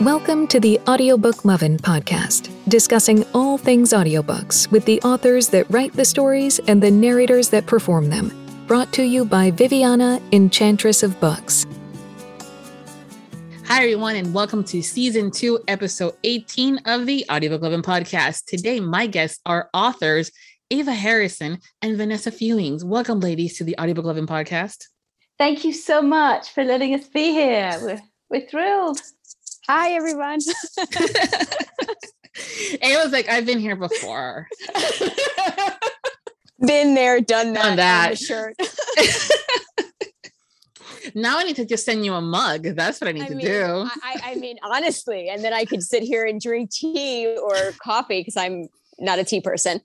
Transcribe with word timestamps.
Welcome 0.00 0.46
to 0.46 0.58
the 0.58 0.80
Audiobook 0.88 1.44
Lovin' 1.44 1.76
podcast, 1.76 2.50
discussing 2.70 3.22
all 3.34 3.58
things 3.58 3.92
audiobooks 3.92 4.70
with 4.70 4.86
the 4.86 4.98
authors 5.02 5.48
that 5.48 5.70
write 5.70 5.92
the 5.92 6.06
stories 6.06 6.58
and 6.60 6.82
the 6.82 6.90
narrators 6.90 7.50
that 7.50 7.66
perform 7.66 8.08
them. 8.08 8.32
Brought 8.66 8.94
to 8.94 9.02
you 9.02 9.26
by 9.26 9.50
Viviana, 9.50 10.18
Enchantress 10.32 11.02
of 11.02 11.20
Books. 11.20 11.66
Hi, 13.66 13.82
everyone, 13.82 14.16
and 14.16 14.32
welcome 14.32 14.64
to 14.64 14.80
season 14.80 15.30
two, 15.30 15.62
episode 15.68 16.14
18 16.24 16.78
of 16.86 17.04
the 17.04 17.26
Audiobook 17.30 17.60
Lovin' 17.60 17.82
podcast. 17.82 18.46
Today, 18.46 18.80
my 18.80 19.06
guests 19.06 19.38
are 19.44 19.68
authors 19.74 20.30
Ava 20.70 20.94
Harrison 20.94 21.58
and 21.82 21.98
Vanessa 21.98 22.30
Fewings. 22.30 22.84
Welcome, 22.84 23.20
ladies, 23.20 23.58
to 23.58 23.64
the 23.64 23.78
Audiobook 23.78 24.06
Lovin' 24.06 24.26
podcast. 24.26 24.78
Thank 25.36 25.62
you 25.62 25.74
so 25.74 26.00
much 26.00 26.48
for 26.48 26.64
letting 26.64 26.94
us 26.94 27.06
be 27.06 27.32
here. 27.32 27.78
We're, 27.82 28.00
we're 28.30 28.48
thrilled. 28.48 29.02
Hi, 29.70 29.92
everyone. 29.92 30.40
It 32.82 32.96
was 33.04 33.12
like, 33.12 33.28
I've 33.28 33.44
been 33.46 33.58
here 33.60 33.76
before. 33.76 34.48
Been 36.60 36.94
there, 36.94 37.20
done 37.20 37.52
that. 37.52 37.62
Done 37.62 37.76
that. 37.76 38.18
shirt. 38.18 38.54
now 41.14 41.38
I 41.38 41.44
need 41.44 41.56
to 41.56 41.64
just 41.66 41.84
send 41.84 42.04
you 42.04 42.14
a 42.14 42.20
mug. 42.20 42.62
That's 42.64 43.00
what 43.00 43.08
I 43.08 43.12
need 43.12 43.24
I 43.24 43.28
to 43.28 43.34
mean, 43.34 43.46
do. 43.46 43.62
I, 43.64 43.90
I- 44.02 44.20
I 44.30 44.34
mean, 44.36 44.56
honestly, 44.62 45.28
and 45.28 45.44
then 45.44 45.52
I 45.52 45.64
could 45.64 45.82
sit 45.82 46.02
here 46.02 46.24
and 46.24 46.40
drink 46.40 46.70
tea 46.72 47.36
or 47.40 47.54
coffee 47.82 48.20
because 48.20 48.36
I'm 48.36 48.68
not 48.98 49.18
a 49.18 49.24
tea 49.24 49.40
person. 49.40 49.80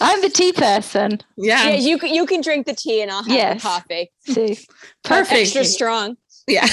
I'm 0.00 0.20
the 0.22 0.30
tea 0.32 0.52
person. 0.52 1.18
yeah, 1.36 1.70
yeah, 1.70 1.76
you 1.76 1.98
can 1.98 2.12
you 2.14 2.26
can 2.26 2.40
drink 2.40 2.66
the 2.66 2.74
tea 2.74 3.02
and 3.02 3.10
I'll 3.10 3.22
have 3.22 3.32
Yes. 3.32 3.62
the 3.62 3.68
coffee. 3.68 4.10
See. 4.26 4.58
perfect. 5.04 5.40
Extra 5.40 5.64
strong. 5.64 6.16
Yeah. 6.46 6.66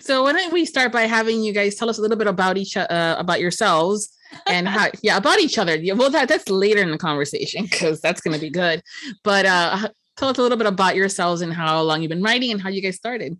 so 0.00 0.22
why 0.24 0.32
don't 0.32 0.52
we 0.52 0.64
start 0.64 0.92
by 0.92 1.02
having 1.02 1.42
you 1.42 1.52
guys 1.52 1.76
tell 1.76 1.88
us 1.88 1.98
a 1.98 2.02
little 2.02 2.16
bit 2.16 2.26
about 2.26 2.56
each 2.56 2.76
uh, 2.76 3.16
about 3.18 3.40
yourselves 3.40 4.08
and 4.48 4.66
how 4.74 4.88
yeah 5.02 5.16
about 5.16 5.38
each 5.40 5.58
other. 5.58 5.76
Yeah, 5.76 5.94
well 5.94 6.10
that 6.10 6.28
that's 6.28 6.48
later 6.48 6.80
in 6.82 6.90
the 6.90 6.98
conversation 6.98 7.64
because 7.64 8.00
that's 8.00 8.20
gonna 8.20 8.38
be 8.38 8.50
good. 8.50 8.82
But 9.22 9.46
uh 9.46 9.88
tell 10.16 10.28
us 10.30 10.38
a 10.38 10.42
little 10.42 10.58
bit 10.58 10.66
about 10.66 10.96
yourselves 10.96 11.42
and 11.42 11.52
how 11.52 11.80
long 11.82 12.02
you've 12.02 12.08
been 12.08 12.22
writing 12.22 12.50
and 12.50 12.60
how 12.60 12.68
you 12.70 12.80
guys 12.82 12.96
started. 12.96 13.38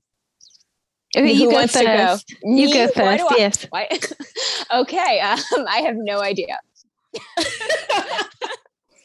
Okay, 1.16 1.34
Who 1.34 1.48
go 1.50 1.54
wants 1.56 1.72
to 1.72 1.84
go? 1.84 2.18
You 2.42 2.66
Me? 2.66 2.72
go 2.74 2.88
first. 2.88 3.18
do 3.22 3.28
I- 3.30 3.36
Yes. 3.38 3.66
Why? 3.70 3.88
okay, 4.82 5.20
um, 5.20 5.38
I 5.68 5.78
have 5.78 5.96
no 5.96 6.20
idea. 6.20 6.58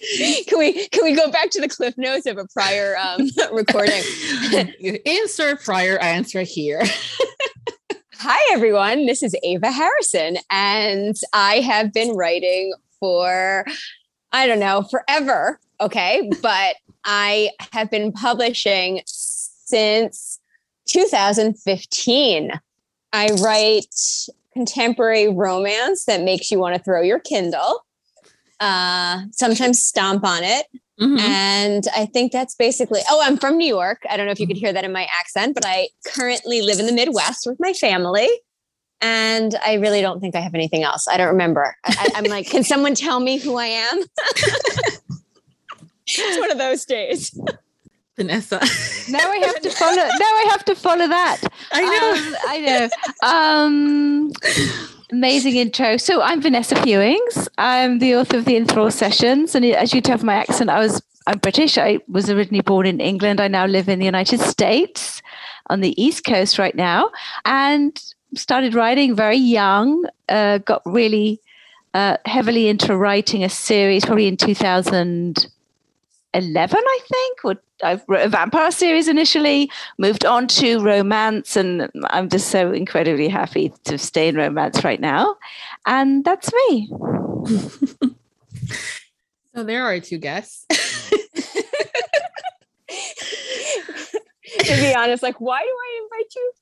can 0.47 0.57
we 0.57 0.87
can 0.89 1.03
we 1.03 1.15
go 1.15 1.29
back 1.29 1.49
to 1.51 1.61
the 1.61 1.67
cliff 1.67 1.97
notes 1.97 2.25
of 2.25 2.37
a 2.37 2.45
prior 2.53 2.95
um, 2.97 3.29
recording? 3.51 4.01
Insert 5.05 5.63
prior 5.63 5.97
answer 5.99 6.41
here. 6.41 6.81
Hi, 8.15 8.53
everyone. 8.53 9.05
This 9.05 9.23
is 9.23 9.35
Ava 9.43 9.71
Harrison, 9.71 10.37
and 10.49 11.15
I 11.33 11.55
have 11.55 11.91
been 11.91 12.15
writing 12.15 12.73
for, 12.99 13.65
I 14.31 14.47
don't 14.47 14.59
know, 14.59 14.83
forever. 14.83 15.59
Okay. 15.79 16.29
But 16.41 16.75
I 17.03 17.49
have 17.71 17.89
been 17.89 18.11
publishing 18.11 19.01
since 19.05 20.39
2015. 20.87 22.51
I 23.13 23.27
write 23.41 23.95
contemporary 24.53 25.27
romance 25.27 26.05
that 26.05 26.21
makes 26.21 26.51
you 26.51 26.59
want 26.59 26.75
to 26.75 26.83
throw 26.83 27.01
your 27.01 27.19
Kindle, 27.19 27.83
uh, 28.61 29.23
sometimes 29.31 29.81
stomp 29.81 30.23
on 30.23 30.43
it. 30.43 30.67
Mhm. 30.99 31.19
And 31.19 31.83
I 31.95 32.05
think 32.05 32.31
that's 32.31 32.53
basically, 32.55 33.01
oh, 33.09 33.21
I'm 33.23 33.35
from 33.35 33.57
New 33.57 33.67
York. 33.67 34.03
I 34.09 34.15
don't 34.17 34.27
know 34.27 34.31
if 34.31 34.39
you 34.39 34.45
could 34.47 34.55
hear 34.57 34.71
that 34.71 34.83
in 34.85 34.91
my 34.93 35.07
accent, 35.19 35.55
but 35.55 35.65
I 35.65 35.89
currently 36.05 36.61
live 36.61 36.79
in 36.79 36.85
the 36.85 36.91
Midwest 36.93 37.47
with 37.47 37.59
my 37.59 37.73
family. 37.73 38.29
And 39.01 39.55
I 39.65 39.73
really 39.75 40.01
don't 40.01 40.19
think 40.19 40.35
I 40.35 40.41
have 40.41 40.53
anything 40.53 40.83
else. 40.83 41.07
I 41.07 41.17
don't 41.17 41.29
remember. 41.29 41.75
I, 41.85 41.95
I- 41.97 42.11
I'm 42.19 42.25
like, 42.25 42.47
can 42.47 42.63
someone 42.63 42.93
tell 42.93 43.19
me 43.19 43.39
who 43.39 43.55
I 43.57 43.65
am? 43.65 44.03
it's 46.07 46.39
one 46.39 46.51
of 46.51 46.59
those 46.59 46.85
days. 46.85 47.35
Vanessa. 48.15 48.59
Now 49.09 49.31
I 49.31 49.37
have 49.37 49.61
to 49.61 49.69
follow. 49.71 49.95
Now 49.95 50.05
I 50.19 50.45
have 50.51 50.65
to 50.65 50.75
follow 50.75 51.07
that. 51.07 51.41
I 51.71 51.81
know. 51.81 52.13
Um, 52.13 52.35
I 52.47 52.59
know. 52.59 52.89
Um, 53.27 54.31
amazing 55.11 55.57
intro. 55.57 55.97
So 55.97 56.21
I'm 56.21 56.41
Vanessa 56.41 56.75
Fewings. 56.75 57.47
I'm 57.57 57.99
the 57.99 58.15
author 58.15 58.37
of 58.37 58.45
the 58.45 58.55
Enthrall 58.55 58.91
Sessions, 58.91 59.55
and 59.55 59.65
as 59.65 59.93
you 59.93 60.01
tell 60.01 60.17
from 60.17 60.27
my 60.27 60.35
accent, 60.35 60.69
I 60.69 60.79
was 60.79 61.01
I'm 61.27 61.37
British. 61.37 61.77
I 61.77 61.99
was 62.07 62.29
originally 62.29 62.61
born 62.61 62.87
in 62.87 62.99
England. 62.99 63.39
I 63.39 63.47
now 63.47 63.65
live 63.65 63.87
in 63.89 63.99
the 63.99 64.05
United 64.05 64.39
States, 64.39 65.21
on 65.67 65.81
the 65.81 66.01
East 66.01 66.23
Coast 66.23 66.57
right 66.57 66.73
now, 66.73 67.11
and 67.45 68.01
started 68.35 68.73
writing 68.73 69.15
very 69.15 69.37
young. 69.37 70.05
Uh, 70.29 70.59
got 70.59 70.81
really 70.85 71.39
uh, 71.93 72.17
heavily 72.25 72.69
into 72.69 72.95
writing 72.95 73.43
a 73.43 73.49
series 73.49 74.05
probably 74.05 74.27
in 74.27 74.37
2011, 76.33 76.77
I 76.77 76.99
think. 77.07 77.39
Or 77.43 77.51
uh, 77.51 77.97
I 77.97 78.01
wrote 78.07 78.25
a 78.25 78.29
vampire 78.29 78.71
series 78.71 79.07
initially, 79.07 79.69
moved 79.97 80.25
on 80.25 80.47
to 80.47 80.79
romance, 80.79 81.55
and 81.55 81.89
I'm 82.05 82.29
just 82.29 82.49
so 82.49 82.71
incredibly 82.71 83.27
happy 83.27 83.73
to 83.85 83.97
stay 83.97 84.27
in 84.27 84.35
romance 84.35 84.83
right 84.83 84.99
now. 84.99 85.35
And 85.85 86.23
that's 86.23 86.51
me. 86.53 86.89
So 89.53 89.63
there 89.65 89.83
are 89.83 89.99
two 89.99 90.17
guests. 90.17 90.65
to 90.69 90.75
be 94.65 94.95
honest, 94.95 95.23
like, 95.23 95.41
why 95.41 95.59
do 95.61 95.67
I 95.67 96.01
invite 96.03 96.35
you? 96.35 96.53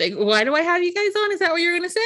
like, 0.00 0.26
why 0.26 0.44
do 0.44 0.54
I 0.54 0.62
have 0.62 0.82
you 0.82 0.94
guys 0.94 1.14
on? 1.16 1.32
Is 1.32 1.40
that 1.40 1.52
what 1.52 1.60
you're 1.60 1.76
gonna 1.76 1.90
say? 1.90 2.00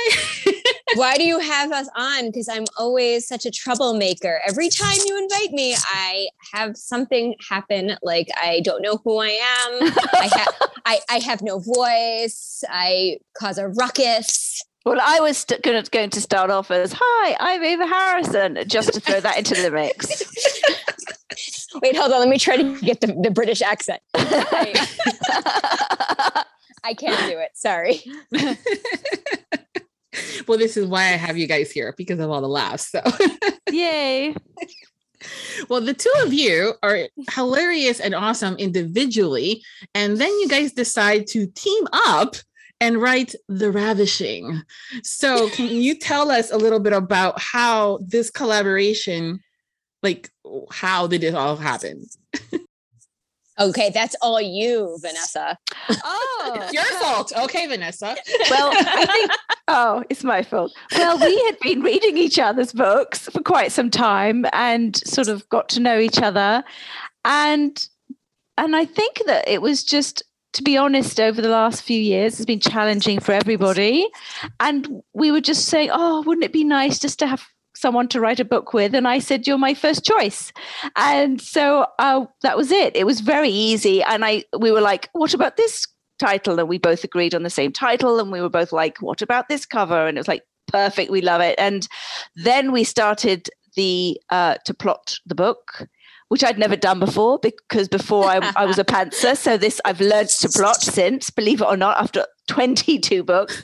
Why 0.94 1.16
do 1.16 1.24
you 1.24 1.38
have 1.38 1.72
us 1.72 1.88
on? 1.96 2.26
Because 2.26 2.48
I'm 2.48 2.64
always 2.78 3.26
such 3.26 3.44
a 3.46 3.50
troublemaker. 3.50 4.40
Every 4.46 4.68
time 4.68 4.96
you 5.06 5.18
invite 5.18 5.52
me, 5.52 5.74
I 5.74 6.28
have 6.52 6.76
something 6.76 7.34
happen. 7.48 7.96
Like 8.02 8.28
I 8.40 8.60
don't 8.60 8.82
know 8.82 9.00
who 9.04 9.18
I 9.18 9.28
am. 9.28 9.92
I 10.14 10.30
have 10.32 10.70
I, 10.86 11.00
I 11.10 11.18
have 11.18 11.42
no 11.42 11.58
voice. 11.58 12.64
I 12.68 13.18
cause 13.38 13.58
a 13.58 13.68
ruckus. 13.68 14.62
Well, 14.86 15.00
I 15.02 15.20
was 15.20 15.38
st- 15.38 15.62
gonna, 15.62 15.82
going 15.82 16.08
to 16.10 16.20
start 16.20 16.50
off 16.50 16.70
as 16.70 16.94
Hi, 16.96 17.36
I'm 17.38 17.62
Ava 17.62 17.86
Harrison, 17.86 18.58
just 18.66 18.94
to 18.94 19.00
throw 19.00 19.20
that 19.20 19.36
into 19.36 19.54
the 19.60 19.70
mix. 19.70 20.22
Wait, 21.82 21.94
hold 21.94 22.12
on. 22.12 22.20
Let 22.20 22.28
me 22.28 22.38
try 22.38 22.56
to 22.56 22.80
get 22.80 23.02
the, 23.02 23.08
the 23.22 23.30
British 23.30 23.60
accent. 23.60 24.00
I 26.84 26.94
can't 26.96 27.30
do 27.30 27.38
it. 27.38 27.50
Sorry. 27.54 28.02
well, 30.46 30.58
this 30.58 30.76
is 30.76 30.86
why 30.86 31.02
I 31.02 31.16
have 31.16 31.36
you 31.36 31.46
guys 31.46 31.70
here 31.70 31.94
because 31.96 32.18
of 32.20 32.30
all 32.30 32.40
the 32.40 32.48
laughs. 32.48 32.90
So, 32.90 33.02
Yay. 33.70 34.34
well, 35.68 35.80
the 35.80 35.94
two 35.94 36.12
of 36.22 36.32
you 36.32 36.74
are 36.82 37.08
hilarious 37.32 38.00
and 38.00 38.14
awesome 38.14 38.56
individually, 38.56 39.62
and 39.94 40.16
then 40.18 40.30
you 40.40 40.48
guys 40.48 40.72
decide 40.72 41.26
to 41.28 41.46
team 41.46 41.86
up 41.92 42.36
and 42.80 43.02
write 43.02 43.34
The 43.48 43.70
Ravishing. 43.70 44.62
So, 45.02 45.48
can 45.50 45.66
you 45.66 45.94
tell 45.98 46.30
us 46.30 46.50
a 46.50 46.56
little 46.56 46.80
bit 46.80 46.92
about 46.92 47.40
how 47.40 47.98
this 48.00 48.30
collaboration, 48.30 49.40
like, 50.02 50.30
how 50.70 51.06
did 51.06 51.24
it 51.24 51.34
all 51.34 51.56
happen? 51.56 52.06
Okay, 53.58 53.90
that's 53.92 54.14
all 54.22 54.40
you, 54.40 54.96
Vanessa. 55.00 55.58
Oh, 55.90 56.52
It's 56.56 56.72
your 56.72 56.84
fault. 57.00 57.32
Okay, 57.36 57.66
Vanessa. 57.66 58.16
Well, 58.50 58.70
I 58.72 59.06
think, 59.06 59.30
oh, 59.68 60.04
it's 60.08 60.22
my 60.22 60.42
fault. 60.42 60.72
Well, 60.92 61.18
we 61.18 61.36
had 61.44 61.58
been 61.60 61.82
reading 61.82 62.16
each 62.16 62.38
other's 62.38 62.72
books 62.72 63.28
for 63.28 63.40
quite 63.40 63.72
some 63.72 63.90
time 63.90 64.46
and 64.52 64.96
sort 65.06 65.28
of 65.28 65.48
got 65.48 65.68
to 65.70 65.80
know 65.80 65.98
each 65.98 66.20
other. 66.20 66.62
And 67.24 67.88
and 68.56 68.74
I 68.74 68.84
think 68.84 69.22
that 69.26 69.48
it 69.48 69.62
was 69.62 69.84
just 69.84 70.22
to 70.54 70.62
be 70.62 70.76
honest, 70.76 71.20
over 71.20 71.40
the 71.40 71.48
last 71.48 71.82
few 71.82 72.00
years, 72.00 72.34
it's 72.34 72.46
been 72.46 72.58
challenging 72.58 73.20
for 73.20 73.32
everybody. 73.32 74.08
And 74.60 75.02
we 75.12 75.30
were 75.30 75.42
just 75.42 75.66
saying, 75.66 75.90
oh, 75.92 76.22
wouldn't 76.22 76.44
it 76.44 76.52
be 76.52 76.64
nice 76.64 76.98
just 76.98 77.18
to 77.18 77.26
have 77.26 77.46
someone 77.80 78.08
to 78.08 78.20
write 78.20 78.40
a 78.40 78.44
book 78.44 78.72
with? 78.72 78.94
And 78.94 79.06
I 79.06 79.18
said, 79.18 79.46
you're 79.46 79.58
my 79.58 79.74
first 79.74 80.04
choice. 80.04 80.52
And 80.96 81.40
so 81.40 81.86
uh, 81.98 82.26
that 82.42 82.56
was 82.56 82.70
it. 82.70 82.96
It 82.96 83.06
was 83.06 83.20
very 83.20 83.50
easy. 83.50 84.02
And 84.02 84.24
I 84.24 84.44
we 84.58 84.70
were 84.70 84.80
like, 84.80 85.08
what 85.12 85.34
about 85.34 85.56
this 85.56 85.86
title? 86.18 86.58
And 86.58 86.68
we 86.68 86.78
both 86.78 87.04
agreed 87.04 87.34
on 87.34 87.42
the 87.42 87.50
same 87.50 87.72
title. 87.72 88.18
And 88.18 88.32
we 88.32 88.40
were 88.40 88.50
both 88.50 88.72
like, 88.72 88.98
what 89.00 89.22
about 89.22 89.48
this 89.48 89.66
cover? 89.66 90.06
And 90.06 90.18
it 90.18 90.20
was 90.20 90.28
like, 90.28 90.42
perfect, 90.66 91.10
we 91.10 91.20
love 91.20 91.40
it. 91.40 91.54
And 91.58 91.88
then 92.36 92.72
we 92.72 92.84
started 92.84 93.48
the 93.76 94.20
uh, 94.30 94.56
to 94.64 94.74
plot 94.74 95.18
the 95.26 95.34
book 95.34 95.86
which 96.28 96.44
I'd 96.44 96.58
never 96.58 96.76
done 96.76 97.00
before 97.00 97.38
because 97.38 97.88
before 97.88 98.24
I, 98.26 98.52
I 98.56 98.64
was 98.66 98.78
a 98.78 98.84
pantser. 98.94 99.36
So 99.36 99.56
this 99.56 99.80
I've 99.84 100.00
learned 100.00 100.28
to 100.40 100.48
plot 100.48 100.82
since, 100.82 101.30
believe 101.30 101.60
it 101.60 101.66
or 101.66 101.76
not, 101.76 101.98
after 101.98 102.26
22 102.48 103.24
books. 103.24 103.62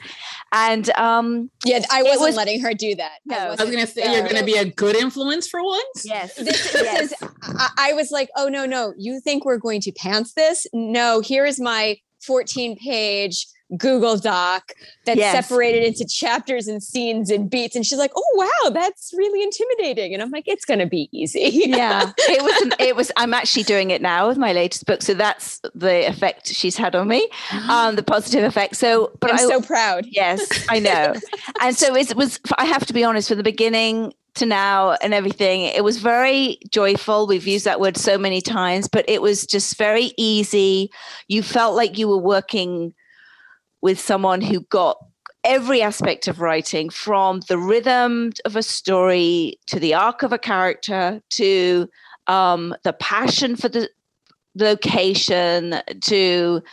And 0.51 0.89
um, 0.97 1.49
Yeah, 1.65 1.83
I 1.91 2.03
wasn't 2.03 2.21
was- 2.21 2.35
letting 2.35 2.61
her 2.61 2.73
do 2.73 2.95
that. 2.95 3.19
No. 3.25 3.35
I 3.37 3.45
I 3.45 3.49
was 3.49 3.59
gonna 3.59 3.87
say 3.87 4.05
no. 4.05 4.13
you're 4.13 4.27
gonna 4.27 4.43
be 4.43 4.55
a 4.57 4.65
good 4.65 4.95
influence 4.95 5.47
for 5.47 5.61
once. 5.63 6.03
yes, 6.05 6.35
This, 6.37 6.71
this 6.71 7.11
is, 7.11 7.13
I, 7.43 7.69
I 7.77 7.93
was 7.93 8.11
like, 8.11 8.29
oh 8.37 8.47
no, 8.47 8.65
no, 8.65 8.93
you 8.97 9.19
think 9.19 9.43
we're 9.45 9.57
going 9.57 9.81
to 9.81 9.91
pants 9.91 10.33
this? 10.33 10.65
No, 10.73 11.19
here 11.19 11.45
is 11.45 11.59
my 11.59 11.97
14 12.21 12.77
page 12.77 13.47
Google 13.77 14.17
Doc 14.17 14.71
that's 15.05 15.17
Yes. 15.17 15.47
separated 15.47 15.83
into 15.83 16.05
chapters 16.05 16.67
and 16.67 16.81
scenes 16.83 17.29
and 17.31 17.49
beats. 17.49 17.75
And 17.75 17.85
she's 17.85 17.97
like, 17.97 18.11
"Oh 18.15 18.31
wow, 18.63 18.69
that's 18.69 19.11
really 19.17 19.41
intimidating." 19.41 20.13
And 20.13 20.21
I'm 20.21 20.29
like, 20.31 20.47
"It's 20.47 20.65
gonna 20.65 20.85
be 20.85 21.09
easy." 21.11 21.63
yeah 21.65 22.11
it 22.17 22.43
was 22.43 22.73
it 22.79 22.95
was 22.95 23.11
i'm 23.17 23.33
actually 23.33 23.63
doing 23.63 23.89
it 23.91 24.01
now 24.01 24.27
with 24.27 24.37
my 24.37 24.53
latest 24.53 24.85
book 24.85 25.01
so 25.01 25.13
that's 25.13 25.59
the 25.73 26.07
effect 26.07 26.47
she's 26.47 26.77
had 26.77 26.95
on 26.95 27.07
me 27.07 27.27
um 27.69 27.95
the 27.95 28.03
positive 28.03 28.43
effect 28.43 28.75
so 28.75 29.11
but 29.19 29.31
I'm 29.31 29.37
I, 29.37 29.41
so 29.41 29.61
proud. 29.61 30.05
yes 30.07 30.47
i 30.69 30.79
know 30.79 31.13
and 31.61 31.75
so 31.75 31.95
it 31.95 32.15
was 32.15 32.39
i 32.57 32.65
have 32.65 32.85
to 32.85 32.93
be 32.93 33.03
honest 33.03 33.27
from 33.29 33.37
the 33.37 33.43
beginning 33.43 34.13
to 34.35 34.45
now 34.45 34.91
and 35.01 35.13
everything 35.13 35.61
it 35.61 35.83
was 35.83 35.97
very 35.97 36.59
joyful 36.69 37.25
we've 37.27 37.47
used 37.47 37.65
that 37.65 37.79
word 37.79 37.97
so 37.97 38.17
many 38.17 38.41
times 38.41 38.87
but 38.87 39.05
it 39.07 39.21
was 39.21 39.45
just 39.45 39.77
very 39.77 40.11
easy 40.17 40.89
you 41.27 41.41
felt 41.41 41.75
like 41.75 41.97
you 41.97 42.07
were 42.07 42.17
working 42.19 42.93
with 43.85 43.99
someone 43.99 44.41
who 44.41 44.61
got 44.61 44.97
every 45.43 45.79
aspect 45.79 46.27
of 46.27 46.41
writing 46.41 46.89
from 46.89 47.39
the 47.49 47.55
rhythm 47.55 48.31
of 48.43 48.55
a 48.55 48.63
story 48.63 49.59
to 49.67 49.79
the 49.79 49.93
arc 49.93 50.23
of 50.23 50.33
a 50.33 50.39
character 50.39 51.21
to 51.29 51.87
um, 52.25 52.73
the 52.83 52.93
passion 52.93 53.55
for 53.55 53.69
the 53.69 53.87
location 54.55 55.75
to 56.01 56.63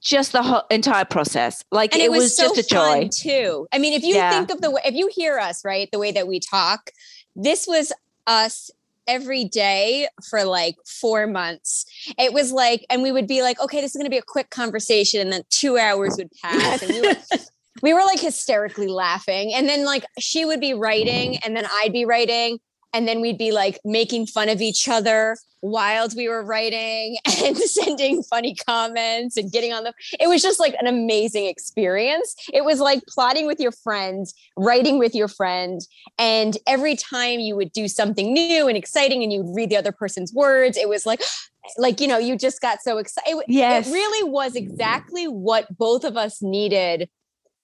just 0.00 0.30
the 0.30 0.44
whole 0.44 0.62
entire 0.70 1.04
process 1.04 1.64
like 1.72 1.92
and 1.92 2.00
it, 2.00 2.12
was, 2.12 2.36
so 2.36 2.44
just 2.44 2.58
a 2.58 2.62
joy 2.62 3.08
too. 3.12 3.66
I 3.72 3.78
mean, 3.78 3.92
if 3.92 4.04
you 4.04 4.14
Yeah. 4.14 4.30
think 4.30 4.52
of 4.52 4.60
the 4.60 4.70
way, 4.70 4.80
if 4.84 4.94
you 4.94 5.10
hear 5.12 5.40
us 5.40 5.64
right, 5.64 5.88
the 5.90 5.98
way 5.98 6.12
that 6.12 6.28
we 6.28 6.38
talk, 6.38 6.92
this 7.34 7.66
was 7.66 7.92
us 8.28 8.70
every 9.06 9.44
day 9.44 10.08
for 10.28 10.44
like 10.44 10.76
four 10.86 11.26
months. 11.26 11.84
It 12.18 12.32
was 12.32 12.52
like, 12.52 12.84
and 12.90 13.02
we 13.02 13.12
would 13.12 13.26
be 13.26 13.42
like, 13.42 13.60
okay, 13.60 13.80
this 13.80 13.94
is 13.94 13.96
going 13.96 14.06
to 14.06 14.10
be 14.10 14.18
a 14.18 14.22
quick 14.22 14.50
conversation, 14.50 15.20
and 15.20 15.32
then 15.32 15.42
two 15.50 15.78
hours 15.78 16.16
would 16.16 16.30
pass, 16.42 16.82
and 16.82 16.92
we 16.92 17.00
were, 17.00 17.16
we 17.82 17.94
were 17.94 18.02
like 18.02 18.20
hysterically 18.20 18.88
laughing, 18.88 19.52
and 19.54 19.68
then 19.68 19.84
like 19.84 20.04
she 20.18 20.44
would 20.44 20.60
be 20.60 20.74
writing, 20.74 21.38
and 21.38 21.56
then 21.56 21.66
I'd 21.70 21.92
be 21.92 22.04
writing. 22.04 22.58
And 22.92 23.06
then 23.06 23.20
we'd 23.20 23.38
be 23.38 23.52
like 23.52 23.78
making 23.84 24.26
fun 24.26 24.48
of 24.48 24.60
each 24.60 24.88
other 24.88 25.36
while 25.60 26.08
we 26.16 26.28
were 26.28 26.44
writing 26.44 27.16
and 27.42 27.56
sending 27.56 28.22
funny 28.22 28.54
comments 28.54 29.36
and 29.36 29.52
getting 29.52 29.72
on 29.72 29.84
the 29.84 29.92
it 30.18 30.28
was 30.28 30.42
just 30.42 30.58
like 30.58 30.74
an 30.80 30.86
amazing 30.86 31.46
experience. 31.46 32.34
It 32.52 32.64
was 32.64 32.80
like 32.80 33.02
plotting 33.06 33.46
with 33.46 33.60
your 33.60 33.72
friend, 33.72 34.26
writing 34.56 34.98
with 34.98 35.14
your 35.14 35.28
friend, 35.28 35.80
and 36.18 36.56
every 36.66 36.96
time 36.96 37.40
you 37.40 37.56
would 37.56 37.72
do 37.72 37.88
something 37.88 38.32
new 38.32 38.68
and 38.68 38.76
exciting 38.76 39.22
and 39.22 39.32
you'd 39.32 39.54
read 39.54 39.70
the 39.70 39.76
other 39.76 39.92
person's 39.92 40.32
words, 40.32 40.76
it 40.76 40.88
was 40.88 41.06
like 41.06 41.22
like 41.78 42.00
you 42.00 42.08
know, 42.08 42.18
you 42.18 42.36
just 42.36 42.60
got 42.60 42.80
so 42.82 42.98
excited. 42.98 43.30
It, 43.30 43.44
Yes. 43.48 43.88
it 43.88 43.92
really 43.92 44.30
was 44.30 44.56
exactly 44.56 45.26
what 45.26 45.66
both 45.76 46.04
of 46.04 46.16
us 46.16 46.40
needed 46.42 47.08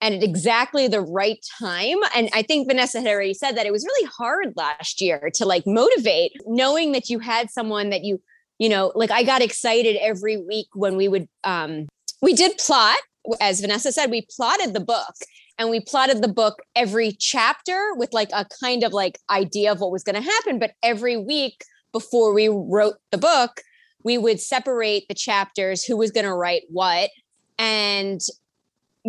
and 0.00 0.14
at 0.14 0.22
exactly 0.22 0.88
the 0.88 1.00
right 1.00 1.38
time. 1.58 1.96
And 2.14 2.28
I 2.34 2.43
think 2.43 2.69
Vanessa 2.69 3.00
had 3.00 3.08
already 3.08 3.34
said 3.34 3.56
that 3.56 3.66
it 3.66 3.72
was 3.72 3.84
really 3.84 4.08
hard 4.16 4.52
last 4.56 5.00
year 5.00 5.31
to 5.34 5.46
like 5.46 5.64
motivate, 5.66 6.32
knowing 6.46 6.93
that 6.93 7.08
you 7.08 7.19
had 7.19 7.50
someone 7.50 7.90
that 7.90 8.04
you, 8.04 8.20
you 8.58 8.69
know, 8.69 8.93
like 8.94 9.10
I 9.10 9.22
got 9.22 9.43
excited 9.43 9.96
every 9.96 10.37
week 10.37 10.69
when 10.75 10.96
we 10.96 11.08
would, 11.08 11.28
um, 11.44 11.87
we 12.20 12.34
did 12.34 12.58
plot, 12.58 12.98
as 13.40 13.60
Vanessa 13.60 13.90
said, 13.90 14.10
we 14.10 14.26
plotted 14.37 14.75
the 14.75 14.81
book 14.81 15.14
and 15.58 15.70
we 15.70 15.81
plotted 15.81 16.22
the 16.22 16.28
book 16.28 16.62
every 16.75 17.12
chapter 17.12 17.94
with 17.96 18.12
like 18.12 18.28
a 18.32 18.46
kind 18.60 18.84
of 18.84 18.92
like 18.92 19.19
idea 19.31 19.72
of 19.72 19.81
what 19.81 19.90
was 19.90 20.04
going 20.04 20.14
to 20.14 20.31
happen. 20.31 20.58
But 20.58 20.72
every 20.82 21.16
week 21.16 21.64
before 21.92 22.34
we 22.34 22.49
wrote 22.49 22.96
the 23.10 23.19
book, 23.19 23.62
we 24.04 24.19
would 24.19 24.40
separate 24.40 25.08
the 25.08 25.14
chapters, 25.14 25.84
who 25.84 25.96
was 25.96 26.10
going 26.10 26.26
to 26.26 26.34
write 26.34 26.62
what, 26.69 27.10
and 27.58 28.20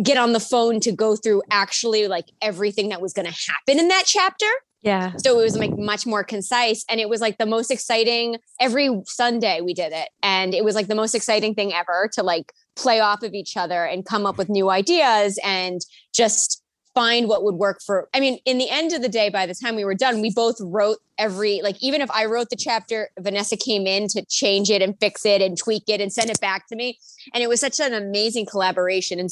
get 0.02 0.16
on 0.16 0.32
the 0.32 0.40
phone 0.40 0.80
to 0.80 0.92
go 0.92 1.16
through 1.16 1.42
actually 1.50 2.08
like 2.08 2.26
everything 2.40 2.90
that 2.90 3.00
was 3.00 3.12
going 3.12 3.26
to 3.26 3.32
happen 3.32 3.78
in 3.80 3.88
that 3.88 4.04
chapter. 4.06 4.46
yeah 4.82 5.12
So 5.16 5.38
it 5.38 5.42
was 5.42 5.56
like 5.56 5.76
much 5.76 6.06
more 6.06 6.22
concise. 6.22 6.84
And 6.88 7.00
it 7.00 7.08
was 7.08 7.20
like 7.20 7.38
the 7.38 7.46
most 7.46 7.70
exciting 7.70 8.36
every 8.60 9.00
Sunday 9.06 9.60
we 9.60 9.74
did 9.74 9.92
it. 9.92 10.08
And 10.22 10.54
it 10.54 10.64
was 10.64 10.74
like 10.74 10.86
the 10.86 10.94
most 10.94 11.14
exciting 11.14 11.54
thing 11.54 11.72
ever 11.72 12.08
to 12.14 12.22
like 12.22 12.52
play 12.76 13.00
off 13.00 13.22
of 13.22 13.34
each 13.34 13.56
other 13.56 13.84
and 13.84 14.04
come 14.04 14.24
up 14.24 14.38
with 14.38 14.48
new 14.48 14.70
ideas 14.70 15.38
and 15.44 15.80
just 16.12 16.62
find 16.94 17.28
what 17.28 17.44
would 17.44 17.54
work 17.54 17.80
for. 17.84 18.08
I 18.14 18.20
mean, 18.20 18.38
in 18.44 18.58
the 18.58 18.68
end 18.70 18.92
of 18.92 19.02
the 19.02 19.08
day, 19.08 19.28
by 19.28 19.46
the 19.46 19.54
time 19.54 19.76
we 19.76 19.84
were 19.84 19.94
done, 19.94 20.20
we 20.20 20.30
both 20.30 20.56
wrote 20.60 20.98
every, 21.18 21.60
like, 21.62 21.76
even 21.82 22.00
if 22.00 22.10
I 22.10 22.24
wrote 22.26 22.50
the 22.50 22.56
chapter, 22.56 23.10
Vanessa 23.18 23.56
came 23.56 23.86
in 23.86 24.08
to 24.08 24.24
change 24.26 24.70
it 24.70 24.82
and 24.82 24.98
fix 25.00 25.24
it 25.26 25.42
and 25.42 25.56
tweak 25.56 25.84
it 25.88 26.00
and 26.00 26.12
send 26.12 26.30
it 26.30 26.40
back 26.40 26.66
to 26.68 26.76
me. 26.76 26.98
And 27.34 27.42
it 27.42 27.48
was 27.48 27.60
such 27.60 27.80
an 27.80 27.94
amazing 27.94 28.46
collaboration. 28.46 29.18
And 29.18 29.30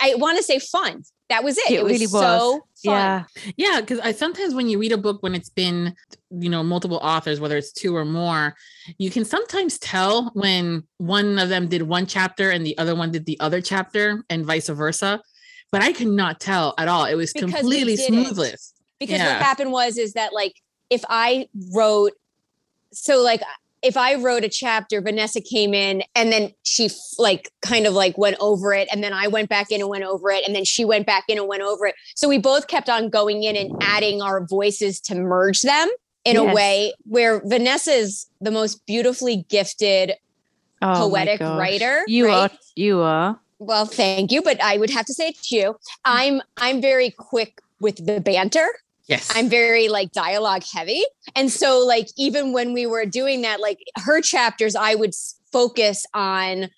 I 0.00 0.14
want 0.16 0.36
to 0.38 0.42
say 0.42 0.58
fun. 0.58 1.04
That 1.28 1.42
was 1.42 1.58
it. 1.58 1.70
It 1.70 1.74
It, 1.74 1.82
was, 1.82 1.92
really 1.92 2.06
was. 2.06 2.10
so 2.10 2.52
fun. 2.52 2.64
yeah 2.84 3.24
Yeah, 3.56 3.80
because 3.80 3.98
I 3.98 4.12
sometimes 4.12 4.54
when 4.54 4.68
you 4.68 4.78
read 4.78 4.92
a 4.92 4.96
book 4.96 5.22
when 5.22 5.34
it's 5.34 5.50
been, 5.50 5.94
you 6.30 6.48
know, 6.48 6.62
multiple 6.62 6.98
authors, 7.02 7.40
whether 7.40 7.56
it's 7.56 7.72
two 7.72 7.96
or 7.96 8.04
more, 8.04 8.54
you 8.98 9.10
can 9.10 9.24
sometimes 9.24 9.78
tell 9.78 10.30
when 10.34 10.84
one 10.98 11.38
of 11.40 11.48
them 11.48 11.66
did 11.66 11.82
one 11.82 12.06
chapter 12.06 12.50
and 12.50 12.64
the 12.64 12.78
other 12.78 12.94
one 12.94 13.10
did 13.10 13.26
the 13.26 13.38
other 13.40 13.60
chapter 13.60 14.22
and 14.30 14.46
vice 14.46 14.68
versa. 14.68 15.20
But 15.78 15.84
I 15.84 15.92
could 15.92 16.06
not 16.08 16.40
tell 16.40 16.74
at 16.78 16.88
all. 16.88 17.04
It 17.04 17.14
was 17.14 17.32
Because 17.32 17.50
completely 17.52 17.96
didn't. 17.96 18.24
smoothless. 18.24 18.72
because 18.98 19.18
Yeah. 19.18 19.34
what 19.34 19.42
happened 19.42 19.72
was 19.72 19.98
is 19.98 20.14
that 20.14 20.32
like 20.32 20.54
if 20.88 21.04
i 21.08 21.48
wrote 21.74 22.12
so 22.92 23.20
like 23.22 23.42
if 23.82 23.96
i 23.96 24.14
wrote 24.14 24.42
a 24.44 24.48
chapter 24.48 25.00
vanessa 25.02 25.40
came 25.40 25.74
in 25.74 26.02
and 26.14 26.32
then 26.32 26.52
she 26.62 26.86
f- 26.86 26.92
like 27.18 27.50
kind 27.60 27.86
of 27.86 27.92
like 27.92 28.16
went 28.16 28.36
over 28.40 28.72
it 28.72 28.88
and 28.92 29.02
then 29.04 29.12
i 29.12 29.26
went 29.28 29.48
back 29.50 29.70
in 29.70 29.80
and 29.80 29.90
went 29.90 30.04
over 30.04 30.30
it 30.30 30.44
and 30.46 30.54
then 30.54 30.64
she 30.64 30.84
went 30.84 31.04
back 31.06 31.24
in 31.28 31.38
and 31.38 31.46
went 31.48 31.62
over 31.62 31.86
it 31.86 31.94
so 32.14 32.28
we 32.28 32.38
both 32.38 32.68
kept 32.68 32.88
on 32.88 33.10
going 33.10 33.42
in 33.42 33.54
and 33.56 33.70
adding 33.82 34.22
our 34.22 34.46
voices 34.46 35.00
to 35.00 35.14
merge 35.14 35.60
them 35.62 35.88
in 36.24 36.36
a 36.36 36.44
way 36.54 36.92
where 37.04 37.40
vanessa 37.44 37.90
is 37.92 38.26
the 38.40 38.50
most 38.50 38.84
beautifully 38.86 39.44
gifted 39.50 40.12
Oh 40.82 41.08
poetic 41.08 41.40
writer, 41.40 42.02
you 42.06 42.26
right? 42.28 42.50
are 42.52 42.56
you 42.76 43.00
are 43.00 43.40
well 43.58 43.86
thank 43.86 44.30
you 44.30 44.42
but 44.42 44.60
i 44.62 44.76
would 44.76 44.90
have 44.90 45.06
to 45.06 45.14
say 45.14 45.28
it's 45.28 45.50
you 45.50 45.76
i'm 46.04 46.40
i'm 46.58 46.80
very 46.80 47.10
quick 47.10 47.60
with 47.80 48.04
the 48.06 48.20
banter 48.20 48.68
Yes. 49.08 49.32
I'm 49.34 49.48
very 49.48 49.88
like 49.88 50.12
dialogue 50.12 50.64
heavy. 50.72 51.04
And 51.34 51.50
so 51.50 51.78
like 51.78 52.08
even 52.16 52.52
when 52.52 52.72
we 52.72 52.86
were 52.86 53.06
doing 53.06 53.42
that 53.42 53.60
like 53.60 53.78
her 53.96 54.20
chapters 54.20 54.74
I 54.74 54.94
would 54.94 55.14
focus 55.52 56.04
on 56.12 56.68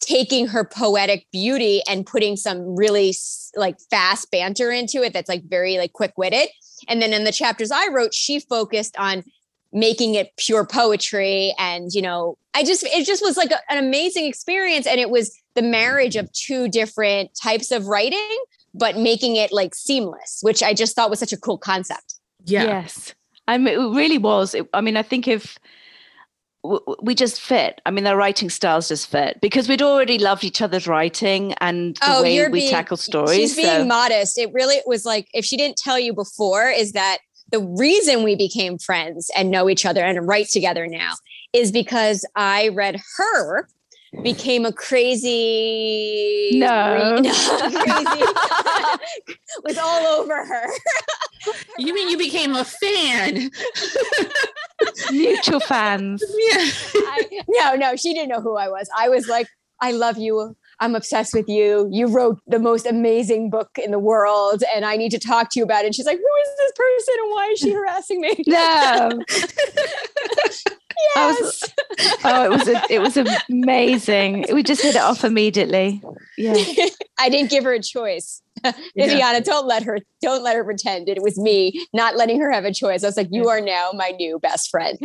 taking 0.00 0.46
her 0.46 0.64
poetic 0.64 1.26
beauty 1.32 1.82
and 1.88 2.06
putting 2.06 2.36
some 2.36 2.76
really 2.76 3.14
like 3.56 3.80
fast 3.90 4.30
banter 4.30 4.70
into 4.70 5.02
it 5.02 5.12
that's 5.12 5.28
like 5.28 5.44
very 5.44 5.78
like 5.78 5.92
quick-witted. 5.92 6.48
And 6.88 7.00
then 7.00 7.12
in 7.12 7.24
the 7.24 7.32
chapters 7.32 7.70
I 7.70 7.88
wrote 7.88 8.12
she 8.12 8.38
focused 8.38 8.96
on 8.98 9.24
making 9.72 10.14
it 10.14 10.30
pure 10.38 10.64
poetry 10.64 11.54
and 11.58 11.92
you 11.92 12.00
know 12.02 12.36
I 12.54 12.64
just 12.64 12.82
it 12.84 13.06
just 13.06 13.22
was 13.22 13.36
like 13.36 13.50
a- 13.50 13.60
an 13.72 13.78
amazing 13.84 14.24
experience 14.24 14.86
and 14.86 14.98
it 14.98 15.10
was 15.10 15.36
the 15.54 15.62
marriage 15.62 16.16
of 16.16 16.32
two 16.32 16.68
different 16.68 17.30
types 17.40 17.70
of 17.70 17.86
writing 17.86 18.38
but 18.74 18.96
making 18.96 19.36
it 19.36 19.50
like 19.52 19.74
seamless, 19.74 20.38
which 20.42 20.62
I 20.62 20.72
just 20.74 20.94
thought 20.94 21.10
was 21.10 21.18
such 21.18 21.32
a 21.32 21.36
cool 21.38 21.58
concept. 21.58 22.14
yeah. 22.44 22.64
Yes. 22.64 23.14
I 23.48 23.56
mean, 23.58 23.74
it 23.74 23.96
really 23.96 24.18
was. 24.18 24.54
It- 24.54 24.68
I 24.74 24.80
mean, 24.82 24.96
I 24.96 25.02
think 25.02 25.26
if 25.26 25.58
w- 26.62 26.80
w- 26.80 26.98
we 27.02 27.14
just 27.14 27.40
fit, 27.40 27.80
I 27.86 27.90
mean, 27.90 28.04
their 28.04 28.16
writing 28.16 28.50
styles 28.50 28.88
just 28.88 29.08
fit 29.10 29.40
because 29.40 29.68
we'd 29.68 29.80
already 29.82 30.18
loved 30.18 30.44
each 30.44 30.60
other's 30.60 30.86
writing 30.86 31.54
and 31.60 31.96
the 31.96 32.16
Oh, 32.18 32.22
way 32.22 32.46
we 32.48 32.60
being- 32.60 32.70
tackle 32.70 32.98
stories. 32.98 33.36
She's 33.36 33.56
being 33.56 33.66
so- 33.68 33.84
modest. 33.86 34.38
It 34.38 34.52
really 34.52 34.80
was 34.86 35.04
like 35.06 35.28
if 35.32 35.44
she 35.46 35.56
didn't 35.56 35.78
tell 35.78 35.98
you 35.98 36.12
before, 36.12 36.68
is 36.68 36.92
that 36.92 37.18
the 37.50 37.60
reason 37.60 38.22
we 38.24 38.34
became 38.36 38.78
friends 38.78 39.30
and 39.36 39.50
know 39.50 39.68
each 39.68 39.86
other 39.86 40.02
and 40.04 40.26
write 40.28 40.48
together 40.48 40.86
now 40.86 41.12
is 41.52 41.72
because 41.72 42.24
I 42.36 42.68
read 42.68 43.00
her 43.16 43.68
became 44.22 44.64
a 44.64 44.72
crazy 44.72 46.50
No. 46.54 47.18
crazy 47.22 48.22
was 49.64 49.76
all 49.78 50.06
over 50.20 50.44
her 50.46 50.66
You 51.76 51.92
mean 51.94 52.08
you 52.08 52.16
became 52.16 52.54
a 52.54 52.64
fan? 52.64 53.50
mutual 55.10 55.60
fans. 55.60 56.22
yeah. 56.38 56.56
I, 56.94 57.28
no 57.48 57.74
no 57.74 57.96
she 57.96 58.14
didn't 58.14 58.28
know 58.30 58.40
who 58.40 58.56
i 58.56 58.68
was 58.68 58.88
i 58.96 59.08
was 59.08 59.26
like 59.28 59.48
i 59.80 59.90
love 59.92 60.16
you 60.18 60.56
i'm 60.80 60.94
obsessed 60.94 61.34
with 61.34 61.48
you 61.48 61.88
you 61.92 62.06
wrote 62.06 62.38
the 62.46 62.58
most 62.58 62.86
amazing 62.86 63.50
book 63.50 63.70
in 63.82 63.90
the 63.90 63.98
world 63.98 64.62
and 64.74 64.84
i 64.84 64.96
need 64.96 65.10
to 65.10 65.18
talk 65.18 65.50
to 65.50 65.58
you 65.58 65.64
about 65.64 65.82
it 65.82 65.86
and 65.86 65.94
she's 65.94 66.06
like 66.06 66.18
who 66.18 66.22
is 66.22 66.56
this 66.58 66.72
person 66.76 67.14
and 67.22 67.30
why 67.32 67.48
is 67.52 67.58
she 67.58 67.70
harassing 67.72 68.20
me 68.20 68.34
No. 68.46 68.56
I 71.16 71.30
was- 71.30 71.62
yes 71.62 71.74
Oh, 72.24 72.44
it 72.44 72.50
was 72.50 72.68
a, 72.68 72.82
it 72.90 72.98
was 73.00 73.16
amazing. 73.48 74.44
We 74.52 74.62
just 74.62 74.82
hit 74.82 74.94
it 74.96 75.00
off 75.00 75.24
immediately. 75.24 76.02
Yeah. 76.36 76.54
i 77.20 77.28
didn't 77.28 77.50
give 77.50 77.64
her 77.64 77.72
a 77.72 77.82
choice 77.82 78.42
Viviana, 78.96 79.40
don't 79.40 79.66
let 79.66 79.84
her 79.84 79.98
don't 80.20 80.42
let 80.42 80.56
her 80.56 80.64
pretend 80.64 81.08
it 81.08 81.22
was 81.22 81.38
me 81.38 81.86
not 81.92 82.16
letting 82.16 82.40
her 82.40 82.50
have 82.50 82.64
a 82.64 82.72
choice. 82.74 83.04
I 83.04 83.06
was 83.06 83.16
like, 83.16 83.28
you 83.30 83.48
are 83.48 83.60
now 83.60 83.90
my 83.94 84.10
new 84.18 84.38
best 84.40 84.70
friend. 84.70 84.98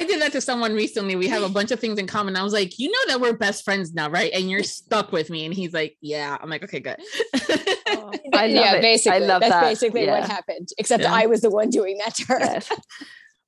I 0.00 0.04
did 0.06 0.20
that 0.20 0.32
to 0.32 0.40
someone 0.40 0.74
recently. 0.74 1.16
We 1.16 1.28
have 1.28 1.42
a 1.42 1.48
bunch 1.48 1.70
of 1.70 1.80
things 1.80 1.98
in 1.98 2.06
common. 2.06 2.36
I 2.36 2.42
was 2.42 2.52
like, 2.52 2.78
you 2.78 2.90
know 2.90 2.98
that 3.12 3.20
we're 3.20 3.32
best 3.36 3.64
friends 3.64 3.92
now, 3.94 4.08
right? 4.10 4.30
And 4.32 4.50
you're 4.50 4.62
stuck 4.62 5.12
with 5.12 5.30
me. 5.30 5.44
And 5.44 5.54
he's 5.54 5.72
like, 5.72 5.96
yeah. 6.00 6.36
I'm 6.40 6.50
like, 6.50 6.64
okay, 6.64 6.80
good. 6.80 6.96
Oh, 7.88 8.12
I 8.32 8.46
love 8.46 8.50
yeah, 8.50 8.74
it. 8.74 8.82
basically, 8.82 9.16
I 9.16 9.26
love 9.26 9.40
that's 9.40 9.52
that. 9.52 9.62
basically 9.62 10.04
Yeah. 10.04 10.20
what 10.20 10.28
happened. 10.28 10.68
Except 10.78 11.02
Yeah. 11.02 11.12
I 11.14 11.26
was 11.26 11.40
the 11.40 11.50
one 11.50 11.70
doing 11.70 11.98
that 11.98 12.14
to 12.16 12.24
her. 12.26 12.38
Yes. 12.40 12.70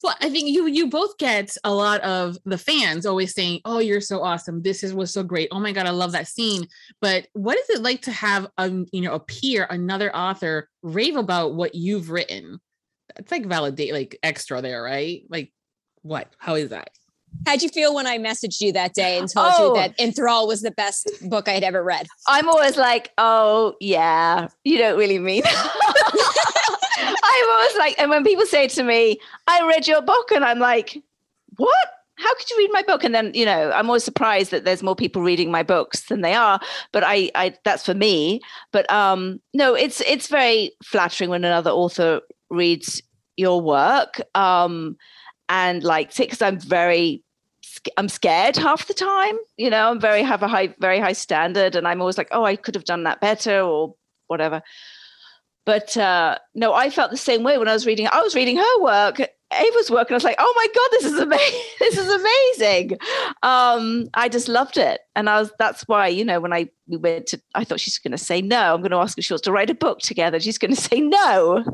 Well, 0.00 0.14
I 0.20 0.30
think 0.30 0.48
you 0.48 0.66
you 0.68 0.88
both 0.88 1.18
get 1.18 1.56
a 1.64 1.74
lot 1.74 2.00
of 2.02 2.38
the 2.44 2.56
fans 2.56 3.04
always 3.04 3.34
saying, 3.34 3.62
"Oh, 3.64 3.80
you're 3.80 4.00
so 4.00 4.22
awesome. 4.22 4.62
This 4.62 4.84
is 4.84 4.94
was 4.94 5.12
so 5.12 5.24
great. 5.24 5.48
Oh 5.50 5.58
my 5.58 5.72
god, 5.72 5.86
I 5.86 5.90
love 5.90 6.12
that 6.12 6.28
scene." 6.28 6.68
But 7.00 7.26
what 7.32 7.58
is 7.58 7.68
it 7.70 7.82
like 7.82 8.02
to 8.02 8.12
have 8.12 8.46
a 8.58 8.70
you 8.92 9.00
know 9.00 9.14
a 9.14 9.18
peer, 9.18 9.66
another 9.68 10.14
author, 10.14 10.68
rave 10.84 11.16
about 11.16 11.54
what 11.54 11.74
you've 11.74 12.10
written? 12.10 12.60
It's 13.16 13.32
like 13.32 13.46
validate, 13.46 13.92
like 13.92 14.16
extra 14.22 14.62
there, 14.62 14.84
right? 14.84 15.22
Like 15.28 15.52
what? 16.08 16.32
How 16.38 16.54
is 16.54 16.70
that? 16.70 16.90
How'd 17.46 17.62
you 17.62 17.68
feel 17.68 17.94
when 17.94 18.06
I 18.06 18.18
messaged 18.18 18.60
you 18.60 18.72
that 18.72 18.94
day 18.94 19.18
and 19.18 19.28
told 19.28 19.52
Oh. 19.56 19.68
you 19.68 19.80
that 19.80 19.96
Enthrall 19.98 20.48
was 20.48 20.62
the 20.62 20.70
best 20.70 21.10
book 21.28 21.46
I 21.46 21.52
had 21.52 21.62
ever 21.62 21.82
read? 21.84 22.06
I'm 22.26 22.48
always 22.48 22.76
like, 22.76 23.12
oh 23.18 23.74
yeah, 23.80 24.48
you 24.64 24.78
don't 24.78 24.98
really 24.98 25.18
mean. 25.18 25.42
I'm 27.00 27.50
always 27.50 27.76
like, 27.76 27.94
and 27.98 28.10
when 28.10 28.24
people 28.24 28.46
say 28.46 28.66
to 28.68 28.82
me, 28.82 29.18
I 29.46 29.66
read 29.68 29.86
your 29.86 30.02
book, 30.02 30.30
and 30.32 30.44
I'm 30.44 30.58
like, 30.58 31.00
what? 31.56 31.88
How 32.16 32.34
could 32.34 32.50
you 32.50 32.58
read 32.58 32.70
my 32.72 32.82
book? 32.82 33.04
And 33.04 33.14
then, 33.14 33.30
you 33.32 33.44
know, 33.44 33.70
I'm 33.70 33.86
always 33.88 34.02
surprised 34.02 34.50
that 34.50 34.64
there's 34.64 34.82
more 34.82 34.96
people 34.96 35.22
reading 35.22 35.52
my 35.52 35.62
books 35.62 36.06
than 36.08 36.22
they 36.22 36.34
are. 36.34 36.58
But 36.92 37.04
I, 37.04 37.30
I 37.36 37.54
that's 37.64 37.84
for 37.86 37.94
me. 37.94 38.40
But 38.72 38.90
um, 38.90 39.40
no, 39.54 39.74
it's 39.74 40.00
it's 40.00 40.26
very 40.26 40.72
flattering 40.82 41.30
when 41.30 41.44
another 41.44 41.70
author 41.70 42.20
reads 42.50 43.00
your 43.36 43.60
work. 43.60 44.20
Um, 44.34 44.96
and 45.48 45.82
like 45.82 46.14
because 46.14 46.42
I'm 46.42 46.58
very 46.58 47.22
I'm 47.96 48.08
scared 48.08 48.56
half 48.56 48.86
the 48.86 48.94
time. 48.94 49.36
You 49.56 49.70
know, 49.70 49.90
I'm 49.90 50.00
very 50.00 50.22
have 50.22 50.42
a 50.42 50.48
high, 50.48 50.74
very 50.80 51.00
high 51.00 51.12
standard, 51.12 51.76
and 51.76 51.86
I'm 51.86 52.00
always 52.00 52.18
like, 52.18 52.28
oh, 52.32 52.44
I 52.44 52.56
could 52.56 52.74
have 52.74 52.84
done 52.84 53.04
that 53.04 53.20
better 53.20 53.60
or 53.60 53.94
whatever. 54.26 54.62
But 55.64 55.96
uh, 55.96 56.38
no, 56.54 56.72
I 56.72 56.90
felt 56.90 57.10
the 57.10 57.16
same 57.16 57.42
way 57.42 57.58
when 57.58 57.68
I 57.68 57.74
was 57.74 57.86
reading. 57.86 58.08
I 58.10 58.22
was 58.22 58.34
reading 58.34 58.56
her 58.56 58.80
work, 58.80 59.20
Ava's 59.50 59.90
work, 59.90 60.08
and 60.08 60.14
I 60.14 60.16
was 60.16 60.24
like, 60.24 60.36
oh 60.38 60.52
my 60.56 60.66
god, 60.74 60.88
this 60.92 61.04
is 61.04 61.18
amazing! 61.18 61.60
this 61.78 61.96
is 61.96 62.08
amazing. 62.08 62.98
Um, 63.42 64.08
I 64.14 64.28
just 64.28 64.48
loved 64.48 64.76
it, 64.76 65.00
and 65.16 65.30
I 65.30 65.40
was. 65.40 65.50
That's 65.58 65.88
why 65.88 66.08
you 66.08 66.24
know 66.24 66.40
when 66.40 66.52
I 66.52 66.68
we 66.86 66.98
went 66.98 67.28
to, 67.28 67.40
I 67.54 67.64
thought 67.64 67.80
she's 67.80 67.98
going 67.98 68.12
to 68.12 68.18
say 68.18 68.42
no. 68.42 68.74
I'm 68.74 68.80
going 68.80 68.90
to 68.90 68.98
ask 68.98 69.16
if 69.16 69.24
she 69.24 69.32
wants 69.32 69.44
to 69.44 69.52
write 69.52 69.70
a 69.70 69.74
book 69.74 70.00
together. 70.00 70.38
She's 70.38 70.58
going 70.58 70.74
to 70.74 70.80
say 70.80 71.00
no. 71.00 71.64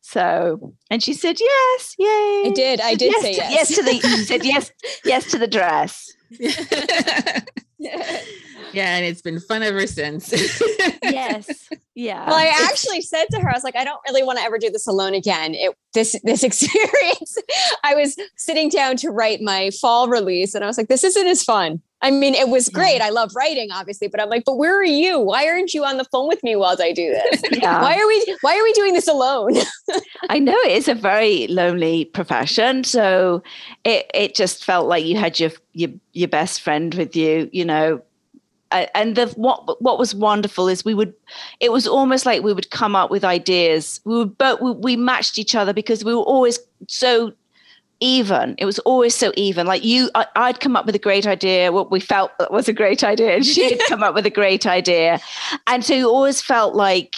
So, 0.00 0.74
and 0.90 1.02
she 1.02 1.12
said 1.12 1.40
yes. 1.40 1.94
Yay! 1.98 2.06
I 2.46 2.52
did. 2.54 2.80
I 2.80 2.94
did 2.94 3.12
yes 3.12 3.22
say 3.22 3.32
to, 3.32 3.40
yes. 3.40 3.52
yes 3.52 3.76
to 3.76 3.82
the 3.82 4.00
said 4.24 4.44
yes 4.44 4.72
yes 5.04 5.30
to 5.32 5.38
the 5.38 5.48
dress 5.48 6.12
yeah, 7.78 8.96
and 8.96 9.04
it's 9.04 9.22
been 9.22 9.40
fun 9.40 9.62
ever 9.62 9.86
since. 9.86 10.32
yes 11.02 11.68
yeah 11.94 12.26
Well, 12.26 12.36
I 12.36 12.52
actually 12.70 13.02
said 13.02 13.26
to 13.30 13.40
her, 13.40 13.48
I 13.48 13.52
was 13.52 13.64
like, 13.64 13.76
I 13.76 13.84
don't 13.84 14.00
really 14.08 14.22
want 14.22 14.38
to 14.38 14.44
ever 14.44 14.58
do 14.58 14.70
this 14.70 14.86
alone 14.86 15.14
again. 15.14 15.54
It 15.54 15.74
this 15.94 16.18
this 16.24 16.42
experience. 16.48 17.36
I 17.84 17.94
was 17.94 18.16
sitting 18.36 18.68
down 18.68 18.96
to 18.98 19.10
write 19.10 19.40
my 19.40 19.70
fall 19.80 20.08
release, 20.08 20.54
and 20.54 20.64
I 20.64 20.66
was 20.66 20.78
like, 20.78 20.88
this 20.88 21.04
isn't 21.04 21.26
as 21.26 21.42
fun. 21.42 21.80
I 22.00 22.10
mean, 22.12 22.34
it 22.34 22.48
was 22.48 22.68
great. 22.68 23.00
I 23.00 23.10
love 23.10 23.32
writing, 23.34 23.70
obviously, 23.72 24.06
but 24.06 24.20
I'm 24.20 24.28
like, 24.28 24.44
but 24.44 24.56
where 24.56 24.78
are 24.78 24.84
you? 24.84 25.18
Why 25.18 25.48
aren't 25.48 25.74
you 25.74 25.84
on 25.84 25.96
the 25.96 26.04
phone 26.04 26.28
with 26.28 26.42
me 26.44 26.54
while 26.54 26.76
I 26.80 26.92
do 26.92 27.10
this? 27.10 27.42
yeah 27.52 27.82
Why 27.82 27.98
are 27.98 28.06
we 28.06 28.36
why 28.40 28.56
are 28.56 28.62
we 28.62 28.72
doing 28.72 28.92
this 28.92 29.08
alone? 29.08 29.54
i 30.28 30.38
know 30.38 30.56
it 30.64 30.72
is 30.72 30.88
a 30.88 30.94
very 30.94 31.46
lonely 31.48 32.04
profession 32.06 32.84
so 32.84 33.42
it 33.84 34.10
it 34.14 34.34
just 34.34 34.64
felt 34.64 34.86
like 34.86 35.04
you 35.04 35.16
had 35.16 35.40
your 35.40 35.50
your, 35.72 35.90
your 36.12 36.28
best 36.28 36.60
friend 36.60 36.94
with 36.94 37.16
you 37.16 37.48
you 37.52 37.64
know 37.64 38.00
and 38.70 39.16
the 39.16 39.26
what 39.36 39.80
what 39.80 39.98
was 39.98 40.14
wonderful 40.14 40.68
is 40.68 40.84
we 40.84 40.94
would 40.94 41.14
it 41.60 41.72
was 41.72 41.86
almost 41.86 42.26
like 42.26 42.42
we 42.42 42.52
would 42.52 42.70
come 42.70 42.94
up 42.94 43.10
with 43.10 43.24
ideas 43.24 44.00
we 44.04 44.16
would 44.16 44.36
both 44.36 44.60
we, 44.60 44.72
we 44.72 44.96
matched 44.96 45.38
each 45.38 45.54
other 45.54 45.72
because 45.72 46.04
we 46.04 46.14
were 46.14 46.22
always 46.22 46.58
so 46.86 47.32
even. 48.00 48.54
It 48.58 48.64
was 48.64 48.78
always 48.80 49.14
so 49.14 49.32
even. 49.36 49.66
Like 49.66 49.84
you 49.84 50.10
I, 50.14 50.26
i'd 50.36 50.60
come 50.60 50.76
up 50.76 50.86
with 50.86 50.94
a 50.94 50.98
great 51.00 51.26
idea 51.26 51.72
what 51.72 51.90
we 51.90 52.00
felt 52.00 52.30
was 52.50 52.68
a 52.68 52.72
great 52.72 53.02
idea 53.04 53.34
and 53.36 53.44
she'd 53.46 53.80
come 53.88 54.02
up 54.02 54.14
with 54.14 54.26
a 54.26 54.30
great 54.30 54.66
idea. 54.66 55.20
And 55.66 55.84
so 55.84 55.94
you 55.94 56.08
always 56.08 56.40
felt 56.40 56.74
like 56.74 57.14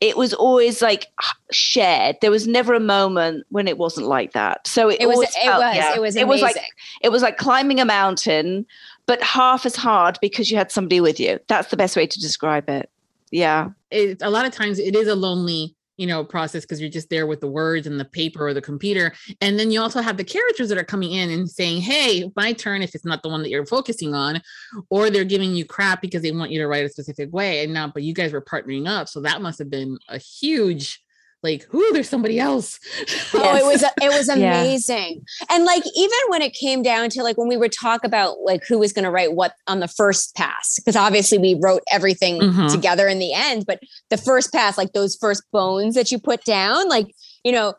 it 0.00 0.16
was 0.16 0.32
always 0.32 0.80
like 0.80 1.08
shared. 1.50 2.16
There 2.22 2.30
was 2.30 2.46
never 2.46 2.72
a 2.74 2.80
moment 2.80 3.44
when 3.50 3.68
it 3.68 3.76
wasn't 3.76 4.06
like 4.06 4.32
that. 4.32 4.66
So 4.66 4.88
it, 4.88 5.00
It 5.00 5.06
was 5.06 5.16
always 5.16 5.28
it 5.36 5.42
felt- 5.44 5.62
was. 5.64 5.76
yeah, 5.76 5.94
it 5.94 6.00
was 6.00 6.16
it 6.16 6.26
was 6.28 6.40
amazing. 6.42 6.62
like 6.62 6.70
it 7.02 7.08
was 7.10 7.22
like 7.22 7.36
climbing 7.36 7.80
a 7.80 7.84
mountain 7.84 8.66
but 9.06 9.20
half 9.22 9.66
as 9.66 9.74
hard 9.74 10.18
because 10.22 10.50
you 10.50 10.56
had 10.56 10.70
somebody 10.70 11.00
with 11.00 11.18
you. 11.18 11.40
That's 11.48 11.68
the 11.70 11.76
best 11.76 11.96
way 11.96 12.06
to 12.06 12.20
describe 12.20 12.68
it. 12.70 12.88
Yeah. 13.32 13.70
It, 13.90 14.18
a 14.22 14.30
lot 14.30 14.46
of 14.46 14.52
times 14.52 14.78
it 14.78 14.94
is 14.94 15.08
a 15.08 15.14
lonely 15.16 15.74
you 16.00 16.06
know 16.06 16.24
process 16.24 16.62
because 16.62 16.80
you're 16.80 16.88
just 16.88 17.10
there 17.10 17.26
with 17.26 17.40
the 17.40 17.46
words 17.46 17.86
and 17.86 18.00
the 18.00 18.04
paper 18.06 18.46
or 18.46 18.54
the 18.54 18.62
computer. 18.62 19.12
And 19.42 19.58
then 19.58 19.70
you 19.70 19.82
also 19.82 20.00
have 20.00 20.16
the 20.16 20.24
characters 20.24 20.70
that 20.70 20.78
are 20.78 20.84
coming 20.84 21.12
in 21.12 21.30
and 21.30 21.48
saying 21.48 21.82
hey 21.82 22.30
my 22.36 22.54
turn 22.54 22.82
if 22.82 22.94
it's 22.94 23.04
not 23.04 23.22
the 23.22 23.28
one 23.28 23.42
that 23.42 23.50
you're 23.50 23.66
focusing 23.66 24.14
on 24.14 24.40
or 24.88 25.10
they're 25.10 25.24
giving 25.24 25.54
you 25.54 25.66
crap 25.66 26.00
because 26.00 26.22
they 26.22 26.32
want 26.32 26.50
you 26.50 26.58
to 26.60 26.66
write 26.66 26.86
a 26.86 26.88
specific 26.88 27.30
way 27.32 27.62
and 27.62 27.74
now 27.74 27.86
but 27.86 28.02
you 28.02 28.14
guys 28.14 28.32
were 28.32 28.40
partnering 28.40 28.88
up. 28.88 29.08
So 29.08 29.20
that 29.20 29.42
must 29.42 29.58
have 29.58 29.68
been 29.68 29.98
a 30.08 30.16
huge 30.16 31.02
like 31.42 31.64
who 31.70 31.92
there's 31.92 32.08
somebody 32.08 32.38
else 32.38 32.78
Oh, 33.34 33.56
it 33.56 33.64
was 33.64 33.82
it 33.82 34.12
was 34.12 34.28
Yeah. 34.28 34.34
amazing. 34.60 35.24
And 35.48 35.64
like 35.64 35.82
even 35.96 36.18
when 36.28 36.42
it 36.42 36.52
came 36.52 36.82
down 36.82 37.08
to 37.10 37.22
like 37.22 37.38
when 37.38 37.48
we 37.48 37.56
would 37.56 37.72
talk 37.72 38.04
about 38.04 38.40
like 38.44 38.64
who 38.66 38.78
was 38.78 38.92
going 38.92 39.04
to 39.04 39.10
write 39.10 39.34
what 39.34 39.54
on 39.66 39.80
the 39.80 39.88
first 39.88 40.34
pass 40.34 40.76
because 40.76 40.96
obviously 40.96 41.38
we 41.38 41.58
wrote 41.60 41.82
everything 41.90 42.40
Mhm. 42.40 42.70
together 42.72 43.08
in 43.08 43.18
the 43.18 43.32
end, 43.32 43.64
but 43.66 43.80
the 44.10 44.16
first 44.16 44.52
pass 44.52 44.76
like 44.76 44.92
those 44.92 45.16
first 45.16 45.42
bones 45.52 45.94
that 45.94 46.10
you 46.12 46.18
put 46.18 46.44
down 46.44 46.88
like, 46.88 47.06
you 47.44 47.52
know, 47.52 47.74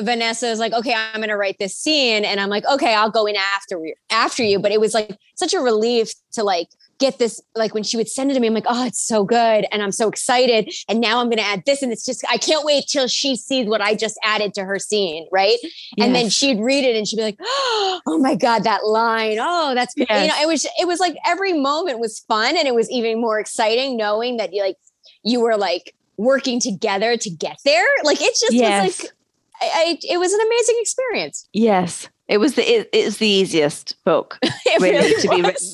Vanessa 0.00 0.46
is 0.48 0.60
like, 0.60 0.72
"Okay, 0.72 0.94
I'm 0.94 1.16
going 1.16 1.28
to 1.28 1.36
write 1.36 1.56
this 1.58 1.76
scene." 1.76 2.24
And 2.24 2.38
I'm 2.38 2.48
like, 2.48 2.64
"Okay, 2.66 2.94
I'll 2.94 3.10
go 3.10 3.26
in 3.26 3.34
after 3.34 3.80
after 4.10 4.44
you." 4.44 4.60
But 4.60 4.70
it 4.70 4.80
was 4.80 4.94
like 4.94 5.16
such 5.36 5.52
a 5.54 5.58
relief 5.58 6.12
to 6.34 6.44
like 6.44 6.68
get 6.98 7.18
this 7.18 7.40
like 7.54 7.74
when 7.74 7.82
she 7.82 7.96
would 7.96 8.08
send 8.08 8.30
it 8.30 8.34
to 8.34 8.40
me 8.40 8.46
i'm 8.48 8.54
like 8.54 8.64
oh 8.68 8.84
it's 8.84 9.00
so 9.06 9.24
good 9.24 9.66
and 9.70 9.82
i'm 9.82 9.92
so 9.92 10.08
excited 10.08 10.72
and 10.88 11.00
now 11.00 11.20
i'm 11.20 11.26
going 11.26 11.38
to 11.38 11.44
add 11.44 11.62
this 11.66 11.82
and 11.82 11.92
it's 11.92 12.04
just 12.04 12.24
i 12.30 12.36
can't 12.36 12.64
wait 12.64 12.84
till 12.88 13.06
she 13.06 13.36
sees 13.36 13.66
what 13.68 13.80
i 13.80 13.94
just 13.94 14.18
added 14.24 14.52
to 14.54 14.64
her 14.64 14.78
scene 14.78 15.26
right? 15.32 15.58
And 15.98 16.14
then 16.14 16.28
she'd 16.28 16.60
read 16.60 16.84
it 16.84 16.96
and 16.96 17.06
she'd 17.06 17.16
be 17.16 17.22
like 17.22 17.38
oh 17.40 18.18
my 18.20 18.34
god 18.34 18.64
that 18.64 18.84
line 18.84 19.38
oh 19.40 19.74
that's 19.74 19.94
you 19.96 20.06
know 20.08 20.34
it 20.42 20.46
was 20.48 20.64
it 20.78 20.86
was 20.86 21.00
like 21.00 21.16
every 21.26 21.52
moment 21.52 21.98
was 21.98 22.20
fun 22.20 22.56
and 22.56 22.66
it 22.66 22.74
was 22.74 22.90
even 22.90 23.20
more 23.20 23.38
exciting 23.38 23.96
knowing 23.96 24.36
that 24.36 24.52
you 24.52 24.62
like 24.62 24.76
you 25.24 25.40
were 25.40 25.56
like 25.56 25.94
working 26.16 26.60
together 26.60 27.16
to 27.16 27.30
get 27.30 27.56
there 27.64 27.86
like 28.04 28.20
it 28.20 28.34
just 28.40 28.52
Yes. 28.52 28.86
was 28.86 29.02
like 29.04 29.12
I, 29.60 29.66
I 29.66 29.98
it 30.02 30.18
was 30.18 30.32
an 30.32 30.40
amazing 30.40 30.76
experience. 30.80 31.48
Yes. 31.52 32.08
It 32.28 32.38
was 32.38 32.54
the 32.54 32.62
it, 32.62 32.88
it 32.92 33.04
was 33.06 33.18
the 33.18 33.26
easiest 33.26 33.96
book 34.04 34.38
really, 34.80 35.14
to 35.22 35.28
be 35.28 35.42
written 35.42 35.72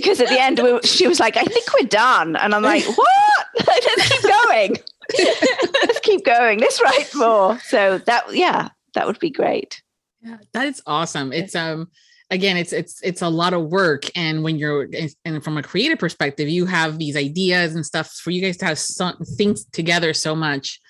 because 0.00 0.20
at 0.20 0.28
the 0.28 0.40
end 0.40 0.60
we, 0.62 0.78
she 0.82 1.08
was 1.08 1.18
like 1.18 1.36
i 1.36 1.44
think 1.44 1.66
we're 1.72 1.88
done. 1.88 2.36
And 2.36 2.54
i'm 2.54 2.62
like 2.62 2.84
what? 2.84 3.46
Let's 3.66 4.08
keep 4.08 4.22
going. 4.22 4.76
Let's 5.82 6.00
keep 6.00 6.24
going. 6.24 6.58
Let's 6.58 6.82
write 6.82 7.14
more. 7.14 7.58
So 7.60 7.98
that 7.98 8.34
yeah 8.34 8.68
that 8.94 9.06
would 9.06 9.18
be 9.18 9.30
great. 9.30 9.82
Yeah, 10.20 10.38
that 10.52 10.66
is 10.66 10.82
awesome. 10.86 11.32
It's 11.32 11.54
um 11.54 11.88
again, 12.30 12.56
it's 12.56 12.72
it's 12.72 13.00
it's 13.02 13.22
a 13.22 13.28
lot 13.28 13.54
of 13.54 13.66
work, 13.66 14.04
and 14.16 14.42
when 14.42 14.56
you're 14.58 14.88
and 15.24 15.42
from 15.42 15.56
a 15.56 15.62
creative 15.62 15.98
perspective, 15.98 16.48
you 16.48 16.66
have 16.66 16.98
these 16.98 17.16
ideas 17.16 17.74
and 17.74 17.86
stuff 17.86 18.10
for 18.10 18.30
you 18.30 18.42
guys 18.42 18.56
to 18.58 18.66
have 18.66 18.78
some 18.78 19.16
things 19.36 19.64
together 19.66 20.12
so 20.12 20.34
much. 20.34 20.80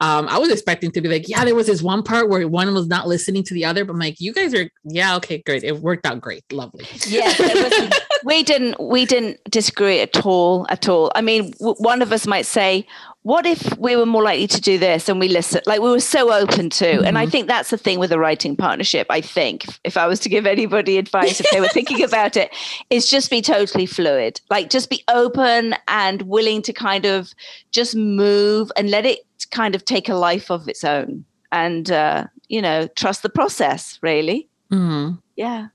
Um, 0.00 0.28
I 0.28 0.38
was 0.38 0.50
expecting 0.50 0.90
to 0.92 1.00
be 1.00 1.08
like, 1.08 1.28
yeah, 1.28 1.44
there 1.44 1.54
was 1.54 1.68
this 1.68 1.82
one 1.82 2.02
part 2.02 2.28
where 2.28 2.46
one 2.48 2.72
was 2.74 2.88
not 2.88 3.06
listening 3.06 3.44
to 3.44 3.54
the 3.54 3.64
other, 3.64 3.84
but 3.84 3.92
I'm 3.92 3.98
like, 3.98 4.20
you 4.20 4.32
guys 4.32 4.52
are, 4.54 4.68
yeah, 4.82 5.14
okay, 5.16 5.40
great, 5.46 5.62
it 5.62 5.78
worked 5.78 6.04
out 6.04 6.20
great, 6.20 6.42
lovely. 6.50 6.84
Yes, 7.06 7.38
it 7.38 7.90
was, 7.90 8.00
we 8.24 8.42
didn't 8.42 8.80
we 8.80 9.04
didn't 9.06 9.38
disagree 9.50 10.00
at 10.00 10.24
all 10.24 10.66
at 10.68 10.88
all. 10.88 11.10
I 11.14 11.20
mean, 11.22 11.50
w- 11.52 11.76
one 11.78 12.02
of 12.02 12.12
us 12.12 12.26
might 12.26 12.46
say, 12.46 12.86
"What 13.22 13.46
if 13.46 13.76
we 13.78 13.96
were 13.96 14.06
more 14.06 14.22
likely 14.22 14.46
to 14.48 14.60
do 14.60 14.78
this?" 14.78 15.08
And 15.08 15.18
we 15.20 15.28
listen, 15.28 15.60
like 15.66 15.80
we 15.80 15.90
were 15.90 16.00
so 16.00 16.32
open 16.32 16.70
to. 16.70 17.02
And 17.04 17.16
I 17.18 17.26
Mhm. 17.26 17.30
think 17.32 17.46
that's 17.48 17.70
the 17.70 17.78
thing 17.78 17.98
with 17.98 18.12
a 18.12 18.18
writing 18.18 18.56
partnership. 18.56 19.06
I 19.10 19.20
think 19.20 19.64
if, 19.68 19.80
if 19.84 19.96
I 19.96 20.06
was 20.06 20.20
to 20.20 20.28
give 20.28 20.46
anybody 20.46 20.98
advice, 20.98 21.40
if 21.40 21.46
they 21.50 21.60
were 21.60 21.68
thinking 21.68 22.02
about 22.10 22.36
it, 22.36 22.50
is 22.90 23.10
just 23.10 23.30
be 23.30 23.42
totally 23.42 23.86
fluid. 23.86 24.40
Like 24.50 24.70
just 24.70 24.90
be 24.90 25.02
open 25.08 25.74
and 25.88 26.22
willing 26.22 26.62
to 26.62 26.72
kind 26.72 27.04
of 27.06 27.32
just 27.70 27.94
move 27.96 28.70
and 28.76 28.90
let 28.90 29.04
it 29.06 29.20
kind 29.50 29.74
of 29.74 29.84
take 29.84 30.08
a 30.08 30.14
life 30.14 30.50
of 30.50 30.68
its 30.68 30.82
own, 30.84 31.24
and 31.50 31.90
uh, 31.90 32.24
you 32.48 32.62
know, 32.62 32.86
trust 32.96 33.22
the 33.22 33.28
process. 33.30 33.98
Really, 34.02 34.48
Mhm. 34.70 35.18
yeah. 35.36 35.68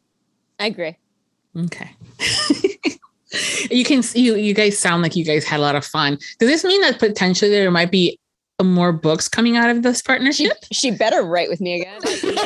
i 0.60 0.66
agree 0.66 0.96
Okay. 1.58 1.90
you 3.72 3.84
can 3.84 4.04
see 4.04 4.22
you 4.22 4.36
you 4.36 4.54
guys 4.54 4.78
sound 4.78 5.02
like 5.02 5.16
you 5.16 5.24
guys 5.26 5.44
had 5.44 5.60
a 5.60 5.64
lot 5.64 5.76
of 5.76 5.86
fun. 5.86 6.18
Does 6.40 6.50
this 6.50 6.64
mean 6.64 6.82
that 6.82 7.00
potentially 7.00 7.52
there 7.52 7.70
might 7.72 7.92
be 7.92 8.20
more 8.62 8.92
books 8.92 9.28
coming 9.28 9.56
out 9.58 9.70
of 9.70 9.84
this 9.84 10.02
partnership? 10.02 10.54
she 10.72 10.92
better 10.92 11.24
write 11.24 11.50
with 11.50 11.62
me 11.62 11.82
again 11.82 12.00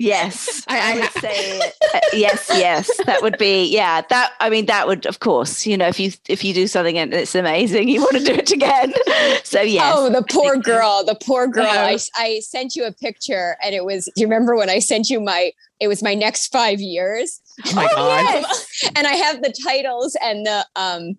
Yes, 0.00 0.64
I- 0.68 0.78
I, 0.78 0.92
I 0.96 1.00
would 1.00 1.10
say 1.10 1.58
uh, 1.60 2.00
yes, 2.12 2.48
yes. 2.54 2.88
That 3.06 3.20
would 3.20 3.36
be 3.36 3.64
yeah. 3.64 4.02
That 4.08 4.32
I 4.38 4.48
mean, 4.48 4.66
that 4.66 4.86
would 4.86 5.06
of 5.06 5.18
course. 5.18 5.66
You 5.66 5.76
know, 5.76 5.88
if 5.88 5.98
you 5.98 6.12
if 6.28 6.44
you 6.44 6.54
do 6.54 6.68
something 6.68 6.96
and 6.96 7.12
it's 7.12 7.34
amazing, 7.34 7.88
you 7.88 8.00
want 8.02 8.16
to 8.18 8.22
do 8.24 8.32
it 8.32 8.50
again. 8.52 8.92
So 9.42 9.60
yes. 9.60 9.94
Oh, 9.96 10.08
the 10.10 10.22
poor 10.22 10.56
girl, 10.58 11.02
the 11.04 11.16
poor 11.16 11.48
girl. 11.48 11.64
Yeah. 11.64 11.96
I, 11.96 11.98
I 12.16 12.40
sent 12.40 12.76
you 12.76 12.84
a 12.84 12.92
picture 12.92 13.56
and 13.62 13.74
it 13.74 13.84
was, 13.84 14.04
do 14.14 14.20
you 14.20 14.26
remember 14.26 14.54
when 14.56 14.68
I 14.70 14.78
sent 14.78 15.08
you 15.10 15.20
my, 15.20 15.52
it 15.80 15.88
was 15.88 16.02
my 16.02 16.14
next 16.14 16.52
five 16.52 16.80
years? 16.80 17.40
Oh 17.66 17.74
my 17.74 17.86
god. 17.94 18.44
and 18.96 19.06
I 19.06 19.14
have 19.14 19.42
the 19.42 19.52
titles 19.64 20.16
and 20.22 20.46
the, 20.46 20.66
um, 20.76 21.16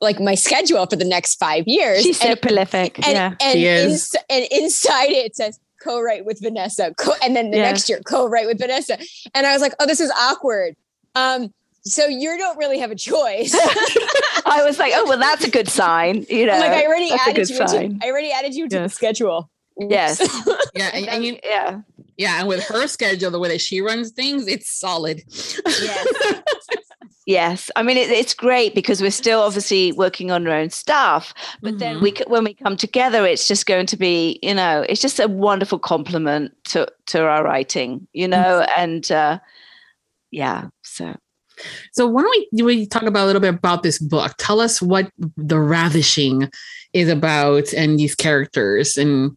like 0.00 0.18
my 0.18 0.34
schedule 0.34 0.86
for 0.86 0.96
the 0.96 1.04
next 1.04 1.36
five 1.36 1.64
years. 1.66 2.02
She's 2.02 2.18
so 2.18 2.28
and, 2.30 2.40
prolific. 2.40 2.96
and, 3.06 3.12
yeah. 3.14 3.34
and, 3.40 3.52
She 3.52 3.66
is. 3.66 3.92
ins- 3.92 4.16
and 4.30 4.46
inside 4.50 5.10
it 5.10 5.36
says 5.36 5.58
co-write 5.82 6.24
with 6.24 6.40
Vanessa. 6.42 6.94
Co- 6.96 7.12
and 7.22 7.36
then 7.36 7.50
the 7.50 7.58
Yeah. 7.58 7.64
next 7.64 7.88
year, 7.88 8.00
co-write 8.06 8.46
with 8.46 8.58
Vanessa. 8.58 8.98
And 9.34 9.46
I 9.46 9.52
was 9.52 9.60
like, 9.62 9.74
oh, 9.80 9.86
this 9.86 10.00
is 10.00 10.10
awkward. 10.10 10.74
Um, 11.14 11.52
so 11.82 12.06
you 12.06 12.36
don't 12.36 12.58
really 12.58 12.78
have 12.78 12.90
a 12.90 12.94
choice. 12.94 13.54
I 14.46 14.62
was 14.64 14.78
like, 14.78 14.92
oh 14.94 15.06
well, 15.08 15.18
that's 15.18 15.44
a 15.44 15.50
good 15.50 15.68
sign. 15.68 16.26
You 16.28 16.46
know, 16.46 16.58
like 16.58 16.72
I 16.72 16.84
already 16.86 17.10
added 17.12 17.48
you 17.48 17.56
into, 17.56 17.68
sign. 17.68 18.00
I 18.02 18.06
already 18.10 18.30
added 18.32 18.54
you 18.54 18.68
to 18.68 18.80
the 18.80 18.88
schedule. 18.90 19.50
Yes. 19.78 20.20
Yeah, 20.74 20.90
and, 20.92 21.08
and 21.08 21.24
you, 21.24 21.38
yeah. 21.42 21.80
Yeah, 22.20 22.38
and 22.40 22.48
with 22.48 22.62
her 22.68 22.86
schedule, 22.86 23.30
the 23.30 23.38
way 23.38 23.48
that 23.48 23.60
she 23.62 23.80
runs 23.80 24.10
things, 24.10 24.46
it's 24.46 24.70
solid. 24.70 25.22
Yes. 25.66 26.06
Yes, 27.26 27.70
I 27.76 27.82
mean 27.84 27.96
it, 27.96 28.10
it's 28.10 28.34
great 28.34 28.74
because 28.74 29.00
we're 29.00 29.10
still 29.12 29.40
obviously 29.42 29.92
working 29.92 30.30
on 30.32 30.46
our 30.48 30.54
own 30.54 30.70
stuff, 30.70 31.32
but 31.62 31.78
then 31.78 31.98
Mhm. 31.98 32.02
we 32.02 32.10
c- 32.16 32.24
when 32.26 32.42
we 32.44 32.54
come 32.54 32.76
together, 32.76 33.24
it's 33.24 33.46
just 33.46 33.66
going 33.66 33.86
to 33.86 33.96
be 33.96 34.40
you 34.42 34.54
know 34.54 34.84
it's 34.88 35.00
just 35.00 35.20
a 35.20 35.28
wonderful 35.28 35.78
compliment 35.78 36.50
to 36.70 36.88
to 37.06 37.22
our 37.22 37.44
writing, 37.44 38.08
you 38.12 38.26
know, 38.26 38.66
and 38.76 39.12
uh, 39.12 39.38
yeah, 40.32 40.68
so 40.82 41.14
So 41.92 42.06
why 42.08 42.22
don't 42.22 42.46
we, 42.52 42.62
we 42.62 42.86
talk 42.86 43.02
about 43.04 43.24
a 43.24 43.26
little 43.26 43.42
bit 43.42 43.54
about 43.54 43.82
this 43.82 43.98
book? 44.00 44.34
Tell 44.38 44.58
us 44.60 44.80
what 44.82 45.10
the 45.36 45.60
ravishing 45.60 46.50
is 46.94 47.08
about 47.08 47.72
and 47.74 47.98
these 47.98 48.14
characters 48.16 48.96
and 48.96 49.36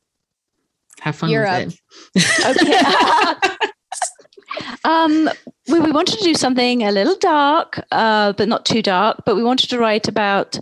have 1.04 1.18
fun 1.18 1.30
Europe. 1.30 1.66
with 1.66 1.80
it. 2.16 2.58
okay. 2.62 3.58
um, 4.86 5.30
we, 5.68 5.80
we 5.80 5.92
wanted 5.92 6.18
to 6.18 6.24
do 6.24 6.34
something 6.34 6.84
a 6.84 6.92
little 6.92 7.18
dark, 7.18 7.84
uh, 7.92 8.34
but 8.34 8.48
not 8.48 8.66
too 8.66 8.82
dark. 8.82 9.24
But 9.26 9.36
we 9.36 9.44
wanted 9.44 9.70
to 9.70 9.80
write 9.80 10.08
about 10.08 10.58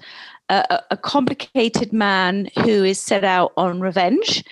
a, 0.50 0.82
a- 0.90 0.98
complicated 0.98 1.94
man 1.94 2.50
who 2.64 2.84
is 2.84 3.00
set 3.00 3.24
out 3.24 3.54
on 3.56 3.82
revenge, 3.82 4.44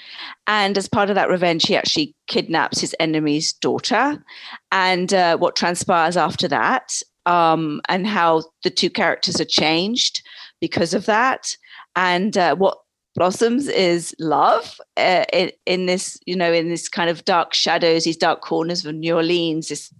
and 0.46 0.77
as 0.77 0.88
part 0.88 1.10
of 1.10 1.15
that 1.15 1.29
revenge, 1.29 1.65
he 1.65 1.75
actually 1.75 2.15
kidnaps 2.27 2.79
his 2.79 2.96
enemy's 3.00 3.53
daughter, 3.53 4.24
and 4.72 5.13
uh, 5.13 5.38
what 5.38 5.55
transpires 5.55 6.17
after 6.17 6.48
that, 6.48 7.01
um, 7.25 7.81
and 7.89 8.05
how 8.05 8.43
the 8.63 8.69
two 8.69 8.91
characters 8.91 9.41
are 9.41 9.46
changed 9.46 10.22
because 10.62 10.93
of 10.93 11.08
that, 11.08 11.55
and 11.96 12.38
uh, 12.38 12.55
what 12.55 12.77
blossoms 13.20 13.68
is 13.68 14.16
love 14.18 14.80
uh, 14.98 15.26
in, 15.34 15.52
in 15.66 15.86
this 15.86 16.18
you 16.26 16.36
know 16.36 16.52
in 16.52 16.70
this 16.70 16.88
kind 16.88 17.10
of 17.10 17.24
dark 17.26 17.54
shadows 17.54 18.06
these 18.06 18.18
dark 18.18 18.42
corners 18.42 18.86
of 18.86 18.96
new 18.96 19.14
orleans 19.14 19.68
this 19.68 19.94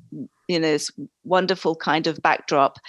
you 0.48 0.58
know 0.60 0.72
this 0.72 0.90
wonderful 1.26 1.76
kind 1.76 2.08
of 2.08 2.22
backdrop 2.22 2.80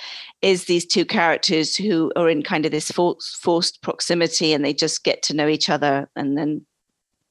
is 0.41 0.65
these 0.65 0.87
two 0.87 1.05
characters 1.05 1.77
who 1.77 2.13
are 2.17 2.31
in 2.31 2.43
kind 2.43 2.65
of 2.65 2.71
this 2.71 2.91
forced, 2.93 3.43
forced 3.43 3.83
proximity 3.83 4.53
and 4.53 4.65
they 4.65 4.73
just 4.73 5.03
get 5.03 5.21
to 5.21 5.35
know 5.35 5.49
each 5.49 5.69
other 5.69 6.09
and 6.15 6.39
then 6.39 6.65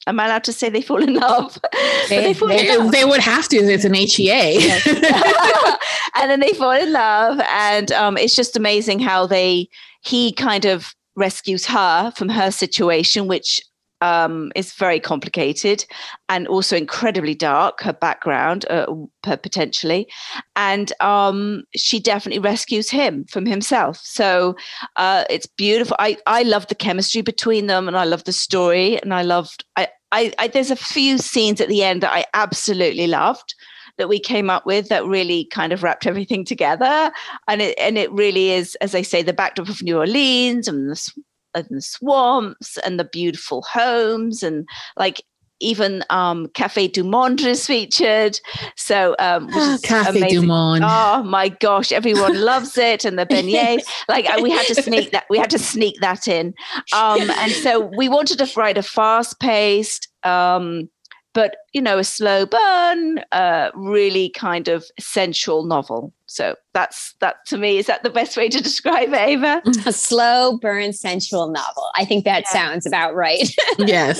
am 0.05 0.19
i 0.19 0.25
allowed 0.25 0.43
to 0.43 0.53
say 0.53 0.67
they 0.69 0.81
fall 0.81 1.01
in 1.01 1.13
love 1.13 1.57
But 2.09 2.09
They- 2.09 2.33
fall 2.33 2.51
in 2.51 2.67
love. 2.67 2.91
They, 2.91 2.99
they 3.01 3.05
would 3.05 3.21
have 3.21 3.47
to. 3.49 3.57
It's 3.57 3.85
an 3.85 3.93
HEA. 3.93 4.57
and 6.15 6.31
then 6.31 6.39
they 6.39 6.53
fall 6.53 6.71
in 6.71 6.91
love 6.91 7.39
and 7.47 7.91
um, 7.91 8.17
it's 8.17 8.35
just 8.35 8.57
amazing 8.57 8.99
how 8.99 9.27
they 9.27 9.69
he 10.01 10.31
kind 10.33 10.65
of 10.65 10.95
rescues 11.15 11.65
her 11.65 12.11
from 12.15 12.29
her 12.29 12.51
situation 12.51 13.27
which 13.27 13.61
um, 14.01 14.51
is 14.55 14.73
very 14.73 14.99
complicated 14.99 15.85
and 16.29 16.47
also 16.47 16.77
incredibly 16.77 17.35
dark 17.35 17.81
her 17.81 17.93
background 17.93 18.65
uh, 18.69 18.85
potentially. 19.23 20.07
And 20.55 20.93
um, 21.01 21.63
she 21.75 21.99
definitely 21.99 22.39
rescues 22.39 22.89
him 22.89 23.25
from 23.25 23.45
himself. 23.45 23.99
So 24.03 24.55
uh, 24.95 25.25
it's 25.29 25.47
beautiful. 25.47 25.97
I, 25.99 26.17
I 26.25 26.43
love 26.43 26.67
the 26.67 26.75
chemistry 26.75 27.21
between 27.21 27.67
them 27.67 27.87
and 27.87 27.97
i 27.97 28.03
love 28.03 28.23
the 28.23 28.31
story 28.31 29.01
and 29.01 29.13
i 29.13 29.21
loved 29.21 29.63
I, 29.75 29.87
I, 30.11 30.33
I 30.39 30.47
there's 30.47 30.71
a 30.71 30.75
few 30.75 31.17
scenes 31.17 31.61
at 31.61 31.69
the 31.69 31.83
end 31.83 32.01
that 32.03 32.13
i 32.13 32.25
absolutely 32.33 33.07
loved 33.07 33.53
that 33.99 34.09
we 34.09 34.19
came 34.19 34.49
up 34.49 34.65
with 34.65 34.89
that 34.89 35.05
really 35.05 35.45
kind 35.45 35.71
of 35.71 35.83
wrapped 35.83 36.07
everything 36.07 36.43
together. 36.43 37.11
And 37.47 37.61
it 37.61 37.77
and 37.79 37.97
it 37.97 38.11
really 38.11 38.49
is, 38.49 38.75
as 38.81 38.95
I 38.95 39.03
say, 39.03 39.21
the 39.21 39.33
backdrop 39.33 39.69
of 39.69 39.83
New 39.83 39.99
Orleans 39.99 40.67
and 40.67 40.89
the, 40.89 41.11
and 41.53 41.67
the 41.69 41.81
swamps 41.81 42.77
and 42.79 42.99
the 42.99 43.03
beautiful 43.03 43.61
homes 43.71 44.41
and 44.41 44.67
like 44.97 45.21
even 45.59 46.03
um, 46.09 46.47
Cafe 46.53 46.87
du 46.87 47.03
Monde 47.03 47.41
is 47.41 47.65
featured. 47.67 48.39
So 48.75 49.15
um, 49.19 49.47
which 49.47 49.55
is 49.57 49.81
Cafe 49.81 50.17
amazing. 50.17 50.41
du 50.41 50.47
Monde. 50.47 50.83
Oh 50.85 51.23
my 51.23 51.49
gosh, 51.49 51.91
everyone 51.91 52.39
loves 52.41 52.77
it, 52.77 53.05
and 53.05 53.19
the 53.19 53.25
beignets. 53.27 53.83
like 54.07 54.25
we 54.41 54.51
had 54.51 54.65
to 54.67 54.81
sneak 54.81 55.11
that. 55.11 55.25
We 55.29 55.37
had 55.37 55.49
to 55.51 55.59
sneak 55.59 55.99
that 56.01 56.27
in, 56.27 56.53
um, 56.93 57.29
and 57.29 57.51
so 57.51 57.91
we 57.97 58.09
wanted 58.09 58.37
to 58.39 58.49
write 58.55 58.77
a 58.77 58.83
fast-paced, 58.83 60.07
um, 60.23 60.89
but 61.39 61.55
you 61.71 61.81
know, 61.81 61.97
a 61.99 62.03
slow 62.03 62.45
burn, 62.45 63.19
uh, 63.31 63.69
really 63.73 64.27
kind 64.31 64.67
of 64.67 64.83
sensual 64.99 65.63
novel. 65.63 66.11
So 66.25 66.55
that's 66.73 67.13
that 67.21 67.45
to 67.47 67.57
me. 67.57 67.77
Is 67.77 67.85
that 67.85 68.03
the 68.03 68.09
best 68.09 68.35
way 68.35 68.49
to 68.49 68.61
describe 68.61 69.13
it, 69.13 69.15
Ava? 69.15 69.61
a 69.85 69.93
slow 69.93 70.57
burn 70.57 70.91
sensual 70.91 71.47
novel. 71.49 71.85
I 71.95 72.03
think 72.03 72.25
that 72.25 72.43
Yeah. 72.47 72.51
sounds 72.59 72.85
about 72.85 73.15
right. 73.15 73.49
yes. 73.79 74.19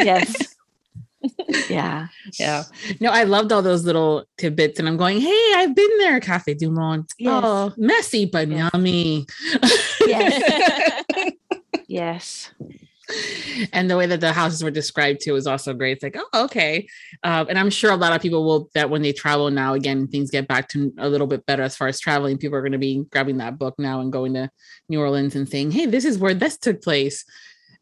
Yes. 0.00 0.56
yeah. 1.68 2.06
yeah. 2.38 2.64
No, 3.00 3.10
I 3.10 3.24
loved 3.24 3.52
all 3.52 3.60
those 3.60 3.84
little 3.84 4.24
tidbits, 4.38 4.78
and 4.78 4.88
I'm 4.88 4.96
going, 4.96 5.20
"Hey, 5.20 5.52
I've 5.56 5.74
been 5.74 5.98
there, 5.98 6.18
Cafe 6.20 6.54
du 6.54 6.70
Monde. 6.70 7.06
Yes. 7.18 7.42
Oh, 7.44 7.74
messy 7.76 8.24
but 8.24 8.48
Yes. 8.48 8.70
yummy." 8.72 9.26
Yes. 10.06 10.42
Yes. 11.86 12.50
and 13.72 13.90
the 13.90 13.96
way 13.96 14.06
that 14.06 14.20
the 14.20 14.32
houses 14.32 14.62
were 14.62 14.70
described 14.70 15.20
too 15.22 15.32
was 15.34 15.46
also 15.46 15.72
great. 15.74 15.92
It's 15.92 16.02
like, 16.02 16.16
oh, 16.18 16.44
okay. 16.44 16.86
Um, 17.22 17.46
and 17.48 17.58
I'm 17.58 17.70
sure 17.70 17.90
a 17.90 17.96
lot 17.96 18.14
of 18.14 18.22
people 18.22 18.44
will 18.44 18.70
that 18.74 18.90
when 18.90 19.02
they 19.02 19.12
travel 19.12 19.50
now, 19.50 19.74
again, 19.74 20.06
things 20.08 20.30
get 20.30 20.48
back 20.48 20.68
to 20.70 20.92
a 20.98 21.08
little 21.08 21.26
bit 21.26 21.44
better 21.46 21.62
as 21.62 21.76
far 21.76 21.88
as 21.88 22.00
traveling. 22.00 22.38
People 22.38 22.56
are 22.56 22.62
going 22.62 22.72
to 22.72 22.78
be 22.78 23.04
grabbing 23.10 23.38
that 23.38 23.58
book 23.58 23.74
now 23.78 24.00
and 24.00 24.12
going 24.12 24.34
to 24.34 24.50
New 24.88 25.00
Orleans 25.00 25.34
and 25.36 25.48
saying, 25.48 25.70
hey, 25.72 25.86
this 25.86 26.04
is 26.04 26.18
where 26.18 26.34
this 26.34 26.56
took 26.58 26.82
place 26.82 27.24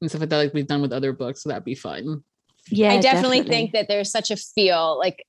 and 0.00 0.10
stuff 0.10 0.20
like 0.20 0.30
that, 0.30 0.36
like 0.36 0.54
we've 0.54 0.66
done 0.66 0.80
with 0.82 0.92
other 0.92 1.12
books. 1.12 1.42
So 1.42 1.48
that'd 1.48 1.64
be 1.64 1.74
fun. 1.74 2.22
Yeah. 2.70 2.92
I 2.92 3.00
definitely, 3.00 3.42
think 3.42 3.72
that 3.72 3.88
there's 3.88 4.10
such 4.10 4.30
a 4.30 4.36
feel 4.36 4.98
like 4.98 5.24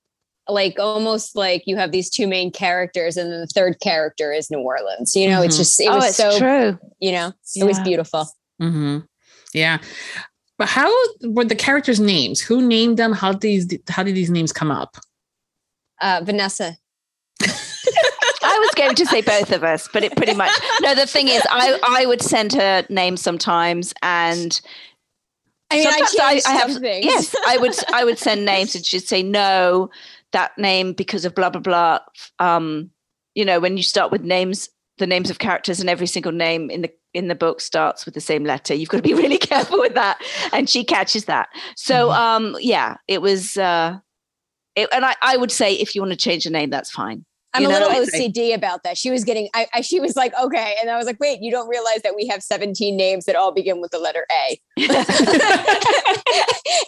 like 0.48 0.78
almost 0.80 1.36
like 1.36 1.62
you 1.66 1.76
have 1.76 1.92
these 1.92 2.10
two 2.10 2.26
main 2.26 2.50
characters 2.50 3.16
and 3.16 3.30
then 3.30 3.40
the 3.40 3.46
third 3.46 3.78
character 3.80 4.32
is 4.32 4.50
New 4.50 4.58
Orleans. 4.58 5.14
You 5.14 5.28
know, 5.28 5.42
it's 5.42 5.54
Mhm. 5.54 5.58
just 5.58 5.80
it 5.80 5.88
oh, 5.88 5.96
was 5.96 6.06
it's 6.08 6.16
so 6.16 6.38
true. 6.38 6.78
you 6.98 7.12
know, 7.12 7.32
it 7.54 7.64
was 7.64 7.78
Yeah. 7.78 7.84
beautiful. 7.84 8.28
hmm 8.58 8.98
Yeah. 9.52 9.78
But 10.58 10.68
how 10.68 10.92
were 11.22 11.44
the 11.44 11.54
characters' 11.54 12.00
names? 12.00 12.40
Who 12.40 12.60
named 12.60 12.98
them? 12.98 13.12
How 13.12 13.32
did 13.32 13.40
these 13.40 13.78
how 13.88 14.02
did 14.02 14.14
these 14.14 14.30
names 14.30 14.52
come 14.52 14.70
up? 14.70 14.96
Uh 16.00 16.20
Vanessa. 16.24 16.76
I 18.42 18.58
was 18.58 18.70
going 18.74 18.94
to 18.94 19.06
say 19.06 19.22
both 19.22 19.52
of 19.52 19.62
us, 19.64 19.88
but 19.92 20.02
it 20.02 20.16
pretty 20.16 20.34
much 20.34 20.50
no. 20.80 20.94
The 20.94 21.06
thing 21.06 21.28
is, 21.28 21.42
I 21.50 21.78
I 21.86 22.06
would 22.06 22.22
send 22.22 22.52
her 22.52 22.84
names 22.88 23.20
sometimes, 23.20 23.94
and 24.02 24.60
I 25.70 25.76
mean, 25.76 25.84
sometimes 25.84 26.16
I 26.20 26.30
changed 26.32 26.46
I 26.46 26.52
have 26.52 26.76
things. 26.76 27.06
yes, 27.06 27.36
I 27.46 27.56
would 27.58 27.74
I 27.92 28.04
would 28.04 28.18
send 28.18 28.44
names, 28.44 28.74
and 28.74 28.84
she'd 28.84 29.06
say 29.06 29.22
no, 29.22 29.90
that 30.32 30.56
name 30.58 30.92
because 30.92 31.24
of 31.24 31.34
blah 31.34 31.50
blah 31.50 31.60
blah. 31.60 31.98
Um, 32.38 32.90
you 33.34 33.44
know, 33.44 33.60
when 33.60 33.76
you 33.76 33.82
start 33.82 34.10
with 34.10 34.22
names, 34.22 34.68
the 34.98 35.06
names 35.06 35.30
of 35.30 35.38
characters, 35.38 35.80
and 35.80 35.88
every 35.88 36.06
single 36.06 36.32
name 36.32 36.70
in 36.70 36.82
the 36.82 36.92
in 37.14 37.28
the 37.28 37.34
book 37.34 37.60
starts 37.60 38.04
with 38.04 38.14
the 38.14 38.20
same 38.20 38.44
letter. 38.44 38.74
You've 38.74 38.88
got 38.88 38.98
to 38.98 39.02
be 39.02 39.14
really 39.24 39.38
careful 39.38 39.78
with 39.78 39.94
that, 39.94 40.20
and 40.52 40.68
she 40.68 40.84
catches 40.84 41.24
that. 41.26 41.48
So, 41.76 42.08
Mhm. 42.10 42.16
um, 42.16 42.56
yeah, 42.60 42.96
it 43.08 43.22
was. 43.22 43.56
Uh, 43.56 43.98
it, 44.76 44.88
and 44.92 45.04
I, 45.04 45.14
I 45.20 45.36
would 45.36 45.50
say 45.50 45.74
if 45.74 45.94
you 45.94 46.00
want 46.00 46.12
to 46.12 46.16
change 46.16 46.46
a 46.46 46.50
name, 46.50 46.70
that's 46.70 46.90
fine. 46.90 47.24
I'm 47.52 47.62
You 47.62 47.68
a 47.68 47.72
know, 47.72 47.78
little 47.78 48.02
it's 48.02 48.12
like- 48.12 48.32
OCD 48.32 48.54
about 48.54 48.82
that. 48.84 48.96
She 48.96 49.10
was 49.10 49.24
getting, 49.24 49.48
I, 49.54 49.66
I, 49.74 49.80
she 49.80 49.98
was 50.00 50.14
like, 50.16 50.32
okay. 50.40 50.76
And 50.80 50.90
I 50.90 50.96
was 50.96 51.06
like, 51.06 51.18
wait, 51.18 51.40
you 51.42 51.50
don't 51.50 51.68
realize 51.68 52.02
that 52.02 52.14
we 52.14 52.26
have 52.28 52.42
17 52.42 52.96
names 52.96 53.24
that 53.24 53.34
all 53.36 53.52
begin 53.52 53.80
with 53.80 53.90
the 53.90 53.98
letter 53.98 54.24
A. 54.30 54.60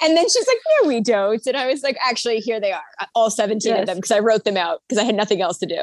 and 0.02 0.16
then 0.16 0.24
she's 0.24 0.46
like, 0.46 0.58
no, 0.82 0.88
we 0.88 1.00
don't. 1.00 1.44
And 1.46 1.56
I 1.56 1.66
was 1.66 1.82
like, 1.82 1.96
actually, 2.06 2.38
here 2.38 2.60
they 2.60 2.72
are, 2.72 2.82
uh, 3.00 3.06
all 3.14 3.30
17 3.30 3.76
of 3.76 3.86
them, 3.86 3.96
because 3.96 4.10
I 4.10 4.20
wrote 4.20 4.44
them 4.44 4.56
out 4.56 4.82
because 4.88 5.02
I 5.02 5.04
had 5.04 5.14
nothing 5.14 5.42
else 5.42 5.58
to 5.58 5.66
do. 5.66 5.82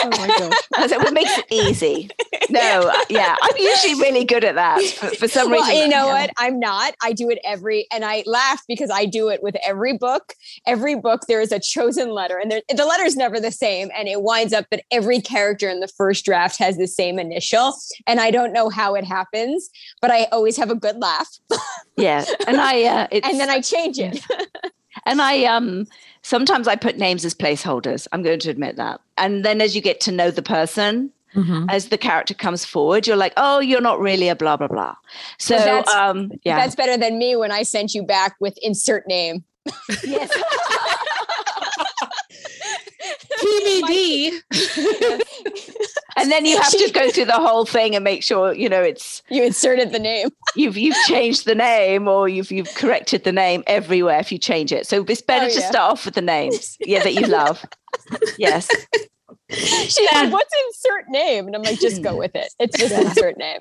Oh 0.00 0.10
my 0.10 0.26
gosh. 0.28 0.52
I 0.76 0.82
was 0.82 0.90
like, 0.92 1.00
what 1.00 1.12
makes 1.12 1.38
it 1.38 1.46
easy? 1.50 2.10
No, 2.50 2.80
uh, 2.80 3.04
yeah, 3.10 3.36
I'm 3.42 3.56
usually 3.58 3.94
really 3.96 4.24
good 4.24 4.42
at 4.42 4.54
that 4.54 4.82
for, 4.82 5.08
for 5.08 5.28
some 5.28 5.50
well, 5.50 5.60
reason. 5.60 5.76
you 5.82 5.88
know 5.88 6.06
yeah. 6.06 6.20
what? 6.22 6.30
I'm 6.38 6.58
not. 6.58 6.94
I 7.02 7.12
do 7.12 7.28
it 7.28 7.38
every, 7.44 7.86
and 7.92 8.06
I 8.06 8.22
laugh 8.24 8.62
because 8.66 8.90
I 8.90 9.04
do 9.04 9.28
it 9.28 9.42
with 9.42 9.54
every 9.62 9.98
book. 9.98 10.32
Every 10.66 10.94
book, 10.94 11.22
there 11.28 11.42
is 11.42 11.52
a 11.52 11.60
chosen 11.60 12.08
letter, 12.08 12.38
and 12.38 12.50
there, 12.50 12.62
the 12.74 12.86
letter 12.86 13.04
is 13.04 13.16
never 13.16 13.38
the 13.38 13.52
same. 13.52 13.77
And 13.96 14.08
it 14.08 14.22
winds 14.22 14.52
up 14.52 14.66
that 14.70 14.82
every 14.90 15.20
character 15.20 15.68
in 15.68 15.80
the 15.80 15.88
first 15.88 16.24
draft 16.24 16.58
has 16.58 16.76
the 16.76 16.86
same 16.86 17.18
initial. 17.18 17.74
And 18.06 18.20
I 18.20 18.30
don't 18.30 18.52
know 18.52 18.68
how 18.68 18.94
it 18.94 19.04
happens, 19.04 19.70
but 20.02 20.10
I 20.10 20.24
always 20.32 20.56
have 20.56 20.70
a 20.70 20.74
good 20.74 20.96
laugh. 20.98 21.28
Yeah, 21.96 22.24
and 22.46 22.60
I 22.60 22.84
uh, 22.84 23.06
it's, 23.10 23.26
and 23.28 23.40
then 23.40 23.50
I 23.50 23.60
change 23.60 23.98
it. 23.98 24.24
and 25.06 25.20
I 25.20 25.42
um 25.46 25.84
sometimes 26.22 26.68
I 26.68 26.76
put 26.76 26.96
names 26.96 27.24
as 27.24 27.34
placeholders. 27.34 28.06
I'm 28.12 28.22
going 28.22 28.38
to 28.38 28.50
admit 28.50 28.76
that. 28.76 29.00
And 29.16 29.44
then 29.44 29.60
as 29.60 29.74
you 29.74 29.82
get 29.82 30.00
to 30.02 30.12
know 30.12 30.30
the 30.30 30.40
person, 30.42 31.10
Mhm. 31.34 31.66
as 31.68 31.88
the 31.88 31.98
character 31.98 32.34
comes 32.34 32.64
forward, 32.64 33.06
you're 33.08 33.16
like, 33.16 33.32
oh, 33.36 33.58
you're 33.58 33.80
not 33.82 33.98
really 34.00 34.28
a 34.28 34.36
blah 34.36 34.56
blah 34.56 34.68
blah. 34.68 34.94
So 35.38 35.56
Well, 35.56 35.64
that's- 35.64 35.92
um 35.94 36.30
yeah, 36.44 36.56
That's 36.60 36.76
better 36.76 36.96
than 36.96 37.18
me 37.18 37.34
when 37.34 37.50
I 37.50 37.64
sent 37.64 37.94
you 37.94 38.04
back 38.04 38.36
with 38.38 38.56
insert 38.62 39.08
name. 39.08 39.42
yes. 40.06 40.30
TBD. 43.38 44.40
and 46.16 46.30
then 46.30 46.44
you 46.44 46.60
have 46.60 46.70
to 46.72 46.90
go 46.92 47.10
through 47.10 47.24
the 47.26 47.32
whole 47.32 47.64
thing 47.64 47.94
and 47.94 48.02
make 48.04 48.22
sure 48.22 48.52
you 48.54 48.68
know 48.68 48.82
it's 48.82 49.22
You 49.30 49.42
inserted 49.44 49.92
the 49.92 49.98
name. 49.98 50.28
you've 50.56 50.76
you've 50.76 50.96
changed 51.06 51.44
the 51.46 51.54
name 51.54 52.08
or 52.08 52.28
you've 52.28 52.50
you've 52.50 52.74
corrected 52.74 53.24
the 53.24 53.32
name 53.32 53.62
everywhere 53.66 54.18
if 54.18 54.30
you 54.32 54.38
change 54.38 54.72
it. 54.72 54.86
So 54.86 55.04
it's 55.08 55.22
better 55.22 55.46
Oh, 55.46 55.48
to 55.50 55.60
yeah. 55.60 55.70
start 55.70 55.92
off 55.92 56.04
with 56.04 56.14
the 56.14 56.22
names, 56.22 56.76
yeah, 56.80 57.02
that 57.02 57.14
you 57.14 57.26
love. 57.26 57.64
yes, 58.38 58.68
She's 59.50 59.98
like, 60.12 60.30
what's 60.30 60.54
insert 60.66 61.08
name? 61.08 61.46
And 61.46 61.56
I'm 61.56 61.62
like, 61.62 61.80
just 61.80 62.02
go 62.02 62.16
with 62.16 62.34
it. 62.34 62.52
It's 62.58 62.76
just 62.78 62.92
insert 62.94 63.38
name. 63.38 63.60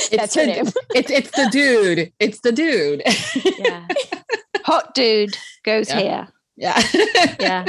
It's 0.00 0.10
That's 0.10 0.34
her 0.36 0.42
the, 0.42 0.46
name. 0.46 0.66
It's 0.94 1.10
it's 1.10 1.30
the 1.32 1.48
dude. 1.50 2.12
It's 2.20 2.40
the 2.40 2.52
dude. 2.52 3.02
yeah. 3.58 3.86
Hot 4.64 4.94
dude 4.94 5.36
goes 5.64 5.88
Yeah. 5.88 5.98
here. 6.00 6.28
Yeah. 6.58 6.80
Yeah. 7.40 7.64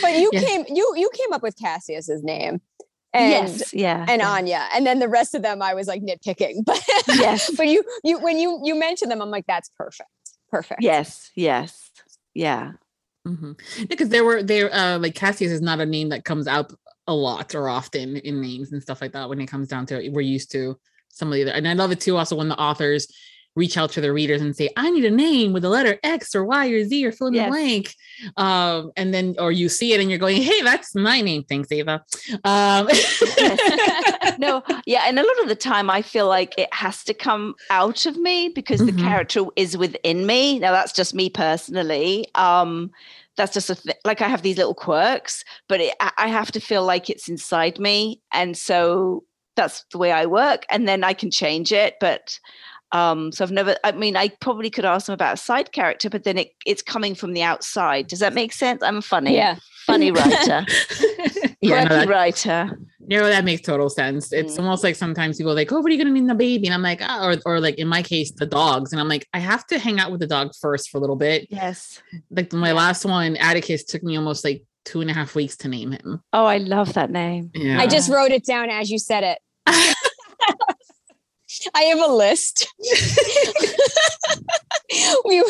But 0.00 0.12
you 0.16 0.30
Yeah. 0.32 0.40
came 0.40 0.64
you 0.68 0.92
you 0.96 1.10
came 1.14 1.32
up 1.32 1.42
with 1.42 1.56
Cassius's 1.58 2.22
name. 2.22 2.60
And 3.12 3.30
yes. 3.30 3.72
Yeah. 3.74 4.04
and 4.08 4.20
yeah. 4.20 4.28
Anya. 4.30 4.68
And 4.74 4.86
then 4.86 4.98
the 4.98 5.08
rest 5.08 5.34
of 5.34 5.42
them 5.42 5.62
I 5.62 5.74
was 5.74 5.86
like 5.86 6.02
nitpicking. 6.02 6.64
But 6.64 6.82
Yes. 7.08 7.50
but 7.56 7.66
you 7.66 7.82
you 8.02 8.18
when 8.20 8.38
you 8.38 8.60
you 8.64 8.74
mentioned 8.74 9.10
them, 9.10 9.20
I'm 9.20 9.30
like, 9.30 9.46
that's 9.46 9.70
perfect. 9.76 10.08
Perfect. 10.50 10.82
Yes. 10.82 11.30
Yes. 11.34 11.90
Yeah. 12.34 12.72
hmm 13.26 13.52
Because 13.88 14.08
there 14.10 14.24
were 14.24 14.42
there 14.42 14.72
uh 14.72 14.98
like 14.98 15.14
Cassius 15.14 15.52
is 15.52 15.60
not 15.60 15.80
a 15.80 15.86
name 15.86 16.10
that 16.10 16.24
comes 16.24 16.46
out 16.46 16.72
a 17.06 17.14
lot 17.14 17.54
or 17.54 17.68
often 17.68 18.16
in 18.16 18.40
names 18.40 18.72
and 18.72 18.80
stuff 18.82 19.00
like 19.02 19.12
that 19.12 19.28
when 19.28 19.40
it 19.40 19.46
comes 19.46 19.68
down 19.68 19.86
to 19.86 20.02
it. 20.02 20.12
We're 20.12 20.20
used 20.22 20.50
to 20.52 20.78
some 21.08 21.28
of 21.28 21.34
the 21.34 21.42
other 21.42 21.52
and 21.52 21.66
I 21.68 21.74
love 21.74 21.92
it 21.92 22.00
too 22.00 22.16
also 22.16 22.36
when 22.36 22.48
the 22.48 22.58
authors 22.58 23.06
reach 23.56 23.76
out 23.78 23.90
to 23.92 24.00
their 24.00 24.12
readers 24.12 24.40
and 24.42 24.56
say, 24.56 24.68
I 24.76 24.90
need 24.90 25.04
a 25.04 25.10
name 25.10 25.52
with 25.52 25.62
the 25.62 25.68
letter 25.68 25.98
X 26.02 26.34
or 26.34 26.44
Y 26.44 26.68
or 26.68 26.84
Z 26.84 27.06
or 27.06 27.12
fill 27.12 27.28
in 27.28 27.34
Yes. 27.34 27.46
the 27.46 27.50
blank. 27.50 27.94
Um, 28.36 28.90
and 28.96 29.14
then 29.14 29.36
or 29.38 29.52
you 29.52 29.68
see 29.68 29.92
it 29.92 30.00
and 30.00 30.10
you're 30.10 30.18
going, 30.18 30.42
Hey, 30.42 30.60
that's 30.62 30.94
my 30.94 31.20
name. 31.20 31.44
Thanks, 31.44 31.70
Ava. 31.70 32.04
Um 32.44 32.88
no, 34.38 34.62
yeah, 34.86 35.04
and 35.06 35.18
a 35.18 35.22
lot 35.22 35.42
of 35.42 35.48
the 35.48 35.54
time 35.56 35.90
I 35.90 36.02
feel 36.02 36.26
like 36.26 36.54
it 36.58 36.72
has 36.72 37.04
to 37.04 37.14
come 37.14 37.54
out 37.70 38.06
of 38.06 38.16
me 38.16 38.48
because 38.48 38.80
Mhm. 38.80 38.86
the 38.86 39.02
character 39.02 39.44
is 39.56 39.76
within 39.76 40.26
me. 40.26 40.58
Now 40.58 40.72
that's 40.72 40.92
just 40.92 41.14
me 41.14 41.30
personally. 41.30 42.26
Um, 42.34 42.90
that's 43.36 43.52
just 43.54 43.70
a 43.70 43.74
th- 43.74 43.96
like 44.04 44.20
I 44.22 44.28
have 44.28 44.42
these 44.42 44.56
little 44.58 44.74
quirks, 44.74 45.44
but 45.68 45.80
it, 45.80 45.94
I 46.18 46.28
have 46.28 46.52
to 46.52 46.60
feel 46.60 46.84
like 46.84 47.10
it's 47.10 47.28
inside 47.28 47.78
me, 47.78 48.20
and 48.32 48.56
so 48.56 49.24
that's 49.56 49.84
the 49.92 49.98
way 49.98 50.12
I 50.12 50.26
work. 50.26 50.66
And 50.70 50.86
then 50.88 51.04
I 51.04 51.12
can 51.14 51.30
change 51.30 51.72
it, 51.72 51.94
but. 52.00 52.38
Um, 52.94 53.32
so 53.32 53.44
I've 53.44 53.50
never. 53.50 53.76
I 53.84 53.92
mean, 53.92 54.16
I 54.16 54.28
probably 54.40 54.70
could 54.70 54.84
ask 54.84 55.06
them 55.06 55.14
about 55.14 55.34
a 55.34 55.36
side 55.36 55.72
character, 55.72 56.08
but 56.08 56.22
then 56.24 56.38
it, 56.38 56.48
it's 56.64 56.80
coming 56.82 57.14
from 57.14 57.32
the 57.32 57.42
outside. 57.42 58.06
Does 58.06 58.20
that 58.20 58.32
make 58.34 58.52
sense? 58.52 58.82
I'm 58.82 59.02
funny, 59.02 59.34
Yeah. 59.34 59.56
funny 59.86 60.10
writer, 60.18 60.64
yeah, 61.60 61.84
no, 61.84 61.88
that, 61.96 62.08
writer. 62.08 62.78
no, 63.00 63.26
that 63.26 63.44
makes 63.44 63.62
total 63.62 63.90
sense. 63.90 64.32
It's 64.32 64.54
Mm. 64.54 64.60
almost 64.60 64.84
like 64.84 64.94
sometimes 64.96 65.36
people 65.38 65.52
are 65.52 65.56
like, 65.56 65.72
Oh, 65.72 65.80
what 65.80 65.86
are 65.90 65.94
you 65.94 65.98
gonna 65.98 66.14
name 66.14 66.26
the 66.28 66.34
baby? 66.34 66.66
And 66.68 66.74
I'm 66.74 66.82
like, 66.82 67.00
oh, 67.02 67.26
or 67.26 67.36
or 67.46 67.60
like 67.60 67.76
in 67.76 67.88
my 67.88 68.02
case, 68.02 68.30
the 68.30 68.46
dogs. 68.46 68.92
And 68.92 69.00
I'm 69.00 69.08
like, 69.08 69.26
I 69.34 69.40
have 69.40 69.66
to 69.68 69.78
hang 69.78 69.98
out 69.98 70.10
with 70.12 70.20
the 70.20 70.26
dog 70.26 70.52
first 70.60 70.90
for 70.90 70.98
a 70.98 71.00
little 71.00 71.16
bit. 71.16 71.48
Yes. 71.50 72.00
like 72.30 72.52
my 72.52 72.72
last 72.72 73.04
one, 73.04 73.36
Atticus 73.36 73.84
took 73.84 74.02
me 74.02 74.16
almost 74.16 74.44
like 74.44 74.62
two 74.84 75.00
and 75.00 75.10
a 75.10 75.14
half 75.14 75.34
weeks 75.34 75.56
to 75.56 75.68
name 75.68 75.92
him. 75.92 76.22
Oh, 76.32 76.44
I 76.44 76.58
love 76.58 76.92
that 76.94 77.10
name. 77.10 77.50
Yeah. 77.54 77.80
I 77.80 77.86
just 77.86 78.08
wrote 78.10 78.30
it 78.30 78.44
down 78.44 78.70
as 78.70 78.90
you 78.90 78.98
said 78.98 79.24
it. 79.24 79.38
I 81.74 81.82
have 81.82 82.00
a 82.00 82.12
list. 82.12 82.66
we 85.24 85.42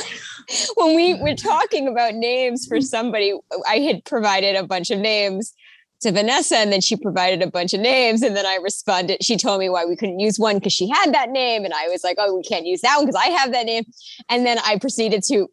when 0.77 0.95
we 0.95 1.15
were 1.15 1.35
talking 1.35 1.89
about 1.89 2.15
names 2.15 2.67
for 2.67 2.81
somebody, 2.81 3.35
I 3.67 3.79
had 3.79 4.05
provided 4.05 4.57
a 4.57 4.67
bunch 4.67 4.91
of 4.91 4.99
names 4.99 5.53
to 6.01 6.13
Vanessa, 6.13 6.57
and 6.57 6.73
then 6.73 6.81
she 6.81 6.97
provided 6.97 7.43
a 7.43 7.51
bunch 7.51 7.73
of 7.73 7.81
names, 7.81 8.23
and 8.23 8.37
then 8.37 8.45
I 8.45 8.57
responded. 8.57 9.23
She 9.23 9.37
told 9.37 9.61
me 9.61 9.71
why 9.71 9.87
we 9.87 9.97
couldn't 9.97 10.21
use 10.21 10.39
one 10.39 10.57
because 10.57 10.73
she 10.73 10.89
had 10.89 11.15
that 11.15 11.31
name, 11.31 11.65
and 11.65 11.73
I 11.73 11.89
was 11.89 12.05
like, 12.05 12.17
"Oh, 12.19 12.35
we 12.35 12.43
can't 12.43 12.67
use 12.67 12.81
that 12.83 12.97
one 12.97 13.07
because 13.07 13.21
I 13.21 13.29
have 13.29 13.53
that 13.53 13.67
name." 13.67 13.85
And 14.29 14.45
then 14.45 14.59
I 14.59 14.79
proceeded 14.79 15.23
to 15.25 15.49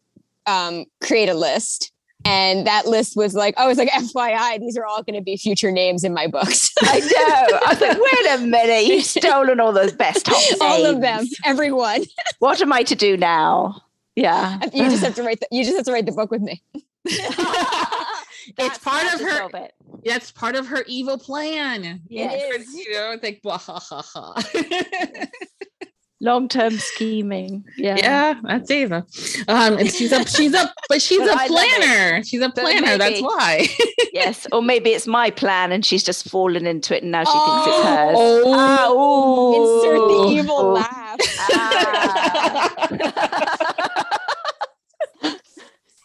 um, 0.46 0.84
create 1.02 1.28
a 1.28 1.34
list. 1.34 1.91
And 2.24 2.66
that 2.66 2.86
list 2.86 3.16
was 3.16 3.34
like, 3.34 3.54
oh, 3.56 3.64
I 3.64 3.66
was 3.66 3.78
like, 3.78 3.90
FYI, 3.90 4.60
these 4.60 4.76
are 4.76 4.84
all 4.84 5.02
going 5.02 5.16
to 5.16 5.22
be 5.22 5.36
future 5.36 5.70
names 5.70 6.04
in 6.04 6.14
my 6.14 6.26
books. 6.26 6.72
I 6.82 7.00
know. 7.00 7.58
I 7.58 7.70
was 7.70 7.80
like, 7.80 7.98
wait 7.98 8.40
a 8.40 8.46
minute, 8.46 8.86
you've 8.86 9.04
stolen 9.22 9.60
all 9.60 9.72
those 9.72 9.92
best 9.92 10.26
hot 10.28 10.60
all 10.60 10.86
of 10.86 11.00
them, 11.00 11.26
everyone. 11.44 12.04
What 12.38 12.60
am 12.60 12.72
I 12.72 12.82
to 12.84 12.94
do 12.94 13.16
now? 13.16 13.82
Yeah. 14.16 14.60
You 14.72 14.84
just 14.90 15.02
have 15.02 15.14
to 15.16 15.22
write. 15.24 15.40
The, 15.40 15.48
you 15.50 15.64
just 15.64 15.76
have 15.76 15.86
to 15.86 15.92
write 15.92 16.06
the 16.06 16.12
book 16.12 16.30
with 16.30 16.42
me. 16.42 16.62
it's 17.04 18.78
part 18.78 19.12
of 19.14 19.20
her. 19.20 19.42
Of. 19.44 19.52
That's 20.04 20.30
part 20.30 20.54
of 20.54 20.66
her 20.66 20.84
evil 20.86 21.18
plan. 21.18 22.02
Yes. 22.08 22.34
It's, 22.36 22.74
You 22.74 22.92
know, 22.92 23.12
it's 23.12 23.22
like 23.22 23.40
blah, 23.42 23.58
ha, 23.58 23.78
ha, 23.78 24.02
ha. 24.02 25.26
Long-term 26.24 26.78
scheming. 26.78 27.64
Yeah. 27.76 27.96
yeah, 27.98 28.34
that's 28.44 28.70
Ava. 28.70 29.04
Um, 29.48 29.76
and 29.76 29.90
she's 29.90 30.12
a 30.12 30.24
she's 30.24 30.54
a 30.54 30.72
but 30.88 31.02
she's 31.02 31.18
But 31.18 31.30
a 31.30 31.32
I 31.32 31.46
love 31.48 31.64
it. 31.64 31.82
planner. 31.82 32.22
She's 32.22 32.40
a 32.40 32.48
But 32.48 32.62
planner. 32.62 32.96
That's 32.96 33.20
why. 33.20 33.66
Yes. 34.14 34.46
Or 34.52 34.60
maybe 34.60 34.90
it's 34.90 35.06
my 35.06 35.30
plan 35.30 35.72
and 35.72 35.86
she's 35.86 36.04
just 36.04 36.28
fallen 36.28 36.66
into 36.66 36.94
it 36.94 37.02
and 37.02 37.12
now 37.12 37.24
she 37.24 37.32
thinks 37.32 37.66
it's 37.66 37.82
hers. 37.86 38.14
Oh, 38.18 38.52
Ah, 38.54 38.90
ooh. 38.92 39.54
Insert 39.56 40.06
the 40.06 40.26
evil 40.38 40.60
Ooh. 40.60 40.72
laugh. 40.74 41.16
Ah. 41.50 42.68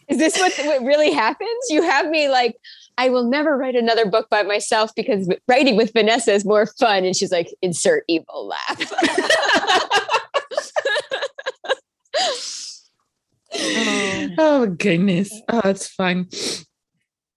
Is 0.08 0.16
this 0.16 0.38
what, 0.38 0.54
what 0.64 0.80
really 0.84 1.12
happens? 1.12 1.50
You 1.68 1.82
have 1.82 2.08
me 2.08 2.30
like, 2.30 2.56
I 2.96 3.10
will 3.10 3.24
never 3.28 3.58
write 3.58 3.76
another 3.76 4.06
book 4.06 4.30
by 4.30 4.42
myself 4.42 4.90
because 4.96 5.28
writing 5.46 5.76
with 5.76 5.92
Vanessa 5.92 6.32
is 6.32 6.46
more 6.46 6.64
fun. 6.64 7.04
And 7.04 7.14
she's 7.14 7.30
like, 7.30 7.52
insert 7.60 8.04
evil 8.08 8.46
laugh. 8.48 8.90
Oh. 12.20 12.34
oh 14.38 14.66
goodness. 14.66 15.32
Oh, 15.48 15.60
that's 15.62 15.88
fun. 15.88 16.28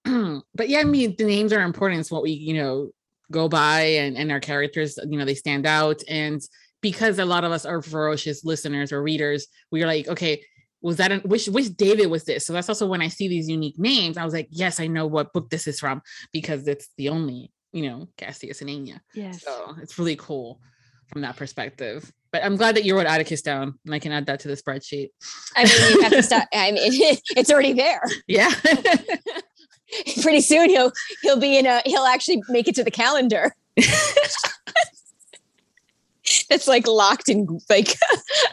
but 0.55 0.69
yeah, 0.69 0.79
I 0.79 0.83
mean 0.83 1.15
the 1.17 1.25
names 1.25 1.53
are 1.53 1.61
important. 1.61 2.01
It's 2.01 2.11
what 2.11 2.23
we, 2.23 2.31
you 2.31 2.55
know, 2.55 2.91
go 3.31 3.47
by 3.47 3.81
and, 3.81 4.17
and 4.17 4.31
our 4.31 4.39
characters, 4.39 4.97
you 5.07 5.17
know, 5.17 5.25
they 5.25 5.35
stand 5.35 5.65
out. 5.65 6.01
And 6.07 6.41
because 6.81 7.19
a 7.19 7.25
lot 7.25 7.43
of 7.43 7.51
us 7.51 7.65
are 7.65 7.81
ferocious 7.81 8.43
listeners 8.43 8.91
or 8.91 9.01
readers, 9.01 9.47
we 9.71 9.83
are 9.83 9.87
like, 9.87 10.07
okay, 10.07 10.43
was 10.81 10.97
that 10.97 11.11
a, 11.11 11.17
which 11.19 11.47
which 11.47 11.75
David 11.77 12.07
was 12.07 12.23
this? 12.23 12.45
So 12.45 12.53
that's 12.53 12.69
also 12.69 12.87
when 12.87 13.01
I 13.01 13.07
see 13.07 13.27
these 13.27 13.47
unique 13.47 13.77
names, 13.77 14.17
I 14.17 14.25
was 14.25 14.33
like, 14.33 14.47
yes, 14.49 14.79
I 14.79 14.87
know 14.87 15.05
what 15.05 15.31
book 15.31 15.49
this 15.49 15.67
is 15.67 15.79
from 15.79 16.01
because 16.33 16.67
it's 16.67 16.89
the 16.97 17.09
only, 17.09 17.51
you 17.71 17.87
know, 17.87 18.07
Cassius 18.17 18.61
and 18.61 18.69
Anya. 18.69 19.01
Yes. 19.13 19.43
So 19.43 19.75
it's 19.81 19.99
really 19.99 20.15
cool 20.15 20.59
from 21.07 21.21
that 21.21 21.37
perspective. 21.37 22.11
But 22.31 22.45
I'm 22.45 22.55
glad 22.55 22.75
that 22.75 22.85
you 22.85 22.95
wrote 22.95 23.07
Atticus 23.07 23.41
down 23.41 23.77
and 23.85 23.93
I 23.93 23.99
can 23.99 24.11
add 24.11 24.25
that 24.27 24.39
to 24.41 24.47
the 24.47 24.55
spreadsheet. 24.55 25.09
I 25.55 25.65
mean, 25.65 25.93
you 25.93 26.01
have 26.01 26.11
to 26.13 26.23
stop. 26.23 26.47
I 26.53 26.71
mean, 26.71 26.81
it's 27.35 27.51
already 27.51 27.73
there. 27.73 28.01
Yeah. 28.27 28.51
Pretty 30.21 30.39
soon 30.39 30.69
he'll 30.69 30.93
he'll 31.21 31.39
be 31.39 31.57
in 31.57 31.65
a 31.65 31.81
he'll 31.85 32.05
actually 32.05 32.41
make 32.47 32.69
it 32.69 32.75
to 32.75 32.83
the 32.83 32.91
calendar. 32.91 33.53
That's 36.49 36.67
like 36.67 36.87
locked 36.87 37.27
and 37.27 37.61
like 37.69 37.97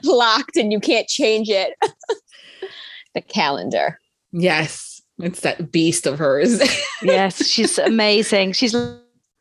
locked 0.02 0.56
and 0.56 0.72
you 0.72 0.80
can't 0.80 1.06
change 1.06 1.48
it. 1.48 1.74
the 3.14 3.20
calendar. 3.20 4.00
yes. 4.32 4.96
It's 5.20 5.40
that 5.40 5.72
beast 5.72 6.06
of 6.06 6.20
hers. 6.20 6.62
yes, 7.02 7.44
she's 7.44 7.76
amazing. 7.76 8.52
She's 8.52 8.72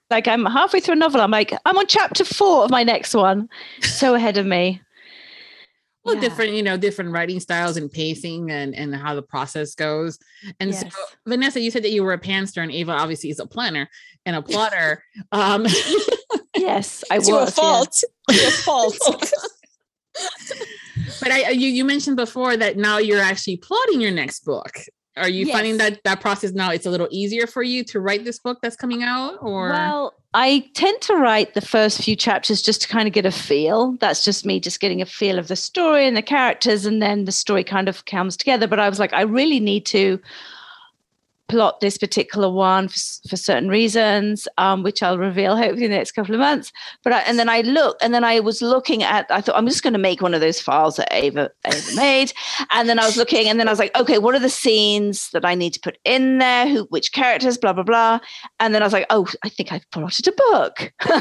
like, 0.10 0.28
I'm 0.28 0.46
halfway 0.46 0.80
through 0.80 0.94
a 0.94 0.98
novel. 0.98 1.22
I'm 1.22 1.32
like, 1.32 1.54
I'm 1.66 1.78
on 1.78 1.88
chapter 1.88 2.24
four 2.24 2.64
of 2.64 2.72
my 2.72 2.84
next 2.84 3.14
one. 3.14 3.50
So 3.82 4.16
ahead 4.20 4.38
of 4.38 4.46
me. 4.46 4.82
well, 6.06 6.16
Yeah. 6.16 6.22
different, 6.22 6.54
you 6.54 6.64
know, 6.64 6.78
different 6.78 7.12
writing 7.12 7.40
styles 7.40 7.76
and 7.78 7.92
pacing 7.92 8.50
and 8.52 8.74
and 8.76 8.96
how 8.96 9.14
the 9.16 9.22
process 9.22 9.76
goes. 9.76 10.18
And 10.60 10.74
so, 10.74 10.88
Vanessa, 11.28 11.60
you 11.60 11.72
said 11.72 11.84
that 11.84 11.92
you 11.92 12.04
were 12.04 12.14
a 12.14 12.20
pantser, 12.20 12.64
and 12.64 12.72
Ava 12.72 12.94
obviously 12.94 13.30
is 13.30 13.40
a 13.40 13.46
planner 13.46 13.90
and 14.26 14.36
a 14.36 14.42
plotter. 14.42 15.04
um, 15.32 15.66
Yes, 16.56 17.04
I 17.12 17.20
to 17.20 17.32
was. 17.32 17.50
a 17.50 17.52
fault. 17.52 18.04
To 18.30 18.48
a 18.48 18.52
fault. 18.52 18.98
but 21.20 21.32
I, 21.32 21.50
you 21.50 21.68
you 21.70 21.86
mentioned 21.86 22.18
before 22.18 22.58
that 22.58 22.78
now 22.78 22.98
you're 22.98 23.22
actually 23.22 23.58
plotting 23.58 24.02
your 24.02 24.12
next 24.12 24.46
book. 24.46 24.72
Are 25.18 25.30
you 25.30 25.52
finding 25.52 25.78
that 25.78 26.04
that 26.04 26.22
process 26.22 26.52
now 26.52 26.72
it's 26.72 26.86
a 26.86 26.90
little 26.90 27.08
easier 27.12 27.48
for 27.48 27.64
you 27.64 27.84
to 27.86 28.00
write 28.00 28.24
this 28.24 28.40
book 28.40 28.60
that's 28.62 28.76
coming 28.76 29.04
out, 29.04 29.38
or 29.42 29.70
Well, 29.70 30.14
I 30.34 30.70
tend 30.74 31.02
to 31.02 31.16
write 31.16 31.54
the 31.54 31.62
first 31.62 32.04
few 32.04 32.16
chapters 32.16 32.62
just 32.62 32.82
to 32.84 32.88
kind 32.88 33.08
of 33.08 33.14
get 33.14 33.26
a 33.26 33.32
feel. 33.32 33.94
That's 34.00 34.24
just 34.24 34.46
me 34.46 34.60
just 34.60 34.80
getting 34.80 35.02
a 35.02 35.06
feel 35.06 35.40
of 35.40 35.48
the 35.48 35.56
story 35.56 36.06
and 36.06 36.16
the 36.16 36.22
characters, 36.22 36.86
and 36.86 37.02
then 37.02 37.26
the 37.26 37.32
story 37.32 37.64
kind 37.64 37.90
of 37.90 38.06
comes 38.06 38.38
together. 38.38 38.68
But 38.68 38.80
I 38.80 38.90
was 38.90 39.00
like, 39.00 39.14
I 39.14 39.22
really 39.22 39.60
need 39.60 39.86
to 39.88 40.20
plot 41.48 41.80
this 41.80 41.98
particular 41.98 42.50
one 42.50 42.88
for, 42.88 43.00
for 43.30 43.38
certain 43.38 43.70
reasons, 43.70 44.48
um, 44.58 44.84
which 44.84 45.02
I'll 45.02 45.18
reveal 45.18 45.56
hopefully 45.56 45.86
in 45.86 45.92
the 45.92 45.98
next 45.98 46.12
couple 46.12 46.34
of 46.34 46.40
months. 46.40 46.72
But 47.04 47.14
I, 47.14 47.20
and 47.22 47.40
then 47.40 47.50
I 47.50 47.62
look, 47.62 47.98
and 48.02 48.14
then 48.14 48.24
I 48.24 48.40
was 48.40 48.62
looking 48.62 49.04
at. 49.04 49.26
I 49.30 49.42
thought 49.42 49.58
I'm 49.58 49.68
just 49.68 49.84
going 49.84 49.94
to 49.94 50.00
make 50.00 50.22
one 50.22 50.34
of 50.34 50.42
those 50.42 50.62
files 50.62 50.98
that 50.98 51.08
Ava 51.12 51.50
Ava 51.66 51.96
made, 51.96 52.34
and 52.72 52.90
then 52.90 53.00
I 53.00 53.06
was 53.06 53.18
looking, 53.18 53.48
and 53.48 53.60
then 53.60 53.68
I 53.68 53.72
was 53.72 53.80
like, 53.80 53.98
okay, 53.98 54.18
what 54.18 54.36
are 54.36 54.40
the 54.40 54.50
scenes 54.50 55.30
that 55.32 55.46
I 55.46 55.56
need 55.56 55.74
to 55.74 55.80
put 55.80 55.98
in 56.06 56.38
there? 56.40 56.68
Who, 56.68 56.84
which 56.90 57.14
characters? 57.14 57.58
Blah 57.58 57.74
blah 57.74 57.84
blah. 57.84 58.20
And 58.60 58.74
then 58.74 58.82
I 58.82 58.86
was 58.86 58.94
like, 58.94 59.08
oh, 59.10 59.28
I 59.44 59.50
think 59.50 59.72
I've 59.72 59.90
plotted 59.92 60.28
a 60.28 60.32
book. 60.32 60.94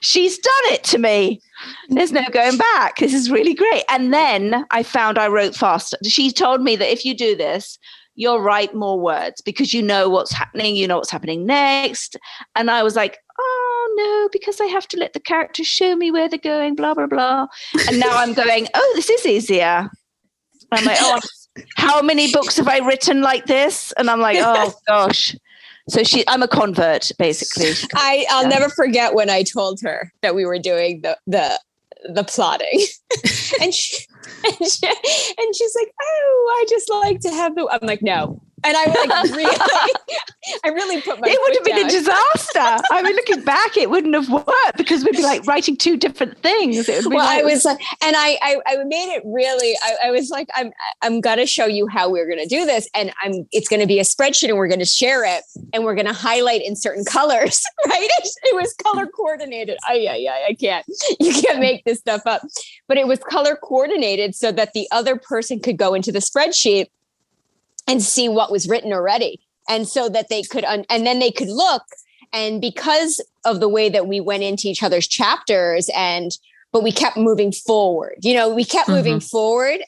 She's 0.00 0.38
done 0.38 0.52
it 0.72 0.82
to 0.84 0.98
me. 0.98 1.40
There's 1.88 2.12
no 2.12 2.24
going 2.32 2.56
back. 2.56 2.96
This 2.96 3.12
is 3.12 3.30
really 3.30 3.54
great. 3.54 3.84
And 3.90 4.14
then 4.14 4.64
I 4.70 4.82
found 4.82 5.18
I 5.18 5.28
wrote 5.28 5.54
faster. 5.54 5.98
She 6.04 6.30
told 6.30 6.62
me 6.62 6.74
that 6.76 6.90
if 6.90 7.04
you 7.04 7.14
do 7.14 7.36
this, 7.36 7.78
you'll 8.14 8.40
write 8.40 8.74
more 8.74 8.98
words 8.98 9.40
because 9.40 9.72
you 9.74 9.82
know 9.82 10.08
what's 10.08 10.32
happening, 10.32 10.76
you 10.76 10.86
know 10.86 10.96
what's 10.96 11.10
happening 11.10 11.46
next. 11.46 12.16
And 12.54 12.70
I 12.70 12.82
was 12.82 12.96
like, 12.96 13.18
oh 13.38 13.94
no, 13.96 14.28
because 14.32 14.60
I 14.60 14.66
have 14.66 14.86
to 14.88 14.96
let 14.98 15.12
the 15.12 15.20
characters 15.20 15.66
show 15.66 15.96
me 15.96 16.10
where 16.10 16.28
they're 16.28 16.38
going, 16.38 16.74
blah, 16.74 16.94
blah, 16.94 17.06
blah. 17.06 17.46
And 17.88 17.98
now 17.98 18.16
I'm 18.16 18.32
going, 18.34 18.68
oh, 18.74 18.92
this 18.94 19.10
is 19.10 19.26
easier. 19.26 19.90
I'm 20.72 20.84
like, 20.84 20.98
oh, 21.00 21.20
how 21.76 22.02
many 22.02 22.32
books 22.32 22.56
have 22.56 22.68
I 22.68 22.78
written 22.78 23.20
like 23.22 23.46
this? 23.46 23.92
And 23.92 24.10
I'm 24.10 24.20
like, 24.20 24.38
oh 24.40 24.72
gosh. 24.88 25.36
So 25.88 26.02
she, 26.02 26.24
I'm 26.28 26.42
a 26.42 26.48
convert, 26.48 27.10
basically. 27.18 27.74
I 27.94 28.24
I'll 28.30 28.42
Yeah. 28.44 28.48
never 28.48 28.68
forget 28.70 29.14
when 29.14 29.28
I 29.28 29.42
told 29.42 29.80
her 29.82 30.10
that 30.22 30.34
we 30.34 30.46
were 30.46 30.58
doing 30.58 31.02
the 31.02 31.18
the 31.26 31.60
the 32.12 32.24
plotting, 32.24 32.86
and 33.60 33.72
she, 33.74 34.04
and 34.44 34.70
she 34.70 34.86
and 34.86 35.56
she's 35.56 35.74
like, 35.74 35.92
"Oh, 36.00 36.58
I 36.60 36.66
just 36.68 36.90
like 36.90 37.20
to 37.20 37.30
have 37.30 37.54
the." 37.54 37.68
I'm 37.70 37.86
like, 37.86 38.02
"No," 38.02 38.40
and 38.64 38.76
I 38.76 38.84
like 38.86 39.24
really, 39.36 39.44
I 40.64 40.68
really 40.68 41.00
put 41.02 41.20
my. 41.20 41.28
it 41.28 41.38
would 41.40 41.54
have 41.56 41.64
been 41.64 41.86
a 41.86 41.90
disaster. 41.90 42.82
I 42.90 43.02
mean, 43.02 43.14
looking 43.14 43.40
back, 43.44 43.76
it 43.76 43.90
wouldn't 43.90 44.14
have 44.14 44.30
worked 44.30 44.76
because 44.76 45.04
we'd 45.04 45.16
be 45.16 45.22
like 45.22 45.46
writing 45.46 45.76
two 45.76 45.96
different 45.96 46.38
things. 46.38 46.88
It 46.88 47.04
would 47.04 47.10
be 47.10 47.16
Well, 47.16 47.26
like, 47.26 47.40
I 47.40 47.42
was 47.44 47.64
like, 47.64 47.78
and 48.02 48.16
I, 48.16 48.38
I, 48.42 48.56
I 48.66 48.76
made 48.84 49.14
it 49.14 49.22
really. 49.26 49.76
I, 49.82 50.08
I 50.08 50.10
was 50.10 50.30
like, 50.30 50.48
I'm, 50.54 50.72
I'm 51.02 51.20
gonna 51.20 51.46
show 51.46 51.66
you 51.66 51.86
how 51.86 52.10
we're 52.10 52.28
gonna 52.28 52.46
do 52.46 52.64
this, 52.64 52.88
and 52.94 53.12
I'm. 53.22 53.46
It's 53.52 53.68
gonna 53.68 53.86
be 53.86 53.98
a 54.00 54.04
spreadsheet, 54.04 54.48
and 54.48 54.56
we're 54.56 54.68
gonna 54.68 54.84
share 54.86 55.24
it, 55.24 55.44
and 55.72 55.84
we're 55.84 55.94
gonna 55.94 56.14
highlight 56.14 56.62
in 56.62 56.74
certain 56.74 57.04
colors, 57.04 57.62
right? 57.86 58.08
It, 58.18 58.30
it 58.44 58.54
was 58.54 58.74
color 58.82 59.06
coordinated. 59.06 59.76
I, 59.86 59.94
yeah, 59.94 60.16
yeah, 60.16 60.38
I 60.48 60.54
can't. 60.54 60.86
You 61.20 61.32
can't 61.32 61.60
make 61.60 61.84
this 61.84 61.98
stuff 61.98 62.22
up, 62.26 62.42
but 62.88 62.96
it 62.96 63.06
was 63.06 63.18
color 63.18 63.56
coordinated 63.56 64.34
so 64.34 64.52
that 64.52 64.72
the 64.72 64.88
other 64.90 65.16
person 65.16 65.60
could 65.60 65.76
go 65.76 65.94
into 65.94 66.10
the 66.10 66.20
spreadsheet 66.20 66.86
and 67.86 68.02
see 68.02 68.28
what 68.28 68.50
was 68.50 68.68
written 68.68 68.92
already, 68.92 69.40
and 69.68 69.86
so 69.88 70.08
that 70.08 70.28
they 70.28 70.42
could, 70.42 70.64
un- 70.64 70.84
and 70.88 71.06
then 71.06 71.18
they 71.18 71.30
could 71.30 71.48
look. 71.48 71.82
And 72.32 72.60
because 72.60 73.20
of 73.44 73.60
the 73.60 73.68
way 73.68 73.88
that 73.88 74.06
we 74.08 74.20
went 74.20 74.42
into 74.42 74.68
each 74.68 74.82
other's 74.82 75.06
chapters 75.06 75.88
and 75.94 76.36
but 76.72 76.82
we 76.82 76.90
kept 76.90 77.16
moving 77.16 77.52
forward. 77.52 78.16
You 78.22 78.34
know, 78.34 78.52
we 78.52 78.64
kept 78.64 78.88
moving 78.88 79.20
forward. 79.20 79.78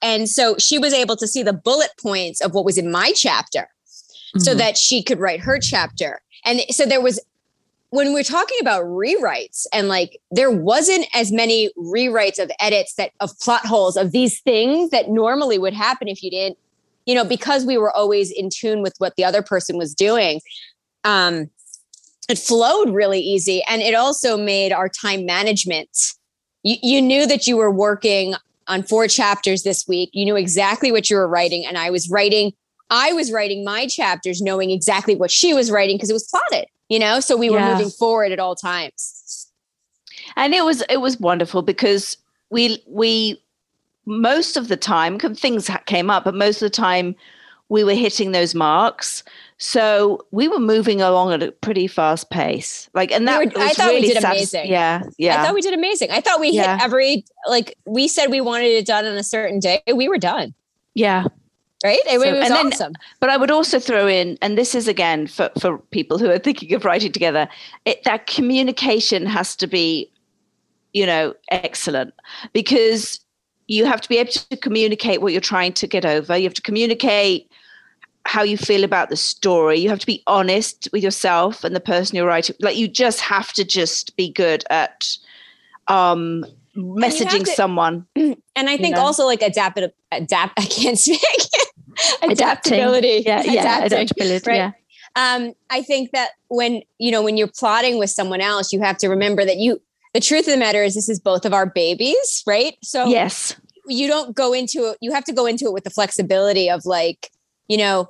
And 0.00 0.28
so 0.28 0.56
she 0.58 0.78
was 0.78 0.92
able 0.92 1.16
to 1.16 1.26
see 1.26 1.42
the 1.42 1.52
bullet 1.52 1.90
points 2.00 2.40
of 2.40 2.54
what 2.54 2.64
was 2.64 2.78
in 2.78 2.88
my 2.88 3.10
chapter 3.16 3.68
so 4.38 4.54
Mhm. 4.54 4.58
that 4.58 4.78
she 4.78 5.02
could 5.02 5.18
write 5.18 5.40
her 5.40 5.58
chapter. 5.58 6.20
And 6.44 6.60
so 6.70 6.86
there 6.86 7.00
was, 7.00 7.18
when 7.90 8.12
we're 8.12 8.22
talking 8.22 8.58
about 8.60 8.84
rewrites, 8.84 9.66
and 9.72 9.88
like 9.88 10.20
there 10.30 10.52
wasn't 10.52 11.08
as 11.14 11.32
many 11.32 11.70
rewrites 11.76 12.38
of 12.40 12.48
edits 12.60 12.94
that 12.94 13.10
of 13.18 13.36
plot 13.40 13.66
holes 13.66 13.96
of 13.96 14.12
these 14.12 14.38
things 14.40 14.90
that 14.90 15.08
normally 15.10 15.58
would 15.58 15.74
happen 15.74 16.06
if 16.06 16.22
you 16.22 16.30
didn't, 16.30 16.58
you 17.06 17.14
know, 17.14 17.24
because 17.24 17.64
we 17.64 17.78
were 17.78 17.90
always 17.90 18.30
in 18.30 18.50
tune 18.50 18.82
with 18.82 18.94
what 18.98 19.14
the 19.16 19.24
other 19.24 19.42
person 19.42 19.78
was 19.78 19.94
doing. 19.94 20.40
Um, 21.04 21.48
it 22.28 22.38
flowed 22.38 22.90
really 22.90 23.20
easy 23.20 23.62
and 23.68 23.82
it 23.82 23.94
also 23.94 24.36
made 24.36 24.72
our 24.72 24.88
time 24.88 25.24
management 25.24 25.88
you, 26.62 26.76
you 26.82 27.00
knew 27.00 27.26
that 27.26 27.46
you 27.46 27.56
were 27.56 27.70
working 27.70 28.34
on 28.66 28.82
four 28.82 29.06
chapters 29.06 29.62
this 29.62 29.86
week 29.86 30.10
you 30.12 30.24
knew 30.24 30.36
exactly 30.36 30.90
what 30.90 31.08
you 31.08 31.16
were 31.16 31.28
writing 31.28 31.64
and 31.64 31.78
i 31.78 31.90
was 31.90 32.08
writing 32.10 32.52
i 32.90 33.12
was 33.12 33.30
writing 33.30 33.64
my 33.64 33.86
chapters 33.86 34.42
knowing 34.42 34.70
exactly 34.70 35.14
what 35.14 35.30
she 35.30 35.54
was 35.54 35.70
writing 35.70 35.96
because 35.96 36.10
it 36.10 36.14
was 36.14 36.28
plotted 36.28 36.66
you 36.88 36.98
know 36.98 37.20
so 37.20 37.36
we 37.36 37.50
were 37.50 37.58
Yeah. 37.58 37.72
moving 37.72 37.90
forward 37.90 38.32
at 38.32 38.40
all 38.40 38.56
times 38.56 39.48
and 40.36 40.54
it 40.54 40.64
was 40.64 40.82
it 40.88 41.00
was 41.00 41.20
wonderful 41.20 41.62
because 41.62 42.16
we 42.50 42.82
we 42.88 43.40
most 44.06 44.56
of 44.56 44.68
the 44.68 44.76
time 44.76 45.18
things 45.18 45.70
came 45.86 46.08
up 46.10 46.24
but 46.24 46.34
most 46.34 46.56
of 46.62 46.66
the 46.66 46.70
time 46.70 47.14
we 47.68 47.82
were 47.82 47.94
hitting 47.94 48.30
those 48.30 48.54
marks. 48.54 49.24
So 49.58 50.24
we 50.30 50.46
were 50.46 50.60
moving 50.60 51.00
along 51.02 51.32
at 51.32 51.42
a 51.42 51.50
pretty 51.50 51.88
fast 51.88 52.30
pace. 52.30 52.88
Like 52.94 53.10
and 53.10 53.24
We 53.24 53.26
that 53.26 53.38
were- 53.56 53.60
I 53.60 53.66
was 53.68 53.76
thought 53.76 53.88
we 53.88 53.94
really 53.96 54.08
did 54.08 54.22
satis- 54.22 54.54
amazing. 54.54 54.70
yeah 54.70 55.02
yeah. 55.18 55.40
i 55.42 55.44
thought 55.44 55.54
we 55.54 55.62
did 55.62 55.74
amazing. 55.74 56.10
I 56.12 56.20
thought 56.20 56.38
we 56.38 56.50
Yeah. 56.50 56.76
hit 56.76 56.84
every 56.84 57.24
like 57.48 57.76
we 57.84 58.06
said 58.06 58.30
we 58.30 58.40
wanted 58.40 58.66
it 58.68 58.86
done 58.86 59.04
on 59.04 59.16
a 59.16 59.24
certain 59.24 59.58
day 59.58 59.82
we 59.92 60.08
were 60.08 60.18
done. 60.18 60.54
Yeah. 60.94 61.24
Right? 61.84 61.98
It, 62.06 62.20
So- 62.20 62.28
it 62.28 62.32
was 62.38 62.46
and 62.50 62.54
then- 62.54 62.66
awesome. 62.72 62.92
But 63.18 63.30
I 63.30 63.36
would 63.36 63.50
also 63.50 63.80
throw 63.80 64.06
in, 64.06 64.38
and 64.42 64.56
this 64.56 64.74
is 64.76 64.86
again 64.86 65.26
for, 65.26 65.50
for 65.60 65.78
people 65.90 66.18
who 66.18 66.30
are 66.30 66.38
thinking 66.38 66.72
of 66.72 66.84
writing 66.84 67.10
together, 67.10 67.48
it, 67.84 68.04
that 68.04 68.26
communication 68.28 69.26
has 69.26 69.56
to 69.56 69.66
be, 69.66 70.08
you 70.92 71.04
know, 71.04 71.34
excellent. 71.50 72.14
Because 72.52 73.20
you 73.68 73.84
have 73.84 74.00
to 74.00 74.08
be 74.08 74.18
able 74.18 74.30
to 74.32 74.56
communicate 74.56 75.20
what 75.20 75.32
you're 75.32 75.40
trying 75.40 75.72
to 75.74 75.86
get 75.86 76.04
over. 76.04 76.36
You 76.36 76.44
have 76.44 76.54
to 76.54 76.62
communicate 76.62 77.50
how 78.24 78.42
you 78.42 78.56
feel 78.56 78.84
about 78.84 79.08
the 79.10 79.16
story. 79.16 79.78
You 79.78 79.88
have 79.88 79.98
to 80.00 80.06
be 80.06 80.22
honest 80.26 80.88
with 80.92 81.02
yourself 81.02 81.64
and 81.64 81.74
the 81.74 81.80
person 81.80 82.16
you're 82.16 82.26
writing. 82.26 82.56
Like 82.60 82.76
you 82.76 82.88
just 82.88 83.20
have 83.20 83.52
to 83.54 83.64
just 83.64 84.16
be 84.16 84.30
good 84.32 84.64
at 84.70 85.16
um, 85.88 86.44
messaging 86.76 87.44
to- 87.44 87.50
someone. 87.52 88.06
and 88.16 88.36
i 88.56 88.76
think 88.76 88.96
know? 88.96 89.02
also 89.02 89.24
like 89.24 89.42
adapt 89.42 89.78
adapt 90.12 90.52
i 90.60 90.64
can't 90.64 90.98
speak 90.98 91.20
adaptability 92.22 93.22
Yeah, 93.24 93.42
yeah, 93.44 93.60
Adapting. 93.84 93.98
adaptability. 93.98 94.50
right? 94.50 94.56
Yeah. 94.56 94.72
um, 95.16 95.52
I 95.70 95.82
think 95.82 96.10
that 96.12 96.30
when 96.48 96.82
you 96.98 97.10
know 97.10 97.22
when 97.22 97.36
you're 97.36 97.48
plotting 97.48 97.98
with 97.98 98.10
someone 98.10 98.40
else, 98.40 98.72
you 98.72 98.80
have 98.80 98.98
to 98.98 99.08
remember 99.08 99.44
that 99.44 99.56
you. 99.56 99.80
The 100.16 100.20
truth 100.20 100.46
of 100.48 100.52
the 100.54 100.56
matter 100.56 100.82
is, 100.82 100.94
this 100.94 101.10
is 101.10 101.20
both 101.20 101.44
of 101.44 101.52
our 101.52 101.66
babies, 101.66 102.42
right? 102.46 102.78
So 102.82 103.06
Yes. 103.06 103.54
you 103.86 104.08
don't 104.08 104.34
go 104.34 104.54
into 104.54 104.86
it. 104.92 104.98
You 105.02 105.12
have 105.12 105.24
to 105.24 105.32
go 105.34 105.44
into 105.44 105.66
it 105.66 105.74
with 105.74 105.84
the 105.84 105.90
flexibility 105.90 106.70
of 106.70 106.86
like, 106.86 107.30
you 107.68 107.76
know, 107.76 108.08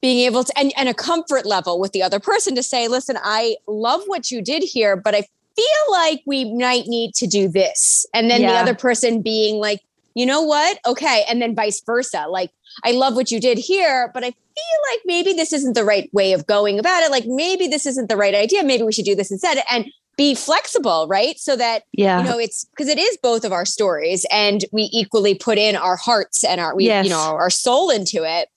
being 0.00 0.20
able 0.20 0.44
to 0.44 0.56
and, 0.56 0.72
and 0.76 0.88
a 0.88 0.94
comfort 0.94 1.44
level 1.44 1.80
with 1.80 1.90
the 1.90 2.04
other 2.04 2.20
person 2.20 2.54
to 2.54 2.62
say, 2.62 2.86
listen, 2.86 3.18
I 3.20 3.56
love 3.66 4.02
what 4.06 4.30
you 4.30 4.40
did 4.40 4.62
here, 4.62 4.94
but 4.96 5.16
I 5.16 5.22
feel 5.56 5.90
like 5.90 6.22
we 6.24 6.54
might 6.54 6.86
need 6.86 7.14
to 7.14 7.26
do 7.26 7.48
this. 7.48 8.06
And 8.14 8.30
then 8.30 8.42
the 8.42 8.52
other 8.52 8.76
person 8.76 9.20
being 9.20 9.56
like, 9.56 9.80
you 10.14 10.24
know 10.24 10.42
what? 10.42 10.78
Okay. 10.86 11.24
And 11.28 11.42
then 11.42 11.52
vice 11.52 11.82
versa. 11.84 12.26
Like, 12.28 12.52
I 12.84 12.92
love 12.92 13.16
what 13.16 13.32
you 13.32 13.40
did 13.40 13.58
here, 13.58 14.12
but 14.14 14.22
I 14.22 14.30
feel 14.30 14.78
like 14.92 15.00
maybe 15.04 15.32
this 15.32 15.52
isn't 15.52 15.74
the 15.74 15.82
right 15.82 16.08
way 16.14 16.32
of 16.32 16.46
going 16.46 16.78
about 16.78 17.02
it. 17.02 17.10
Like 17.10 17.24
maybe 17.26 17.66
this 17.66 17.86
isn't 17.86 18.08
the 18.08 18.16
right 18.16 18.36
idea. 18.36 18.62
Maybe 18.62 18.84
we 18.84 18.92
should 18.92 19.04
do 19.04 19.16
this 19.16 19.32
instead 19.32 19.64
and 19.68 19.86
be 20.18 20.34
flexible, 20.34 21.06
right? 21.08 21.38
So 21.38 21.56
that 21.56 21.84
Yeah. 21.92 22.18
you 22.18 22.24
know 22.28 22.38
it's 22.38 22.66
because 22.66 22.88
it 22.88 22.98
is 22.98 23.16
both 23.22 23.44
of 23.44 23.52
our 23.52 23.64
stories 23.64 24.26
and 24.30 24.64
we 24.72 24.90
equally 24.92 25.34
put 25.34 25.56
in 25.56 25.76
our 25.76 25.96
hearts 25.96 26.44
and 26.44 26.60
our 26.60 26.76
we 26.76 26.84
Yes. 26.86 27.04
you 27.06 27.10
know 27.10 27.18
our 27.20 27.48
soul 27.48 27.88
into 27.88 28.24
it 28.24 28.48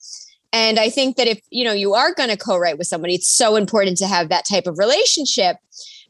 and 0.52 0.78
i 0.78 0.90
think 0.90 1.16
that 1.16 1.26
if 1.28 1.40
you 1.50 1.64
know 1.64 1.72
you 1.72 1.94
are 1.94 2.12
going 2.12 2.28
to 2.28 2.36
co-write 2.36 2.76
with 2.78 2.86
somebody 2.88 3.14
it's 3.14 3.28
so 3.28 3.56
important 3.56 3.96
to 3.98 4.06
have 4.06 4.28
that 4.28 4.44
type 4.46 4.66
of 4.66 4.76
relationship 4.76 5.56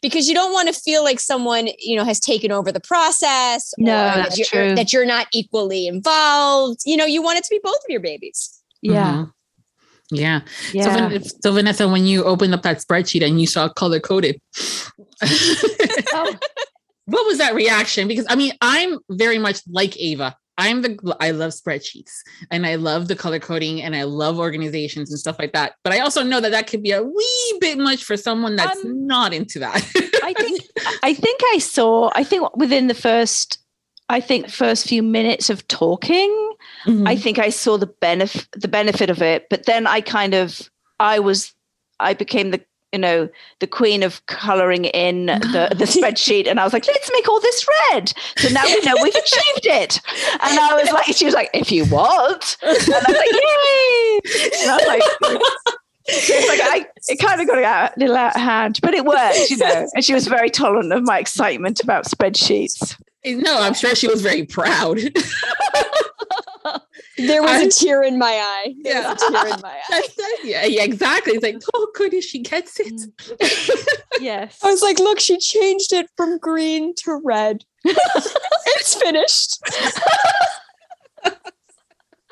because 0.00 0.26
you 0.28 0.34
don't 0.34 0.52
want 0.52 0.66
to 0.72 0.74
feel 0.74 1.04
like 1.04 1.20
someone 1.20 1.68
you 1.78 1.96
know 1.96 2.04
has 2.04 2.18
taken 2.18 2.50
over 2.50 2.72
the 2.72 2.80
process 2.80 3.72
No, 3.78 3.92
or 3.92 3.94
that's 4.16 4.30
that, 4.30 4.38
you're, 4.38 4.64
true. 4.66 4.74
that 4.74 4.92
you're 4.92 5.06
not 5.06 5.26
equally 5.32 5.86
involved 5.86 6.80
you 6.86 6.96
know 6.96 7.04
you 7.04 7.22
want 7.22 7.38
it 7.38 7.44
to 7.44 7.50
be 7.50 7.60
both 7.62 7.76
of 7.76 7.88
your 7.90 8.00
babies 8.00 8.58
Yeah. 8.80 9.12
Mhm. 9.12 9.32
Yeah. 10.12 10.42
Yeah. 10.72 11.08
So, 11.08 11.28
so 11.42 11.52
Vanessa, 11.52 11.88
when 11.88 12.04
you 12.06 12.22
opened 12.24 12.52
up 12.54 12.62
that 12.62 12.78
spreadsheet 12.78 13.24
and 13.26 13.40
you 13.40 13.46
saw 13.46 13.68
color 13.68 13.98
coded, 13.98 14.38
Oh. 16.14 16.36
what 17.06 17.26
was 17.26 17.38
that 17.38 17.54
reaction? 17.54 18.08
Because 18.08 18.26
I 18.28 18.36
mean, 18.36 18.52
I'm 18.60 18.98
very 19.10 19.38
much 19.38 19.60
like 19.68 19.98
Ava. 19.98 20.36
I'm 20.58 20.82
the 20.82 21.16
I 21.18 21.30
love 21.30 21.52
spreadsheets 21.52 22.12
and 22.50 22.66
I 22.66 22.74
love 22.74 23.08
the 23.08 23.16
color 23.16 23.38
coding 23.38 23.80
and 23.80 23.96
I 23.96 24.02
love 24.02 24.38
organizations 24.38 25.10
and 25.10 25.18
stuff 25.18 25.36
like 25.38 25.54
that. 25.54 25.72
But 25.82 25.94
I 25.94 26.00
also 26.00 26.22
know 26.22 26.40
that 26.40 26.50
that 26.50 26.66
could 26.66 26.82
be 26.82 26.92
a 26.92 27.02
wee 27.02 27.58
bit 27.58 27.78
much 27.78 28.04
for 28.04 28.18
someone 28.18 28.56
that's 28.56 28.84
Um, 28.84 29.06
not 29.06 29.32
into 29.32 29.58
that. 29.60 29.76
I 30.22 30.34
think 30.38 30.60
I 31.02 31.14
think 31.14 31.40
I 31.54 31.58
saw 31.58 32.10
I 32.14 32.22
think 32.22 32.54
within 32.54 32.86
the 32.88 32.94
first 32.94 33.58
I 34.12 34.20
think 34.20 34.48
first 34.48 34.86
few 34.86 35.02
minutes 35.02 35.50
of 35.50 35.66
talking 35.68 36.52
Mm-hmm. 36.86 37.06
I 37.06 37.16
think 37.16 37.38
I 37.38 37.50
saw 37.50 37.76
the 37.76 37.86
benefit 37.86 38.48
the 38.52 38.68
benefit 38.68 39.08
of 39.10 39.22
it 39.22 39.48
but 39.48 39.66
then 39.66 39.86
I 39.86 40.00
kind 40.00 40.34
of 40.34 40.68
I 40.98 41.20
was 41.20 41.54
I 42.00 42.14
became 42.14 42.50
the 42.50 42.60
you 42.92 42.98
know 42.98 43.28
the 43.60 43.66
queen 43.68 44.02
of 44.02 44.24
coloring 44.26 44.86
in 44.86 45.26
the, 45.26 45.74
the 45.76 45.84
spreadsheet 45.84 46.48
and 46.48 46.58
I 46.58 46.64
was 46.64 46.72
like 46.72 46.86
let's 46.86 47.10
make 47.12 47.28
all 47.28 47.40
this 47.40 47.66
red 47.92 48.12
so 48.36 48.48
now 48.48 48.64
we 48.64 48.80
know 48.80 48.94
we've 49.00 49.14
achieved 49.14 49.66
it 49.66 50.00
and 50.42 50.58
I 50.58 50.74
was 50.74 50.90
like 50.92 51.06
she 51.14 51.24
was 51.24 51.34
like 51.34 51.50
if 51.54 51.70
you 51.70 51.84
want 51.84 52.56
and 52.62 52.70
I 52.70 52.74
was 52.76 52.88
like 52.88 53.32
yay 53.32 54.60
and 54.62 54.70
I 54.70 54.76
was 54.76 54.86
like 54.88 55.78
so 56.08 56.34
it's 56.34 56.48
like 56.48 56.60
I, 56.60 56.86
it 57.06 57.20
kind 57.20 57.40
of 57.40 57.46
got 57.46 57.58
a 57.58 57.92
little 57.96 58.16
out 58.16 58.34
of 58.34 58.40
hand, 58.40 58.80
but 58.82 58.92
it 58.92 59.04
worked, 59.04 59.50
you 59.50 59.56
know. 59.56 59.86
And 59.94 60.04
she 60.04 60.12
was 60.12 60.26
very 60.26 60.50
tolerant 60.50 60.92
of 60.92 61.04
my 61.04 61.20
excitement 61.20 61.80
about 61.80 62.06
spreadsheets. 62.06 63.00
Eh, 63.24 63.34
no, 63.36 63.60
I'm 63.60 63.74
sure 63.74 63.94
she 63.94 64.08
was 64.08 64.22
very 64.22 64.44
proud. 64.44 64.98
There 67.18 67.42
was 67.42 67.50
I- 67.50 67.62
a 67.64 67.68
tear 67.68 68.02
in 68.02 68.18
my 68.18 68.32
eye. 68.32 68.74
There 68.82 68.94
Yeah. 68.94 69.12
was 69.12 69.22
a 69.22 69.30
tear 69.30 69.46
in 69.54 69.60
my 69.60 69.68
eye. 69.74 69.80
That's- 69.90 70.14
that- 70.16 70.38
yeah, 70.44 70.64
yeah, 70.64 70.82
exactly. 70.82 71.34
It's 71.34 71.42
like, 71.42 71.60
oh 71.74 71.88
goodness, 71.94 72.24
she 72.24 72.38
gets 72.40 72.80
it. 72.80 73.00
Yes. 74.20 74.58
Mm. 74.60 74.66
I 74.68 74.70
was 74.70 74.82
like, 74.82 74.98
look, 74.98 75.20
she 75.20 75.38
changed 75.38 75.92
it 75.92 76.08
from 76.16 76.38
green 76.38 76.94
to 77.04 77.20
red. 77.22 77.64
it's 77.84 78.94
finished. 78.94 79.58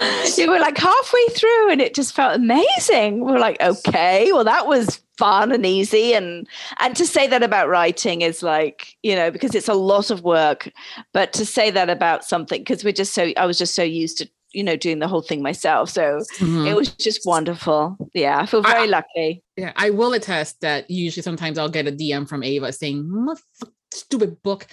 you 0.38 0.50
were 0.50 0.58
like 0.58 0.78
halfway 0.78 1.26
through 1.30 1.70
and 1.70 1.80
it 1.80 1.94
just 1.94 2.14
felt 2.14 2.36
amazing. 2.36 3.24
We 3.24 3.32
are 3.32 3.38
like, 3.38 3.60
okay, 3.60 4.32
well, 4.32 4.44
that 4.44 4.66
was 4.66 5.00
fun 5.18 5.52
and 5.52 5.66
easy. 5.66 6.14
And 6.14 6.48
and 6.78 6.96
to 6.96 7.06
say 7.06 7.26
that 7.26 7.42
about 7.42 7.68
writing 7.68 8.22
is 8.22 8.42
like, 8.42 8.96
you 9.02 9.14
know, 9.14 9.30
because 9.30 9.54
it's 9.54 9.68
a 9.68 9.74
lot 9.74 10.10
of 10.10 10.22
work, 10.22 10.70
but 11.12 11.32
to 11.34 11.44
say 11.44 11.70
that 11.70 11.90
about 11.90 12.24
something, 12.24 12.60
because 12.60 12.84
we're 12.84 12.92
just 12.92 13.14
so 13.14 13.30
I 13.36 13.46
was 13.46 13.58
just 13.58 13.74
so 13.74 13.82
used 13.82 14.18
to, 14.18 14.28
you 14.52 14.64
know, 14.64 14.76
doing 14.76 14.98
the 14.98 15.08
whole 15.08 15.22
thing 15.22 15.42
myself. 15.42 15.90
So 15.90 16.20
Mhm. 16.38 16.66
it 16.66 16.74
was 16.74 16.90
just 16.94 17.26
wonderful. 17.26 17.96
Yeah, 18.14 18.38
I 18.38 18.46
feel 18.46 18.62
very 18.62 18.88
lucky. 18.88 19.42
Yeah, 19.56 19.72
I 19.76 19.90
will 19.90 20.14
attest 20.14 20.60
that 20.62 20.90
usually 20.90 21.22
sometimes 21.22 21.58
I'll 21.58 21.68
get 21.68 21.86
a 21.86 21.92
DM 21.92 22.26
from 22.26 22.42
Ava 22.42 22.72
saying, 22.72 23.04
"Motherfuck, 23.04 23.70
stupid 23.92 24.42
book. 24.42 24.66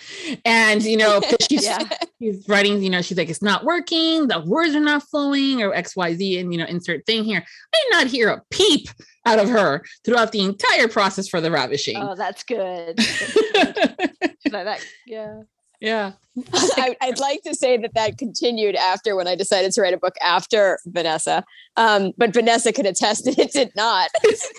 And, 0.45 0.83
you 0.83 0.97
know 0.97 1.21
she's, 1.49 1.63
Yeah. 1.65 1.87
she's 2.21 2.45
writing, 2.47 2.81
you 2.81 2.89
know, 2.89 3.01
she's 3.01 3.17
like, 3.17 3.29
it's 3.29 3.41
not 3.41 3.63
working, 3.63 4.27
the 4.27 4.39
words 4.41 4.75
are 4.75 4.79
not 4.79 5.03
flowing, 5.03 5.61
or 5.61 5.71
XYZ, 5.73 6.39
and, 6.39 6.51
you 6.53 6.59
know, 6.59 6.65
insert 6.65 7.05
thing 7.05 7.23
here. 7.23 7.43
I 7.73 7.77
did 7.83 7.97
not 7.97 8.07
hear 8.07 8.29
a 8.29 8.41
peep 8.51 8.89
out 9.25 9.39
of 9.39 9.49
her 9.49 9.83
throughout 10.05 10.31
the 10.31 10.41
entire 10.41 10.87
process 10.87 11.27
for 11.27 11.41
the 11.41 11.51
ravishing. 11.51 11.97
Oh, 11.97 12.15
that's 12.15 12.43
good. 12.43 12.97
like 13.57 14.65
that, 14.65 14.85
yeah. 15.05 15.41
yeah. 15.81 16.13
I, 16.53 16.95
I'd 17.01 17.19
like 17.19 17.41
to 17.43 17.55
say 17.55 17.77
that 17.77 17.93
that 17.95 18.17
continued 18.17 18.75
after 18.75 19.15
when 19.15 19.27
I 19.27 19.35
decided 19.35 19.71
to 19.73 19.81
write 19.81 19.93
a 19.93 19.97
book 19.97 20.15
after 20.23 20.79
Vanessa. 20.85 21.43
Um, 21.75 22.13
but 22.17 22.31
Vanessa 22.33 22.71
could 22.71 22.85
attest 22.85 23.25
that 23.25 23.37
it 23.39 23.51
did 23.51 23.71
not. 23.75 24.09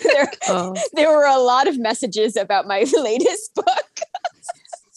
there, 0.03 0.31
Oh. 0.49 0.75
there 0.93 1.09
were 1.09 1.25
a 1.25 1.39
lot 1.39 1.67
of 1.67 1.79
messages 1.79 2.35
about 2.35 2.67
my 2.67 2.85
latest 2.97 3.55
book. 3.55 3.65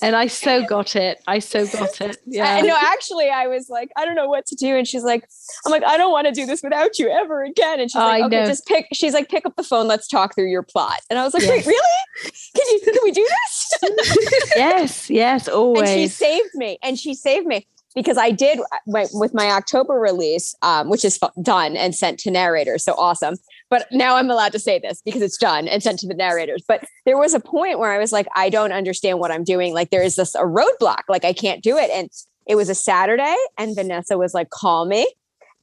And 0.07 0.17
I 0.17 0.27
so 0.27 0.65
got 0.67 0.97
it. 0.97 1.23
I 1.27 1.39
so 1.39 1.67
got 1.67 2.01
it. 2.01 2.17
Yeah. 2.27 2.57
I, 2.57 2.61
no, 2.63 2.77
actually, 2.77 3.31
I 3.31 3.47
was 3.47 3.69
like, 3.69 3.91
I 3.97 4.05
don't 4.05 4.15
know 4.15 4.29
what 4.29 4.47
to 4.47 4.57
do. 4.57 4.77
And 4.77 4.87
she's 4.87 5.05
like, 5.05 5.29
I'm 5.65 5.71
like, 5.71 5.85
I 5.85 5.97
don't 5.97 6.11
want 6.11 6.27
to 6.27 6.33
do 6.33 6.45
this 6.45 6.63
without 6.63 6.99
you 6.99 7.09
ever 7.09 7.45
again. 7.45 7.79
And 7.81 7.91
she's 7.91 8.01
I 8.01 8.19
like, 8.19 8.25
okay, 8.25 8.41
know. 8.41 8.47
just 8.47 8.67
pick. 8.67 8.89
She's 8.93 9.15
like, 9.15 9.29
pick 9.29 9.47
up 9.47 9.55
the 9.57 9.63
phone. 9.63 9.87
Let's 9.87 10.09
talk 10.09 10.35
through 10.35 10.51
your 10.51 10.63
plot. 10.63 11.01
And 11.09 11.19
I 11.19 11.25
was 11.25 11.35
like, 11.35 11.43
Yes. 11.45 11.67
wait, 11.67 11.67
really? 11.67 12.33
Can 12.57 12.65
you? 12.73 12.81
Can 12.85 12.95
we 13.05 13.13
do 13.13 13.27
this? 13.29 14.53
yes, 14.57 15.11
yes, 15.11 15.49
always. 15.49 15.89
and 15.89 16.01
she 16.01 16.09
saved 16.09 16.55
me 16.55 16.79
and 16.83 16.99
she 16.99 17.15
saved 17.15 17.47
me 17.47 17.67
because 17.95 18.17
i 18.17 18.31
did 18.31 18.59
my, 18.87 19.07
with 19.13 19.35
my 19.35 19.51
october 19.51 19.95
release 19.95 20.55
um, 20.63 20.89
which 20.89 21.05
is 21.05 21.19
done 21.43 21.77
and 21.77 21.95
sent 21.95 22.19
to 22.19 22.31
narrators 22.31 22.85
so 22.85 22.95
awesome 22.95 23.35
but 23.73 23.87
now 23.91 24.17
i'm 24.17 24.31
allowed 24.31 24.53
to 24.53 24.59
say 24.59 24.79
this 24.79 25.01
because 25.01 25.23
it's 25.23 25.39
done 25.39 25.67
and 25.67 25.83
sent 25.83 25.99
to 25.99 26.07
the 26.07 26.13
narrators. 26.13 26.63
But 26.69 26.85
there 27.07 27.17
was 27.17 27.33
a 27.33 27.41
point 27.41 27.79
where 27.79 27.91
i 27.91 27.99
was 27.99 28.13
like 28.13 28.27
i 28.37 28.51
don't 28.51 28.71
understand 28.71 29.19
what 29.19 29.31
i'm 29.33 29.45
doing. 29.45 29.73
Like 29.73 29.89
there 29.89 30.03
is 30.03 30.17
this 30.17 30.35
a 30.35 30.43
roadblock. 30.43 31.05
Like 31.09 31.25
i 31.25 31.33
can't 31.33 31.63
do 31.63 31.79
it. 31.79 31.91
And 31.91 32.11
it 32.47 32.55
was 32.55 32.69
a 32.69 32.75
saturday 32.75 33.35
and 33.57 33.75
vanessa 33.75 34.19
was 34.19 34.35
like 34.35 34.51
call 34.51 34.85
me. 34.85 35.11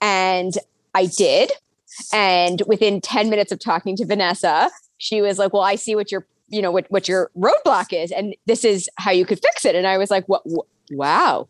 And 0.02 0.56
i 0.96 1.06
did. 1.06 1.52
And 2.12 2.64
within 2.66 3.00
10 3.00 3.30
minutes 3.30 3.52
of 3.52 3.60
talking 3.60 3.96
to 3.98 4.06
vanessa 4.06 4.72
she 4.98 5.22
was 5.22 5.38
like 5.38 5.54
well 5.54 5.62
i 5.62 5.76
see 5.76 5.96
what 5.96 6.12
your 6.12 6.26
you 6.48 6.64
know 6.64 6.72
what, 6.72 6.88
what 6.90 7.08
your 7.08 7.30
roadblock 7.38 7.94
is. 7.94 8.12
And 8.12 8.36
this 8.48 8.66
is 8.66 8.90
how 8.98 9.12
you 9.12 9.24
could 9.24 9.40
fix 9.40 9.66
it. 9.66 9.76
And 9.76 9.86
i 9.86 10.00
was 10.00 10.10
like 10.10 10.26
what 10.26 10.42
wow 10.90 11.48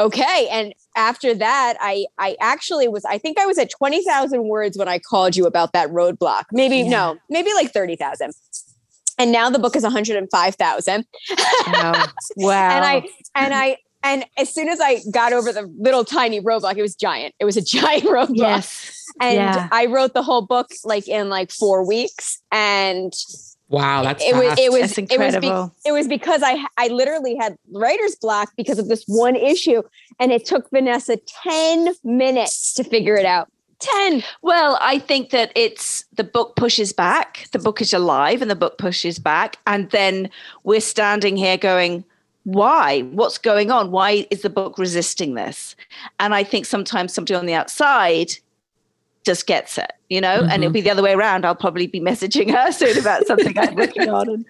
okay 0.00 0.48
and 0.50 0.74
after 0.96 1.34
that 1.34 1.76
i 1.80 2.06
i 2.18 2.36
actually 2.40 2.88
was 2.88 3.04
i 3.04 3.18
think 3.18 3.38
i 3.38 3.46
was 3.46 3.58
at 3.58 3.70
20,000 3.70 4.44
words 4.48 4.78
when 4.78 4.88
i 4.88 4.98
called 4.98 5.36
you 5.36 5.46
about 5.46 5.72
that 5.72 5.88
roadblock 5.90 6.44
maybe 6.52 6.78
Yeah. 6.78 6.88
no 6.88 7.18
maybe 7.28 7.52
like 7.54 7.72
30,000 7.72 8.32
and 9.18 9.32
now 9.32 9.50
the 9.50 9.58
book 9.58 9.76
is 9.76 9.82
105,000 9.82 11.04
wow. 11.66 12.06
wow. 12.36 12.70
and 12.76 12.84
i 12.84 13.02
and 13.34 13.54
i 13.54 13.76
and 14.02 14.24
as 14.38 14.52
soon 14.52 14.68
as 14.68 14.80
i 14.80 15.00
got 15.12 15.32
over 15.32 15.52
the 15.52 15.70
little 15.78 16.04
tiny 16.04 16.40
roadblock 16.40 16.76
it 16.76 16.82
was 16.82 16.96
giant 16.96 17.34
it 17.38 17.44
was 17.44 17.56
a 17.56 17.62
giant 17.76 18.04
roadblock 18.04 18.36
yes. 18.36 19.06
and 19.20 19.34
yeah. 19.34 19.68
i 19.70 19.86
wrote 19.86 20.14
the 20.14 20.22
whole 20.22 20.42
book 20.46 20.70
like 20.84 21.06
in 21.08 21.28
like 21.28 21.50
4 21.50 21.86
weeks 21.86 22.40
and 22.50 23.12
Wow, 23.70 24.02
that's 24.02 24.22
it 24.24 24.34
was 24.34 24.58
it 24.58 24.72
was 24.72 24.96
That's 24.96 25.12
it 25.12 25.18
was 25.18 25.36
be- 25.36 25.88
it 25.88 25.92
was 25.92 26.08
because 26.08 26.42
I 26.44 26.66
I 26.76 26.88
literally 26.88 27.36
had 27.36 27.56
writer's 27.70 28.16
block 28.16 28.52
because 28.56 28.80
of 28.80 28.88
this 28.88 29.04
one 29.06 29.36
issue, 29.36 29.82
and 30.18 30.32
it 30.32 30.44
took 30.44 30.68
Vanessa 30.70 31.16
ten 31.44 31.94
minutes 32.02 32.74
to 32.74 32.84
figure 32.84 33.14
it 33.14 33.24
out. 33.24 33.48
Ten. 33.78 34.24
Well, 34.42 34.76
I 34.80 34.98
think 34.98 35.30
that 35.30 35.52
it's 35.54 36.04
the 36.12 36.24
book 36.24 36.56
pushes 36.56 36.92
back. 36.92 37.46
The 37.52 37.60
book 37.60 37.80
is 37.80 37.94
alive 37.94 38.42
and 38.42 38.50
the 38.50 38.56
book 38.56 38.76
pushes 38.76 39.18
back. 39.18 39.56
And 39.66 39.88
then 39.90 40.28
we're 40.64 40.82
standing 40.82 41.34
here 41.34 41.56
going, 41.56 42.04
why? 42.44 43.02
What's 43.12 43.38
going 43.38 43.70
on? 43.70 43.90
Why 43.90 44.26
is 44.30 44.42
the 44.42 44.50
book 44.50 44.76
resisting 44.76 45.32
this? 45.32 45.76
And 46.18 46.34
I 46.34 46.44
think 46.44 46.66
sometimes 46.66 47.14
somebody 47.14 47.34
on 47.34 47.46
the 47.46 47.54
outside 47.54 48.32
just 49.24 49.46
gets 49.46 49.78
it, 49.78 49.92
you 50.08 50.20
know, 50.20 50.40
and 50.40 50.52
it'll 50.52 50.66
mm-hmm. 50.66 50.72
be 50.72 50.80
the 50.80 50.90
other 50.90 51.02
way 51.02 51.12
around. 51.12 51.44
I'll 51.44 51.54
probably 51.54 51.86
be 51.86 52.00
messaging 52.00 52.50
her 52.50 52.72
soon 52.80 52.98
about 52.98 53.26
something 53.26 53.58
I'm 53.58 53.74
working 53.74 54.08
on. 54.08 54.28
And 54.28 54.46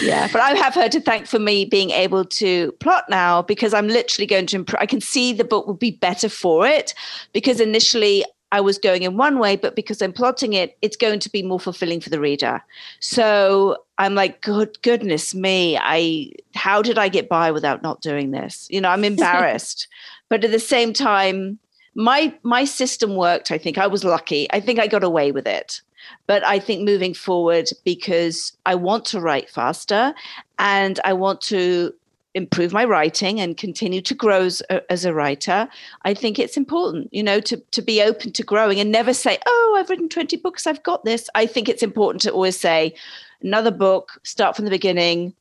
yeah, 0.00 0.28
but 0.32 0.40
I 0.40 0.50
have 0.50 0.74
her 0.74 0.88
to 0.88 1.00
thank 1.00 1.26
for 1.26 1.38
me 1.38 1.64
being 1.64 1.90
able 1.90 2.24
to 2.24 2.72
plot 2.72 3.04
now 3.08 3.42
because 3.42 3.74
I'm 3.74 3.88
literally 3.88 4.26
going 4.26 4.46
to 4.46 4.56
improve. 4.56 4.80
I 4.80 4.86
can 4.86 5.00
see 5.00 5.32
the 5.32 5.44
book 5.44 5.66
will 5.66 5.74
be 5.74 5.92
better 5.92 6.28
for 6.28 6.66
it 6.66 6.94
because 7.32 7.60
initially 7.60 8.24
I 8.52 8.60
was 8.60 8.78
going 8.78 9.02
in 9.02 9.16
one 9.16 9.38
way, 9.38 9.56
but 9.56 9.74
because 9.74 10.02
I'm 10.02 10.12
plotting 10.12 10.52
it, 10.52 10.76
it's 10.82 10.96
going 10.96 11.20
to 11.20 11.30
be 11.30 11.42
more 11.42 11.58
fulfilling 11.58 12.00
for 12.00 12.10
the 12.10 12.20
reader. 12.20 12.62
So 13.00 13.78
I'm 13.96 14.14
like, 14.14 14.42
good 14.42 14.80
goodness 14.82 15.34
me, 15.34 15.78
I 15.80 16.32
how 16.54 16.82
did 16.82 16.98
I 16.98 17.08
get 17.08 17.30
by 17.30 17.50
without 17.50 17.82
not 17.82 18.02
doing 18.02 18.30
this? 18.30 18.68
You 18.70 18.82
know, 18.82 18.90
I'm 18.90 19.04
embarrassed. 19.14 19.88
but 20.28 20.44
at 20.44 20.50
the 20.50 20.58
same 20.58 20.92
time, 20.92 21.58
my 21.94 22.34
my 22.42 22.64
system 22.64 23.16
worked. 23.16 23.50
I 23.50 23.58
think 23.58 23.78
I 23.78 23.86
was 23.86 24.04
lucky. 24.04 24.46
I 24.52 24.60
think 24.60 24.78
I 24.78 24.86
got 24.86 25.04
away 25.04 25.32
with 25.32 25.46
it. 25.46 25.80
But 26.26 26.44
I 26.44 26.58
think 26.58 26.82
moving 26.82 27.14
forward, 27.14 27.68
because 27.84 28.56
I 28.66 28.74
want 28.74 29.04
to 29.06 29.20
write 29.20 29.48
faster 29.48 30.14
and 30.58 30.98
I 31.04 31.12
want 31.12 31.40
to 31.42 31.94
improve 32.34 32.72
my 32.72 32.84
writing 32.84 33.40
and 33.40 33.56
continue 33.56 34.00
to 34.00 34.14
grow 34.14 34.42
as 34.42 34.62
a, 34.70 34.90
as 34.90 35.04
a 35.04 35.12
writer 35.12 35.68
i 36.04 36.14
think 36.14 36.38
it's 36.38 36.56
important 36.56 37.12
you 37.12 37.22
know 37.22 37.40
to, 37.40 37.58
to 37.72 37.82
be 37.82 38.00
open 38.02 38.32
to 38.32 38.42
growing 38.42 38.80
and 38.80 38.90
never 38.90 39.12
say 39.12 39.38
oh 39.46 39.76
i've 39.78 39.90
written 39.90 40.08
20 40.08 40.36
books 40.38 40.66
i've 40.66 40.82
got 40.82 41.04
this 41.04 41.28
i 41.34 41.44
think 41.44 41.68
it's 41.68 41.82
important 41.82 42.22
to 42.22 42.32
always 42.32 42.58
say 42.58 42.94
another 43.42 43.70
book 43.70 44.18
start 44.22 44.56
from 44.56 44.64
the 44.64 44.70
beginning 44.70 45.34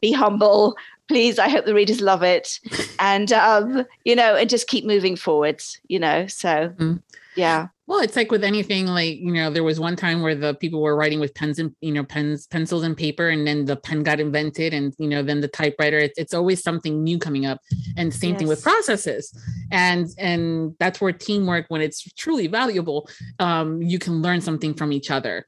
be 0.00 0.12
humble 0.12 0.76
please 1.08 1.38
i 1.38 1.48
hope 1.48 1.64
the 1.64 1.74
readers 1.74 2.00
love 2.00 2.22
it 2.22 2.58
and 2.98 3.32
um, 3.32 3.84
you 4.04 4.16
know 4.16 4.34
and 4.36 4.50
just 4.50 4.66
keep 4.68 4.84
moving 4.84 5.16
forwards 5.16 5.80
you 5.88 5.98
know 5.98 6.26
so 6.26 6.72
Mm. 6.78 7.02
yeah 7.36 7.68
Well, 7.88 8.00
it's 8.00 8.16
like 8.16 8.32
with 8.32 8.42
anything, 8.42 8.86
like, 8.88 9.16
you 9.20 9.32
know, 9.32 9.48
there 9.48 9.62
was 9.62 9.78
one 9.78 9.94
time 9.94 10.20
where 10.20 10.34
the 10.34 10.54
people 10.54 10.82
were 10.82 10.96
writing 10.96 11.20
with 11.20 11.32
pens 11.34 11.60
and, 11.60 11.72
you 11.80 11.92
know, 11.92 12.02
pens, 12.02 12.48
pencils 12.48 12.82
and 12.82 12.96
paper, 12.96 13.28
and 13.28 13.46
then 13.46 13.64
the 13.64 13.76
pen 13.76 14.02
got 14.02 14.18
invented, 14.18 14.74
and, 14.74 14.92
you 14.98 15.06
know, 15.06 15.22
then 15.22 15.40
the 15.40 15.46
typewriter, 15.46 15.96
it's, 15.96 16.18
it's 16.18 16.34
always 16.34 16.60
something 16.60 17.04
new 17.04 17.16
coming 17.16 17.46
up. 17.46 17.60
And 17.96 18.12
same 18.12 18.30
yes. 18.30 18.38
thing 18.38 18.48
with 18.48 18.60
processes. 18.60 19.32
And, 19.70 20.08
and 20.18 20.74
that's 20.80 21.00
where 21.00 21.12
teamwork, 21.12 21.66
when 21.68 21.80
it's 21.80 22.02
truly 22.14 22.48
valuable, 22.48 23.08
um, 23.38 23.80
you 23.80 24.00
can 24.00 24.20
learn 24.20 24.40
something 24.40 24.74
from 24.74 24.90
each 24.90 25.12
other. 25.12 25.46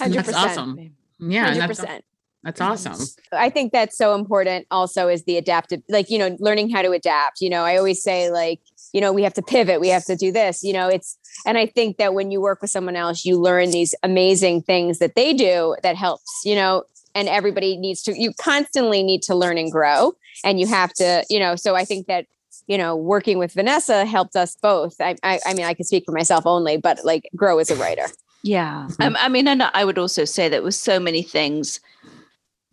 100%. 0.00 0.12
That's 0.12 0.34
awesome. 0.34 0.92
Yeah. 1.18 1.54
100%. 1.54 2.02
That's 2.46 2.60
awesome. 2.60 3.04
I 3.32 3.50
think 3.50 3.72
that's 3.72 3.98
so 3.98 4.14
important 4.14 4.68
also 4.70 5.08
is 5.08 5.24
the 5.24 5.36
adaptive, 5.36 5.82
like, 5.88 6.10
you 6.10 6.16
know, 6.16 6.36
learning 6.38 6.70
how 6.70 6.80
to 6.80 6.92
adapt. 6.92 7.40
You 7.40 7.50
know, 7.50 7.64
I 7.64 7.76
always 7.76 8.00
say, 8.00 8.30
like, 8.30 8.60
you 8.92 9.00
know, 9.00 9.12
we 9.12 9.24
have 9.24 9.34
to 9.34 9.42
pivot, 9.42 9.80
we 9.80 9.88
have 9.88 10.04
to 10.04 10.14
do 10.14 10.30
this, 10.30 10.62
you 10.62 10.72
know, 10.72 10.86
it's, 10.86 11.18
and 11.44 11.58
I 11.58 11.66
think 11.66 11.96
that 11.96 12.14
when 12.14 12.30
you 12.30 12.40
work 12.40 12.62
with 12.62 12.70
someone 12.70 12.94
else, 12.94 13.24
you 13.24 13.36
learn 13.36 13.72
these 13.72 13.96
amazing 14.04 14.62
things 14.62 15.00
that 15.00 15.16
they 15.16 15.34
do 15.34 15.74
that 15.82 15.96
helps, 15.96 16.42
you 16.44 16.54
know, 16.54 16.84
and 17.16 17.28
everybody 17.28 17.76
needs 17.76 18.00
to, 18.02 18.16
you 18.16 18.32
constantly 18.40 19.02
need 19.02 19.22
to 19.22 19.34
learn 19.34 19.58
and 19.58 19.72
grow. 19.72 20.12
And 20.44 20.60
you 20.60 20.68
have 20.68 20.92
to, 20.94 21.24
you 21.28 21.40
know, 21.40 21.56
so 21.56 21.74
I 21.74 21.84
think 21.84 22.06
that 22.06 22.26
you 22.68 22.78
know, 22.78 22.96
working 22.96 23.38
with 23.38 23.52
Vanessa 23.52 24.04
helped 24.04 24.34
us 24.34 24.56
both. 24.60 24.96
I, 25.00 25.14
I, 25.22 25.38
I, 25.46 25.54
mean, 25.54 25.66
I 25.66 25.74
can 25.74 25.84
speak 25.84 26.02
for 26.04 26.10
myself 26.10 26.46
only, 26.46 26.76
but 26.78 27.04
like 27.04 27.28
grow 27.36 27.58
as 27.58 27.70
a 27.70 27.76
writer. 27.76 28.06
Yeah. 28.46 28.88
Um, 29.00 29.16
I 29.18 29.28
mean, 29.28 29.48
and 29.48 29.62
I 29.62 29.84
would 29.84 29.98
also 29.98 30.24
say 30.24 30.48
that 30.48 30.62
with 30.62 30.74
so 30.74 31.00
many 31.00 31.22
things 31.22 31.80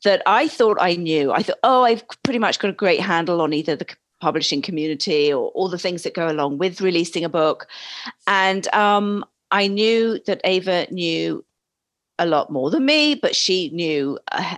that 0.04 0.22
I 0.26 0.48
thought 0.48 0.78
I 0.80 0.96
knew. 0.96 1.32
I 1.32 1.44
thought, 1.44 1.60
oh, 1.64 1.84
I've 1.84 2.04
pretty 2.24 2.40
much 2.40 2.60
got 2.60 2.70
a 2.70 2.74
great 2.74 3.00
handle 3.00 3.42
on 3.42 3.54
either 3.54 3.76
the 3.76 3.88
publishing 4.22 4.62
community 4.62 5.34
or 5.34 5.50
all 5.50 5.68
the 5.68 5.78
things 5.78 6.04
that 6.04 6.14
go 6.14 6.30
along 6.30 6.58
with 6.58 6.82
releasing 6.82 7.26
a 7.26 7.30
book. 7.30 7.68
And 8.28 8.74
um, 8.74 9.26
I 9.52 9.68
knew 9.68 10.20
that 10.26 10.42
Ava 10.44 10.88
knew 10.92 11.44
a 12.20 12.26
lot 12.26 12.52
more 12.52 12.70
than 12.70 12.86
me, 12.86 13.16
but 13.16 13.36
she 13.36 13.70
knew 13.72 14.18
a, 14.32 14.58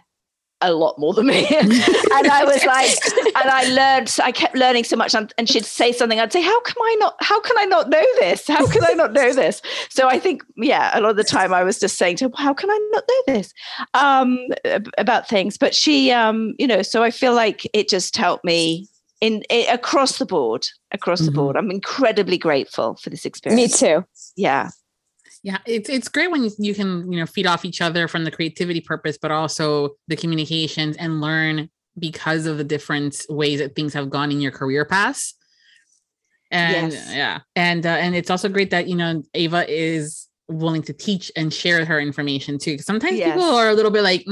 a 0.62 0.74
lot 0.74 0.98
more 0.98 1.14
than 1.14 1.28
me. 1.28 1.46
and 1.50 1.72
I 1.72 2.44
was 2.46 2.64
like, 2.66 2.98
and 3.36 3.50
I 3.50 3.66
learned, 3.66 4.16
I 4.24 4.32
kept 4.32 4.56
learning 4.56 4.86
so 4.86 4.96
much. 4.96 5.14
And, 5.14 5.34
and, 5.38 5.50
she'd 5.50 5.66
say 5.66 5.92
something, 5.92 6.20
I'd 6.20 6.32
say, 6.32 6.42
how 6.42 6.60
can 6.62 6.76
I 6.80 6.96
not, 7.00 7.16
how 7.20 7.40
can 7.42 7.58
I 7.58 7.66
not 7.66 7.90
know 7.90 8.06
this? 8.20 8.48
How 8.48 8.66
can 8.68 8.84
I 8.84 8.94
not 8.94 9.14
know 9.14 9.34
this? 9.34 9.62
So 9.90 10.08
I 10.08 10.20
think, 10.20 10.44
yeah, 10.56 10.98
a 10.98 11.02
lot 11.02 11.12
of 11.12 11.18
the 11.18 11.24
time 11.24 11.54
I 11.54 11.64
was 11.64 11.80
just 11.80 11.98
saying 11.98 12.18
to 12.18 12.26
her, 12.26 12.32
how 12.36 12.54
can 12.54 12.70
I 12.70 12.90
not 12.92 13.04
know 13.08 13.34
this 13.34 13.54
um, 13.94 14.40
about 14.98 15.28
things? 15.28 15.58
But 15.58 15.76
she, 15.76 16.12
um, 16.12 16.56
you 16.58 16.68
know, 16.68 16.82
so 16.82 17.04
I 17.04 17.12
feel 17.12 17.34
like 17.34 17.68
it 17.74 17.90
just 17.90 18.16
helped 18.16 18.46
me 18.46 18.88
in, 19.22 19.44
in 19.50 19.70
across 19.74 20.18
the 20.18 20.26
board, 20.26 20.66
across 20.92 21.20
mm-hmm. 21.20 21.26
the 21.28 21.32
board. 21.32 21.58
I'm 21.58 21.72
incredibly 21.72 22.38
grateful 22.38 22.96
for 22.96 23.10
this 23.10 23.26
experience. 23.26 23.82
Me 23.82 23.88
too. 23.88 24.06
Yeah. 24.36 24.70
Yeah, 25.46 25.60
it's 25.68 25.90
it's 25.90 26.08
great 26.08 26.32
when 26.32 26.44
you, 26.44 26.50
you 26.58 26.74
can 26.74 27.12
you 27.12 27.20
know 27.20 27.28
feed 27.28 27.46
off 27.46 27.66
each 27.66 27.80
other 27.80 28.08
from 28.08 28.24
the 28.24 28.32
creativity 28.32 28.82
purpose, 28.82 29.20
but 29.22 29.30
also 29.30 29.92
the 30.08 30.16
communications 30.16 30.98
and 30.98 31.22
learn 31.22 31.70
because 32.00 32.48
of 32.48 32.58
the 32.58 32.64
different 32.64 33.24
ways 33.30 33.60
that 33.60 33.76
things 33.76 33.94
have 33.94 34.10
gone 34.10 34.32
in 34.32 34.42
your 34.42 34.52
career 34.52 34.86
paths. 34.86 35.36
And 36.50 36.92
yes. 36.92 37.14
yeah, 37.14 37.40
and 37.56 37.86
uh, 37.86 37.90
and 37.90 38.16
it's 38.16 38.32
also 38.32 38.50
great 38.50 38.72
that 38.72 38.88
you 38.88 38.96
know 38.96 39.22
Ava 39.36 39.72
is 39.72 40.28
willing 40.48 40.82
to 40.82 40.94
teach 40.94 41.32
and 41.36 41.54
share 41.54 41.86
her 41.86 42.00
information 42.00 42.58
too. 42.58 42.80
Sometimes 42.80 43.20
yes. 43.20 43.36
people 43.36 43.48
are 43.48 43.70
a 43.70 43.74
little 43.74 43.92
bit 43.92 44.02
like, 44.02 44.26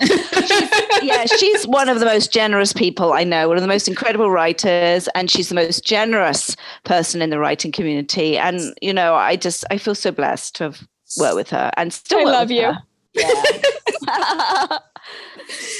mm 0.00 1.00
yeah, 1.02 1.26
she's 1.26 1.66
one 1.66 1.88
of 1.88 2.00
the 2.00 2.06
most 2.06 2.32
generous 2.32 2.72
people 2.72 3.12
I 3.12 3.24
know, 3.24 3.48
one 3.48 3.56
of 3.56 3.62
the 3.62 3.68
most 3.68 3.88
incredible 3.88 4.30
writers, 4.30 5.08
and 5.14 5.30
she's 5.30 5.48
the 5.48 5.54
most 5.54 5.84
generous 5.84 6.56
person 6.84 7.20
in 7.20 7.30
the 7.30 7.38
writing 7.38 7.72
community. 7.72 8.38
And 8.38 8.60
you 8.80 8.92
know, 8.92 9.14
I 9.14 9.36
just 9.36 9.64
I 9.70 9.78
feel 9.78 9.94
so 9.94 10.10
blessed 10.10 10.56
to 10.56 10.64
have 10.64 10.82
worked 11.18 11.36
with 11.36 11.50
her 11.50 11.70
and 11.76 11.92
still 11.92 12.26
I 12.26 12.30
love 12.30 12.50
you. 12.50 12.72
Yeah. 13.14 14.78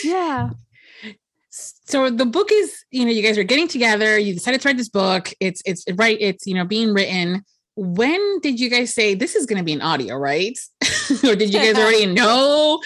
yeah. 0.05 0.51
So 1.87 2.09
the 2.11 2.27
book 2.27 2.49
is, 2.51 2.83
you 2.91 3.05
know, 3.05 3.13
you 3.13 3.23
guys 3.23 3.39
are 3.39 3.45
getting 3.45 3.69
together. 3.69 4.19
You 4.19 4.33
decided 4.35 4.61
to 4.63 4.69
write 4.69 4.79
this 4.79 4.89
book. 4.89 5.33
It's 5.39 5.63
it's 5.65 5.85
right. 5.95 6.17
It's 6.19 6.47
you 6.47 6.55
know 6.55 6.65
being 6.65 6.93
written 6.93 7.45
when 7.77 8.41
did 8.41 8.61
you 8.61 8.71
guys 8.71 8.95
say 8.95 9.15
this 9.15 9.35
is 9.35 9.47
going 9.47 9.59
to 9.59 9.65
be 9.65 9.73
an 9.73 9.83
audio, 9.83 10.17
right? 10.17 10.59
or 11.25 11.35
did 11.35 11.53
you 11.53 11.61
guys 11.61 11.77
already 11.77 12.07
know? 12.15 12.81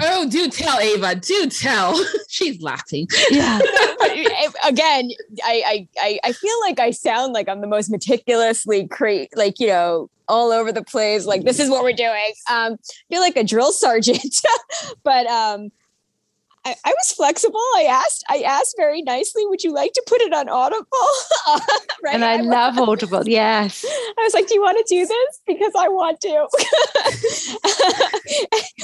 Oh, 0.00 0.28
do 0.28 0.48
tell 0.48 0.78
Ava. 0.78 1.14
Do 1.16 1.48
tell. 1.48 1.98
She's 2.28 2.60
laughing. 2.60 3.06
Yeah. 3.30 3.60
Again, 4.66 5.10
I, 5.44 5.86
I 6.00 6.18
I 6.24 6.32
feel 6.32 6.60
like 6.60 6.80
I 6.80 6.90
sound 6.90 7.32
like 7.32 7.48
I'm 7.48 7.60
the 7.60 7.66
most 7.66 7.90
meticulously 7.90 8.86
create 8.88 9.36
like 9.36 9.58
you 9.60 9.68
know 9.68 10.10
all 10.28 10.52
over 10.52 10.72
the 10.72 10.84
place. 10.84 11.26
Like 11.26 11.44
this 11.44 11.58
is 11.58 11.68
what 11.68 11.82
we're 11.82 11.92
doing. 11.92 12.32
Um, 12.50 12.76
feel 13.08 13.20
like 13.20 13.36
a 13.36 13.44
drill 13.44 13.72
sergeant, 13.72 14.40
but 15.04 15.26
um 15.26 15.70
I, 16.64 16.74
I, 16.84 16.90
was 16.90 17.12
flexible. 17.12 17.60
I 17.76 17.86
asked, 17.90 18.24
I 18.28 18.38
asked 18.42 18.74
very 18.78 19.02
nicely, 19.02 19.44
would 19.46 19.62
you 19.62 19.72
like 19.72 19.92
to 19.92 20.02
put 20.06 20.22
it 20.22 20.32
on 20.32 20.48
Audible? 20.48 20.86
right. 22.02 22.14
And 22.14 22.24
I, 22.24 22.38
I 22.38 22.40
love 22.40 22.78
Audible. 22.78 23.22
Yes. 23.34 23.84
I 23.84 24.22
was 24.22 24.32
like, 24.32 24.46
do 24.48 24.54
you 24.54 24.62
want 24.62 24.78
to 24.78 24.94
do 24.94 25.06
this? 25.06 25.40
Because 25.46 25.72
I 25.76 25.88
want 25.88 26.20
to. 26.20 26.48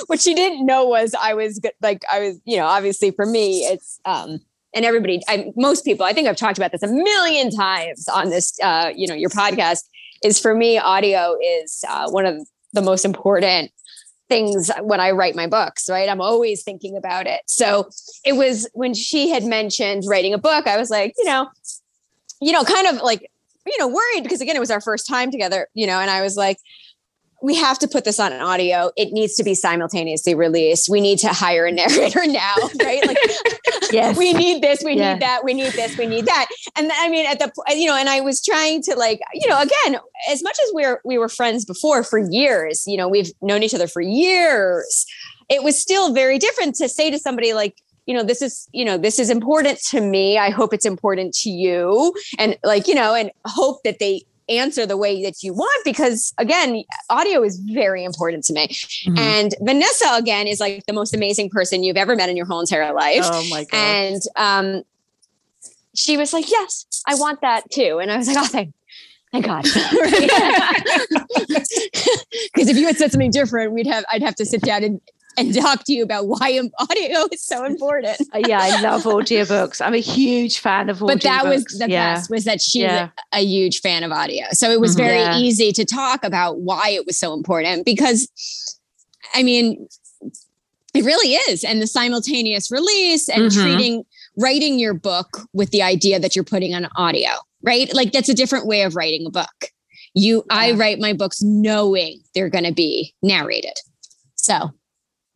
what 0.06 0.20
she 0.20 0.34
didn't 0.34 0.66
know 0.66 0.84
was 0.86 1.14
I 1.14 1.34
was 1.34 1.60
like, 1.80 2.02
I 2.10 2.20
was, 2.20 2.40
you 2.44 2.56
know, 2.56 2.66
obviously 2.66 3.12
for 3.12 3.26
me, 3.26 3.60
it's, 3.60 4.00
um, 4.04 4.40
and 4.74 4.84
everybody, 4.84 5.20
I, 5.28 5.52
most 5.56 5.84
people, 5.84 6.04
I 6.04 6.12
think 6.12 6.28
I've 6.28 6.36
talked 6.36 6.58
about 6.58 6.72
this 6.72 6.82
a 6.82 6.88
million 6.88 7.50
times 7.50 8.08
on 8.08 8.30
this, 8.30 8.58
uh, 8.62 8.90
you 8.94 9.06
know, 9.06 9.14
your 9.14 9.30
podcast 9.30 9.84
is 10.24 10.38
for 10.38 10.54
me, 10.54 10.78
audio 10.78 11.36
is 11.42 11.84
uh, 11.88 12.10
one 12.10 12.26
of 12.26 12.36
the 12.72 12.82
most 12.82 13.04
important 13.04 13.70
things 14.30 14.70
when 14.80 15.00
I 15.00 15.10
write 15.10 15.34
my 15.34 15.46
books, 15.46 15.90
right? 15.90 16.08
I'm 16.08 16.22
always 16.22 16.62
thinking 16.62 16.96
about 16.96 17.26
it. 17.26 17.42
So 17.46 17.90
it 18.24 18.34
was 18.34 18.66
when 18.72 18.94
she 18.94 19.28
had 19.28 19.44
mentioned 19.44 20.04
writing 20.06 20.32
a 20.32 20.38
book, 20.38 20.66
I 20.66 20.78
was 20.78 20.88
like, 20.88 21.12
you 21.18 21.26
know, 21.26 21.48
you 22.40 22.52
know, 22.52 22.64
kind 22.64 22.86
of 22.86 23.02
like, 23.02 23.28
you 23.66 23.76
know, 23.78 23.88
worried 23.88 24.22
because 24.22 24.40
again, 24.40 24.56
it 24.56 24.60
was 24.60 24.70
our 24.70 24.80
first 24.80 25.06
time 25.06 25.30
together, 25.30 25.68
you 25.74 25.86
know, 25.86 25.98
and 25.98 26.10
I 26.10 26.22
was 26.22 26.36
like, 26.36 26.56
we 27.42 27.54
have 27.56 27.78
to 27.78 27.88
put 27.88 28.04
this 28.04 28.20
on 28.20 28.32
audio. 28.32 28.90
It 28.96 29.12
needs 29.12 29.34
to 29.36 29.44
be 29.44 29.54
simultaneously 29.54 30.34
released. 30.34 30.88
We 30.88 31.00
need 31.00 31.18
to 31.20 31.28
hire 31.28 31.66
a 31.66 31.72
narrator 31.72 32.26
now, 32.26 32.54
right? 32.80 33.06
Like, 33.06 33.18
yes. 33.92 34.16
we 34.16 34.32
need 34.32 34.62
this, 34.62 34.82
we 34.84 34.94
need 34.94 35.20
that, 35.20 35.44
we 35.44 35.54
need 35.54 35.72
this, 35.72 35.96
we 35.96 36.06
need 36.06 36.26
that. 36.26 36.48
And 36.76 36.90
I 36.92 37.08
mean, 37.08 37.26
at 37.26 37.38
the 37.38 37.50
you 37.68 37.86
know, 37.86 37.96
and 37.96 38.08
I 38.08 38.20
was 38.20 38.42
trying 38.42 38.82
to 38.82 38.94
like, 38.96 39.20
you 39.34 39.48
know, 39.48 39.60
again, 39.60 40.00
as 40.28 40.42
much 40.42 40.56
as 40.62 40.72
we 40.74 40.82
we're 40.82 41.00
we 41.04 41.18
were 41.18 41.28
friends 41.28 41.64
before 41.64 42.04
for 42.04 42.18
years, 42.18 42.84
you 42.86 42.96
know, 42.96 43.08
we've 43.08 43.30
known 43.42 43.62
each 43.62 43.74
other 43.74 43.86
for 43.86 44.02
years. 44.02 45.06
It 45.48 45.62
was 45.62 45.80
still 45.80 46.12
very 46.12 46.38
different 46.38 46.76
to 46.76 46.88
say 46.88 47.10
to 47.10 47.18
somebody 47.18 47.52
like, 47.52 47.76
you 48.06 48.14
know 48.16 48.24
this 48.24 48.42
is 48.42 48.68
you 48.72 48.84
know 48.84 48.98
this 48.98 49.20
is 49.20 49.30
important 49.30 49.78
to 49.78 50.00
me 50.00 50.36
i 50.36 50.50
hope 50.50 50.74
it's 50.74 50.86
important 50.86 51.32
to 51.32 51.48
you 51.48 52.12
and 52.38 52.56
like 52.64 52.88
you 52.88 52.94
know 52.94 53.14
and 53.14 53.30
hope 53.44 53.82
that 53.84 54.00
they 54.00 54.22
answer 54.50 54.84
the 54.86 54.96
way 54.96 55.22
that 55.22 55.42
you 55.42 55.54
want 55.54 55.84
because 55.84 56.34
again 56.38 56.82
audio 57.08 57.42
is 57.42 57.58
very 57.58 58.04
important 58.04 58.44
to 58.44 58.52
me 58.52 58.66
mm-hmm. 58.68 59.18
and 59.18 59.54
vanessa 59.62 60.08
again 60.14 60.46
is 60.46 60.60
like 60.60 60.84
the 60.86 60.92
most 60.92 61.14
amazing 61.14 61.48
person 61.48 61.82
you've 61.82 61.96
ever 61.96 62.16
met 62.16 62.28
in 62.28 62.36
your 62.36 62.46
whole 62.46 62.60
entire 62.60 62.92
life 62.92 63.22
oh 63.24 63.46
my 63.50 63.64
god 63.64 63.76
and 63.76 64.22
um 64.36 64.82
she 65.94 66.16
was 66.16 66.32
like 66.32 66.50
yes 66.50 66.86
i 67.06 67.14
want 67.14 67.40
that 67.40 67.62
too 67.70 67.98
and 68.00 68.10
i 68.10 68.16
was 68.16 68.26
like 68.26 68.36
oh 68.38 68.46
thank 68.46 68.72
Thank 69.32 69.46
God. 69.46 69.64
Because 72.52 72.68
if 72.68 72.76
you 72.76 72.86
had 72.86 72.96
said 72.96 73.12
something 73.12 73.30
different, 73.30 73.72
we'd 73.72 73.86
have 73.86 74.04
I'd 74.10 74.22
have 74.22 74.34
to 74.36 74.44
sit 74.44 74.62
down 74.62 74.82
and 74.82 75.00
and 75.40 75.54
talk 75.54 75.84
to 75.84 75.92
you 75.92 76.02
about 76.02 76.26
why 76.28 76.60
audio 76.78 77.26
is 77.32 77.42
so 77.42 77.64
important. 77.64 78.20
Uh, 78.32 78.42
yeah, 78.46 78.60
I 78.60 78.80
love 78.82 79.02
audiobooks. 79.04 79.84
I'm 79.84 79.94
a 79.94 79.98
huge 79.98 80.58
fan 80.58 80.88
of 80.88 80.98
audiobooks. 80.98 81.06
But 81.06 81.22
that 81.22 81.46
was 81.46 81.64
the 81.64 81.88
yeah. 81.88 82.14
best 82.14 82.30
was 82.30 82.44
that 82.44 82.60
she's 82.60 82.82
yeah. 82.82 83.10
a, 83.32 83.44
huge 83.44 83.80
fan 83.80 84.04
of 84.04 84.12
audio. 84.12 84.44
So 84.52 84.70
it 84.70 84.80
was 84.80 84.94
very 84.94 85.20
yeah. 85.20 85.38
easy 85.38 85.72
to 85.72 85.84
talk 85.84 86.24
about 86.24 86.60
why 86.60 86.90
it 86.90 87.06
was 87.06 87.18
so 87.18 87.32
important 87.34 87.84
because 87.84 88.30
I 89.34 89.42
mean 89.42 89.88
it 90.94 91.04
really 91.04 91.34
is 91.34 91.64
and 91.64 91.80
the 91.80 91.86
simultaneous 91.86 92.70
release 92.70 93.28
and 93.28 93.44
mm-hmm. 93.44 93.62
treating 93.62 94.04
writing 94.36 94.78
your 94.78 94.94
book 94.94 95.48
with 95.52 95.70
the 95.70 95.82
idea 95.82 96.18
that 96.20 96.36
you're 96.36 96.44
putting 96.44 96.74
on 96.74 96.88
audio, 96.96 97.30
right? 97.62 97.92
Like 97.94 98.12
that's 98.12 98.28
a 98.28 98.34
different 98.34 98.66
way 98.66 98.82
of 98.82 98.94
writing 98.94 99.26
a 99.26 99.30
book. 99.30 99.70
You 100.14 100.44
I 100.50 100.72
write 100.72 100.98
my 100.98 101.12
books 101.12 101.42
knowing 101.42 102.20
they're 102.34 102.50
going 102.50 102.64
to 102.64 102.72
be 102.72 103.14
narrated. 103.22 103.74
So 104.34 104.72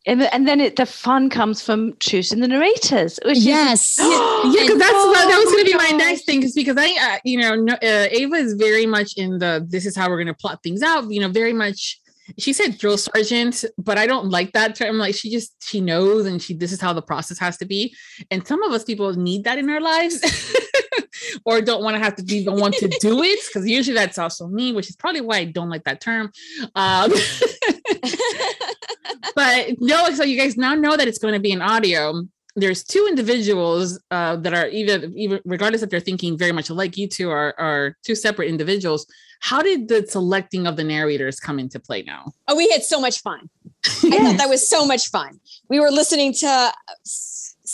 and, 0.07 0.21
and 0.21 0.47
then 0.47 0.61
it, 0.61 0.75
the 0.75 0.85
fun 0.85 1.29
comes 1.29 1.61
from 1.61 1.95
choosing 1.99 2.39
the 2.39 2.47
narrators. 2.47 3.19
yes, 3.25 3.97
is, 3.97 3.99
yeah, 3.99 4.61
because 4.61 4.77
that's 4.77 4.93
oh, 4.93 5.09
what, 5.09 5.27
that 5.27 5.41
was 5.43 5.51
going 5.51 5.65
to 5.65 5.71
be 5.71 5.77
my 5.77 5.97
next 5.97 6.25
thing. 6.25 6.41
Because 6.41 6.53
because 6.53 6.77
I, 6.77 7.15
uh, 7.15 7.19
you 7.23 7.39
know, 7.39 7.55
no, 7.55 7.73
uh, 7.73 8.07
Ava 8.11 8.35
is 8.35 8.53
very 8.53 8.85
much 8.85 9.17
in 9.17 9.39
the 9.39 9.65
this 9.67 9.85
is 9.85 9.95
how 9.95 10.09
we're 10.09 10.17
going 10.17 10.27
to 10.27 10.33
plot 10.33 10.61
things 10.61 10.81
out. 10.83 11.09
You 11.09 11.21
know, 11.21 11.29
very 11.29 11.53
much. 11.53 11.99
She 12.39 12.53
said 12.53 12.79
drill 12.79 12.97
sergeant, 12.97 13.65
but 13.77 13.99
I 13.99 14.07
don't 14.07 14.31
like 14.31 14.53
that 14.53 14.75
term. 14.75 14.97
Like 14.97 15.13
she 15.13 15.29
just 15.29 15.55
she 15.63 15.79
knows, 15.79 16.25
and 16.25 16.41
she 16.41 16.53
this 16.55 16.71
is 16.71 16.81
how 16.81 16.93
the 16.93 17.01
process 17.01 17.39
has 17.39 17.57
to 17.57 17.65
be. 17.65 17.95
And 18.31 18.45
some 18.47 18.63
of 18.63 18.71
us 18.71 18.83
people 18.83 19.13
need 19.13 19.43
that 19.43 19.57
in 19.57 19.69
our 19.69 19.81
lives. 19.81 20.21
or 21.43 21.61
don't 21.61 21.83
want 21.83 21.95
to 21.95 22.03
have 22.03 22.15
to 22.15 22.23
be 22.23 22.43
the 22.43 22.51
one 22.51 22.71
to 22.73 22.87
do 22.99 23.23
it 23.23 23.39
because 23.47 23.67
usually 23.67 23.95
that's 23.95 24.17
also 24.17 24.47
me, 24.47 24.73
which 24.73 24.89
is 24.89 24.95
probably 24.95 25.21
why 25.21 25.37
I 25.37 25.45
don't 25.45 25.69
like 25.69 25.83
that 25.83 26.01
term. 26.01 26.31
Um, 26.75 27.11
but 29.35 29.75
no, 29.79 30.11
so 30.11 30.23
you 30.23 30.39
guys 30.39 30.57
now 30.57 30.75
know 30.75 30.97
that 30.97 31.07
it's 31.07 31.19
going 31.19 31.33
to 31.33 31.39
be 31.39 31.51
an 31.51 31.61
audio. 31.61 32.23
There's 32.55 32.83
two 32.83 33.05
individuals 33.09 33.99
uh, 34.11 34.37
that 34.37 34.53
are 34.53 34.67
even, 34.67 35.17
even 35.17 35.41
regardless 35.43 35.81
if 35.81 35.89
they're 35.89 35.99
thinking 35.99 36.37
very 36.37 36.53
much 36.53 36.69
alike, 36.69 36.97
you 36.97 37.07
two 37.07 37.29
are, 37.29 37.53
are 37.57 37.97
two 38.03 38.15
separate 38.15 38.47
individuals. 38.47 39.05
How 39.41 39.61
did 39.61 39.89
the 39.89 40.07
selecting 40.07 40.65
of 40.65 40.77
the 40.77 40.83
narrators 40.83 41.39
come 41.39 41.59
into 41.59 41.79
play 41.79 42.03
now? 42.03 42.31
Oh, 42.47 42.55
we 42.55 42.69
had 42.69 42.83
so 42.83 43.01
much 43.01 43.21
fun. 43.21 43.49
I 43.85 43.89
thought 43.89 44.37
that 44.37 44.49
was 44.49 44.67
so 44.67 44.87
much 44.87 45.09
fun. 45.09 45.39
We 45.69 45.79
were 45.79 45.91
listening 45.91 46.33
to 46.35 46.71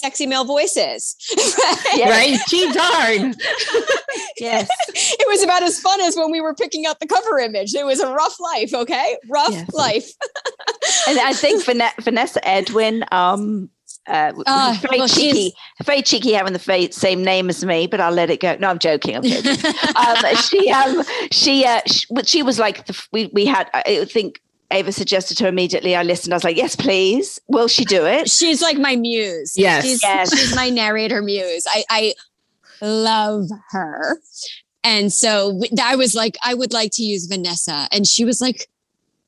sexy 0.01 0.25
male 0.25 0.45
voices. 0.45 1.15
right? 1.37 2.05
right? 2.05 2.39
Gee 2.47 2.71
darn. 2.71 3.35
yes. 4.37 4.67
It 4.89 5.27
was 5.27 5.43
about 5.43 5.63
as 5.63 5.79
fun 5.79 6.01
as 6.01 6.15
when 6.15 6.31
we 6.31 6.41
were 6.41 6.53
picking 6.53 6.85
out 6.85 6.99
the 6.99 7.07
cover 7.07 7.39
image. 7.39 7.73
It 7.73 7.85
was 7.85 7.99
a 7.99 8.11
rough 8.11 8.39
life, 8.39 8.73
okay? 8.73 9.17
Rough 9.29 9.51
yes. 9.51 9.73
life. 9.73 10.11
and 11.07 11.19
I 11.19 11.33
think 11.33 11.63
Vanessa 11.65 12.47
Edwin, 12.47 13.05
um, 13.11 13.69
uh, 14.07 14.33
uh, 14.47 14.75
very 14.81 14.99
well, 14.99 15.07
cheeky, 15.07 15.53
very 15.83 16.01
cheeky 16.01 16.33
having 16.33 16.53
the 16.53 16.89
same 16.91 17.23
name 17.23 17.49
as 17.49 17.63
me, 17.63 17.85
but 17.85 18.01
I'll 18.01 18.11
let 18.11 18.31
it 18.31 18.39
go. 18.39 18.55
No, 18.59 18.69
I'm 18.69 18.79
joking. 18.79 19.15
I'm 19.15 19.23
joking. 19.23 19.51
um, 19.95 20.35
she, 20.37 20.71
um, 20.71 21.03
she, 21.31 21.65
uh, 21.65 21.81
she, 21.85 22.07
she 22.25 22.43
was 22.43 22.57
like 22.57 22.87
the, 22.87 22.99
we, 23.11 23.27
we 23.27 23.45
had, 23.45 23.69
I 23.73 24.05
think 24.05 24.41
Ava 24.71 24.91
suggested 24.91 25.37
to 25.37 25.43
her 25.43 25.49
immediately. 25.49 25.95
I 25.95 26.03
listened. 26.03 26.33
I 26.33 26.35
was 26.37 26.43
like, 26.43 26.57
yes, 26.57 26.75
please. 26.75 27.39
Will 27.47 27.67
she 27.67 27.85
do 27.85 28.05
it? 28.05 28.29
She's 28.29 28.61
like 28.61 28.77
my 28.77 28.95
muse. 28.95 29.53
Yes. 29.57 29.83
She's, 29.83 30.03
yes. 30.03 30.37
she's 30.37 30.55
my 30.55 30.69
narrator 30.69 31.21
muse. 31.21 31.65
I, 31.67 31.83
I 31.89 32.13
love 32.81 33.47
her. 33.71 34.17
And 34.83 35.13
so 35.13 35.61
I 35.81 35.95
was 35.95 36.15
like, 36.15 36.37
I 36.43 36.53
would 36.53 36.73
like 36.73 36.91
to 36.93 37.03
use 37.03 37.27
Vanessa. 37.27 37.87
And 37.91 38.07
she 38.07 38.25
was 38.25 38.41
like, 38.41 38.67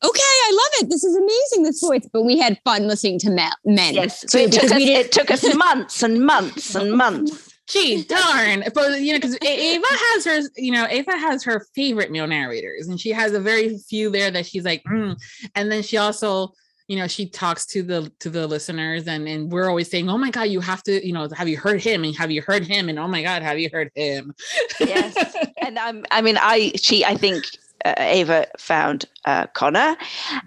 okay, 0.03 0.19
I 0.21 0.51
love 0.51 0.83
it. 0.83 0.89
This 0.89 1.03
is 1.03 1.15
amazing, 1.15 1.63
this 1.63 1.79
voice. 1.79 2.07
But 2.11 2.23
we 2.23 2.37
had 2.37 2.59
fun 2.65 2.87
listening 2.87 3.19
to 3.19 3.29
men. 3.29 3.93
Yes. 3.93 4.21
Too, 4.21 4.39
it, 4.39 4.51
took 4.51 4.63
us, 4.63 4.71
it 4.73 5.11
took 5.11 5.31
us 5.31 5.55
months 5.55 6.01
and 6.03 6.25
months 6.25 6.75
and 6.75 6.93
months 6.93 7.52
Gee, 7.67 8.03
darn. 8.03 8.63
But 8.73 9.01
you 9.01 9.13
know, 9.13 9.19
because 9.19 9.37
Ava 9.41 9.85
has 9.89 10.25
her, 10.25 10.39
you 10.57 10.71
know, 10.71 10.85
Ava 10.89 11.15
has 11.15 11.43
her 11.43 11.65
favorite 11.73 12.11
male 12.11 12.27
narrators, 12.27 12.87
and 12.87 12.99
she 12.99 13.11
has 13.11 13.33
a 13.33 13.39
very 13.39 13.77
few 13.77 14.09
there 14.09 14.31
that 14.31 14.45
she's 14.45 14.65
like, 14.65 14.83
mm. 14.83 15.15
and 15.55 15.71
then 15.71 15.81
she 15.81 15.95
also, 15.95 16.53
you 16.87 16.97
know, 16.97 17.07
she 17.07 17.29
talks 17.29 17.65
to 17.67 17.81
the 17.81 18.11
to 18.19 18.29
the 18.29 18.45
listeners, 18.47 19.07
and 19.07 19.29
and 19.29 19.49
we're 19.49 19.69
always 19.69 19.89
saying, 19.89 20.09
oh 20.09 20.17
my 20.17 20.29
god, 20.29 20.43
you 20.43 20.59
have 20.59 20.83
to, 20.83 21.05
you 21.05 21.13
know, 21.13 21.29
have 21.33 21.47
you 21.47 21.57
heard 21.57 21.81
him, 21.81 22.03
and 22.03 22.15
have 22.17 22.31
you 22.31 22.41
heard 22.41 22.65
him, 22.67 22.89
and 22.89 22.99
oh 22.99 23.07
my 23.07 23.23
god, 23.23 23.41
have 23.41 23.57
you 23.57 23.69
heard 23.71 23.91
him? 23.95 24.33
yes, 24.81 25.35
and 25.61 25.79
I'm, 25.79 26.05
I 26.11 26.21
mean, 26.21 26.37
I 26.37 26.73
she, 26.75 27.05
I 27.05 27.15
think 27.15 27.45
uh, 27.85 27.93
Ava 27.97 28.47
found 28.59 29.05
uh, 29.25 29.47
Connor, 29.47 29.95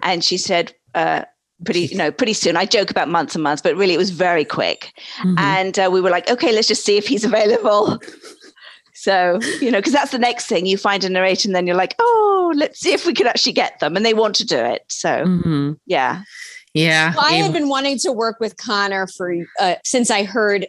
and 0.03 0.23
she 0.23 0.37
said. 0.37 0.73
Uh, 0.93 1.23
pretty 1.65 1.81
you 1.81 1.97
know 1.97 2.11
pretty 2.11 2.33
soon. 2.33 2.57
I 2.57 2.65
joke 2.65 2.91
about 2.91 3.09
months 3.09 3.35
and 3.35 3.43
months 3.43 3.61
but 3.61 3.75
really 3.75 3.93
it 3.93 3.97
was 3.97 4.11
very 4.11 4.45
quick. 4.45 4.91
Mm-hmm. 5.19 5.35
and 5.37 5.79
uh, 5.79 5.89
we 5.91 6.01
were 6.01 6.09
like 6.09 6.29
okay 6.29 6.51
let's 6.51 6.67
just 6.67 6.85
see 6.85 6.97
if 6.97 7.07
he's 7.07 7.23
available. 7.23 7.99
So 8.99 9.39
you 9.61 9.69
know 9.69 9.77
because 9.77 9.93
that's 9.93 10.11
the 10.11 10.17
next 10.17 10.47
thing. 10.47 10.65
You 10.65 10.75
find 10.75 11.03
a 11.03 11.09
narrator 11.09 11.47
and 11.47 11.55
then 11.55 11.67
you're 11.67 11.75
like 11.75 11.93
oh 11.99 12.51
let's 12.55 12.79
see 12.79 12.93
if 12.93 13.05
we 13.05 13.13
can 13.13 13.27
actually 13.27 13.53
get 13.53 13.79
them. 13.79 13.95
And 13.95 14.03
they 14.03 14.15
want 14.15 14.35
to 14.35 14.45
do 14.45 14.57
it. 14.57 14.83
So 14.89 15.09
mm-hmm. 15.23 15.73
yeah. 15.85 16.23
Yeah 16.73 17.13
well, 17.15 17.25
i 17.25 17.33
had 17.33 17.53
been 17.53 17.69
wanting 17.69 17.99
to 17.99 18.11
work 18.11 18.39
with 18.39 18.57
connor 18.57 19.07
for 19.07 19.33
uh, 19.59 19.75
since 19.83 20.11
i 20.11 20.23
heard 20.23 20.67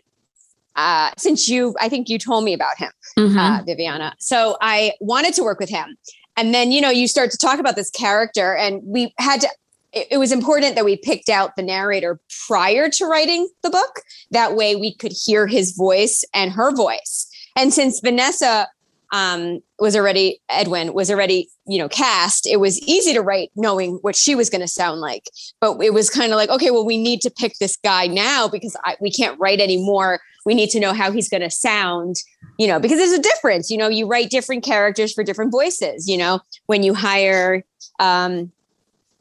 uh, 0.76 1.10
since 1.16 1.48
you 1.48 1.74
i 1.80 1.88
think 1.88 2.08
you 2.08 2.18
told 2.18 2.44
me 2.44 2.52
about 2.52 2.76
him 2.76 2.92
mm-hmm. 3.18 3.38
uh, 3.38 3.62
viviana. 3.64 4.14
So 4.18 4.58
i 4.60 4.92
wanted 5.00 5.32
to 5.34 5.42
work 5.42 5.58
with 5.58 5.70
him. 5.70 5.96
And 6.36 6.54
then 6.54 6.70
you 6.70 6.82
know 6.82 6.90
you 6.90 7.08
start 7.08 7.30
to 7.30 7.38
talk 7.38 7.58
about 7.58 7.76
this 7.76 7.90
character 7.90 8.54
and 8.54 8.82
we 8.84 9.14
had 9.18 9.40
to 9.40 9.48
it, 9.92 10.08
it 10.12 10.18
was 10.18 10.32
important 10.32 10.74
that 10.74 10.84
we 10.84 10.96
picked 10.96 11.28
out 11.28 11.56
the 11.56 11.62
narrator 11.62 12.20
prior 12.46 12.88
to 12.90 13.06
writing 13.06 13.48
the 13.62 13.70
book. 13.70 14.00
That 14.30 14.54
way 14.54 14.76
we 14.76 14.94
could 14.94 15.12
hear 15.12 15.46
his 15.46 15.72
voice 15.72 16.24
and 16.34 16.52
her 16.52 16.74
voice. 16.74 17.28
And 17.56 17.72
since 17.72 18.00
Vanessa 18.00 18.68
um, 19.10 19.60
was 19.78 19.96
already 19.96 20.38
Edwin 20.50 20.92
was 20.92 21.10
already 21.10 21.48
you 21.66 21.78
know 21.78 21.88
cast, 21.88 22.46
it 22.46 22.58
was 22.58 22.78
easy 22.82 23.14
to 23.14 23.22
write 23.22 23.50
knowing 23.56 23.98
what 24.02 24.14
she 24.14 24.34
was 24.34 24.50
going 24.50 24.60
to 24.60 24.68
sound 24.68 25.00
like. 25.00 25.24
But 25.60 25.80
it 25.82 25.94
was 25.94 26.10
kind 26.10 26.32
of 26.32 26.36
like, 26.36 26.50
okay, 26.50 26.70
well, 26.70 26.84
we 26.84 27.02
need 27.02 27.20
to 27.22 27.30
pick 27.30 27.54
this 27.58 27.76
guy 27.76 28.06
now 28.06 28.48
because 28.48 28.76
I, 28.84 28.96
we 29.00 29.10
can't 29.10 29.38
write 29.40 29.60
anymore. 29.60 30.20
We 30.44 30.54
need 30.54 30.70
to 30.70 30.80
know 30.80 30.92
how 30.92 31.10
he's 31.10 31.28
going 31.28 31.42
to 31.42 31.50
sound, 31.50 32.16
you 32.58 32.66
know, 32.66 32.78
because 32.78 32.98
there's 32.98 33.12
a 33.12 33.22
difference. 33.22 33.70
You 33.70 33.78
know, 33.78 33.88
you 33.88 34.06
write 34.06 34.30
different 34.30 34.62
characters 34.62 35.12
for 35.12 35.24
different 35.24 35.52
voices. 35.52 36.06
You 36.06 36.18
know, 36.18 36.40
when 36.66 36.82
you 36.82 36.94
hire 36.94 37.64
um, 37.98 38.52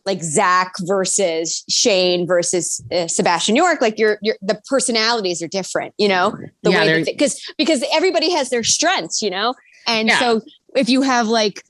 like 0.08 0.24
Zach 0.24 0.74
versus 0.84 1.64
Shane 1.70 2.26
versus 2.26 2.82
uh, 2.91 3.08
Sebastian 3.08 3.55
York, 3.55 3.82
like 3.82 3.99
your 3.99 4.18
your 4.24 4.38
the 4.41 4.60
personalities 4.68 5.43
are 5.43 5.47
different, 5.47 5.93
you 5.99 6.08
know, 6.08 6.36
the 6.64 6.72
yeah, 6.72 6.80
way 6.80 7.03
because 7.03 7.39
because 7.58 7.84
everybody 7.93 8.32
has 8.32 8.49
their 8.49 8.64
strengths, 8.64 9.22
you 9.22 9.30
know, 9.30 9.53
and 9.86 10.08
yeah. 10.08 10.20
so 10.20 10.41
if 10.76 10.89
you 10.89 11.03
have 11.03 11.28
like 11.28 11.62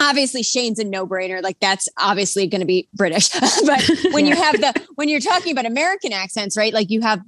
obviously 0.00 0.42
Shane's 0.42 0.80
a 0.80 0.84
no-brainer 0.84 1.40
like 1.42 1.60
that's 1.60 1.88
obviously 1.96 2.48
going 2.48 2.60
to 2.60 2.66
be 2.66 2.88
British 2.92 3.28
but 3.66 3.88
when 4.10 4.26
you 4.26 4.34
have 4.44 4.60
the 4.60 4.74
when 4.96 5.08
you're 5.08 5.20
talking 5.20 5.52
about 5.52 5.64
American 5.64 6.12
accents 6.12 6.56
right 6.56 6.72
like 6.72 6.90
you 6.90 7.00
have 7.02 7.20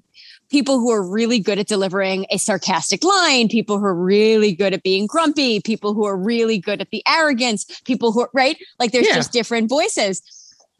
people 0.51 0.79
who 0.79 0.91
are 0.91 1.03
really 1.03 1.39
good 1.39 1.59
at 1.59 1.67
delivering 1.67 2.27
a 2.31 2.39
sarcastic 2.39 3.03
line, 3.03 3.49
people 3.49 3.79
who 3.79 3.85
are 3.85 3.95
really 3.95 4.53
good 4.53 4.73
at 4.73 4.83
being 4.83 5.07
grumpy, 5.07 5.61
people 5.61 5.95
who 5.95 6.05
are 6.05 6.17
really 6.17 6.59
good 6.59 6.81
at 6.81 6.91
the 6.91 7.03
arrogance, 7.09 7.65
people 7.85 8.13
who 8.13 8.23
are 8.23 8.31
right. 8.33 8.57
Like 8.79 8.93
there's 8.93 9.07
yeah. 9.07 9.15
just 9.15 9.33
different 9.33 9.69
voices. 9.69 10.23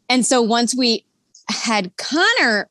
And 0.09 0.25
so 0.25 0.41
once 0.41 0.75
we 0.75 1.03
had 1.49 1.91
Connor 1.97 2.69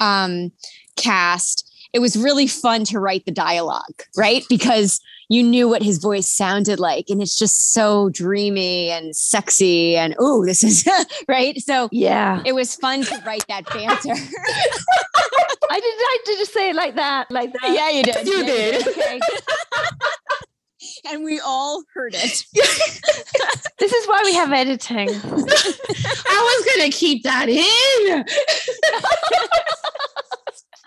um, 0.00 0.50
cast, 0.96 1.66
it 1.92 1.98
was 1.98 2.16
really 2.16 2.46
fun 2.46 2.84
to 2.84 2.98
write 2.98 3.24
the 3.24 3.32
dialogue, 3.32 4.02
right? 4.16 4.44
Because 4.48 5.00
you 5.30 5.44
knew 5.44 5.68
what 5.68 5.80
his 5.80 5.98
voice 5.98 6.28
sounded 6.28 6.80
like 6.80 7.08
and 7.08 7.22
it's 7.22 7.38
just 7.38 7.72
so 7.72 8.10
dreamy 8.10 8.90
and 8.90 9.14
sexy 9.14 9.96
and 9.96 10.14
oh 10.18 10.44
this 10.44 10.64
is 10.64 10.86
right? 11.28 11.58
So 11.62 11.88
yeah. 11.92 12.42
it 12.44 12.52
was 12.52 12.74
fun 12.74 13.04
to 13.04 13.22
write 13.24 13.46
that 13.48 13.64
banter. 13.72 14.10
I 15.72 15.78
did 15.78 15.84
i 15.84 16.18
did 16.24 16.38
just 16.38 16.52
say 16.52 16.70
it 16.70 16.76
like 16.76 16.96
that 16.96 17.30
like 17.30 17.52
that. 17.52 17.72
Yeah 17.72 17.90
you 17.90 18.02
did. 18.02 18.26
You 18.26 18.38
yeah, 18.38 18.44
did, 18.44 18.74
you 18.74 18.82
did. 18.82 18.88
Okay. 18.88 19.20
and 21.12 21.22
we 21.22 21.38
all 21.38 21.84
heard 21.94 22.14
it. 22.14 22.44
This 23.78 23.92
is 23.92 24.06
why 24.08 24.20
we 24.24 24.34
have 24.34 24.52
editing. 24.52 25.08
I 25.08 25.12
was 25.12 26.74
gonna 26.74 26.90
keep 26.90 27.22
that 27.22 27.48
in. 27.48 28.24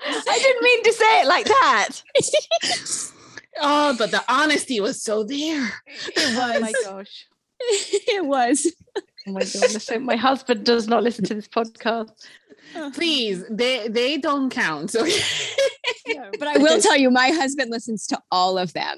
I 0.05 0.37
didn't 0.37 0.63
mean 0.63 0.83
to 0.83 0.93
say 0.93 1.21
it 1.21 1.27
like 1.27 1.45
that. 1.45 1.89
Oh, 3.59 3.95
but 3.97 4.11
the 4.11 4.23
honesty 4.27 4.79
was 4.79 5.01
so 5.01 5.23
there. 5.23 5.69
It 5.87 6.35
was. 6.35 6.55
Oh 6.55 6.59
my 6.59 6.73
gosh. 6.83 7.27
it 7.59 8.25
was. 8.25 8.71
Oh 8.97 9.01
my 9.31 9.41
god! 9.41 9.53
Listen, 9.53 10.03
my 10.03 10.15
husband 10.15 10.65
does 10.65 10.87
not 10.87 11.03
listen 11.03 11.25
to 11.25 11.35
this 11.35 11.47
podcast. 11.47 12.11
Please, 12.93 13.45
they 13.49 13.87
they 13.87 14.17
don't 14.17 14.49
count. 14.49 14.91
So 14.91 15.05
no, 16.07 16.31
but 16.39 16.47
I 16.47 16.57
will 16.57 16.81
tell 16.81 16.97
you, 16.97 17.11
my 17.11 17.29
husband 17.29 17.71
listens 17.71 18.07
to 18.07 18.19
all 18.31 18.57
of 18.57 18.73
them. 18.73 18.97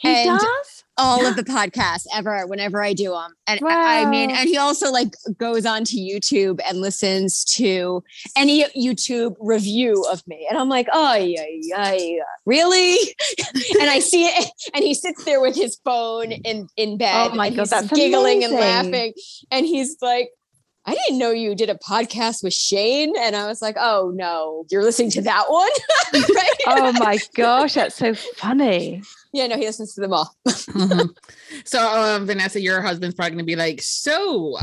He 0.00 0.08
and 0.08 0.38
does 0.38 0.77
all 0.98 1.24
of 1.24 1.36
the 1.36 1.44
podcasts 1.44 2.06
ever 2.14 2.46
whenever 2.46 2.82
I 2.82 2.92
do 2.92 3.10
them. 3.10 3.32
And 3.46 3.60
wow. 3.60 3.70
I 3.72 4.04
mean, 4.04 4.30
and 4.30 4.48
he 4.48 4.58
also 4.58 4.90
like 4.90 5.14
goes 5.38 5.64
on 5.64 5.84
to 5.84 5.96
YouTube 5.96 6.60
and 6.68 6.80
listens 6.80 7.44
to 7.56 8.02
any 8.36 8.64
YouTube 8.76 9.36
review 9.40 10.04
of 10.10 10.26
me. 10.26 10.46
And 10.50 10.58
I'm 10.58 10.68
like, 10.68 10.88
oh, 10.92 11.14
yeah, 11.14 11.44
yeah, 11.48 12.22
really? 12.44 12.96
and 13.80 13.88
I 13.88 14.00
see 14.00 14.24
it. 14.24 14.50
And 14.74 14.84
he 14.84 14.94
sits 14.94 15.24
there 15.24 15.40
with 15.40 15.54
his 15.54 15.78
phone 15.84 16.32
in, 16.32 16.68
in 16.76 16.98
bed. 16.98 17.30
Oh 17.32 17.34
my 17.34 17.50
God, 17.50 17.68
that's 17.68 17.88
giggling 17.88 18.44
amazing. 18.44 18.58
and 18.58 18.92
laughing. 18.92 19.12
And 19.50 19.64
he's 19.64 19.96
like, 20.02 20.30
I 20.88 20.94
didn't 20.94 21.18
know 21.18 21.32
you 21.32 21.54
did 21.54 21.68
a 21.68 21.74
podcast 21.74 22.42
with 22.42 22.54
Shane. 22.54 23.12
And 23.18 23.36
I 23.36 23.46
was 23.46 23.60
like, 23.60 23.76
oh 23.78 24.10
no, 24.14 24.64
you're 24.70 24.82
listening 24.82 25.10
to 25.12 25.22
that 25.22 25.44
one. 25.50 25.68
right? 26.14 26.50
Oh 26.66 26.92
my 26.94 27.18
gosh, 27.34 27.74
that's 27.74 27.96
so 27.96 28.14
funny. 28.14 29.02
Yeah, 29.32 29.46
no, 29.46 29.56
he 29.56 29.66
listens 29.66 29.94
to 29.94 30.00
them 30.00 30.12
all. 30.12 30.34
mm-hmm. 30.48 31.08
So, 31.64 31.86
um, 31.86 32.26
Vanessa, 32.26 32.60
your 32.60 32.80
husband's 32.80 33.14
probably 33.14 33.32
going 33.32 33.38
to 33.38 33.44
be 33.44 33.56
like, 33.56 33.82
so. 33.82 34.56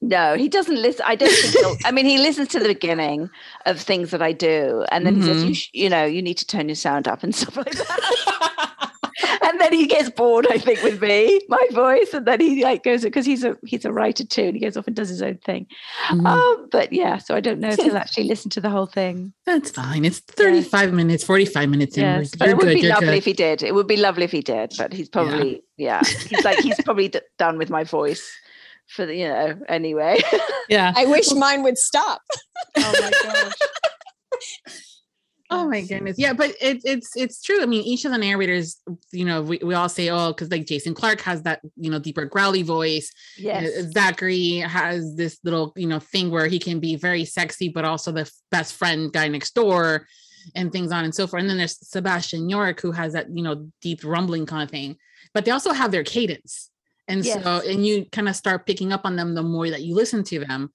No, 0.00 0.34
he 0.34 0.48
doesn't 0.48 0.80
listen. 0.80 1.04
I 1.06 1.16
don't 1.16 1.30
think 1.30 1.84
I 1.84 1.90
mean, 1.90 2.06
he 2.06 2.18
listens 2.18 2.48
to 2.48 2.58
the 2.58 2.68
beginning 2.68 3.28
of 3.66 3.80
things 3.80 4.10
that 4.12 4.22
I 4.22 4.32
do. 4.32 4.84
And 4.90 5.04
then 5.04 5.16
mm-hmm. 5.16 5.22
he 5.22 5.28
says, 5.28 5.42
you, 5.42 5.48
mm-hmm. 5.48 5.54
sh- 5.54 5.70
you 5.72 5.88
know, 5.90 6.04
you 6.04 6.22
need 6.22 6.38
to 6.38 6.46
turn 6.46 6.68
your 6.68 6.76
sound 6.76 7.08
up 7.08 7.22
and 7.22 7.34
stuff 7.34 7.56
like 7.56 7.72
that. 7.72 8.92
and 9.70 9.78
then 9.78 9.80
he 9.80 9.86
gets 9.86 10.10
bored, 10.10 10.46
I 10.50 10.58
think, 10.58 10.82
with 10.82 11.00
me, 11.00 11.40
my 11.48 11.66
voice, 11.72 12.12
and 12.12 12.26
then 12.26 12.40
he 12.40 12.62
like 12.64 12.82
goes 12.82 13.02
because 13.02 13.26
he's 13.26 13.44
a 13.44 13.56
he's 13.64 13.84
a 13.84 13.92
writer 13.92 14.24
too, 14.24 14.42
and 14.44 14.54
he 14.54 14.60
goes 14.60 14.76
off 14.76 14.86
and 14.86 14.96
does 14.96 15.08
his 15.08 15.22
own 15.22 15.38
thing. 15.38 15.66
Mhm. 16.08 16.26
Um, 16.26 16.68
but 16.70 16.92
yeah, 16.92 17.18
so 17.18 17.34
I 17.34 17.40
don't 17.40 17.60
know 17.60 17.68
if 17.68 17.78
he'll 17.78 17.96
actually 17.96 18.24
listen 18.24 18.50
to 18.50 18.60
the 18.60 18.70
whole 18.70 18.86
thing. 18.86 19.32
That's 19.46 19.70
fine. 19.70 20.04
It's 20.04 20.18
35 20.20 20.92
minutes, 20.92 21.24
45 21.24 21.68
minutes 21.68 21.96
in. 21.96 22.02
Yes, 22.02 22.34
but 22.34 22.46
You're 22.46 22.54
it 22.54 22.56
would 22.58 22.66
good. 22.66 22.74
be 22.74 22.88
lovely 22.88 23.06
good. 23.06 23.14
if 23.14 23.24
he 23.24 23.32
did. 23.32 23.62
It 23.62 23.74
would 23.74 23.86
be 23.86 23.96
lovely 23.96 24.24
if 24.24 24.32
he 24.32 24.40
did, 24.42 24.72
but 24.76 24.92
he's 24.92 25.08
probably 25.08 25.62
yeah. 25.76 26.02
He's 26.04 26.44
like 26.44 26.58
he's 26.58 26.80
probably 26.82 27.08
d- 27.08 27.20
done 27.38 27.58
with 27.58 27.70
my 27.70 27.84
voice 27.84 28.28
for 28.88 29.06
the 29.06 29.14
you 29.14 29.28
know 29.28 29.58
anyway. 29.68 30.20
Yeah. 30.68 30.92
I 30.96 31.06
wish 31.06 31.32
mine 31.32 31.62
would 31.62 31.78
stop. 31.78 32.22
oh 32.76 32.94
my 33.00 33.10
gosh. 33.22 33.52
Oh 35.52 35.68
my 35.68 35.80
goodness. 35.80 36.16
Yeah, 36.16 36.32
but 36.32 36.50
it, 36.60 36.80
it's 36.84 37.16
it's 37.16 37.42
true. 37.42 37.60
I 37.62 37.66
mean, 37.66 37.82
each 37.82 38.04
of 38.04 38.12
the 38.12 38.18
narrators, 38.18 38.80
you 39.10 39.24
know, 39.24 39.42
we, 39.42 39.58
we 39.62 39.74
all 39.74 39.88
say, 39.88 40.08
oh, 40.08 40.28
because 40.28 40.50
like 40.50 40.66
Jason 40.66 40.94
Clarke 40.94 41.20
has 41.22 41.42
that, 41.42 41.60
you 41.76 41.90
know, 41.90 41.98
deeper 41.98 42.24
growly 42.24 42.62
voice. 42.62 43.10
Uh, 43.38 43.42
Yes. 43.42 43.92
Zachary 43.92 44.58
has 44.58 45.16
this 45.16 45.38
little, 45.42 45.72
you 45.76 45.88
know, 45.88 45.98
thing 45.98 46.30
where 46.30 46.46
he 46.46 46.58
can 46.58 46.78
be 46.78 46.94
very 46.94 47.24
sexy, 47.24 47.68
but 47.68 47.84
also 47.84 48.12
the 48.12 48.30
best 48.50 48.74
friend 48.74 49.12
guy 49.12 49.26
next 49.28 49.54
door 49.54 50.06
and 50.54 50.72
things 50.72 50.92
on 50.92 51.04
and 51.04 51.14
so 51.14 51.26
forth. 51.26 51.40
And 51.40 51.50
then 51.50 51.58
there's 51.58 51.78
Sebastian 51.88 52.48
York, 52.48 52.80
who 52.80 52.92
has 52.92 53.12
that, 53.14 53.26
you 53.34 53.42
know, 53.42 53.68
deep 53.82 54.04
rumbling 54.04 54.46
kind 54.46 54.62
of 54.62 54.70
thing. 54.70 54.96
But 55.34 55.44
they 55.44 55.50
also 55.50 55.72
have 55.72 55.90
their 55.90 56.04
cadence. 56.04 56.70
And 57.08 57.24
so, 57.42 57.60
and 57.68 57.84
you 57.84 58.06
kind 58.12 58.28
of 58.28 58.36
start 58.36 58.66
picking 58.66 58.92
up 58.92 59.02
on 59.04 59.16
them 59.16 59.34
the 59.34 59.42
more 59.42 59.68
that 59.68 59.82
you 59.82 59.96
listen 59.96 60.22
to 60.24 60.38
them. 60.38 60.70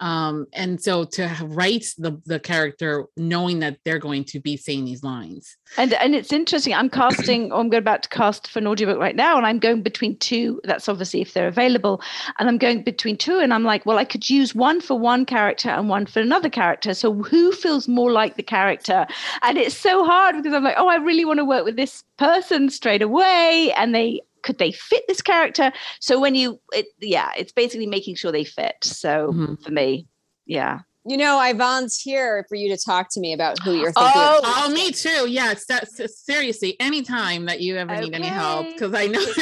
Um, 0.00 0.46
and 0.52 0.80
so 0.80 1.04
to 1.04 1.36
write 1.42 1.86
the 1.98 2.20
the 2.26 2.38
character 2.38 3.06
knowing 3.16 3.58
that 3.60 3.78
they're 3.84 3.98
going 3.98 4.24
to 4.24 4.40
be 4.40 4.56
saying 4.56 4.84
these 4.84 5.02
lines. 5.02 5.56
And 5.76 5.92
and 5.94 6.14
it's 6.14 6.32
interesting. 6.32 6.74
I'm 6.74 6.88
casting, 6.88 7.52
I'm 7.52 7.68
going 7.68 7.82
about 7.82 8.04
to 8.04 8.08
cast 8.08 8.48
for 8.48 8.60
an 8.60 8.66
audiobook 8.66 8.98
right 8.98 9.16
now, 9.16 9.36
and 9.36 9.46
I'm 9.46 9.58
going 9.58 9.82
between 9.82 10.16
two. 10.18 10.60
That's 10.64 10.88
obviously 10.88 11.20
if 11.20 11.34
they're 11.34 11.48
available. 11.48 12.00
And 12.38 12.48
I'm 12.48 12.58
going 12.58 12.82
between 12.84 13.16
two, 13.16 13.38
and 13.38 13.52
I'm 13.52 13.64
like, 13.64 13.84
well, 13.86 13.98
I 13.98 14.04
could 14.04 14.30
use 14.30 14.54
one 14.54 14.80
for 14.80 14.98
one 14.98 15.26
character 15.26 15.70
and 15.70 15.88
one 15.88 16.06
for 16.06 16.20
another 16.20 16.50
character. 16.50 16.94
So 16.94 17.14
who 17.14 17.52
feels 17.52 17.88
more 17.88 18.12
like 18.12 18.36
the 18.36 18.42
character? 18.42 19.06
And 19.42 19.58
it's 19.58 19.76
so 19.76 20.04
hard 20.04 20.36
because 20.36 20.52
I'm 20.52 20.64
like, 20.64 20.76
oh, 20.78 20.88
I 20.88 20.96
really 20.96 21.24
want 21.24 21.38
to 21.38 21.44
work 21.44 21.64
with 21.64 21.76
this 21.76 22.04
person 22.16 22.70
straight 22.70 23.02
away, 23.02 23.72
and 23.76 23.94
they 23.94 24.20
could 24.48 24.58
they 24.58 24.72
fit 24.72 25.04
this 25.06 25.20
character? 25.20 25.70
So 26.00 26.18
when 26.18 26.34
you, 26.34 26.58
it, 26.72 26.86
yeah, 27.02 27.32
it's 27.36 27.52
basically 27.52 27.86
making 27.86 28.14
sure 28.14 28.32
they 28.32 28.44
fit. 28.44 28.76
So 28.82 29.30
Mhm. 29.30 29.62
for 29.62 29.70
me, 29.70 30.06
yeah. 30.46 30.78
You 31.06 31.18
know, 31.18 31.36
I 31.36 31.52
volunteer 31.52 32.46
for 32.48 32.54
you 32.54 32.74
to 32.74 32.82
talk 32.82 33.08
to 33.10 33.20
me 33.20 33.34
about 33.34 33.58
who 33.62 33.72
you're 33.74 33.92
thinking. 33.92 34.12
Oh. 34.14 34.40
Oh, 34.42 34.70
me 34.70 34.90
too. 34.90 35.28
Yes, 35.28 35.66
that's 35.66 36.00
seriously. 36.24 36.76
Anytime 36.80 37.44
that 37.44 37.60
you 37.60 37.76
ever 37.76 37.94
need 38.00 38.14
any 38.14 38.26
help, 38.26 38.66
because 38.68 38.94
I 38.94 39.06
know. 39.06 39.20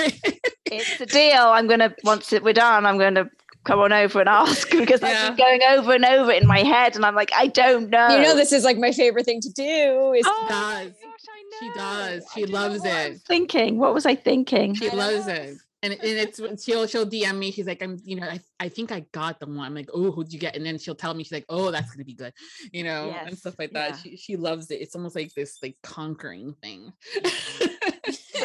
it's 0.66 0.98
the 0.98 1.06
deal. 1.06 1.42
I'm 1.42 1.68
gonna 1.68 1.94
once 2.02 2.32
it, 2.32 2.42
we're 2.42 2.52
done, 2.52 2.84
I'm 2.84 2.98
gonna 2.98 3.26
come 3.66 3.80
on 3.80 3.92
over 3.92 4.20
and 4.20 4.28
ask 4.28 4.70
because 4.76 5.02
Yeah. 5.02 5.08
I've 5.08 5.36
been 5.36 5.46
going 5.46 5.78
over 5.78 5.92
and 5.92 6.04
over 6.04 6.32
in 6.32 6.46
my 6.46 6.60
head, 6.60 6.96
and 6.96 7.04
I'm 7.04 7.14
like, 7.14 7.32
I 7.34 7.48
don't 7.48 7.90
know. 7.90 8.08
You 8.08 8.22
know, 8.22 8.34
this 8.36 8.52
is 8.52 8.64
like 8.64 8.78
my 8.78 8.92
favorite 8.92 9.24
thing 9.26 9.40
to 9.42 9.50
do. 9.52 10.12
Is 10.14 10.24
Oh 10.26 10.46
my 10.48 10.48
does. 10.48 10.92
gosh, 10.92 11.24
I 11.28 11.58
She 11.60 11.70
does. 11.78 12.24
She 12.34 12.40
don't 12.42 12.50
know 12.52 12.58
loves 12.60 12.84
it. 12.84 13.20
Thinking, 13.26 13.78
what 13.78 13.92
was 13.94 14.06
I 14.06 14.14
thinking? 14.14 14.74
she 14.74 14.88
I 14.90 14.94
loves 14.94 15.26
it. 15.28 15.56
And, 15.82 15.92
and 15.92 16.02
it's 16.02 16.40
she'll 16.64 16.86
she'll 16.86 17.06
DM 17.06 17.36
me. 17.38 17.52
She's 17.52 17.66
like, 17.66 17.82
I'm, 17.82 17.98
you 18.02 18.16
know, 18.16 18.26
I, 18.26 18.40
I 18.58 18.68
think 18.68 18.90
I 18.90 19.00
got 19.12 19.38
the 19.38 19.46
one. 19.46 19.58
I'm 19.60 19.74
like, 19.74 19.90
oh, 19.92 20.10
who'd 20.10 20.32
you 20.32 20.38
get? 20.38 20.56
And 20.56 20.64
then 20.64 20.78
she'll 20.78 20.94
tell 20.96 21.12
me, 21.14 21.22
she's 21.22 21.32
like, 21.32 21.44
oh, 21.48 21.70
that's 21.70 21.90
gonna 21.92 22.04
be 22.04 22.14
good, 22.14 22.32
you 22.72 22.82
know, 22.82 23.14
and 23.24 23.36
stuff 23.38 23.54
like 23.58 23.72
that. 23.72 23.90
yeah. 23.90 23.96
She 23.96 24.16
she 24.16 24.36
loves 24.36 24.70
it. 24.70 24.76
It's 24.80 24.96
almost 24.96 25.14
like 25.14 25.32
this 25.34 25.58
like 25.62 25.76
conquering 25.82 26.54
thing 26.62 26.92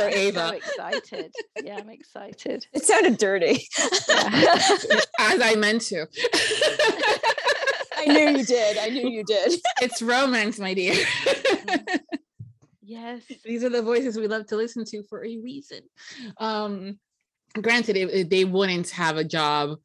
for 0.09 0.17
I'm 0.17 0.33
So 0.33 0.49
excited. 0.55 1.31
Yeah, 1.63 1.77
I'm 1.77 1.89
excited. 1.89 2.65
it 2.73 2.83
sounded 2.83 3.17
dirty. 3.17 3.67
Yeah. 4.07 4.59
As 5.19 5.41
I 5.41 5.55
meant 5.57 5.81
to. 5.83 6.07
I 7.97 8.05
knew 8.07 8.37
you 8.39 8.45
did. 8.45 8.77
I 8.77 8.89
knew 8.89 9.09
you 9.09 9.23
did. 9.23 9.59
it's 9.81 10.01
romance, 10.01 10.57
my 10.59 10.73
dear. 10.73 10.95
yes. 12.81 13.21
these 13.45 13.63
are 13.63 13.69
the 13.69 13.81
voices 13.81 14.17
we 14.17 14.27
love 14.27 14.47
to 14.47 14.55
listen 14.55 14.83
to 14.85 15.03
for 15.03 15.23
a 15.23 15.37
reason 15.37 15.79
um 16.39 16.99
granted 17.61 17.95
it, 17.97 18.09
it- 18.09 18.29
they 18.29 18.43
wouldn't 18.45 18.89
have 18.89 19.17
a 19.17 19.23
job 19.23 19.77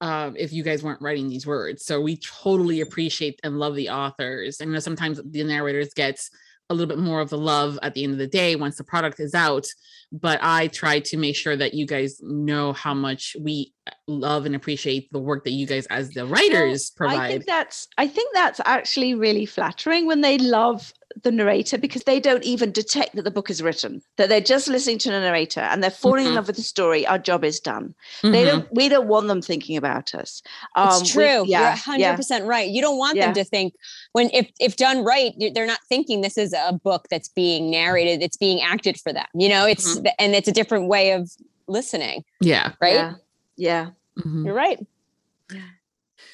um, 0.00 0.34
if 0.36 0.52
you 0.52 0.64
guys 0.64 0.82
weren't 0.82 1.00
writing 1.00 1.28
these 1.28 1.46
words 1.46 1.84
so 1.86 2.00
we 2.00 2.16
totally 2.18 2.80
appreciate 2.80 3.38
and 3.44 3.58
love 3.60 3.76
the 3.76 3.88
authors 3.90 4.60
and 4.60 4.68
you 4.70 4.74
know 4.74 4.80
sometimes 4.80 5.20
the 5.24 5.44
narrators 5.44 5.94
gets 5.94 6.28
a 6.72 6.74
little 6.74 6.94
bit 6.94 7.02
more 7.02 7.20
of 7.20 7.30
the 7.30 7.38
love 7.38 7.78
at 7.82 7.94
the 7.94 8.02
end 8.02 8.12
of 8.12 8.18
the 8.18 8.26
day 8.26 8.56
once 8.56 8.76
the 8.76 8.84
product 8.84 9.20
is 9.20 9.34
out 9.34 9.66
but 10.10 10.38
i 10.42 10.66
try 10.68 10.98
to 10.98 11.16
make 11.16 11.36
sure 11.36 11.56
that 11.56 11.74
you 11.74 11.86
guys 11.86 12.20
know 12.22 12.72
how 12.72 12.94
much 12.94 13.36
we 13.40 13.72
uh, 13.86 13.90
love 14.06 14.46
and 14.46 14.54
appreciate 14.54 15.12
the 15.12 15.18
work 15.18 15.44
that 15.44 15.50
you 15.50 15.66
guys 15.66 15.86
as 15.86 16.10
the 16.10 16.24
writers 16.24 16.90
provide. 16.90 17.18
I 17.18 17.28
think 17.28 17.46
that's 17.46 17.88
I 17.98 18.06
think 18.06 18.32
that's 18.32 18.60
actually 18.64 19.14
really 19.14 19.44
flattering 19.44 20.06
when 20.06 20.20
they 20.20 20.38
love 20.38 20.92
the 21.22 21.30
narrator 21.30 21.78
because 21.78 22.04
they 22.04 22.18
don't 22.20 22.44
even 22.44 22.72
detect 22.72 23.14
that 23.14 23.22
the 23.22 23.30
book 23.30 23.50
is 23.50 23.62
written 23.62 24.00
that 24.16 24.28
they're 24.28 24.40
just 24.40 24.68
listening 24.68 24.98
to 24.98 25.10
the 25.10 25.20
narrator 25.20 25.60
and 25.60 25.82
they're 25.82 25.90
falling 25.90 26.26
in 26.26 26.32
Mhm. 26.32 26.36
love 26.36 26.46
with 26.46 26.56
the 26.56 26.62
story 26.62 27.06
our 27.06 27.18
job 27.18 27.44
is 27.44 27.60
done 27.60 27.94
they 28.22 28.42
Mhm. 28.44 28.46
don't 28.46 28.68
we 28.74 28.88
don't 28.88 29.08
want 29.08 29.28
them 29.28 29.42
thinking 29.42 29.76
about 29.76 30.14
us 30.14 30.42
um, 30.76 30.88
It's 30.88 31.14
we- 31.14 31.22
true. 31.24 31.44
yeah 31.46 31.60
You're 31.60 31.70
hundred 31.76 32.00
yeah 32.00 32.16
percent 32.16 32.44
right. 32.46 32.68
You 32.68 32.80
don't 32.82 32.98
want 32.98 33.16
Yeah. 33.16 33.26
them 33.26 33.34
to 33.34 33.44
think 33.44 33.74
when 34.12 34.30
if 34.32 34.50
if 34.60 34.76
done 34.76 35.04
right, 35.04 35.32
they're 35.54 35.66
not 35.66 35.80
thinking 35.88 36.20
this 36.20 36.38
is 36.38 36.52
a 36.52 36.72
book 36.72 37.06
that's 37.10 37.28
being 37.28 37.70
narrated. 37.70 38.22
It's 38.22 38.36
being 38.36 38.60
acted 38.60 38.98
for 39.00 39.12
them. 39.12 39.26
You 39.34 39.48
know, 39.48 39.66
it's 39.66 39.98
and 40.18 40.34
it's 40.34 40.48
a 40.48 40.52
different 40.52 40.88
way 40.88 41.12
of 41.12 41.30
listening. 41.68 42.24
yeah 42.40 42.72
Right. 42.80 42.94
yeah 42.94 43.14
yeah 43.56 43.86
Mhm. 44.18 44.44
You're 44.44 44.54
right. 44.54 44.78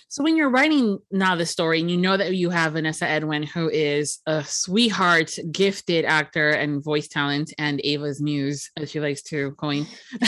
So 0.08 0.24
when 0.24 0.36
you're 0.36 0.50
writing 0.50 0.98
now 1.10 1.36
the 1.36 1.44
story 1.44 1.80
and 1.80 1.90
you 1.90 1.98
know 1.98 2.16
that 2.16 2.34
you 2.34 2.48
have 2.50 2.72
Vanessa 2.72 3.06
Edwin, 3.06 3.42
who 3.42 3.68
is 3.68 4.20
a 4.26 4.42
sweetheart, 4.42 5.38
gifted 5.52 6.06
actor 6.06 6.48
and 6.50 6.82
voice 6.82 7.08
talent, 7.08 7.52
and 7.58 7.80
Ava's 7.84 8.20
muse, 8.20 8.70
as 8.76 8.90
she 8.90 9.00
likes 9.00 9.22
to 9.24 9.52
coin. 9.52 9.86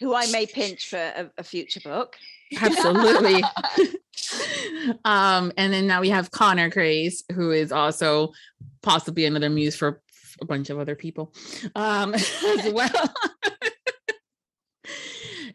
who 0.00 0.14
i 0.14 0.26
may 0.32 0.46
pinch 0.46 0.88
for 0.88 0.96
a, 0.96 1.30
a 1.36 1.44
future 1.44 1.80
book 1.80 2.16
Absolutely. 2.58 3.44
um, 5.04 5.52
and 5.56 5.72
then 5.72 5.86
now 5.86 6.00
we 6.00 6.10
have 6.10 6.30
Connor 6.30 6.70
Crais, 6.70 7.22
who 7.32 7.50
is 7.50 7.72
also 7.72 8.32
possibly 8.82 9.24
another 9.24 9.50
muse 9.50 9.76
for 9.76 10.00
a 10.40 10.44
bunch 10.44 10.70
of 10.70 10.78
other 10.78 10.94
people 10.94 11.34
um, 11.74 12.14
as 12.14 12.72
well. 12.72 13.14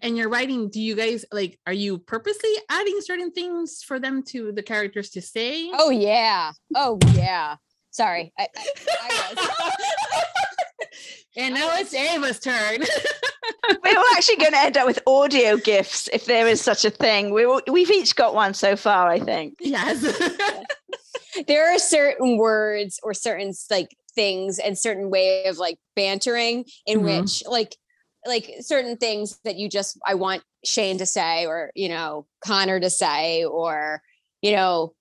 And 0.02 0.18
you're 0.18 0.30
writing, 0.30 0.70
do 0.70 0.82
you 0.82 0.96
guys 0.96 1.26
like, 1.32 1.60
are 1.68 1.74
you 1.74 1.98
purposely 2.00 2.52
adding 2.70 3.00
certain 3.02 3.32
things 3.32 3.84
for 3.84 4.00
them 4.00 4.24
to 4.24 4.52
the 4.52 4.64
characters 4.64 5.10
to 5.12 5.22
say? 5.22 5.70
Oh 5.74 5.90
yeah. 5.90 6.52
Oh 6.76 7.00
yeah. 7.14 7.56
Sorry. 7.92 8.34
I, 8.38 8.48
I, 8.58 9.36
I 9.38 9.72
and 11.38 11.54
now 11.54 11.70
it's 11.78 11.94
Ava's 11.94 12.40
turn. 12.40 12.80
we're 13.84 14.04
actually 14.16 14.38
going 14.38 14.52
to 14.52 14.60
end 14.60 14.78
up 14.78 14.86
with 14.86 15.00
audio 15.08 15.58
gifts 15.58 16.08
if 16.14 16.26
there 16.26 16.48
is 16.48 16.62
such 16.62 16.86
a 16.86 16.90
thing 16.90 17.34
we, 17.34 17.46
we've 17.70 17.90
each 17.92 18.16
got 18.16 18.36
one 18.36 18.54
so 18.54 18.76
far 18.76 19.10
i 19.10 19.20
think 19.20 19.56
yes. 19.60 20.02
there 21.48 21.74
are 21.74 21.80
certain 21.80 22.38
words 22.38 23.00
or 23.04 23.14
certain 23.14 23.52
like 23.72 23.96
things 24.14 24.60
and 24.60 24.78
certain 24.78 25.10
way 25.10 25.46
of 25.46 25.58
like 25.58 25.78
bantering 25.96 26.66
in 26.86 27.00
Mhm. 27.02 27.22
which 27.22 27.44
like 27.48 27.76
like 28.26 28.52
certain 28.62 28.98
things 28.98 29.40
that 29.44 29.56
you 29.56 29.70
just 29.70 30.00
I 30.06 30.16
want 30.16 30.44
Shane 30.64 30.98
to 30.98 31.06
say 31.06 31.46
or 31.46 31.72
you 31.76 31.90
know 31.90 32.26
Connor 32.44 32.80
to 32.80 32.90
say 32.90 33.44
or 33.44 34.02
you 34.42 34.52
know 34.52 34.94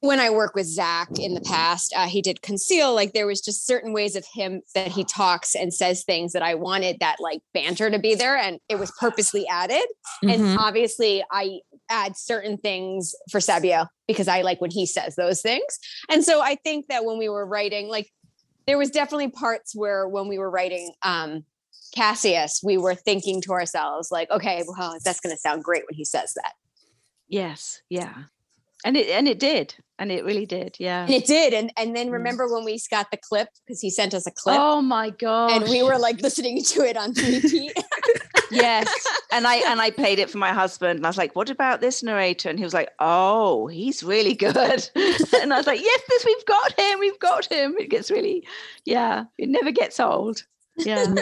when 0.00 0.20
I 0.20 0.30
work 0.30 0.54
with 0.54 0.66
Zach 0.66 1.08
in 1.18 1.34
the 1.34 1.40
past, 1.40 1.92
uh, 1.96 2.06
he 2.06 2.22
did 2.22 2.42
conceal. 2.42 2.94
Like 2.94 3.12
there 3.12 3.26
was 3.26 3.40
just 3.40 3.66
certain 3.66 3.92
ways 3.92 4.16
of 4.16 4.24
him 4.32 4.62
that 4.74 4.88
he 4.88 5.04
talks 5.04 5.54
and 5.54 5.72
says 5.72 6.04
things 6.04 6.32
that 6.32 6.42
I 6.42 6.54
wanted 6.54 6.98
that 7.00 7.16
like 7.20 7.40
banter 7.52 7.90
to 7.90 7.98
be 7.98 8.14
there, 8.14 8.36
and 8.36 8.58
it 8.68 8.78
was 8.78 8.92
purposely 9.00 9.46
added. 9.48 9.84
Mhm. 10.24 10.34
And 10.34 10.58
obviously, 10.58 11.24
I 11.30 11.60
add 11.88 12.16
certain 12.16 12.58
things 12.58 13.14
for 13.30 13.40
Sabio 13.40 13.86
because 14.06 14.28
I 14.28 14.42
like 14.42 14.60
when 14.60 14.70
he 14.70 14.86
says 14.86 15.16
those 15.16 15.42
things. 15.42 15.78
And 16.08 16.24
so 16.24 16.40
I 16.40 16.56
think 16.56 16.86
that 16.88 17.04
when 17.04 17.18
we 17.18 17.28
were 17.28 17.46
writing, 17.46 17.88
like 17.88 18.10
there 18.66 18.78
was 18.78 18.90
definitely 18.90 19.30
parts 19.30 19.74
where 19.74 20.08
when 20.08 20.28
we 20.28 20.38
were 20.38 20.50
writing 20.50 20.92
um 21.02 21.44
Cassius, 21.94 22.60
we 22.64 22.78
were 22.78 22.94
thinking 22.94 23.40
to 23.42 23.52
ourselves, 23.52 24.10
like, 24.10 24.30
okay, 24.30 24.62
well, 24.66 24.96
that's 25.04 25.20
gonna 25.20 25.36
sound 25.36 25.62
great 25.64 25.84
when 25.88 25.94
he 25.96 26.04
says 26.04 26.32
that. 26.34 26.52
yes 27.28 27.82
yeah 27.88 28.14
and 28.84 28.96
it 28.96 29.08
and 29.08 29.28
it 29.28 29.38
did 29.38 29.74
and 29.98 30.10
it 30.10 30.24
really 30.24 30.44
did 30.46 30.74
yeah 30.80 31.02
And 31.04 31.10
it 31.12 31.24
did. 31.24 31.54
And 31.54 31.72
and 31.76 31.94
then 31.94 32.08
Mm. 32.08 32.12
remember 32.14 32.52
when 32.52 32.64
we 32.64 32.80
got 32.90 33.10
the 33.12 33.16
clip 33.16 33.48
because 33.64 33.80
he 33.80 33.90
sent 33.90 34.12
us 34.12 34.26
a 34.26 34.30
clip 34.32 34.58
oh 34.58 34.82
my 34.82 35.10
god 35.10 35.52
and 35.62 35.70
we 35.70 35.82
were 35.84 35.98
like 35.98 36.20
listening 36.20 36.62
to 36.64 36.80
it 36.84 36.96
on 36.96 37.12
repeat. 37.12 37.72
Yes. 38.50 38.86
And 39.32 39.46
I 39.46 39.56
and 39.70 39.80
I 39.80 39.90
played 39.90 40.18
it 40.18 40.28
for 40.28 40.36
my 40.36 40.52
husband 40.52 40.98
and 40.98 41.06
I 41.06 41.08
was 41.08 41.16
like, 41.16 41.34
what 41.34 41.48
about 41.48 41.80
this 41.80 42.02
narrator? 42.02 42.50
And 42.50 42.58
he 42.58 42.64
was 42.66 42.74
like, 42.74 42.90
Oh, 42.98 43.66
he's 43.66 44.02
really 44.02 44.34
good. 44.34 44.90
and 45.40 45.54
I 45.54 45.56
was 45.56 45.66
like, 45.66 45.80
Yes, 45.80 46.00
this 46.08 46.24
we've 46.26 46.44
got 46.46 46.78
him, 46.78 46.98
we've 47.00 47.18
got 47.18 47.46
him. 47.50 47.74
It 47.78 47.88
gets 47.88 48.10
really, 48.10 48.46
yeah, 48.84 49.24
it 49.38 49.48
never 49.48 49.70
gets 49.70 49.98
old. 50.00 50.42
Yeah. 50.76 51.14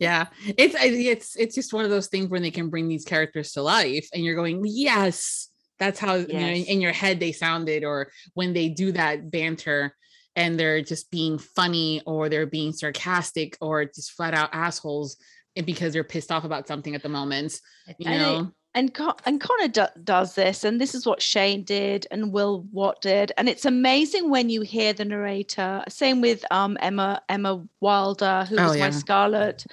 Yeah, 0.00 0.28
it's 0.56 0.74
it's 0.78 1.36
it's 1.36 1.54
just 1.54 1.74
one 1.74 1.84
of 1.84 1.90
those 1.90 2.08
things 2.08 2.30
when 2.30 2.40
they 2.40 2.50
can 2.50 2.70
bring 2.70 2.88
these 2.88 3.04
characters 3.04 3.52
to 3.52 3.62
life, 3.62 4.08
and 4.14 4.24
you're 4.24 4.34
going, 4.34 4.62
yes, 4.64 5.50
that's 5.78 6.00
how 6.00 6.14
you 6.14 6.32
know 6.32 6.46
in, 6.46 6.64
in 6.64 6.80
your 6.80 6.92
head 6.92 7.20
they 7.20 7.32
sounded, 7.32 7.84
or 7.84 8.10
when 8.32 8.54
they 8.54 8.70
do 8.70 8.92
that 8.92 9.30
banter 9.30 9.94
and 10.36 10.58
they're 10.58 10.80
just 10.80 11.10
being 11.10 11.38
funny, 11.38 12.00
or 12.06 12.30
they're 12.30 12.46
being 12.46 12.72
sarcastic, 12.72 13.58
or 13.60 13.84
just 13.84 14.12
flat 14.12 14.32
out 14.32 14.48
assholes, 14.54 15.18
eh, 15.56 15.62
because 15.62 15.92
they're 15.92 16.02
pissed 16.02 16.32
off 16.32 16.44
about 16.44 16.66
something 16.66 16.94
at 16.94 17.02
the 17.02 17.08
moment. 17.10 17.60
You 17.98 18.08
know, 18.10 18.52
and 18.74 18.94
Con- 18.94 19.16
and 19.26 19.40
Connor 19.40 19.68
do- 19.68 20.00
does 20.04 20.34
this, 20.34 20.64
and 20.64 20.80
this 20.80 20.94
is 20.94 21.04
what 21.06 21.20
Shane 21.20 21.64
did, 21.64 22.06
and 22.10 22.32
Will 22.32 22.66
Watt 22.72 23.00
did, 23.00 23.32
and 23.36 23.48
it's 23.48 23.64
amazing 23.64 24.30
when 24.30 24.48
you 24.48 24.62
hear 24.62 24.92
the 24.92 25.04
narrator. 25.04 25.82
Same 25.88 26.20
with 26.20 26.44
um 26.50 26.78
Emma 26.80 27.20
Emma 27.28 27.62
Wilder, 27.80 28.46
who 28.48 28.56
Oh, 28.58 28.68
was 28.68 28.78
my. 28.78 28.90
Scarlet, 28.90 29.66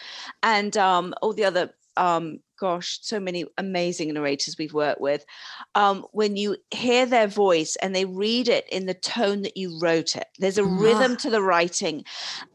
and 0.43 0.75
um 0.77 1.13
all 1.21 1.33
the 1.33 1.45
other 1.45 1.73
um 1.97 2.39
gosh, 2.59 2.99
so 3.01 3.19
many 3.19 3.45
amazing 3.57 4.13
narrators 4.13 4.57
we've 4.57 4.73
worked 4.73 5.01
with. 5.01 5.25
Um, 5.75 6.05
when 6.11 6.35
you 6.37 6.57
hear 6.71 7.05
their 7.05 7.27
voice 7.27 7.75
and 7.81 7.95
they 7.95 8.05
read 8.05 8.47
it 8.47 8.67
in 8.69 8.85
the 8.85 8.93
tone 8.93 9.41
that 9.43 9.57
you 9.57 9.79
wrote 9.79 10.15
it, 10.15 10.27
there's 10.39 10.57
a 10.57 10.65
rhythm 10.65 11.17
to 11.17 11.29
the 11.29 11.41
writing, 11.41 12.03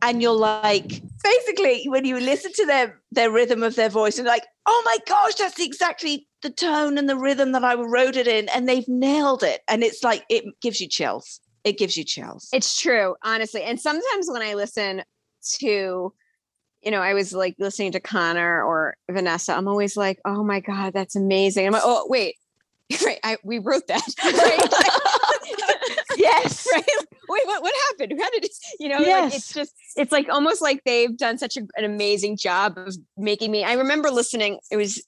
and 0.00 0.22
you're 0.22 0.32
like, 0.32 1.02
basically, 1.22 1.84
when 1.86 2.04
you 2.04 2.18
listen 2.18 2.52
to 2.54 2.66
their 2.66 3.00
their 3.10 3.30
rhythm 3.30 3.62
of 3.62 3.76
their 3.76 3.88
voice, 3.88 4.18
and 4.18 4.26
like, 4.26 4.46
oh 4.66 4.82
my 4.84 4.98
gosh, 5.06 5.34
that's 5.34 5.60
exactly 5.60 6.26
the 6.42 6.50
tone 6.50 6.98
and 6.98 7.08
the 7.08 7.16
rhythm 7.16 7.52
that 7.52 7.64
I 7.64 7.74
wrote 7.74 8.16
it 8.16 8.26
in, 8.26 8.48
and 8.48 8.68
they've 8.68 8.88
nailed 8.88 9.42
it. 9.42 9.62
And 9.68 9.82
it's 9.82 10.02
like 10.02 10.24
it 10.28 10.44
gives 10.60 10.80
you 10.80 10.88
chills. 10.88 11.40
It 11.64 11.78
gives 11.78 11.96
you 11.96 12.04
chills. 12.04 12.48
It's 12.52 12.80
true, 12.80 13.14
honestly. 13.22 13.62
And 13.62 13.80
sometimes 13.80 14.28
when 14.28 14.42
I 14.42 14.54
listen 14.54 15.04
to, 15.60 16.12
you 16.82 16.90
know, 16.90 17.00
I 17.00 17.14
was 17.14 17.32
like 17.32 17.54
listening 17.58 17.92
to 17.92 18.00
Connor 18.00 18.62
or 18.62 18.96
Vanessa, 19.10 19.54
I'm 19.54 19.68
always 19.68 19.96
like, 19.96 20.18
oh 20.24 20.42
my 20.42 20.60
God, 20.60 20.92
that's 20.92 21.16
amazing. 21.16 21.66
I'm 21.66 21.72
like, 21.72 21.82
oh, 21.84 22.06
wait, 22.08 22.36
right. 23.06 23.20
I, 23.22 23.36
we 23.44 23.58
wrote 23.58 23.86
that. 23.88 24.02
Right? 24.24 26.16
yes. 26.16 26.66
right? 26.72 26.84
Wait, 27.28 27.46
what, 27.46 27.62
what 27.62 27.74
happened? 27.90 28.20
How 28.20 28.30
did 28.30 28.44
it, 28.44 28.50
you 28.78 28.88
know, 28.88 28.98
like, 28.98 29.06
Yes. 29.06 29.36
it's 29.36 29.52
just, 29.54 29.72
it's 29.96 30.12
like 30.12 30.28
almost 30.28 30.60
like 30.60 30.82
they've 30.84 31.16
done 31.16 31.38
such 31.38 31.56
a, 31.56 31.60
an 31.76 31.84
amazing 31.84 32.36
job 32.36 32.76
of 32.76 32.94
making 33.16 33.50
me. 33.50 33.64
I 33.64 33.74
remember 33.74 34.10
listening, 34.10 34.58
it 34.70 34.76
was 34.76 35.02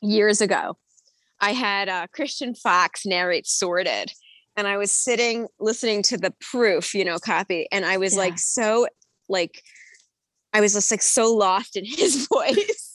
years 0.00 0.40
ago. 0.40 0.76
I 1.40 1.52
had 1.52 1.88
uh, 1.88 2.06
Christian 2.12 2.54
Fox 2.54 3.04
narrate 3.06 3.46
Sordid, 3.46 4.12
and 4.56 4.66
I 4.66 4.76
was 4.76 4.92
sitting 4.92 5.48
listening 5.58 6.02
to 6.04 6.16
the 6.16 6.32
proof, 6.40 6.94
you 6.94 7.04
know, 7.04 7.18
copy, 7.18 7.66
and 7.72 7.84
I 7.84 7.96
was 7.96 8.14
Yeah. 8.14 8.20
like 8.20 8.38
so, 8.38 8.86
like, 9.28 9.62
I 10.54 10.60
was 10.62 10.72
just 10.72 10.90
like 10.90 11.02
so 11.02 11.34
lost 11.34 11.76
in 11.76 11.84
his 11.86 12.26
voice. 12.28 12.90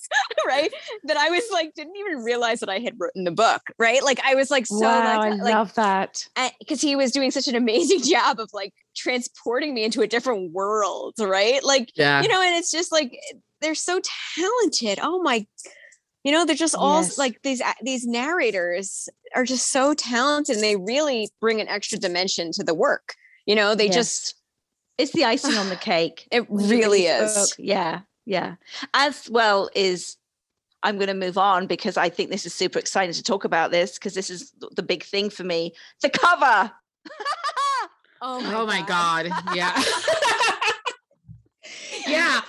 right 0.47 0.73
that 1.03 1.17
i 1.17 1.29
was 1.29 1.43
like 1.51 1.71
didn't 1.75 1.95
even 1.95 2.23
realize 2.23 2.61
that 2.61 2.69
i 2.69 2.79
had 2.79 2.95
written 2.97 3.25
the 3.25 3.31
book 3.31 3.61
right 3.77 4.03
like 4.03 4.19
i 4.25 4.33
was 4.33 4.49
like 4.49 4.65
so 4.65 4.79
wow, 4.79 5.03
I 5.03 5.29
like, 5.29 5.41
like 5.43 5.53
love 5.53 5.73
that. 5.75 6.27
because 6.57 6.81
he 6.81 6.95
was 6.95 7.11
doing 7.11 7.29
such 7.29 7.47
an 7.47 7.53
amazing 7.55 8.01
job 8.03 8.39
of 8.39 8.49
like 8.51 8.73
transporting 8.95 9.73
me 9.73 9.83
into 9.83 10.01
a 10.01 10.07
different 10.07 10.51
world, 10.51 11.13
right? 11.19 11.63
Like, 11.63 11.91
yeah, 11.95 12.21
you 12.21 12.27
know, 12.27 12.41
and 12.41 12.55
it's 12.55 12.71
just 12.71 12.91
like 12.91 13.17
they're 13.61 13.75
so 13.75 14.01
talented. 14.35 14.99
Oh 15.01 15.21
my, 15.21 15.45
you 16.23 16.31
know, 16.31 16.45
they're 16.45 16.55
just 16.55 16.75
all 16.75 17.01
Yes. 17.03 17.17
like 17.17 17.41
these 17.43 17.61
these 17.83 18.05
narrators 18.05 19.09
are 19.35 19.45
just 19.45 19.71
so 19.71 19.93
talented. 19.93 20.55
And 20.55 20.63
they 20.63 20.75
really 20.75 21.29
bring 21.39 21.61
an 21.61 21.67
extra 21.67 21.97
dimension 21.99 22.51
to 22.53 22.63
the 22.63 22.73
work. 22.73 23.13
You 23.45 23.55
know, 23.55 23.75
they 23.75 23.85
Yes. 23.85 23.95
just 23.95 24.35
It's 24.99 25.11
the 25.13 25.25
icing 25.25 25.55
on 25.55 25.69
the 25.69 25.75
cake. 25.91 26.27
it 26.31 26.49
when 26.49 26.65
you 26.65 26.71
read 26.71 26.77
really 26.79 27.05
is. 27.07 27.33
book. 27.33 27.49
Yeah, 27.57 28.01
yeah. 28.25 28.55
As 28.93 29.29
well 29.29 29.69
is 29.73 30.17
I'm 30.83 30.95
going 30.97 31.07
to 31.07 31.13
move 31.13 31.37
on 31.37 31.67
because 31.67 31.97
I 31.97 32.09
think 32.09 32.29
this 32.29 32.45
is 32.45 32.53
super 32.53 32.79
exciting 32.79 33.13
to 33.13 33.23
talk 33.23 33.43
about 33.45 33.71
this 33.71 33.93
because 33.97 34.13
this 34.13 34.29
is 34.29 34.53
the 34.75 34.83
big 34.83 35.03
thing 35.03 35.29
for 35.29 35.43
me. 35.43 35.73
The 36.01 36.09
cover. 36.09 36.71
Oh 38.21 38.41
oh 38.53 38.65
my 38.67 38.81
god, 38.81 39.27
yeah, 39.55 39.81
yeah. 42.07 42.41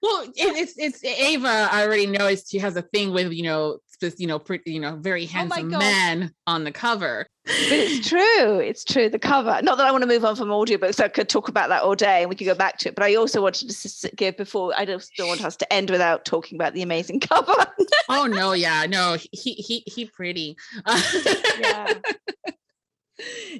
Well, 0.00 0.22
it, 0.24 0.32
it's 0.36 0.74
it's 0.78 1.04
Ava. 1.04 1.68
I 1.70 1.84
already 1.84 2.06
noticed 2.06 2.50
she 2.50 2.58
has 2.58 2.76
a 2.76 2.82
thing 2.82 3.12
with 3.12 3.30
you 3.30 3.42
know, 3.42 3.78
just 4.00 4.18
you 4.18 4.26
know, 4.26 4.38
pretty 4.38 4.72
you 4.72 4.80
know, 4.80 4.96
very 4.96 5.24
Oh 5.24 5.28
handsome 5.28 5.68
God. 5.70 5.80
men 5.80 6.32
on 6.46 6.64
the 6.64 6.72
cover. 6.72 7.26
But 7.44 7.54
it's 7.56 8.08
true. 8.08 8.60
It's 8.60 8.84
true. 8.84 9.08
The 9.08 9.18
cover. 9.18 9.60
Not 9.62 9.76
that 9.78 9.86
I 9.86 9.90
want 9.90 10.02
to 10.02 10.08
move 10.08 10.24
on 10.24 10.36
from 10.36 10.48
audiobooks. 10.48 11.02
I 11.02 11.08
could 11.08 11.28
talk 11.28 11.48
about 11.48 11.68
that 11.70 11.82
all 11.82 11.96
day 11.96 12.20
and 12.20 12.30
we 12.30 12.36
could 12.36 12.44
go 12.44 12.54
back 12.54 12.78
to 12.78 12.88
it. 12.88 12.94
But 12.94 13.04
I 13.04 13.16
also 13.16 13.42
wanted 13.42 13.68
to 13.70 14.10
give 14.14 14.36
before 14.36 14.72
I 14.76 14.84
don't 14.84 15.04
want 15.18 15.44
us 15.44 15.56
to 15.56 15.72
end 15.72 15.90
without 15.90 16.24
talking 16.24 16.56
about 16.56 16.74
the 16.74 16.82
amazing 16.82 17.20
cover. 17.20 17.66
oh 18.08 18.26
no, 18.26 18.52
yeah, 18.52 18.86
no, 18.88 19.16
he 19.32 19.54
he 19.54 19.82
he 19.86 20.06
pretty. 20.06 20.56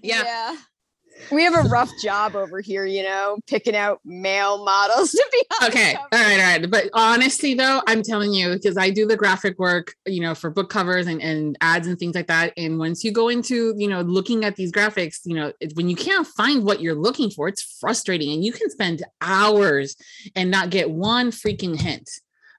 Yeah. 0.02 0.24
yeah. 0.24 0.56
We 1.30 1.44
have 1.44 1.54
a 1.54 1.68
rough 1.68 1.90
job 2.02 2.36
over 2.36 2.60
here, 2.60 2.84
you 2.84 3.02
know, 3.02 3.38
picking 3.46 3.76
out 3.76 4.00
male 4.04 4.64
models 4.64 5.12
to 5.12 5.28
be 5.32 5.42
on 5.50 5.56
the 5.60 5.66
Okay. 5.68 5.94
All 5.94 6.06
right. 6.12 6.32
All 6.32 6.38
right. 6.38 6.70
But 6.70 6.90
honestly, 6.92 7.54
though, 7.54 7.80
I'm 7.86 8.02
telling 8.02 8.32
you, 8.32 8.52
because 8.52 8.76
I 8.76 8.90
do 8.90 9.06
the 9.06 9.16
graphic 9.16 9.58
work, 9.58 9.94
you 10.06 10.20
know, 10.20 10.34
for 10.34 10.50
book 10.50 10.68
covers 10.68 11.06
and, 11.06 11.22
and 11.22 11.56
ads 11.60 11.86
and 11.86 11.98
things 11.98 12.14
like 12.14 12.26
that. 12.26 12.52
And 12.56 12.78
once 12.78 13.04
you 13.04 13.12
go 13.12 13.28
into, 13.28 13.74
you 13.76 13.88
know, 13.88 14.02
looking 14.02 14.44
at 14.44 14.56
these 14.56 14.72
graphics, 14.72 15.20
you 15.24 15.34
know, 15.34 15.52
it, 15.60 15.72
when 15.74 15.88
you 15.88 15.96
can't 15.96 16.26
find 16.26 16.64
what 16.64 16.80
you're 16.80 16.94
looking 16.94 17.30
for, 17.30 17.48
it's 17.48 17.62
frustrating. 17.80 18.32
And 18.32 18.44
you 18.44 18.52
can 18.52 18.68
spend 18.70 19.02
hours 19.20 19.96
and 20.34 20.50
not 20.50 20.70
get 20.70 20.90
one 20.90 21.30
freaking 21.30 21.80
hint 21.80 22.10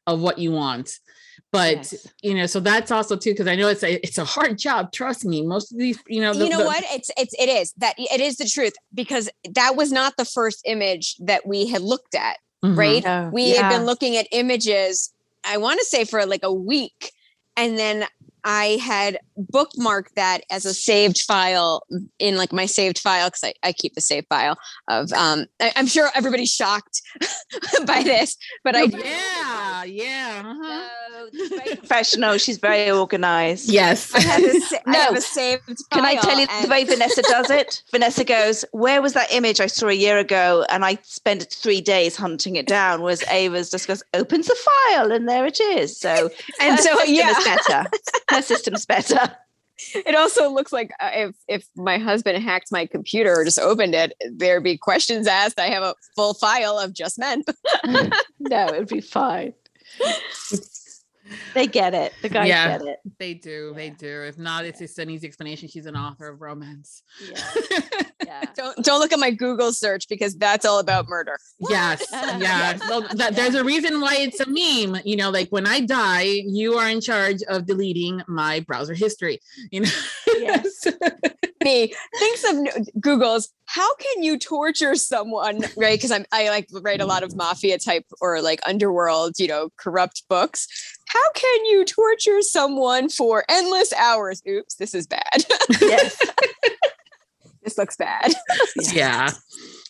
of 0.08 0.20
what 0.20 0.38
you 0.38 0.52
want. 0.52 1.00
But 1.52 1.76
Yes. 1.78 2.08
you 2.22 2.34
know, 2.34 2.46
so 2.46 2.60
that's 2.60 2.92
also 2.92 3.16
too 3.16 3.32
because 3.32 3.48
I 3.48 3.56
know 3.56 3.68
it's 3.68 3.84
a 3.84 4.04
it's 4.06 4.18
a 4.18 4.26
hard 4.26 4.58
job. 4.58 4.92
Trust 4.92 5.24
me, 5.26 5.42
most 5.46 5.72
of 5.72 5.78
these, 5.78 6.00
you 6.08 6.22
know, 6.22 6.34
the- 6.34 6.46
you 6.46 6.50
know 6.50 6.60
the- 6.60 6.66
what 6.66 6.84
it's 6.92 7.10
it's 7.18 7.34
it 7.40 7.50
is 7.50 7.74
that 7.78 7.96
it 7.98 8.20
is 8.22 8.38
the 8.38 8.46
truth 8.46 8.74
because 8.94 9.30
that 9.52 9.76
was 9.76 9.92
not 9.92 10.18
the 10.18 10.26
first 10.26 10.62
image 10.66 11.16
that 11.18 11.46
we 11.46 11.68
had 11.68 11.82
looked 11.82 12.16
at 12.16 12.38
Mhm. 12.64 12.78
right 12.78 13.04
No, 13.04 13.30
we 13.34 13.52
had 13.52 13.70
been 13.70 13.86
looking 13.86 14.16
at 14.16 14.26
images 14.32 15.12
i 15.44 15.58
want 15.58 15.80
to 15.80 15.86
say 15.86 16.06
for 16.06 16.26
like 16.26 16.44
a 16.44 16.54
week 16.54 17.12
and 17.58 17.78
then 17.78 18.06
i 18.46 18.78
had 18.82 19.20
bookmarked 19.52 20.14
that 20.16 20.40
as 20.50 20.66
a 20.66 20.74
saved 20.74 21.20
file 21.20 21.84
in 22.20 22.38
like 22.38 22.54
my 22.54 22.66
saved 22.66 22.98
file 23.00 23.28
because 23.28 23.44
I, 23.44 23.54
I 23.64 23.74
keep 23.74 23.94
the 23.96 24.02
saved 24.02 24.28
file 24.30 24.58
of 24.88 25.12
um 25.12 25.46
I, 25.62 25.74
i'm 25.76 25.88
sure 25.88 26.10
everybody's 26.16 26.52
shocked 26.54 27.02
by 27.86 28.02
this 28.04 28.38
but 28.64 28.76
i 28.78 28.84
Yeah, 28.84 29.84
yeah. 29.84 30.42
uh-huh. 30.46 30.70
No, 30.70 30.82
she's 30.84 31.03
very 31.50 31.76
professional. 31.76 32.38
She's 32.38 32.58
very 32.58 32.90
organized. 32.92 33.70
Yes. 33.70 34.14
I 34.14 34.22
have 34.22 34.44
a, 34.44 34.60
sa- 34.60 34.78
I 34.86 34.92
No. 34.92 35.00
have 35.00 35.16
a 35.18 35.22
saved 35.22 35.64
Can 35.92 36.06
I 36.06 36.16
tell 36.16 36.40
you 36.40 36.48
the 36.62 36.68
way 36.70 36.84
Vanessa 36.84 37.22
does 37.24 37.50
it? 37.50 37.84
Vanessa 37.92 38.24
goes, 38.24 38.64
Where 38.72 39.02
was 39.02 39.14
that 39.14 39.32
image 39.32 39.60
I 39.60 39.68
saw 39.68 39.88
a 39.88 39.94
year 39.94 40.18
ago? 40.18 40.66
And 40.70 40.86
I 40.86 40.98
spent 41.04 41.48
three 41.52 41.82
days 41.82 42.16
hunting 42.16 42.56
it 42.56 42.68
down. 42.68 43.02
Whereas 43.02 43.24
Ava's 43.30 43.70
just 43.72 43.88
goes, 43.88 44.04
opens 44.14 44.48
the 44.48 44.56
file, 44.90 45.12
and 45.12 45.28
there 45.28 45.46
it 45.46 45.60
is. 45.60 45.98
So 46.00 46.30
and 46.62 46.76
her 46.78 46.82
so 46.82 46.96
system 46.98 47.14
yeah 47.16 47.32
is 47.38 47.44
better. 47.44 47.90
Her 48.30 48.42
system's 48.42 48.86
better. 48.86 49.36
it 49.96 50.16
also 50.16 50.50
looks 50.52 50.72
like 50.72 50.92
uh, 51.00 51.10
if 51.14 51.36
if 51.48 51.66
my 51.76 51.98
husband 51.98 52.42
hacked 52.44 52.72
my 52.72 52.86
computer 52.86 53.34
or 53.36 53.44
just 53.44 53.58
opened 53.60 53.96
it, 53.96 54.14
there'd 54.32 54.64
be 54.64 54.78
questions 54.78 55.28
asked. 55.28 55.60
I 55.60 55.66
have 55.68 55.82
a 55.84 55.96
full 56.16 56.36
file 56.36 56.78
of 56.78 56.94
just 56.94 57.18
men. 57.18 57.44
No, 58.40 58.68
it'd 58.68 58.90
be 58.90 59.00
fine. 59.02 59.54
They 61.54 61.68
get 61.68 61.94
it. 61.94 62.14
The 62.22 62.30
guys 62.30 62.48
Yeah. 62.48 62.78
get 62.78 62.88
it. 62.88 63.00
They 63.18 63.34
do. 63.34 63.74
They 63.76 63.90
do. 63.92 64.24
If 64.24 64.38
not, 64.38 64.66
it's 64.66 64.80
just 64.80 65.00
an 65.00 65.10
easy 65.10 65.28
explanation. 65.28 65.70
She's 65.70 65.86
an 65.86 65.96
author 65.96 66.28
of 66.28 66.42
romance. 66.42 67.04
Yeah. 67.22 67.42
Yeah. 68.26 68.46
Don't 68.56 68.84
don't 68.86 69.00
look 69.02 69.12
at 69.12 69.20
my 69.20 69.32
Google 69.32 69.74
search 69.74 70.08
because 70.08 70.36
that's 70.38 70.66
all 70.66 70.80
about 70.80 71.08
murder. 71.10 71.38
yes. 71.70 72.04
Yeah. 72.12 72.78
So 72.78 73.02
that, 73.16 73.36
there's 73.36 73.54
a 73.54 73.64
reason 73.66 74.00
why 74.00 74.16
it's 74.18 74.40
a 74.40 74.46
meme. 74.48 75.02
You 75.06 75.18
know, 75.18 75.30
like 75.30 75.50
when 75.50 75.68
I 75.68 75.82
die, 75.82 76.22
you 76.24 76.76
are 76.76 76.90
in 76.90 77.02
charge 77.02 77.44
of 77.50 77.66
deleting 77.66 78.22
my 78.28 78.62
browser 78.62 78.94
history. 78.94 79.40
You 79.72 79.82
know. 79.82 79.90
Yes. 80.38 80.88
Me 81.64 81.94
thinks 82.18 82.44
of 82.44 83.02
Google's 83.02 83.50
how 83.66 83.96
can 83.96 84.24
you 84.24 84.38
torture 84.38 84.96
someone, 84.96 85.62
right? 85.78 85.98
Because 85.98 86.12
I'm 86.12 86.26
I 86.32 86.50
like 86.50 86.68
write 86.72 87.02
a 87.02 87.06
lot 87.06 87.24
of 87.24 87.36
mafia 87.36 87.78
type 87.80 88.06
or 88.22 88.42
like 88.42 88.60
underworld, 88.68 89.40
you 89.40 89.48
know, 89.48 89.70
corrupt 89.78 90.24
books. 90.30 90.68
How 91.08 91.32
can 91.34 91.66
you 91.66 91.86
torture 91.86 92.42
someone 92.42 93.10
for 93.10 93.44
endless 93.50 93.94
hours? 93.94 94.42
Oops, 94.48 94.76
this 94.76 94.94
is 94.94 95.08
bad. 95.08 95.46
yes. 95.82 96.20
this 97.64 97.78
looks 97.78 97.96
bad. 97.96 98.34
yeah. 98.92 99.32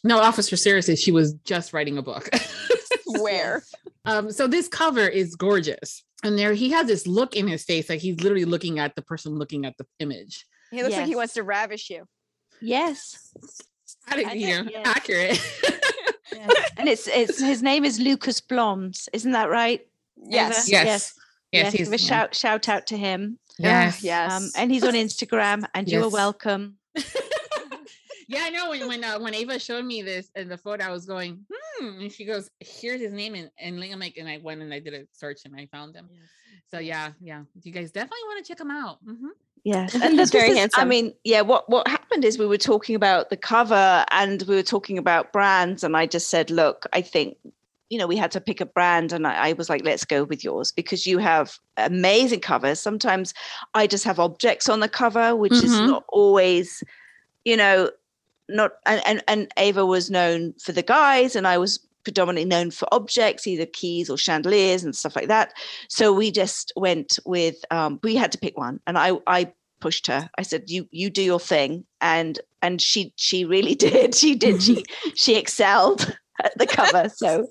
No, 0.03 0.19
officer, 0.19 0.57
seriously, 0.57 0.95
she 0.95 1.11
was 1.11 1.34
just 1.45 1.74
writing 1.74 1.97
a 1.97 2.01
book. 2.01 2.30
Where? 3.07 3.63
Um, 4.05 4.32
so 4.32 4.47
this 4.47 4.67
cover 4.67 5.07
is 5.07 5.36
gorgeous. 5.36 6.03
and 6.24 6.38
there 6.38 6.53
he 6.53 6.71
has 6.71 6.88
this 6.88 7.07
look 7.07 7.36
in 7.36 7.47
his 7.47 7.63
face 7.63 7.89
like 7.89 7.99
he's 7.99 8.21
literally 8.21 8.45
looking 8.45 8.80
at 8.80 8.95
the 8.95 9.01
person 9.01 9.38
looking 9.38 9.65
at 9.65 9.78
the 9.78 9.86
image 9.99 10.45
He 10.74 10.84
looks 10.84 10.95
like 10.95 11.05
he 11.07 11.15
wants 11.15 11.34
to 11.36 11.43
ravish 11.43 11.89
you. 11.89 12.05
Yes. 12.61 13.34
I 14.07 14.15
think, 14.15 14.30
I 14.30 14.34
you 14.34 14.47
know, 14.47 14.63
know, 14.63 14.69
yes. 14.71 14.88
accurate 14.88 15.39
and 16.78 16.88
it's 16.89 17.07
it's 17.07 17.39
his 17.39 17.61
name 17.61 17.86
is 17.86 17.99
Lucas 17.99 18.41
Bloms, 18.41 19.07
isn't 19.13 19.32
that 19.32 19.49
right? 19.49 19.86
Yes. 20.17 20.69
Yes 20.69 20.86
Yes. 20.86 20.86
yes, 20.86 21.13
Yes. 21.51 21.74
he's 21.74 21.88
give 21.89 21.93
a 21.93 21.97
shout 21.97 22.36
shout 22.36 22.69
out 22.69 22.88
to 22.88 22.97
him. 22.97 23.39
yes 23.57 24.03
Yes. 24.03 24.32
Um, 24.32 24.49
and 24.57 24.71
he's 24.71 24.84
on 24.84 24.93
Instagram, 24.93 25.65
and 25.74 25.89
you 25.89 26.03
are 26.03 26.09
welcome. 26.09 26.78
yeah 28.30 28.43
i 28.43 28.49
know 28.49 28.69
when 28.69 28.88
when, 28.88 29.03
uh, 29.03 29.19
when 29.19 29.34
ava 29.36 29.59
showed 29.59 29.84
me 29.84 30.01
this 30.01 30.30
in 30.36 30.47
the 30.47 30.57
photo 30.57 30.86
i 30.86 30.89
was 30.89 31.05
going 31.05 31.45
hmm 31.51 32.01
and 32.01 32.11
she 32.11 32.24
goes 32.24 32.49
here's 32.61 33.01
his 33.01 33.11
name 33.11 33.36
and 33.36 33.49
and 33.59 33.84
i'm 33.84 33.99
like 33.99 34.15
and 34.17 34.30
i 34.30 34.39
went 34.41 34.61
and 34.61 34.74
i 34.74 34.80
did 34.80 34.93
a 34.93 35.03
search 35.11 35.41
and 35.43 35.53
i 35.55 35.65
found 35.65 35.93
him 35.93 36.07
so 36.71 36.80
yeah 36.80 37.11
yeah 37.19 37.41
you 37.63 37.71
guys 37.71 37.91
definitely 37.91 38.24
want 38.28 38.43
to 38.43 38.47
check 38.49 38.61
him 38.61 38.71
out 38.71 38.97
hmm 39.03 39.28
Yes, 39.64 39.93
He's 39.93 40.01
and 40.01 40.20
this 40.20 40.30
very 40.32 40.49
is- 40.49 40.72
I 40.76 40.84
mean, 40.86 41.14
yeah. 41.24 41.41
What 41.41 41.70
what 41.70 41.88
happened 41.88 42.26
is 42.26 42.38
we 42.38 42.45
were 42.45 42.57
talking 42.57 42.95
about 42.95 43.30
the 43.30 43.38
cover, 43.38 44.05
and 44.11 44.41
we 44.43 44.55
were 44.55 44.64
talking 44.64 44.97
about 44.97 45.32
brands, 45.32 45.84
and 45.84 45.95
I 45.95 46.05
just 46.05 46.30
said, 46.30 46.49
look, 46.51 46.86
I 46.93 47.01
think. 47.01 47.38
You 47.89 47.99
know, 47.99 48.07
we 48.07 48.18
had 48.18 48.32
to 48.32 48.41
pick 48.41 48.59
a 48.59 48.66
brand, 48.66 49.14
and 49.14 49.28
I, 49.28 49.49
I 49.49 49.53
was 49.53 49.70
like, 49.70 49.84
let's 49.86 50.03
go 50.03 50.24
with 50.24 50.43
yours 50.43 50.72
because 50.72 51.05
you 51.05 51.20
have 51.20 51.59
amazing 51.78 52.39
covers. 52.39 52.80
Sometimes 52.80 53.36
I 53.76 53.86
just 53.86 54.03
have 54.03 54.20
objects 54.20 54.68
on 54.68 54.80
the 54.80 54.89
cover, 54.89 55.36
which 55.36 55.53
is 55.53 55.72
Mhm. 55.76 55.88
not 55.88 56.03
always, 56.09 56.84
you 57.45 57.55
know, 57.55 57.91
not. 58.49 58.72
And, 58.88 59.01
and, 59.05 59.24
and 59.28 59.47
Ava 59.57 59.86
was 59.86 60.09
known 60.09 60.53
for 60.59 60.72
the 60.72 60.82
guys, 60.82 61.36
and 61.36 61.45
I 61.45 61.59
was 61.59 61.80
predominantly 62.04 62.45
known 62.45 62.72
for 62.72 62.88
objects, 62.91 63.47
either 63.47 63.66
keys 63.66 64.10
or 64.10 64.18
chandeliers 64.18 64.84
and 64.84 64.95
stuff 64.95 65.16
like 65.16 65.28
that. 65.28 65.54
So 65.88 66.14
we 66.14 66.32
just 66.32 66.72
went 66.76 67.20
with 67.26 67.56
um, 67.72 67.99
we 68.04 68.16
had 68.16 68.32
to 68.34 68.38
pick 68.38 68.58
one, 68.58 68.80
and 68.88 68.97
I 68.97 69.14
I 69.28 69.54
pushed 69.80 70.08
her. 70.08 70.30
I 70.38 70.41
said, 70.43 70.70
"You 70.70 70.88
you 70.91 71.10
do 71.10 71.22
your 71.22 71.39
thing," 71.39 71.86
and 72.01 72.39
and 72.62 72.82
she 72.82 73.14
she 73.16 73.45
really 73.45 73.76
did. 73.88 74.16
She 74.16 74.36
did. 74.36 74.62
She 74.64 74.84
she 75.16 75.36
excelled 75.36 76.16
at 76.43 76.58
the 76.58 76.68
cover. 76.68 77.10
So 77.10 77.47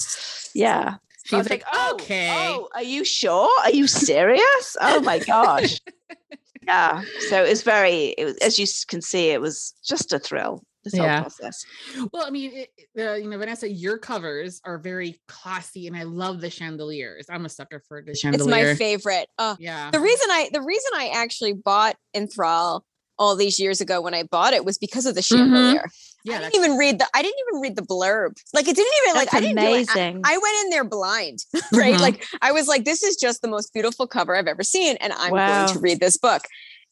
yeah. 0.54 0.96
I 1.32 1.36
was 1.36 1.48
like, 1.48 1.62
"Oh, 1.72 1.92
okay 1.94 2.30
Oh, 2.32 2.68
are 2.74 2.82
you 2.82 3.04
sure? 3.04 3.48
Are 3.62 3.70
you 3.70 3.86
serious? 3.86 4.76
Oh 4.80 5.00
my 5.02 5.20
gosh. 5.20 5.78
yeah. 6.62 7.02
So 7.28 7.44
it's 7.44 7.62
very. 7.62 8.14
It 8.18 8.24
was, 8.24 8.36
as 8.38 8.58
you 8.58 8.66
can 8.88 9.00
see, 9.00 9.30
it 9.30 9.40
was 9.40 9.72
just 9.84 10.12
a 10.12 10.18
thrill. 10.18 10.64
This 10.84 10.94
Yeah. 10.94 11.20
process. 11.20 11.64
Well, 12.12 12.26
I 12.26 12.30
mean, 12.30 12.50
it, 12.52 12.70
uh, 12.98 13.14
you 13.14 13.28
know, 13.30 13.38
Vanessa, 13.38 13.68
your 13.70 13.98
covers 13.98 14.60
are 14.64 14.78
very 14.78 15.20
classy, 15.28 15.86
and 15.86 15.96
I 15.96 16.02
love 16.02 16.40
the 16.40 16.50
chandeliers. 16.50 17.26
I'm 17.30 17.44
a 17.44 17.48
sucker 17.48 17.80
for 17.86 18.02
the 18.02 18.14
chandelier. 18.14 18.70
It's 18.70 18.80
my 18.80 18.84
favorite. 18.84 19.28
Oh, 19.38 19.56
Yeah. 19.60 19.90
the 19.92 20.00
reason 20.00 20.28
I 20.30 20.50
the 20.52 20.60
reason 20.62 20.90
I 20.94 21.08
actually 21.14 21.52
bought 21.52 21.96
Enthrall 22.16 22.82
all 23.18 23.36
these 23.36 23.60
years 23.60 23.80
ago 23.80 24.00
when 24.00 24.14
I 24.14 24.24
bought 24.24 24.54
it 24.54 24.64
was 24.64 24.78
because 24.78 25.06
of 25.06 25.14
the 25.14 25.22
chandelier. 25.22 25.84
yeah. 26.24 26.36
I 26.38 26.40
didn't 26.40 26.54
even 26.56 26.76
read 26.76 26.98
the 26.98 27.06
I 27.14 27.22
didn't 27.22 27.38
even 27.48 27.60
read 27.60 27.76
the 27.76 27.82
blurb. 27.82 28.36
Like 28.52 28.66
it 28.66 28.74
didn't 28.74 28.92
even 29.04 29.14
like 29.14 29.32
I 29.32 29.38
didn't 29.40 29.56
do. 29.58 29.62
I- 29.62 29.68
amazing. 29.68 30.22
I 30.24 30.36
went 30.38 30.64
in 30.64 30.70
there 30.70 30.84
blind, 30.84 31.44
right? 31.72 31.94
Mhm. 31.94 32.00
Like 32.00 32.24
I 32.42 32.50
was 32.50 32.66
like, 32.66 32.84
this 32.84 33.04
is 33.04 33.14
just 33.16 33.40
the 33.42 33.48
most 33.48 33.72
beautiful 33.72 34.08
cover 34.08 34.34
I've 34.34 34.48
ever 34.48 34.64
seen, 34.64 34.96
and 34.96 35.12
I'm 35.12 35.30
Wow. 35.32 35.64
going 35.66 35.74
to 35.74 35.78
read 35.78 36.00
this 36.00 36.16
book. 36.16 36.42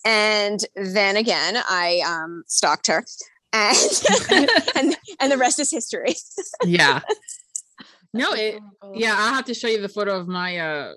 And 0.04 0.64
then 0.76 1.16
again, 1.16 1.56
I 1.68 2.00
um, 2.06 2.42
stalked 2.46 2.86
her, 2.86 3.04
and 3.52 4.02
and 4.76 4.96
and 5.20 5.32
the 5.32 5.38
rest 5.38 5.58
is 5.58 5.70
history. 5.70 6.14
yeah. 6.64 7.00
No, 8.12 8.32
it, 8.32 8.60
yeah, 8.94 9.14
I'll 9.16 9.34
have 9.34 9.44
to 9.44 9.54
show 9.54 9.68
you 9.68 9.80
the 9.80 9.88
photo 9.88 10.16
of 10.16 10.28
my 10.28 10.58
uh 10.58 10.94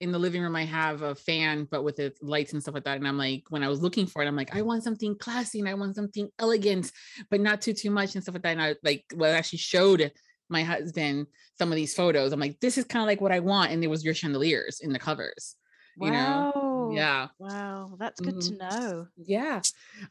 in 0.00 0.12
the 0.12 0.18
living 0.18 0.42
room 0.42 0.54
I 0.54 0.64
have 0.64 1.02
a 1.02 1.14
fan 1.14 1.66
but 1.68 1.82
with 1.82 1.96
the 1.96 2.12
lights 2.22 2.52
and 2.52 2.62
stuff 2.62 2.74
like 2.74 2.84
that. 2.84 2.98
And 2.98 3.08
I'm 3.08 3.18
like 3.18 3.44
when 3.50 3.62
I 3.62 3.68
was 3.68 3.82
looking 3.82 4.06
for 4.06 4.22
it 4.22 4.28
I'm 4.28 4.36
like 4.36 4.54
I 4.54 4.62
want 4.62 4.84
something 4.84 5.16
classy 5.16 5.58
and 5.58 5.68
I 5.68 5.74
want 5.74 5.96
something 5.96 6.28
elegant 6.38 6.92
but 7.30 7.40
not 7.40 7.60
too 7.60 7.72
too 7.72 7.90
much 7.90 8.14
and 8.14 8.22
stuff 8.22 8.34
like 8.34 8.42
that. 8.42 8.52
And 8.52 8.62
I 8.62 8.76
like 8.82 9.04
well 9.14 9.34
I 9.34 9.36
actually 9.36 9.58
showed 9.58 10.12
my 10.48 10.62
husband 10.62 11.26
some 11.58 11.70
of 11.70 11.76
these 11.76 11.94
photos. 11.94 12.32
I'm 12.32 12.40
like 12.40 12.60
this 12.60 12.78
is 12.78 12.84
kind 12.84 13.02
of 13.02 13.08
like 13.08 13.20
what 13.20 13.32
I 13.32 13.40
want 13.40 13.72
and 13.72 13.82
there 13.82 13.90
was 13.90 14.04
your 14.04 14.14
chandeliers 14.14 14.80
in 14.80 14.92
the 14.92 14.98
covers 14.98 15.56
you 16.00 16.10
know 16.10 16.52
Wow. 16.88 16.94
yeah 16.94 17.28
Wow. 17.38 17.96
That's 17.98 18.20
good 18.20 18.36
mm-hmm. 18.36 18.56
to 18.58 18.70
know. 18.70 19.06
yeah 19.16 19.60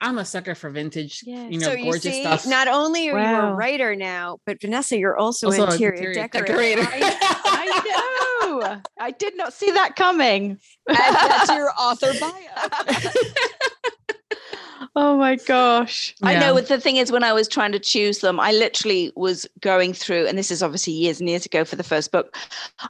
I'm 0.01 0.17
a 0.17 0.25
sucker 0.25 0.55
for 0.55 0.69
vintage 0.69 1.21
Yeah. 1.25 1.47
you 1.47 1.59
know 1.59 1.67
so 1.67 1.73
you 1.73 1.83
gorgeous 1.85 2.03
see, 2.13 2.21
stuff 2.21 2.45
not 2.47 2.67
only 2.67 3.09
are 3.09 3.19
you 3.19 3.47
a 3.49 3.53
writer 3.53 3.95
now, 3.95 4.39
but 4.45 4.61
Vanessa, 4.61 4.97
you're 4.97 5.17
also, 5.17 5.47
Also 5.47 5.65
a 5.65 5.71
interior, 5.71 5.93
interior 5.93 6.13
decorator. 6.13 6.81
decorator. 6.81 7.17
I 7.45 7.81
know. 7.85 8.81
I 8.99 9.11
did 9.11 9.35
not 9.37 9.53
see 9.53 9.71
that 9.71 9.95
coming. 9.95 10.59
Add 10.89 10.95
that 10.95 11.45
to 11.47 11.53
your 11.55 11.71
author 11.79 12.13
bio. 12.19 12.31
Oh 14.99 15.15
my 15.15 15.35
gosh. 15.35 16.15
I 16.23 16.39
know 16.39 16.55
what 16.55 16.69
the 16.69 16.81
thing 16.81 16.97
is 16.97 17.11
when 17.11 17.23
I 17.23 17.31
was 17.31 17.47
trying 17.47 17.71
to 17.71 17.77
choose 17.77 18.17
them, 18.21 18.39
I 18.39 18.51
literally 18.51 19.11
was 19.15 19.45
going 19.59 19.93
through, 19.93 20.25
and 20.25 20.35
this 20.39 20.49
is 20.49 20.63
obviously 20.63 20.93
years 20.93 21.19
and 21.19 21.29
years 21.29 21.45
ago 21.45 21.63
for 21.65 21.75
the 21.75 21.83
first 21.83 22.11
book. 22.11 22.35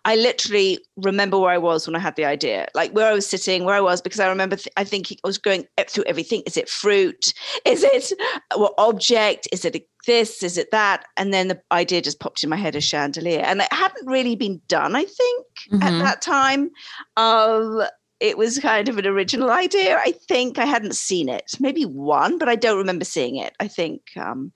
I 0.05 0.15
literally 0.15 0.79
remember 0.95 1.37
where 1.37 1.51
I 1.51 1.57
was 1.57 1.85
when 1.85 1.97
I 1.97 1.99
had 1.99 2.15
the 2.15 2.23
idea, 2.23 2.69
like 2.73 2.93
where 2.93 3.07
I 3.07 3.13
was 3.13 3.27
sitting, 3.27 3.65
where 3.65 3.75
I 3.75 3.81
was, 3.81 4.01
because 4.01 4.21
I 4.21 4.29
remember 4.29 4.55
th- 4.55 4.69
I 4.77 4.85
think 4.85 5.11
I 5.11 5.27
was 5.27 5.37
going 5.37 5.67
through 5.89 6.05
everything. 6.05 6.43
Is 6.45 6.55
it 6.55 6.69
fruit? 6.69 7.33
Is 7.65 7.83
it 7.83 8.13
what 8.55 8.73
object? 8.77 9.49
Is 9.51 9.65
it 9.65 9.85
this? 10.05 10.41
Is 10.43 10.57
it 10.57 10.71
that? 10.71 11.03
And 11.17 11.33
then 11.33 11.49
the 11.49 11.61
idea 11.73 12.01
just 12.01 12.21
popped 12.21 12.41
in 12.41 12.49
my 12.49 12.55
head 12.55 12.77
as 12.77 12.85
chandelier. 12.85 13.41
And 13.41 13.59
it 13.59 13.73
hadn't 13.73 14.07
really 14.07 14.37
been 14.37 14.61
done, 14.69 14.95
I 14.95 15.03
think, 15.03 15.45
Mhm. 15.73 15.83
at 15.83 15.99
that 16.05 16.21
time. 16.21 16.71
Um, 17.17 17.83
it 18.19 18.37
was 18.37 18.59
kind 18.59 18.89
of 18.89 18.97
an 18.97 19.05
original 19.05 19.51
idea. 19.51 19.97
I 19.97 20.13
think 20.27 20.57
I 20.57 20.65
hadn't 20.65 20.95
seen 20.95 21.29
it, 21.29 21.51
maybe 21.59 21.85
one, 21.85 22.37
but 22.37 22.49
I 22.49 22.55
don't 22.55 22.77
remember 22.77 23.05
seeing 23.05 23.35
it. 23.35 23.53
I 23.59 23.67
think 23.67 24.01
um, 24.15 24.51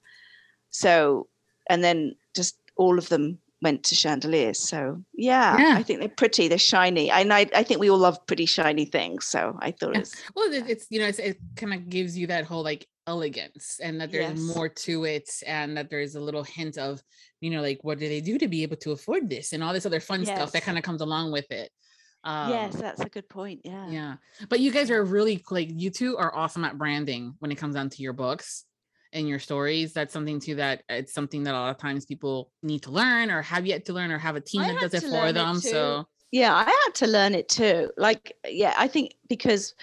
so. 0.69 1.27
And 1.69 1.83
then 1.83 2.15
just 2.35 2.57
all 2.75 2.97
of 2.97 3.09
them 3.09 3.37
went 3.61 3.83
to 3.83 3.95
chandeliers. 3.95 4.57
So 4.59 5.03
yeah, 5.13 5.57
Yeah. 5.57 5.75
I 5.77 5.83
think 5.83 5.99
they're 5.99 6.09
pretty. 6.09 6.47
They're 6.47 6.57
shiny, 6.57 7.11
and 7.11 7.31
I, 7.31 7.47
I 7.55 7.63
think 7.63 7.79
we 7.79 7.89
all 7.89 7.99
love 7.99 8.25
pretty 8.25 8.45
shiny 8.45 8.85
things. 8.85 9.25
So 9.25 9.57
I 9.61 9.71
thought 9.71 9.95
it's 9.95 10.15
Well, 10.35 10.51
it, 10.51 10.65
it's 10.67 10.87
you 10.89 10.99
know, 10.99 11.07
it's, 11.07 11.19
it 11.19 11.37
kind 11.55 11.73
of 11.73 11.87
gives 11.89 12.17
you 12.17 12.27
that 12.27 12.45
whole 12.45 12.63
like 12.63 12.87
elegance, 13.05 13.79
and 13.81 14.01
that 14.01 14.11
there's 14.11 14.39
Yes. 14.39 14.55
more 14.55 14.69
to 14.69 15.05
it, 15.05 15.29
and 15.45 15.77
that 15.77 15.89
there's 15.89 16.15
a 16.15 16.19
little 16.19 16.43
hint 16.43 16.77
of, 16.77 17.01
you 17.39 17.51
know, 17.51 17.61
like 17.61 17.79
what 17.83 17.99
do 17.99 18.09
they 18.09 18.21
do 18.21 18.37
to 18.39 18.47
be 18.47 18.63
able 18.63 18.77
to 18.77 18.91
afford 18.91 19.29
this, 19.29 19.53
and 19.53 19.63
all 19.63 19.73
this 19.73 19.85
other 19.85 19.99
fun 19.99 20.25
stuff 20.25 20.51
that 20.53 20.63
kind 20.63 20.79
of 20.79 20.83
comes 20.83 21.01
along 21.01 21.31
with 21.31 21.49
it. 21.51 21.71
Um, 22.23 22.49
yes, 22.49 22.75
that's 22.75 23.01
a 23.01 23.09
good 23.09 23.27
point. 23.29 23.61
Yeah. 23.63 23.89
yeah. 23.89 24.15
But 24.49 24.59
you 24.59 24.71
guys 24.71 24.91
are 24.91 25.03
really 25.03 25.43
like 25.49 25.69
you 25.71 25.89
two 25.89 26.17
are 26.17 26.35
awesome 26.35 26.63
at 26.63 26.77
branding 26.77 27.35
when 27.39 27.51
it 27.51 27.55
comes 27.55 27.75
down 27.75 27.89
to 27.89 28.03
your 28.03 28.13
books 28.13 28.65
and 29.13 29.27
your 29.27 29.39
stories. 29.39 29.93
That's 29.93 30.13
something 30.13 30.39
too 30.39 30.55
that 30.55 30.83
it's 30.89 31.13
something 31.13 31.43
that 31.43 31.53
a 31.53 31.57
lot 31.57 31.71
of 31.71 31.77
times 31.77 32.05
people 32.05 32.51
need 32.61 32.83
to 32.83 32.91
learn 32.91 33.31
or 33.31 33.41
have 33.41 33.65
yet 33.65 33.85
to 33.85 33.93
learn 33.93 34.11
or 34.11 34.17
have 34.17 34.35
a 34.35 34.41
team 34.41 34.61
I 34.61 34.73
that 34.73 34.81
does 34.81 34.93
it 34.93 35.03
for 35.03 35.09
learn 35.09 35.29
it 35.29 35.33
them. 35.33 35.59
So 35.59 36.07
Yeah, 36.31 36.53
I 36.53 36.63
had 36.63 36.95
to 36.95 37.07
learn 37.07 37.33
it 37.33 37.49
too. 37.49 37.91
Like, 37.97 38.33
yeah, 38.47 38.73
I 38.77 38.87
think 38.87 39.15
because 39.27 39.73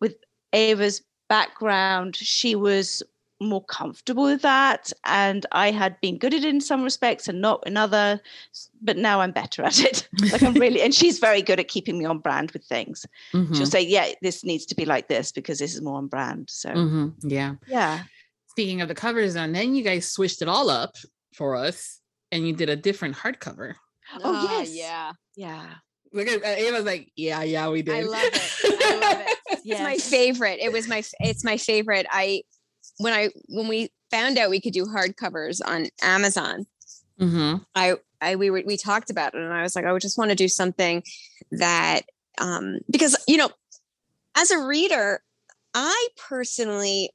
with 0.00 0.16
Ava's 0.52 1.02
background, 1.28 2.16
she 2.16 2.54
was 2.54 3.02
more 3.40 3.64
comfortable 3.64 4.24
with 4.24 4.42
that. 4.42 4.92
And 5.04 5.46
I 5.52 5.70
had 5.70 6.00
been 6.00 6.18
good 6.18 6.34
at 6.34 6.40
it 6.42 6.46
in 6.48 6.60
some 6.60 6.82
respects 6.82 7.28
and 7.28 7.40
not 7.40 7.64
in 7.66 7.76
other, 7.76 8.20
but 8.82 8.96
now 8.96 9.20
I'm 9.20 9.30
better 9.32 9.62
at 9.62 9.80
it. 9.80 10.08
like, 10.32 10.42
I'm 10.42 10.54
really, 10.54 10.82
and 10.82 10.94
she's 10.94 11.18
very 11.18 11.42
good 11.42 11.60
at 11.60 11.68
keeping 11.68 11.98
me 11.98 12.04
on 12.04 12.18
brand 12.18 12.50
with 12.50 12.64
things. 12.64 13.06
Mhm, 13.32 13.54
She'll 13.56 13.66
say, 13.66 13.80
yeah, 13.82 14.08
this 14.22 14.44
needs 14.44 14.66
to 14.66 14.74
be 14.74 14.84
like 14.84 15.08
this 15.08 15.30
because 15.32 15.58
this 15.58 15.74
is 15.74 15.82
more 15.82 15.98
on 15.98 16.08
brand. 16.08 16.48
So, 16.50 16.70
mhm, 16.70 17.14
yeah. 17.22 17.54
yeah. 17.68 18.02
speaking 18.50 18.80
of 18.80 18.88
the 18.88 18.94
covers, 18.94 19.36
and 19.36 19.54
then 19.54 19.74
you 19.74 19.84
guys 19.84 20.10
switched 20.10 20.42
it 20.42 20.48
all 20.48 20.68
up 20.68 20.96
for 21.34 21.54
us, 21.54 22.00
and 22.32 22.46
you 22.46 22.52
did 22.54 22.68
a 22.68 22.76
different 22.76 23.14
hardcover. 23.16 23.74
Oh, 24.16 24.20
Ah, 24.24 24.58
yes. 24.58 24.74
yeah. 24.74 25.12
Yeah. 25.36 25.66
Look 26.12 26.26
at 26.26 26.42
uh, 26.42 26.46
Ava's 26.46 26.84
like, 26.84 27.12
yeah, 27.14 27.42
yeah, 27.42 27.68
we 27.68 27.82
did. 27.82 27.94
I 27.94 28.00
love 28.02 28.22
it. 28.24 28.52
I 28.64 28.94
love 28.96 29.26
it. 29.28 29.34
It's 29.64 29.80
my 29.82 29.96
favorite. 29.98 30.60
It 30.60 30.72
was 30.72 30.88
my 30.88 31.02
it's 31.20 31.44
my 31.44 31.58
favorite. 31.58 32.06
I 32.10 32.42
when 32.98 33.12
I 33.12 33.30
when 33.48 33.68
we 33.68 33.90
found 34.10 34.38
out 34.38 34.50
we 34.50 34.60
could 34.60 34.72
do 34.72 34.84
hardcovers 34.84 35.60
on 35.64 35.86
Amazon, 36.02 36.66
hmm 37.18 37.56
I 37.74 37.96
I 38.20 38.36
we 38.36 38.50
were 38.50 38.62
we 38.66 38.76
talked 38.76 39.10
about 39.10 39.34
it 39.34 39.40
and 39.40 39.52
I 39.52 39.62
was 39.62 39.74
like, 39.74 39.84
I 39.84 39.92
would 39.92 40.02
just 40.02 40.18
want 40.18 40.30
to 40.30 40.36
do 40.36 40.48
something 40.48 41.02
that 41.52 42.02
um 42.38 42.78
because 42.90 43.16
you 43.26 43.36
know, 43.36 43.50
as 44.36 44.50
a 44.50 44.58
reader, 44.58 45.20
I 45.74 46.08
personally 46.28 47.10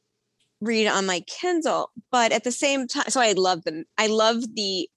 read 0.62 0.88
on 0.88 1.06
my 1.06 1.22
Kindle, 1.28 1.92
but 2.12 2.32
at 2.32 2.44
the 2.46 2.52
same 2.52 2.88
time, 2.88 3.10
so 3.10 3.20
I 3.20 3.34
love 3.34 3.64
them. 3.66 3.84
I 3.98 4.08
love 4.08 4.44
the 4.56 4.90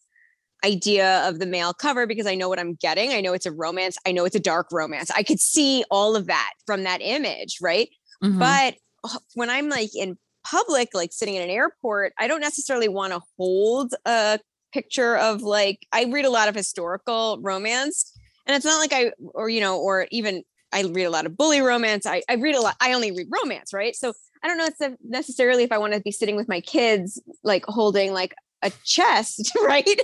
idea 0.65 1.29
of 1.29 1.39
the 1.39 1.47
male 1.47 1.75
cover 1.75 2.07
because 2.07 2.27
I 2.27 2.35
know 2.35 2.49
what 2.49 2.59
I'm 2.59 2.75
getting. 2.75 3.13
I 3.13 3.21
know 3.21 3.33
it's 3.33 3.47
a 3.47 3.53
romance. 3.53 3.99
I 4.07 4.13
know 4.13 4.25
it's 4.25 4.37
a 4.37 4.41
dark 4.41 4.69
romance. 4.73 5.11
I 5.11 5.23
could 5.23 5.41
see 5.41 5.85
all 5.91 6.17
of 6.17 6.27
that 6.27 6.53
from 6.67 6.85
that 6.85 7.01
image, 7.03 7.59
right? 7.61 7.89
Mhm. 8.23 8.39
But 8.39 8.75
uh, 9.05 9.19
when 9.35 9.51
I'm 9.51 9.69
like 9.69 9.91
in 9.95 10.17
public, 10.49 10.91
like 10.95 11.13
sitting 11.13 11.35
in 11.35 11.43
an 11.43 11.51
airport, 11.51 12.13
I 12.19 12.29
don't 12.29 12.41
necessarily 12.41 12.89
want 12.89 13.13
to 13.13 13.21
hold 13.37 13.95
a 14.05 14.39
picture 14.73 15.17
of 15.17 15.43
like, 15.43 15.87
I 15.93 16.05
read 16.05 16.25
a 16.25 16.31
lot 16.31 16.49
of 16.49 16.55
historical 16.55 17.39
romance. 17.43 18.13
and 18.47 18.55
it's 18.55 18.65
not 18.65 18.79
like 18.79 18.93
I 18.93 19.13
or 19.35 19.49
you 19.49 19.61
know 19.61 19.79
or 19.79 20.07
even 20.11 20.43
I 20.73 20.83
read 20.83 21.05
a 21.05 21.11
lot 21.11 21.27
of 21.27 21.37
bully 21.37 21.61
romance. 21.61 22.07
I, 22.07 22.23
I 22.29 22.35
read 22.35 22.55
a 22.55 22.61
lot. 22.61 22.77
I 22.81 22.93
only 22.93 23.13
read 23.13 23.29
romance, 23.43 23.73
right? 23.73 23.95
So 23.95 24.13
I 24.43 24.49
don't 24.49 24.59
know 24.59 24.67
it's 24.67 24.99
necessarily 25.03 25.65
if 25.65 25.73
I 25.73 25.79
want 25.79 25.95
to 25.95 26.01
be 26.01 26.13
sitting 26.13 26.37
with 26.37 26.49
my 26.49 26.61
kids, 26.61 27.21
like 27.43 27.65
holding 27.67 28.13
like 28.13 28.35
a 28.63 28.71
chest, 28.85 29.53
right? 29.65 30.01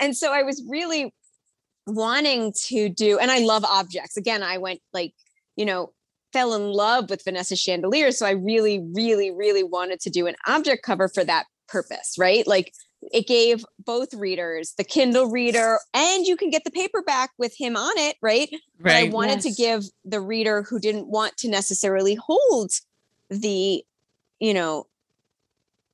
And 0.00 0.16
so 0.16 0.32
I 0.32 0.42
was 0.42 0.62
really 0.68 1.12
wanting 1.86 2.52
to 2.66 2.88
do, 2.88 3.18
and 3.18 3.30
I 3.30 3.40
love 3.40 3.64
objects. 3.64 4.16
Again, 4.16 4.42
I 4.42 4.58
went 4.58 4.80
like, 4.92 5.14
you 5.56 5.64
know, 5.64 5.92
fell 6.34 6.52
in 6.52 6.72
love 6.72 7.08
with 7.08 7.24
Vanessa 7.24 7.54
Chandelier. 7.54 8.10
So 8.10 8.26
I 8.26 8.32
really, 8.32 8.84
really, 8.92 9.30
really 9.30 9.62
wanted 9.62 10.00
to 10.00 10.10
do 10.10 10.26
an 10.26 10.34
object 10.48 10.82
cover 10.82 11.08
for 11.08 11.24
that 11.24 11.46
purpose, 11.68 12.16
right? 12.18 12.44
Like 12.46 12.74
it 13.12 13.26
gave 13.28 13.64
both 13.78 14.12
readers 14.12 14.74
the 14.76 14.84
Kindle 14.84 15.30
reader, 15.30 15.78
and 15.94 16.26
you 16.26 16.36
can 16.36 16.50
get 16.50 16.64
the 16.64 16.70
paperback 16.70 17.30
with 17.38 17.54
him 17.56 17.76
on 17.76 17.92
it, 17.96 18.16
right? 18.20 18.48
right. 18.50 18.60
But 18.80 18.92
I 18.94 19.04
wanted 19.04 19.44
yes. 19.44 19.56
to 19.56 19.62
give 19.62 19.84
the 20.04 20.20
reader 20.20 20.62
who 20.62 20.80
didn't 20.80 21.06
want 21.06 21.36
to 21.38 21.48
necessarily 21.48 22.16
hold 22.16 22.72
the, 23.30 23.84
you 24.40 24.54
know, 24.54 24.86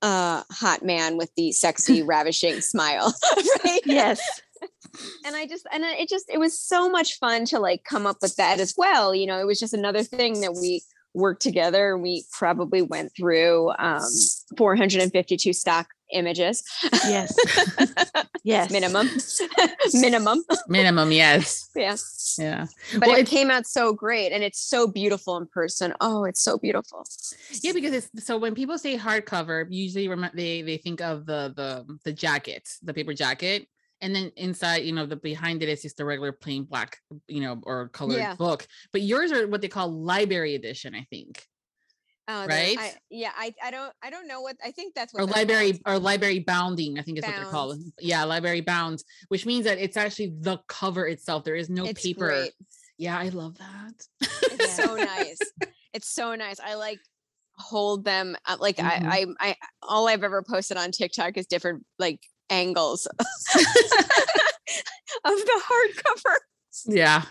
uh 0.03 0.43
hot 0.51 0.82
man 0.82 1.18
with 1.18 1.30
the 1.36 1.53
sexy 1.53 2.03
ravishing 2.07 2.62
smile 2.62 3.12
right 3.64 3.82
yes 3.84 4.41
and 5.24 5.36
i 5.36 5.46
just 5.46 5.66
and 5.72 5.84
it 5.84 6.09
just 6.09 6.26
it 6.30 6.38
was 6.38 6.59
so 6.59 6.88
much 6.88 7.18
fun 7.18 7.44
to 7.44 7.59
like 7.59 7.84
come 7.84 8.07
up 8.07 8.18
with 8.22 8.34
that 8.36 8.61
as 8.61 8.74
well 8.76 9.14
you 9.14 9.26
know 9.26 9.38
it 9.38 9.46
was 9.46 9.61
just 9.61 9.74
another 9.74 10.03
thing 10.03 10.40
that 10.40 10.55
we 10.55 10.82
worked 11.14 11.42
together 11.42 11.94
and 11.94 12.03
we 12.03 12.24
probably 12.32 12.82
went 12.82 13.11
through 13.16 13.70
um 13.78 14.03
452 14.57 15.53
stock 15.53 15.88
images. 16.12 16.62
Yes. 16.92 17.34
yes. 18.44 18.70
Minimum. 18.70 19.09
Minimum. 19.94 20.44
Minimum, 20.68 21.12
yes. 21.12 21.68
Yeah. 21.76 21.96
Yeah. 22.38 22.66
But 22.98 23.09
well, 23.09 23.16
it, 23.16 23.22
it 23.22 23.26
came 23.26 23.51
out 23.51 23.66
so 23.66 23.92
great 23.92 24.32
and 24.32 24.42
it's 24.42 24.61
so 24.61 24.86
beautiful 24.86 25.36
in 25.36 25.46
person. 25.46 25.94
Oh, 26.01 26.24
it's 26.24 26.42
so 26.42 26.59
beautiful. 26.59 27.05
Yeah, 27.62 27.72
because 27.72 27.92
it's 27.92 28.26
so 28.26 28.38
when 28.38 28.55
people 28.55 28.78
say 28.78 28.98
hardcover, 28.98 29.66
usually 29.70 30.09
they 30.34 30.62
they 30.62 30.76
think 30.76 31.01
of 31.01 31.26
the 31.26 31.53
the 31.57 31.98
the 32.05 32.12
jacket, 32.12 32.68
the 32.82 32.92
paper 32.92 33.14
jacket 33.14 33.66
and 34.01 34.14
then 34.14 34.32
inside 34.36 34.78
you 34.78 34.92
know 34.92 35.07
the 35.07 35.16
behind 35.16 35.62
it 35.62 35.68
is 35.68 35.82
just 35.82 36.01
a 36.01 36.05
regular 36.05 36.32
plain 36.32 36.64
black 36.64 36.98
you 37.28 37.40
know 37.40 37.61
or 37.64 37.88
colored 37.88 38.18
yeah. 38.18 38.34
book 38.34 38.66
but 38.92 39.03
yours 39.03 39.32
are 39.32 39.46
what 39.46 39.61
they 39.61 39.68
call 39.68 39.90
library 39.90 40.55
edition 40.55 40.94
i 40.94 41.07
think 41.11 41.44
Oh, 42.32 42.46
right? 42.46 42.78
I, 42.78 42.92
yeah, 43.11 43.32
I, 43.36 43.53
I 43.61 43.72
don't 43.72 43.92
I 44.05 44.11
don't 44.11 44.28
know 44.28 44.40
what 44.40 44.57
I 44.64 44.70
think 44.70 44.94
that's 44.94 45.12
what 45.12 45.24
or 45.24 45.26
library 45.26 45.72
called. 45.72 45.82
or 45.86 45.98
library 45.98 46.38
bounding. 46.38 46.96
I 46.96 47.03
think 47.03 47.18
is 47.18 47.24
what 47.24 47.34
they're 47.34 47.44
called. 47.44 47.82
Yeah, 47.98 48.22
library 48.22 48.61
bounds, 48.61 49.03
which 49.28 49.46
means 49.46 49.64
that 49.64 49.78
it's 49.78 49.96
actually 49.96 50.34
the 50.38 50.59
cover 50.68 51.09
itself. 51.09 51.42
There 51.42 51.57
is 51.57 51.68
no 51.68 51.86
it's 51.86 52.01
paper. 52.01 52.28
Great. 52.28 52.53
Yeah, 52.98 53.18
I 53.18 53.30
love 53.30 53.59
that. 53.59 53.94
It's 54.42 54.76
so 54.76 54.94
nice. 54.96 55.40
It's 55.92 56.09
so 56.09 56.36
nice. 56.36 56.61
I 56.61 56.74
like 56.74 57.01
hold 57.57 58.05
them 58.05 58.36
uh, 58.46 58.59
like 58.61 58.76
mm-hmm. 58.76 59.09
I, 59.09 59.26
I 59.40 59.51
I 59.51 59.57
all 59.82 60.07
I've 60.07 60.22
ever 60.22 60.42
posted 60.42 60.76
on 60.76 60.92
TikTok 60.92 61.36
is 61.36 61.46
different 61.46 61.84
like 61.98 62.20
angles 62.51 63.07
of 63.18 63.18
the 65.24 65.62
hardcover. 65.68 66.36
Yeah 66.86 67.24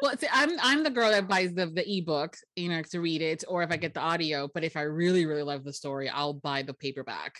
well, 0.00 0.16
see, 0.16 0.28
I'm 0.32 0.58
I'm 0.60 0.82
the 0.82 0.90
girl 0.90 1.10
that 1.10 1.28
buys 1.28 1.52
the 1.52 1.66
the 1.66 1.98
ebook, 1.98 2.36
you 2.56 2.68
know, 2.68 2.82
to 2.90 3.00
read 3.00 3.22
it, 3.22 3.44
or 3.48 3.62
if 3.62 3.70
I 3.70 3.76
get 3.76 3.94
the 3.94 4.00
audio. 4.00 4.48
But 4.52 4.64
if 4.64 4.76
I 4.76 4.82
really 4.82 5.26
really 5.26 5.42
love 5.42 5.64
the 5.64 5.72
story, 5.72 6.08
I'll 6.08 6.34
buy 6.34 6.62
the 6.62 6.74
paperback. 6.74 7.36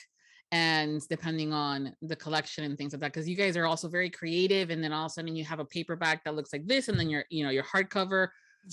And 0.53 1.01
depending 1.09 1.53
on 1.53 1.95
the 2.03 2.17
collection 2.17 2.65
and 2.65 2.77
things 2.77 2.93
like 2.93 3.01
that, 3.01 3.13
because 3.13 3.29
you 3.29 3.37
guys 3.37 3.57
are 3.57 3.67
also 3.67 3.89
very 3.89 4.11
creative, 4.11 4.71
and 4.71 4.83
then 4.83 4.93
all 4.93 5.07
of 5.07 5.11
a 5.11 5.15
sudden 5.15 5.37
you 5.37 5.45
have 5.45 5.61
a 5.61 5.65
paperback 5.65 6.25
that 6.25 6.35
looks 6.35 6.53
like 6.53 6.67
this, 6.67 6.89
and 6.89 6.99
then 6.99 7.09
your 7.09 7.25
you 7.31 7.45
know 7.45 7.51
your 7.51 7.65
hardcover 7.65 8.29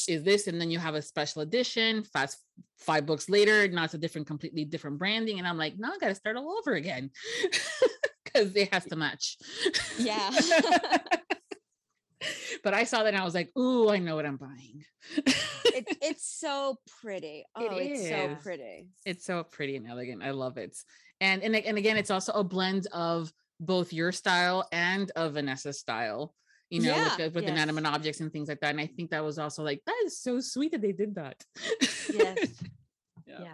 is 0.07 0.23
this, 0.23 0.47
and 0.47 0.59
then 0.59 0.69
you 0.69 0.79
have 0.79 0.95
a 0.95 1.01
special 1.01 1.41
edition. 1.41 2.03
Fast 2.03 2.37
five 2.77 3.05
books 3.05 3.29
later, 3.29 3.67
now 3.67 3.83
it's 3.83 3.93
a 3.93 3.97
different, 3.97 4.27
completely 4.27 4.65
different 4.65 4.97
branding, 4.97 5.39
and 5.39 5.47
I'm 5.47 5.57
like, 5.57 5.77
no, 5.77 5.89
I 5.89 5.97
got 5.97 6.09
to 6.09 6.15
start 6.15 6.37
all 6.37 6.57
over 6.57 6.73
again 6.73 7.11
because 8.23 8.55
it 8.55 8.73
has 8.73 8.85
to 8.85 8.95
match. 8.95 9.37
Yeah. 9.97 10.29
but 12.63 12.73
I 12.73 12.83
saw 12.83 13.03
that 13.03 13.13
and 13.13 13.17
I 13.17 13.25
was 13.25 13.35
like, 13.35 13.55
ooh, 13.57 13.89
I 13.89 13.99
know 13.99 14.15
what 14.15 14.25
I'm 14.25 14.37
buying. 14.37 14.83
it, 15.15 15.97
it's 16.01 16.39
so 16.39 16.77
pretty. 17.01 17.45
Oh, 17.55 17.77
it 17.77 17.91
it's 17.91 18.09
so 18.09 18.37
pretty. 18.41 18.87
It's 19.05 19.25
so 19.25 19.43
pretty 19.43 19.75
and 19.75 19.87
elegant. 19.87 20.23
I 20.23 20.31
love 20.31 20.57
it. 20.57 20.75
And, 21.21 21.41
and 21.41 21.55
and 21.55 21.77
again, 21.77 21.97
it's 21.97 22.11
also 22.11 22.31
a 22.33 22.43
blend 22.43 22.87
of 22.93 23.31
both 23.59 23.91
your 23.91 24.11
style 24.11 24.67
and 24.71 25.11
of 25.15 25.33
Vanessa's 25.33 25.79
style. 25.79 26.33
You 26.69 26.81
know, 26.81 26.95
yeah, 26.95 27.17
with, 27.17 27.35
with 27.35 27.43
yes. 27.45 27.51
inanimate 27.51 27.85
objects 27.85 28.19
and 28.19 28.31
things 28.31 28.49
like 28.49 28.59
that. 28.59 28.71
And 28.71 28.81
I 28.81 28.87
think 28.87 29.11
that 29.11 29.23
was 29.23 29.39
also 29.39 29.63
like 29.63 29.81
that 29.85 29.95
is 30.05 30.19
so 30.19 30.39
sweet 30.39 30.73
that 30.73 30.81
they 30.81 30.91
did 30.91 31.15
that. 31.15 31.41
Yes. 32.13 32.37
yeah. 33.25 33.41
yeah. 33.41 33.51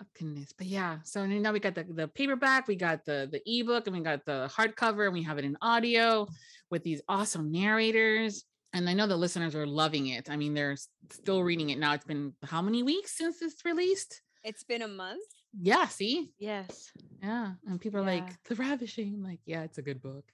Oh, 0.00 0.06
goodness. 0.18 0.52
But 0.56 0.66
yeah, 0.66 0.98
so 1.04 1.26
now 1.26 1.52
we 1.52 1.60
got 1.60 1.74
the, 1.74 1.84
the 1.84 2.08
paperback, 2.08 2.68
we 2.68 2.76
got 2.76 3.04
the 3.04 3.28
the 3.30 3.42
ebook, 3.46 3.86
and 3.86 3.96
we 3.96 4.02
got 4.02 4.24
the 4.24 4.50
hardcover, 4.52 5.04
and 5.04 5.12
we 5.12 5.22
have 5.22 5.38
it 5.38 5.44
in 5.44 5.56
audio 5.60 6.26
with 6.70 6.82
these 6.84 7.00
awesome 7.08 7.50
narrators. 7.52 8.44
And 8.72 8.88
I 8.88 8.92
know 8.92 9.06
the 9.06 9.16
listeners 9.16 9.54
are 9.54 9.66
loving 9.66 10.08
it. 10.08 10.28
I 10.30 10.36
mean, 10.36 10.54
they're 10.54 10.76
still 11.10 11.42
reading 11.42 11.70
it 11.70 11.78
now. 11.78 11.94
It's 11.94 12.04
been 12.04 12.34
how 12.44 12.60
many 12.60 12.82
weeks 12.82 13.16
since 13.16 13.40
it's 13.40 13.64
released? 13.64 14.20
It's 14.44 14.62
been 14.62 14.82
a 14.82 14.88
month. 14.88 15.24
Yeah, 15.60 15.86
see? 15.88 16.32
Yes. 16.38 16.90
Yeah. 17.22 17.52
And 17.66 17.80
people 17.80 18.00
yeah. 18.00 18.06
are 18.06 18.20
like, 18.20 18.42
The 18.44 18.54
Ravishing. 18.54 19.14
I'm 19.14 19.24
like, 19.24 19.40
yeah, 19.46 19.62
it's 19.62 19.78
a 19.78 19.82
good 19.82 20.02
book. 20.02 20.24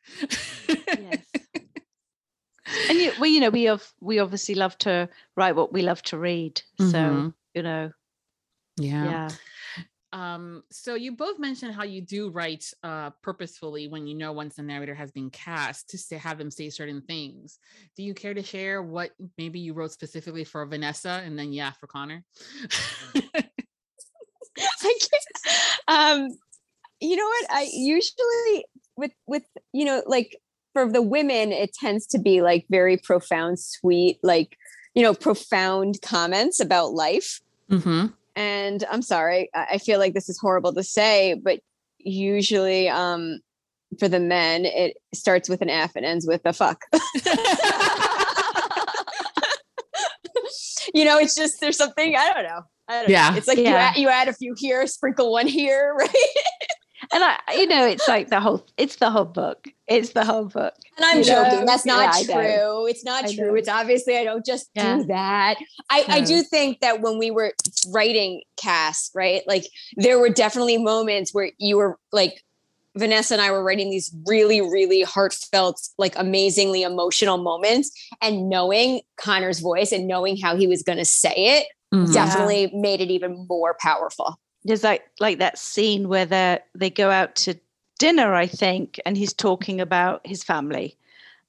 yes. 0.68 1.25
And 2.89 2.99
you, 2.99 3.12
well, 3.18 3.31
you 3.31 3.41
know, 3.41 3.51
we 3.51 3.64
have 3.64 3.85
we 4.01 4.18
obviously 4.18 4.55
love 4.55 4.77
to 4.79 5.09
write 5.37 5.57
what 5.57 5.72
we 5.72 5.83
love 5.83 6.03
to 6.03 6.18
read. 6.18 6.62
Mm-hmm. 6.81 6.91
So, 6.91 7.33
you 7.55 7.62
know. 7.62 7.93
Yeah. 8.77 9.05
Yeah. 9.05 9.31
Um, 10.14 10.62
so 10.70 10.95
you 10.95 11.16
both 11.16 11.41
mentioned 11.41 11.75
how 11.75 11.83
you 11.83 12.01
do 12.01 12.31
write 12.31 12.72
uh, 12.85 13.11
purposefully 13.20 13.89
when 13.89 14.07
you 14.07 14.14
know 14.14 14.31
once 14.31 14.55
the 14.55 14.62
narrator 14.62 14.95
has 14.95 15.11
been 15.11 15.29
cast 15.29 15.91
to 15.91 15.99
say, 15.99 16.16
have 16.16 16.39
them 16.39 16.53
say 16.53 16.70
certain 16.70 17.01
things. 17.01 17.59
Do 17.97 18.05
you 18.05 18.14
care 18.14 18.33
to 18.33 18.43
share 18.43 18.81
what 18.81 19.11
maybe 19.37 19.59
you 19.59 19.75
wrote 19.75 19.91
specifically 19.91 20.45
for 20.45 20.64
Vanessa 20.66 21.20
and 21.25 21.37
then 21.37 21.53
yeah 21.53 21.72
for 21.72 21.89
Connor? 21.89 22.22
I 23.35 23.43
can't. 25.01 25.89
Um, 25.89 26.29
you 27.01 27.16
know 27.16 27.27
what? 27.27 27.47
I 27.51 27.68
usually 27.72 28.66
with 28.97 29.12
with 29.27 29.45
you 29.72 29.85
know 29.85 30.05
like 30.07 30.37
for 30.75 30.91
the 30.91 31.01
women 31.01 31.53
it 31.53 31.72
tends 31.72 32.07
to 32.09 32.18
be 32.18 32.43
like 32.43 32.66
very 32.68 32.99
profound, 32.99 33.59
sweet, 33.59 34.18
like 34.22 34.59
you 34.95 35.03
know 35.03 35.14
profound 35.14 36.01
comments 36.03 36.61
about 36.61 36.93
life. 36.93 37.41
Mm-hmm 37.70 38.09
and 38.37 38.85
i'm 38.91 39.03
sorry 39.03 39.49
i 39.55 39.79
feel 39.79 39.99
like 39.99 40.14
this 40.14 40.29
is 40.29 40.39
horrible 40.39 40.72
to 40.72 40.83
say 40.83 41.35
but 41.35 41.61
usually 41.99 42.89
um 42.89 43.39
for 43.99 44.09
the 44.09 44.18
men 44.18 44.64
it 44.64 44.97
starts 45.14 45.49
with 45.49 45.62
an 45.62 45.70
f 45.70 45.93
and 45.95 46.05
ends 46.05 46.27
with 46.27 46.41
a 46.45 46.53
fuck 46.53 46.85
you 50.93 51.05
know 51.05 51.16
it's 51.18 51.35
just 51.37 51.61
there's 51.61 51.77
something 51.77 52.16
i 52.16 52.33
don't 52.33 52.45
know 52.45 52.62
I 52.87 53.01
don't 53.01 53.09
yeah 53.09 53.31
know. 53.31 53.37
it's 53.37 53.49
like 53.49 53.57
yeah. 53.57 53.70
you, 53.70 53.77
add, 53.77 53.97
you 53.97 54.09
add 54.09 54.29
a 54.29 54.33
few 54.33 54.55
here 54.59 54.87
sprinkle 54.87 55.33
one 55.33 55.47
here 55.47 55.95
right 55.99 56.11
and 57.13 57.25
I, 57.25 57.39
you 57.55 57.67
know, 57.67 57.87
it's 57.87 58.07
like 58.09 58.29
the 58.29 58.41
whole, 58.41 58.67
it's 58.77 58.97
the 58.97 59.11
whole 59.11 59.25
book. 59.25 59.69
It's 59.87 60.11
the 60.11 60.25
whole 60.25 60.47
book. 60.47 60.75
And 60.97 61.05
I'm 61.05 61.23
joking. 61.23 61.61
Know? 61.61 61.67
That's 61.67 61.85
not 61.85 62.15
yeah, 62.21 62.35
true. 62.35 62.87
It's 62.87 63.05
not 63.05 63.25
I 63.25 63.35
true. 63.35 63.55
It's 63.57 63.69
obviously 63.69 64.17
I 64.17 64.25
don't 64.25 64.45
just 64.45 64.71
yeah. 64.75 64.99
do 64.99 65.05
that. 65.05 65.57
I, 65.91 66.05
no. 66.09 66.15
I 66.15 66.21
do 66.21 66.43
think 66.43 66.81
that 66.81 67.01
when 67.01 67.19
we 67.19 67.31
were 67.31 67.53
writing 67.93 68.43
cast, 68.57 69.13
right? 69.15 69.43
Like 69.47 69.65
there 69.97 70.19
were 70.19 70.31
definitely 70.31 70.79
moments 70.79 71.35
where 71.35 71.51
you 71.59 71.77
were 71.77 71.99
like 72.13 72.43
Vanessa 72.97 73.35
and 73.35 73.43
I 73.43 73.51
were 73.51 73.63
writing 73.63 73.91
these 73.91 74.15
really, 74.27 74.61
really 74.61 75.03
heartfelt, 75.03 75.89
like 75.99 76.15
amazingly 76.17 76.83
emotional 76.83 77.39
moments. 77.39 77.91
And 78.23 78.49
knowing 78.49 79.01
Connor's 79.17 79.61
voice 79.61 79.93
and 79.93 80.07
knowing 80.07 80.37
how 80.37 80.57
he 80.57 80.67
was 80.67 80.83
going 80.83 80.99
to 80.99 81.05
say 81.05 81.35
it 81.35 81.67
mm-hmm. 81.93 82.13
definitely 82.13 82.63
yeah. 82.63 82.81
made 82.81 83.01
it 83.01 83.11
even 83.11 83.47
more 83.49 83.77
powerful 83.81 84.39
there's 84.65 84.85
like 84.85 85.05
like 85.21 85.39
that 85.39 85.59
scene 85.59 86.09
where 86.09 86.27
they 86.27 86.59
they 86.75 86.91
go 86.91 87.11
out 87.11 87.35
to 87.37 87.55
dinner, 87.99 88.35
I 88.35 88.47
think, 88.47 89.01
and 89.07 89.17
he's 89.17 89.33
talking 89.33 89.81
about 89.81 90.27
his 90.27 90.43
family, 90.43 90.97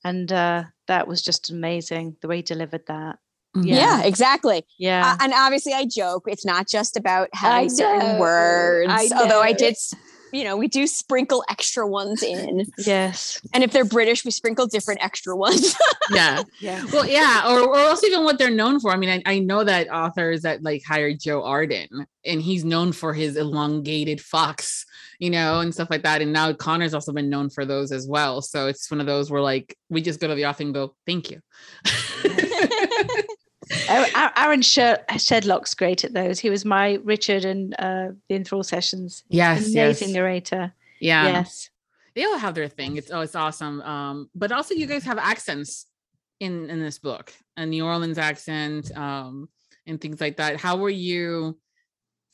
and 0.03 0.31
uh, 0.31 0.65
that 0.87 1.07
was 1.07 1.21
just 1.21 1.49
amazing 1.49 2.17
the 2.21 2.27
way 2.27 2.37
he 2.37 2.41
delivered 2.41 2.85
that. 2.87 3.19
Mm-hmm. 3.55 3.67
Yeah. 3.67 3.75
yeah, 3.75 4.03
exactly. 4.03 4.65
Yeah. 4.77 5.13
Uh, 5.13 5.23
and 5.23 5.33
obviously 5.33 5.73
I 5.73 5.85
joke, 5.85 6.25
it's 6.27 6.45
not 6.45 6.67
just 6.67 6.97
about 6.97 7.29
having 7.33 7.69
certain 7.69 8.19
words. 8.19 8.91
I 8.91 9.09
although 9.17 9.41
I 9.41 9.53
did 9.53 9.77
you 10.35 10.43
know, 10.43 10.57
we 10.57 10.67
do 10.67 10.85
sprinkle 10.85 11.43
extra 11.49 11.87
ones 11.87 12.21
in. 12.21 12.65
Yes. 12.77 13.41
And 13.53 13.63
if 13.63 13.71
they're 13.71 13.85
British, 13.85 14.25
we 14.25 14.31
sprinkle 14.31 14.67
different 14.67 15.03
extra 15.03 15.35
ones. 15.35 15.75
yeah. 16.11 16.43
Yeah. 16.59 16.83
Well, 16.91 17.07
yeah, 17.07 17.43
or, 17.47 17.61
or 17.61 17.77
else 17.77 18.03
even 18.03 18.25
what 18.25 18.37
they're 18.37 18.49
known 18.49 18.79
for. 18.81 18.91
I 18.91 18.97
mean, 18.97 19.09
I, 19.09 19.21
I 19.25 19.39
know 19.39 19.63
that 19.63 19.87
authors 19.89 20.41
that 20.41 20.61
like 20.61 20.83
hired 20.85 21.21
Joe 21.21 21.43
Arden, 21.43 22.05
and 22.25 22.41
he's 22.41 22.65
known 22.65 22.91
for 22.91 23.13
his 23.13 23.37
elongated 23.37 24.19
fox, 24.19 24.85
you 25.19 25.29
know, 25.29 25.61
and 25.61 25.73
stuff 25.73 25.89
like 25.89 26.03
that. 26.03 26.21
And 26.21 26.33
now 26.33 26.51
Connor's 26.51 26.93
also 26.93 27.13
been 27.13 27.29
known 27.29 27.49
for 27.49 27.65
those 27.65 27.93
as 27.93 28.05
well. 28.07 28.41
So 28.41 28.67
it's 28.67 28.91
one 28.91 28.99
of 28.99 29.07
those 29.07 29.31
where 29.31 29.41
like 29.41 29.77
we 29.89 30.01
just 30.01 30.19
go 30.19 30.27
to 30.27 30.35
the 30.35 30.47
author 30.47 30.63
and 30.63 30.73
go, 30.73 30.95
"Thank 31.05 31.31
you." 31.31 31.39
Oh, 33.89 34.05
A- 34.15 34.39
Aaron 34.39 34.61
Shedlock's 34.61 35.73
great 35.73 36.03
at 36.03 36.13
those. 36.13 36.39
He 36.39 36.49
was 36.49 36.65
my 36.65 36.99
Richard 37.03 37.45
and 37.45 37.73
uh, 37.79 38.09
the 38.29 38.35
Enthrall 38.35 38.63
sessions. 38.65 39.23
yes, 39.29 39.59
Amazing 39.73 40.09
yes, 40.09 40.15
narrator. 40.15 40.73
yeah. 40.99 41.25
Yes. 41.27 41.69
They 42.15 42.23
all 42.23 42.37
have 42.37 42.55
their 42.55 42.69
thing. 42.69 42.95
It's 42.97 43.11
oh, 43.11 43.21
it's 43.21 43.35
awesome. 43.35 43.81
Um, 43.81 44.29
but 44.33 44.51
also 44.51 44.73
you 44.73 44.85
guys 44.87 45.03
have 45.03 45.17
accents 45.17 45.85
in 46.39 46.69
in 46.69 46.79
this 46.81 46.97
book, 46.97 47.33
a 47.57 47.65
New 47.65 47.85
Orleans 47.85 48.17
accent, 48.17 48.95
um, 48.97 49.49
and 49.85 49.99
things 49.99 50.21
like 50.21 50.37
that. 50.37 50.57
How 50.59 50.77
were 50.77 50.89
you? 50.89 51.57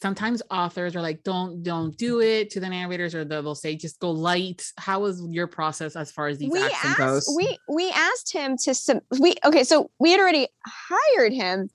Sometimes 0.02 0.42
authors 0.50 0.96
are 0.96 1.02
like, 1.02 1.24
"Don't 1.24 1.62
don't 1.64 1.96
do 1.98 2.22
it" 2.22 2.50
to 2.52 2.60
the 2.60 2.70
narrators, 2.70 3.14
or 3.14 3.24
they'll 3.24 3.54
say, 3.56 3.76
"Just 3.76 4.00
go 4.00 4.10
light." 4.12 4.66
How 4.78 5.02
was 5.02 5.22
your 5.30 5.48
process 5.48 5.96
as 5.96 6.12
far 6.12 6.28
as 6.28 6.40
these 6.40 6.50
we 6.52 6.60
asked 6.62 6.98
goes? 6.98 7.34
we 7.38 7.58
we 7.70 7.92
asked 7.92 8.34
him 8.34 8.58
to 8.64 8.74
sub- 8.74 9.04
we 9.20 9.36
okay 9.46 9.64
so 9.64 9.92
we 10.00 10.12
had 10.12 10.20
already 10.20 10.48
hired 10.66 11.34
him 11.34 11.70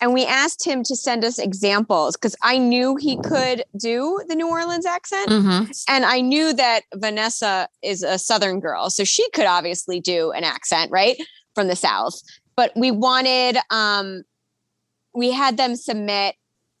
and 0.00 0.12
we 0.14 0.24
asked 0.24 0.64
him 0.64 0.82
to 0.84 0.94
send 0.94 1.24
us 1.24 1.38
examples 1.40 2.16
because 2.16 2.36
i 2.42 2.56
knew 2.56 2.94
he 2.96 3.16
could 3.22 3.64
do 3.80 4.20
the 4.28 4.34
new 4.36 4.48
orleans 4.48 4.86
accent 4.86 5.28
Mhm. 5.28 5.84
and 5.88 6.04
i 6.04 6.20
knew 6.20 6.52
that 6.52 6.82
vanessa 6.94 7.68
is 7.82 8.04
a 8.04 8.16
southern 8.16 8.60
girl 8.60 8.90
so 8.90 9.02
she 9.02 9.28
could 9.30 9.46
obviously 9.46 9.98
do 9.98 10.30
an 10.30 10.44
accent 10.44 10.92
right 10.92 11.16
from 11.56 11.66
the 11.66 11.74
south 11.74 12.14
but 12.54 12.70
we 12.76 12.92
wanted 12.92 13.58
um 13.70 14.22
we 15.14 15.32
had 15.32 15.56
them 15.56 15.74
submit 15.74 16.36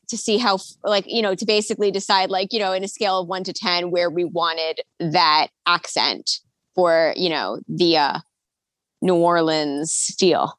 to 0.08 0.16
see 0.16 0.38
how 0.38 0.58
like 0.84 1.04
you 1.06 1.22
know 1.22 1.34
to 1.34 1.44
basically 1.46 1.90
decide 1.90 2.30
like 2.30 2.52
you 2.52 2.58
know 2.58 2.72
in 2.72 2.82
a 2.84 2.88
scale 2.88 3.20
of 3.20 3.28
1 3.28 3.44
to 3.44 3.52
10 3.52 3.90
where 3.90 4.10
we 4.10 4.24
wanted 4.24 4.80
that 4.98 5.48
accent 5.66 6.40
for 6.74 7.12
you 7.16 7.28
know 7.28 7.60
the 7.68 7.96
uh 7.96 8.18
new 9.02 9.14
orleans 9.14 10.14
feel 10.18 10.58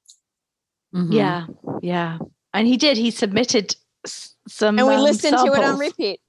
Mhm. 0.96 1.14
Yeah. 1.14 1.46
Yeah. 1.84 2.18
And 2.52 2.68
he 2.68 2.76
did. 2.76 2.98
He 2.98 3.12
submitted 3.12 3.76
s- 4.06 4.34
some. 4.48 4.80
and 4.80 4.88
we 4.88 4.96
um, 4.96 5.02
listened 5.04 5.38
to 5.38 5.54
it 5.54 5.64
on 5.64 5.78
repeat 5.78 6.20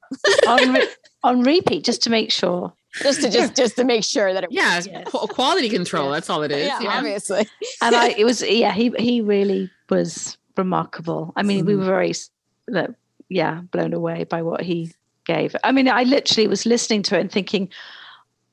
on, 0.46 0.74
re- 0.74 0.88
on 1.22 1.42
repeat 1.44 1.82
just 1.82 2.02
to 2.02 2.10
make 2.10 2.30
sure. 2.30 2.70
just 3.02 3.22
to 3.22 3.30
just 3.30 3.56
just 3.56 3.76
to 3.76 3.84
make 3.84 4.04
sure 4.04 4.34
that 4.34 4.44
it 4.44 4.52
Yeah, 4.52 4.76
was, 4.76 4.86
Yes. 4.86 5.08
quality 5.10 5.70
control. 5.70 6.06
Yes. 6.10 6.14
That's 6.16 6.30
all 6.30 6.42
it 6.42 6.52
is. 6.52 6.66
yeah, 6.66 6.78
you 6.78 6.84
know? 6.88 6.90
obviously 6.90 7.48
And 7.80 7.96
I, 7.96 8.08
it 8.18 8.24
was, 8.26 8.42
yeah, 8.42 8.72
he 8.72 8.92
he 8.98 9.22
really 9.22 9.70
was 9.88 10.36
remarkable. 10.58 11.32
I 11.36 11.42
mean, 11.42 11.64
we 11.64 11.72
Mhm. 11.72 11.78
were 11.78 11.84
very, 11.86 12.10
s- 12.10 12.28
like, 12.68 12.90
yeah, 13.30 13.62
blown 13.72 13.94
away 13.94 14.24
by 14.24 14.42
what 14.42 14.60
he 14.60 14.92
gave. 15.24 15.56
I 15.64 15.72
mean, 15.72 15.88
I 15.88 16.02
literally 16.02 16.48
was 16.48 16.66
listening 16.66 17.02
to 17.04 17.16
it 17.16 17.20
and 17.20 17.32
thinking, 17.32 17.68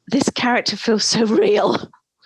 this 0.07 0.29
character 0.29 0.77
feels 0.77 1.03
so 1.03 1.25
real. 1.25 1.77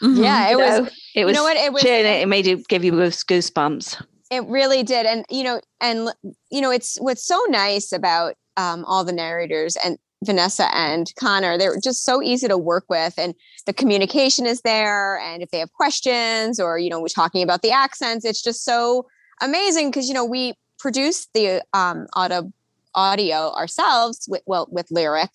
Mhm. 0.02 0.24
yeah 0.24 0.48
it 0.48 0.52
You 0.52 0.58
was 0.60 0.80
know, 0.80 0.90
it 1.16 1.26
was, 1.26 1.32
You 1.32 1.34
know 1.40 1.44
what, 1.44 1.58
it 1.58 1.74
was- 1.74 1.84
it 1.86 2.28
made 2.28 2.46
you 2.48 2.58
give 2.68 2.84
you 2.84 2.92
goose- 2.92 3.24
goosebumps. 3.24 4.04
It 4.32 4.46
really 4.48 4.82
did. 4.84 5.06
And, 5.06 5.26
you 5.30 5.44
know, 5.44 5.60
and, 5.80 6.10
you 6.50 6.62
know, 6.62 6.72
it's 6.72 6.98
what's 7.02 7.24
so 7.26 7.40
nice 7.50 7.92
about 7.92 8.36
um, 8.58 8.84
all 8.86 9.04
the 9.04 9.12
narrators 9.14 9.76
and 9.84 9.98
Vanessa 10.24 10.74
and 10.76 11.12
Connor, 11.20 11.58
they're 11.58 11.80
just 11.84 12.04
so 12.04 12.22
easy 12.22 12.48
to 12.48 12.58
work 12.58 12.86
with. 12.90 13.14
And 13.18 13.34
the 13.66 13.74
communication 13.74 14.46
is 14.46 14.62
there. 14.62 15.20
And 15.20 15.42
if 15.44 15.50
they 15.52 15.60
have 15.60 15.74
questions 15.74 16.60
or, 16.60 16.78
you 16.80 16.90
know, 16.90 17.00
we're 17.02 17.08
talking 17.08 17.44
about 17.44 17.62
the 17.62 17.72
accents, 17.72 18.24
it's 18.26 18.42
just 18.42 18.64
so 18.64 19.06
amazing 19.42 19.90
because, 19.92 20.08
you 20.08 20.14
know, 20.14 20.26
we 20.26 20.54
produce 20.82 21.28
the 21.34 21.64
um, 21.74 22.08
auto 22.16 22.52
audio 22.96 23.54
ourselves 23.54 24.28
with, 24.30 24.42
well, 24.46 24.68
with 24.72 24.88
lyric 24.92 25.30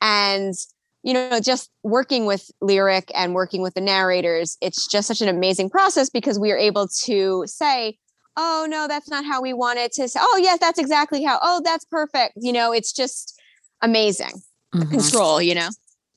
and, 0.00 0.54
you 1.02 1.12
know, 1.12 1.40
just 1.40 1.70
working 1.82 2.24
with 2.24 2.50
lyric 2.60 3.10
and 3.14 3.34
working 3.34 3.60
with 3.60 3.74
the 3.74 3.80
narrators, 3.80 4.56
it's 4.62 4.86
just 4.86 5.08
such 5.08 5.20
an 5.20 5.28
amazing 5.28 5.68
process 5.68 6.08
because 6.08 6.38
we 6.38 6.50
are 6.52 6.56
able 6.56 6.88
to 7.04 7.44
say, 7.46 7.98
oh 8.38 8.66
no 8.66 8.88
that's 8.88 9.10
not 9.10 9.26
how 9.26 9.42
we 9.42 9.52
want 9.52 9.78
it 9.78 9.92
to 9.92 10.08
say 10.08 10.18
oh 10.22 10.40
yes 10.42 10.58
that's 10.58 10.78
exactly 10.78 11.22
how 11.22 11.38
oh 11.42 11.60
that's 11.62 11.84
perfect 11.84 12.32
you 12.40 12.50
know 12.50 12.72
it's 12.72 12.90
just 12.90 13.38
amazing 13.82 14.40
Mhm. 14.74 14.90
control 14.90 15.42
you 15.42 15.54
know 15.54 15.68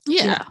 Yeah. 0.07 0.45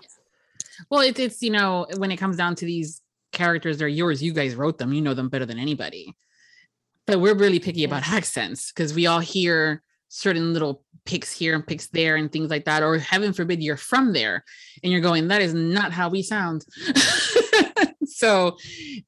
Well, 0.91 1.01
it's 1.01 1.19
it's 1.19 1.41
you 1.43 1.51
know 1.51 1.87
when 1.97 2.11
it 2.11 2.17
comes 2.19 2.37
down 2.37 2.55
to 2.57 2.67
these 2.67 3.01
characters, 3.33 3.79
they're 3.79 3.89
yours. 3.89 4.23
You 4.23 4.33
guys 4.33 4.55
wrote 4.55 4.79
them. 4.79 4.93
You 4.93 5.01
know 5.01 5.15
them 5.15 5.29
better 5.29 5.47
than 5.47 5.59
anybody. 5.59 6.15
But 7.07 7.21
we're 7.21 7.35
really 7.35 7.59
picky 7.59 7.85
about 7.85 8.09
accents 8.09 8.73
because 8.73 8.95
we 8.95 9.07
all 9.07 9.21
hear 9.21 9.83
certain 10.09 10.53
little 10.53 10.83
picks 11.05 11.33
here 11.37 11.55
and 11.55 11.67
picks 11.67 11.89
there 11.89 12.17
and 12.17 12.31
things 12.33 12.49
like 12.49 12.65
that. 12.65 12.83
Or 12.83 12.97
heaven 12.99 13.33
forbid 13.33 13.63
you're 13.63 13.77
from 13.77 14.13
there 14.13 14.45
and 14.83 14.91
you're 14.91 15.03
going, 15.03 15.29
that 15.29 15.43
is 15.43 15.53
not 15.53 15.93
how 15.93 16.09
we 16.09 16.23
sound. 16.23 16.65
so 18.07 18.57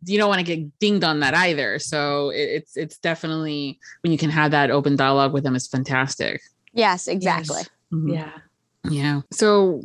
you 0.05 0.19
don't 0.19 0.29
want 0.29 0.45
to 0.45 0.57
get 0.57 0.79
dinged 0.79 1.05
on 1.05 1.21
that 1.21 1.35
either. 1.35 1.79
So 1.79 2.31
it's 2.35 2.77
it's 2.77 2.99
definitely 2.99 3.79
when 4.03 4.13
you 4.13 4.19
can 4.19 4.31
have 4.31 4.51
that 4.51 4.71
open 4.71 4.97
dialogue 4.97 5.33
with 5.33 5.45
them 5.45 5.57
is 5.57 5.67
fantastic. 5.69 6.41
yes 6.73 7.09
exactly 7.09 7.63
Mhm. 7.93 8.15
Yeah. 8.15 8.33
Yeah. 8.91 9.21
So 9.33 9.83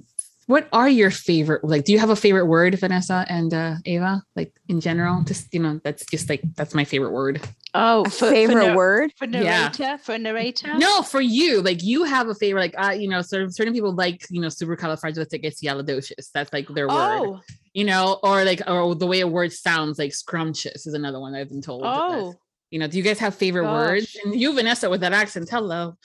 what 0.52 0.68
are 0.74 0.90
your 0.90 1.12
favorite 1.12 1.64
like 1.64 1.86
do 1.86 1.92
you 1.94 2.00
have 2.00 2.10
a 2.10 2.16
favorite 2.16 2.46
word, 2.46 2.78
Vanessa 2.78 3.26
and 3.30 3.54
uh 3.54 3.76
Ava? 3.86 4.22
Like 4.36 4.52
in 4.68 4.82
general? 4.82 5.24
Just 5.24 5.54
you 5.54 5.62
know, 5.62 5.80
that's 5.84 6.06
just 6.06 6.30
like 6.30 6.42
that's 6.56 6.76
my 6.76 6.84
favorite 6.84 7.12
word. 7.12 7.40
Oh, 7.74 8.02
a 8.06 8.10
for, 8.10 8.30
favorite 8.30 8.56
for, 8.56 8.68
nar- 8.68 8.76
word 8.76 9.12
for 9.18 9.26
Yeah. 9.26 9.72
narrator, 9.72 9.98
for 10.04 10.18
narrator. 10.18 10.74
No, 10.78 11.02
for 11.04 11.22
you, 11.22 11.62
like 11.62 11.82
you 11.82 12.04
have 12.04 12.28
a 12.28 12.36
favorite, 12.36 12.62
like 12.62 12.76
uh, 12.78 12.92
you 12.92 13.08
know, 13.08 13.22
certain 13.22 13.50
certain 13.52 13.74
people 13.74 13.94
like, 13.96 14.26
you 14.30 14.42
know, 14.42 14.50
supercalifragilisticexpialidocious. 14.50 16.32
That's 16.34 16.52
like 16.52 16.68
their 16.68 16.88
word. 16.90 16.98
Oh, 16.98 17.40
You 17.74 17.86
know, 17.86 18.20
or 18.22 18.44
like 18.44 18.62
or 18.68 18.94
the 18.96 19.08
way 19.08 19.22
a 19.22 19.28
word 19.28 19.54
sounds 19.54 19.98
like 19.98 20.14
scrumptious 20.14 20.86
is 20.86 20.94
another 20.94 21.20
one 21.20 21.34
I've 21.34 21.50
been 21.50 21.62
told. 21.62 21.84
oh. 21.86 22.36
You 22.74 22.80
know, 22.80 22.88
do 22.88 22.98
you 22.98 23.04
guys 23.04 23.20
have 23.20 23.36
favorite 23.36 23.66
words? 23.70 24.16
And 24.24 24.34
you, 24.34 24.54
Vanessa, 24.56 24.90
with 24.90 25.02
that 25.02 25.12
accent, 25.12 25.50
hello. 25.50 25.98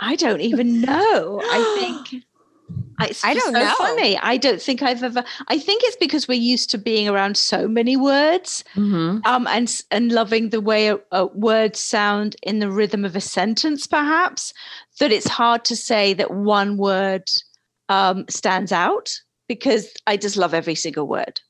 I 0.00 0.16
don't 0.16 0.40
even 0.40 0.80
know. 0.80 1.42
I 1.50 1.62
think 1.74 1.96
I, 2.98 3.06
it's 3.06 3.24
I 3.24 3.32
don't 3.34 3.54
so 3.54 3.60
know. 3.60 3.74
Funny. 3.78 4.18
I 4.18 4.36
don't 4.36 4.60
think 4.60 4.82
I've 4.82 5.02
ever. 5.02 5.24
I 5.48 5.58
think 5.58 5.82
it's 5.84 5.96
because 5.96 6.28
we're 6.28 6.34
used 6.34 6.70
to 6.70 6.78
being 6.78 7.08
around 7.08 7.36
so 7.36 7.66
many 7.66 7.96
words, 7.96 8.62
Mhm. 8.74 9.24
um, 9.26 9.46
and 9.46 9.80
and 9.90 10.12
loving 10.12 10.50
the 10.50 10.60
way 10.60 10.88
a, 10.88 10.98
a 11.12 11.26
words 11.26 11.80
sound 11.80 12.36
in 12.42 12.58
the 12.58 12.70
rhythm 12.70 13.04
of 13.04 13.16
a 13.16 13.20
sentence, 13.20 13.86
perhaps 13.86 14.52
that 14.98 15.12
it's 15.12 15.28
hard 15.28 15.64
to 15.66 15.76
say 15.76 16.12
that 16.14 16.30
one 16.30 16.76
word 16.76 17.24
um, 17.88 18.26
stands 18.28 18.70
out 18.72 19.10
because 19.48 19.92
I 20.06 20.16
just 20.16 20.36
love 20.36 20.52
every 20.54 20.74
single 20.74 21.06
word. 21.06 21.40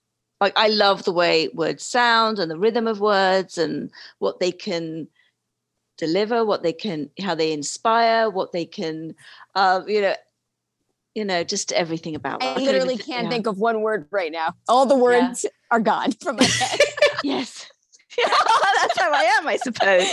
Like 0.41 0.53
I 0.57 0.69
love 0.69 1.05
the 1.05 1.13
way 1.13 1.49
words 1.53 1.85
sound 1.85 2.39
and 2.39 2.51
the 2.51 2.59
rhythm 2.59 2.87
of 2.87 3.01
words 3.01 3.59
and 3.59 3.91
what 4.21 4.39
they 4.41 4.53
can 4.53 5.09
deliver, 6.01 6.45
what 6.45 6.63
they 6.63 6.73
can, 6.73 7.09
how 7.21 7.35
they 7.37 7.53
inspire, 7.53 8.29
what 8.31 8.51
they 8.53 8.65
can, 8.65 9.15
uh, 9.55 9.83
you 9.87 10.01
know, 10.01 10.15
you 11.15 11.25
know, 11.25 11.45
just 11.45 11.73
everything 11.73 12.15
about. 12.15 12.43
i 12.43 12.55
that. 12.55 12.63
literally 12.63 12.97
can't 12.97 13.29
think 13.31 13.47
of 13.47 13.59
one 13.59 13.83
word 13.83 14.07
right 14.11 14.33
now 14.33 14.55
all 14.69 14.87
the 14.87 14.97
words 14.97 15.45
are 15.71 15.81
gone 15.81 16.13
from 16.23 16.37
my 16.37 16.45
head 16.45 16.81
Yes. 17.25 17.67
that's 18.17 18.99
how 18.99 19.13
I 19.13 19.23
am, 19.39 19.47
I 19.49 19.57
suppose. 19.57 20.09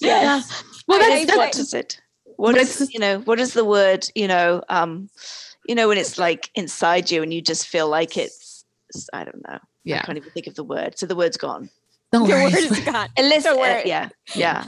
Yes. 0.00 0.62
Well, 0.86 1.02
I 1.02 1.08
that's, 1.08 1.26
that's 1.26 1.36
what 1.36 1.56
is 1.58 1.72
it? 1.74 2.00
What 2.36 2.52
but 2.54 2.62
is 2.62 2.70
it's- 2.80 2.94
you 2.94 3.00
know? 3.00 3.18
What 3.20 3.38
is 3.40 3.52
the 3.54 3.64
word? 3.64 4.06
You 4.14 4.28
know, 4.28 4.62
um, 4.68 5.08
you 5.68 5.74
know 5.74 5.88
when 5.88 5.98
it's 5.98 6.18
like 6.18 6.50
inside 6.54 7.10
you 7.10 7.22
and 7.22 7.32
you 7.34 7.40
just 7.42 7.66
feel 7.68 7.88
like 7.88 8.16
it's. 8.16 8.64
it's- 8.90 9.08
I 9.12 9.24
don't 9.24 9.42
know. 9.48 9.58
Yeah. 9.84 9.96
I 9.96 9.98
yeah. 9.98 10.02
can't 10.02 10.18
even 10.18 10.30
think 10.32 10.46
of 10.46 10.54
the 10.54 10.64
word. 10.64 10.98
So 10.98 11.06
the 11.06 11.16
word's 11.16 11.36
gone. 11.36 11.70
Don't 12.12 12.26
the 12.28 12.34
worry. 12.34 12.44
word 12.44 12.54
is 12.54 12.80
gone 12.80 13.08
Unless, 13.16 13.44
So 13.44 13.54
uh, 13.54 13.60
we're- 13.60 13.82
yeah, 13.86 14.08
yeah, 14.34 14.64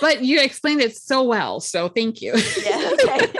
but 0.00 0.22
you 0.24 0.40
explained 0.40 0.80
it 0.80 0.96
so 0.96 1.22
well 1.22 1.60
so 1.60 1.88
thank 1.88 2.20
you 2.20 2.34
yeah. 2.64 2.90
Okay. 3.04 3.32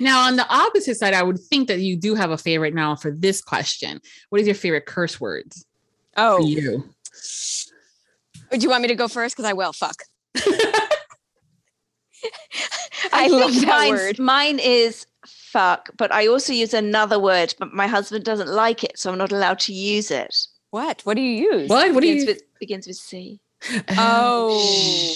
now 0.00 0.20
on 0.26 0.36
the 0.36 0.46
opposite 0.48 0.96
side 0.96 1.14
i 1.14 1.22
would 1.22 1.38
think 1.38 1.68
that 1.68 1.80
you 1.80 1.96
do 1.96 2.14
have 2.14 2.30
a 2.30 2.38
favorite 2.38 2.74
now 2.74 2.94
for 2.94 3.10
this 3.10 3.40
question 3.40 4.00
what 4.30 4.40
is 4.40 4.46
your 4.46 4.54
favorite 4.54 4.86
curse 4.86 5.20
words 5.20 5.64
oh 6.16 6.38
for 6.38 6.46
you 6.46 6.84
do 8.50 8.58
you 8.58 8.68
want 8.68 8.82
me 8.82 8.88
to 8.88 8.94
go 8.94 9.08
first 9.08 9.36
because 9.36 9.48
i 9.48 9.52
will 9.52 9.72
fuck 9.72 9.96
I, 13.12 13.26
I 13.26 13.28
love 13.28 13.54
that 13.62 13.90
word. 13.90 14.18
Mine 14.18 14.58
is 14.58 15.06
fuck, 15.26 15.90
but 15.96 16.12
I 16.12 16.26
also 16.26 16.52
use 16.52 16.74
another 16.74 17.18
word, 17.18 17.54
but 17.58 17.72
my 17.72 17.86
husband 17.86 18.24
doesn't 18.24 18.48
like 18.48 18.82
it, 18.84 18.98
so 18.98 19.12
I'm 19.12 19.18
not 19.18 19.32
allowed 19.32 19.58
to 19.60 19.72
use 19.72 20.10
it. 20.10 20.34
what 20.70 21.02
what 21.04 21.14
do 21.14 21.22
you 21.22 21.52
use 21.52 21.70
what 21.70 21.94
what 21.94 22.00
do 22.02 22.08
begins 22.08 22.24
you 22.24 22.26
with 22.32 22.42
begins 22.58 22.86
with 22.86 22.96
C. 22.96 23.40
oh 23.90 25.14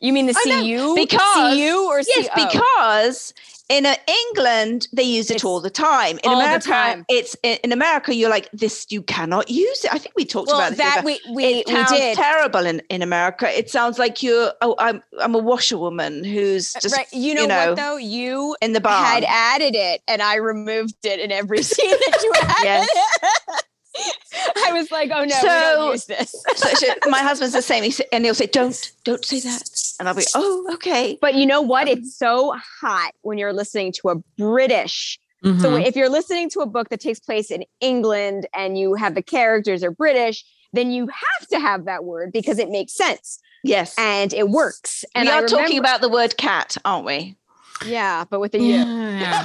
You 0.00 0.12
mean 0.12 0.26
the 0.26 0.34
CU? 0.34 0.94
because- 0.94 1.54
CU 1.56 1.86
or 1.88 2.00
Yes, 2.00 2.28
CO? 2.28 2.46
because 2.46 3.34
in 3.70 3.86
uh, 3.86 3.94
England 4.28 4.88
they 4.92 5.02
use 5.02 5.30
it 5.30 5.36
It's 5.36 5.44
all 5.44 5.58
the 5.58 5.70
time. 5.70 6.18
In 6.22 6.30
America, 6.32 6.68
time. 6.68 7.06
it's 7.08 7.34
in, 7.42 7.72
America. 7.72 8.14
You're 8.14 8.28
like 8.28 8.50
this. 8.52 8.86
You 8.90 9.00
cannot 9.00 9.48
use 9.48 9.84
it. 9.86 9.94
I 9.94 9.96
think 9.96 10.14
we 10.16 10.26
talked 10.26 10.48
well, 10.48 10.58
about 10.58 10.70
this. 10.72 10.78
that 10.80 11.02
before. 11.02 11.34
we 11.34 11.34
we, 11.34 11.44
it 11.60 11.66
we 11.68 11.84
did. 11.96 12.14
terrible 12.14 12.66
in, 12.66 12.82
in 12.90 13.00
America. 13.00 13.48
It 13.50 13.70
sounds 13.70 13.98
like 13.98 14.22
you're. 14.22 14.52
Oh, 14.60 14.74
I'm 14.78 15.02
I'm 15.18 15.34
a 15.34 15.38
washerwoman 15.38 16.24
who's 16.24 16.74
just 16.74 16.94
right. 16.94 17.06
You 17.10 17.32
know, 17.34 17.46
know, 17.46 17.68
what 17.70 17.76
though? 17.76 17.96
You 17.96 18.54
in 18.60 18.74
the 18.74 18.82
bar. 18.82 19.02
had 19.02 19.24
added 19.26 19.74
it 19.74 20.02
and 20.08 20.20
I 20.20 20.34
removed 20.36 20.96
it 21.02 21.18
in 21.18 21.32
every 21.32 21.62
scene 21.72 21.88
that 21.90 22.20
you 22.22 22.32
added. 22.42 22.88
Yes. 23.24 23.62
I 24.66 24.72
was 24.72 24.90
like, 24.90 25.10
oh 25.12 25.18
no, 25.20 25.24
we 25.24 25.30
So- 25.30 25.46
don't 25.48 25.92
use 25.92 26.04
this. 26.06 26.34
So 26.56 26.68
she- 26.74 27.10
my 27.10 27.18
husband's 27.20 27.54
the 27.54 27.62
same. 27.62 27.84
He 27.84 27.90
sa- 27.90 28.04
and 28.12 28.24
he'll 28.24 28.34
say, 28.34 28.46
"Don't, 28.46 28.92
don't 29.04 29.24
say 29.24 29.40
that," 29.40 29.62
and 30.00 30.08
I'll 30.08 30.14
be, 30.14 30.24
"Oh, 30.34 30.68
okay." 30.74 31.18
But 31.20 31.34
you 31.34 31.46
know 31.46 31.60
what? 31.62 31.88
It's 31.88 32.16
so 32.16 32.56
hot 32.80 33.12
when 33.22 33.38
you're 33.38 33.52
listening 33.52 33.92
to 34.00 34.08
a 34.10 34.16
British. 34.38 35.18
So 35.44 35.50
Mhm. 35.72 35.84
if 35.86 35.94
you're 35.94 36.08
listening 36.08 36.48
to 36.50 36.60
a 36.60 36.66
book 36.66 36.88
that 36.88 37.00
takes 37.00 37.20
place 37.20 37.50
in 37.50 37.64
England 37.80 38.46
and 38.54 38.78
you 38.78 38.94
have 38.94 39.14
the 39.14 39.22
characters 39.22 39.84
are 39.84 39.90
British, 39.90 40.42
then 40.72 40.90
you 40.90 41.06
have 41.06 41.48
to 41.48 41.60
have 41.60 41.84
that 41.84 42.04
word 42.04 42.32
because 42.32 42.58
it 42.58 42.70
makes 42.70 42.94
sense 42.94 43.38
Yes, 43.62 43.94
and 43.98 44.32
it 44.32 44.48
works. 44.48 45.04
And 45.14 45.28
we 45.28 45.32
are 45.34 45.46
talking 45.46 45.78
about 45.78 46.00
the 46.00 46.08
word 46.08 46.38
cat, 46.38 46.78
aren't 46.84 47.04
we? 47.04 47.36
yeah, 47.84 48.24
but 48.30 48.40
with 48.40 48.54
a 48.54 48.58
U. 48.58 48.74
Yeah. 48.74 49.44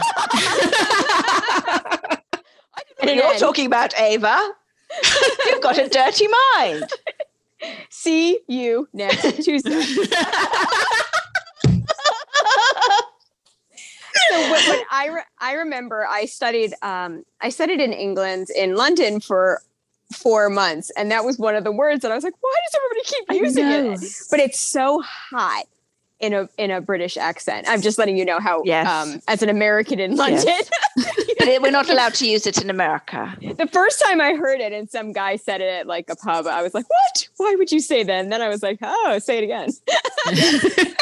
And 3.01 3.11
You're 3.11 3.35
talking 3.35 3.65
about 3.65 3.97
Ava. 3.99 4.51
You've 5.45 5.61
got 5.61 5.77
a 5.77 5.88
dirty 5.88 6.27
mind. 6.57 6.89
See 7.89 8.39
you 8.47 8.88
next 8.93 9.21
Tuesday. 9.43 9.81
so 14.30 14.41
when, 14.41 14.69
when 14.69 14.80
I 14.91 15.09
re- 15.13 15.21
I 15.39 15.53
remember 15.53 16.05
I 16.07 16.26
studied 16.26 16.73
um 16.81 17.23
I 17.41 17.49
studied 17.49 17.80
in 17.81 17.93
England 17.93 18.47
in 18.55 18.76
London 18.76 19.19
for 19.19 19.61
four 20.15 20.49
months, 20.49 20.89
and 20.97 21.11
that 21.11 21.23
was 21.23 21.38
one 21.38 21.55
of 21.55 21.63
the 21.63 21.71
words 21.71 22.01
that 22.01 22.11
I 22.11 22.15
was 22.15 22.23
like, 22.23 22.34
why 22.39 22.53
does 22.65 22.80
everybody 22.81 23.03
keep 23.05 23.41
using 23.43 23.67
it? 23.67 23.99
But 24.31 24.39
it's 24.39 24.59
so 24.59 25.01
hot 25.01 25.65
in 26.19 26.34
a 26.34 26.49
in 26.57 26.71
a 26.71 26.81
British 26.81 27.15
accent. 27.17 27.67
I'm 27.69 27.81
just 27.81 27.97
letting 27.99 28.17
you 28.17 28.26
know 28.26 28.39
how 28.39 28.63
Yes. 28.65 28.88
um 28.88 29.21
as 29.27 29.43
an 29.43 29.49
American 29.49 29.99
in 29.99 30.15
London. 30.15 30.45
But 30.95 31.28
it- 31.53 31.61
we're 31.61 31.71
not 31.71 31.89
allowed 31.93 32.13
to 32.15 32.27
use 32.30 32.45
it 32.47 32.61
in 32.61 32.69
America. 32.69 33.35
the 33.41 33.67
first 33.67 34.01
time 34.01 34.21
I 34.21 34.34
heard 34.34 34.59
it 34.61 34.71
and 34.73 34.89
some 34.89 35.11
guy 35.11 35.35
said 35.35 35.61
it 35.61 35.69
at 35.81 35.88
like 35.88 36.09
a 36.09 36.15
pub, 36.15 36.47
I 36.47 36.61
was 36.61 36.73
like, 36.73 36.85
what? 36.89 37.27
Why 37.38 37.55
would 37.57 37.71
you 37.71 37.80
say 37.80 38.03
that? 38.03 38.19
And 38.19 38.31
then 38.31 38.41
I 38.41 38.49
was 38.49 38.63
like, 38.63 38.80
oh, 38.81 39.19
say 39.19 39.38
it 39.39 39.43
again. 39.43 39.69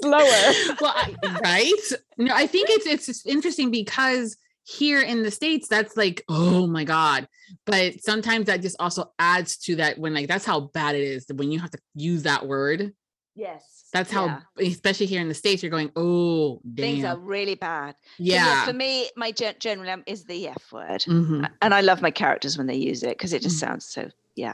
Slower. 0.00 0.52
well, 0.80 0.94
I, 0.94 1.14
right? 1.42 1.72
No, 2.18 2.32
I 2.34 2.46
think 2.46 2.68
it's 2.70 2.86
it's 2.86 3.06
just 3.06 3.26
interesting 3.26 3.70
because 3.70 4.36
here 4.64 5.00
in 5.00 5.22
the 5.22 5.30
states, 5.30 5.66
that's 5.66 5.96
like, 5.96 6.22
oh 6.28 6.66
my 6.66 6.84
god. 6.84 7.26
But 7.64 8.00
sometimes 8.02 8.46
that 8.46 8.60
just 8.62 8.76
also 8.78 9.10
adds 9.18 9.56
to 9.58 9.76
that 9.76 9.98
when 9.98 10.14
like 10.14 10.28
that's 10.28 10.44
how 10.44 10.60
bad 10.60 10.94
it 10.94 11.02
is 11.02 11.26
when 11.34 11.50
you 11.50 11.58
have 11.58 11.70
to 11.72 11.78
use 11.94 12.22
that 12.24 12.46
word. 12.46 12.92
Yes. 13.34 13.77
That's 13.92 14.10
how, 14.12 14.26
Yeah. 14.26 14.40
especially 14.68 15.06
here 15.06 15.20
in 15.20 15.28
the 15.28 15.34
states, 15.34 15.62
you're 15.62 15.70
going, 15.70 15.90
oh 15.96 16.60
things 16.76 17.04
are 17.04 17.16
really 17.18 17.54
bad. 17.54 17.94
So 18.16 18.22
yeah. 18.24 18.64
for 18.66 18.72
me, 18.72 19.08
my 19.16 19.32
gen- 19.32 19.54
general 19.58 19.88
um, 19.90 20.02
is 20.06 20.24
the 20.24 20.48
F 20.48 20.72
word. 20.72 21.02
Mhm, 21.06 21.48
And 21.62 21.72
I 21.74 21.80
love 21.80 22.02
my 22.02 22.10
characters 22.10 22.58
when 22.58 22.66
they 22.66 22.76
use 22.76 23.02
it 23.02 23.16
because 23.16 23.32
it 23.32 23.40
just 23.42 23.56
Mm. 23.56 23.60
sounds 23.60 23.84
so, 23.86 24.10
yeah. 24.36 24.52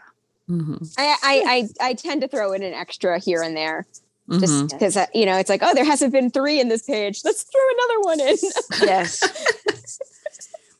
mhm, 0.48 0.94
I, 0.98 1.16
I, 1.23 1.69
I, 1.82 1.89
I 1.89 1.94
tend 1.94 2.20
to 2.23 2.28
throw 2.28 2.52
in 2.52 2.62
an 2.62 2.74
extra 2.74 3.19
here 3.19 3.43
and 3.43 3.56
there 3.56 3.86
just 4.40 4.70
because, 4.70 4.97
you 5.12 5.27
know, 5.27 5.36
it's 5.36 5.51
like, 5.51 5.62
oh, 5.62 5.74
there 5.74 5.85
hasn't 5.85 6.12
been 6.12 6.31
three 6.31 6.59
in 6.61 6.69
this 6.69 6.82
page. 6.85 7.20
Let's 7.24 7.43
throw 7.43 7.61
another 7.77 8.01
one 8.01 8.20
in. 8.20 8.36
Yes. 8.81 9.20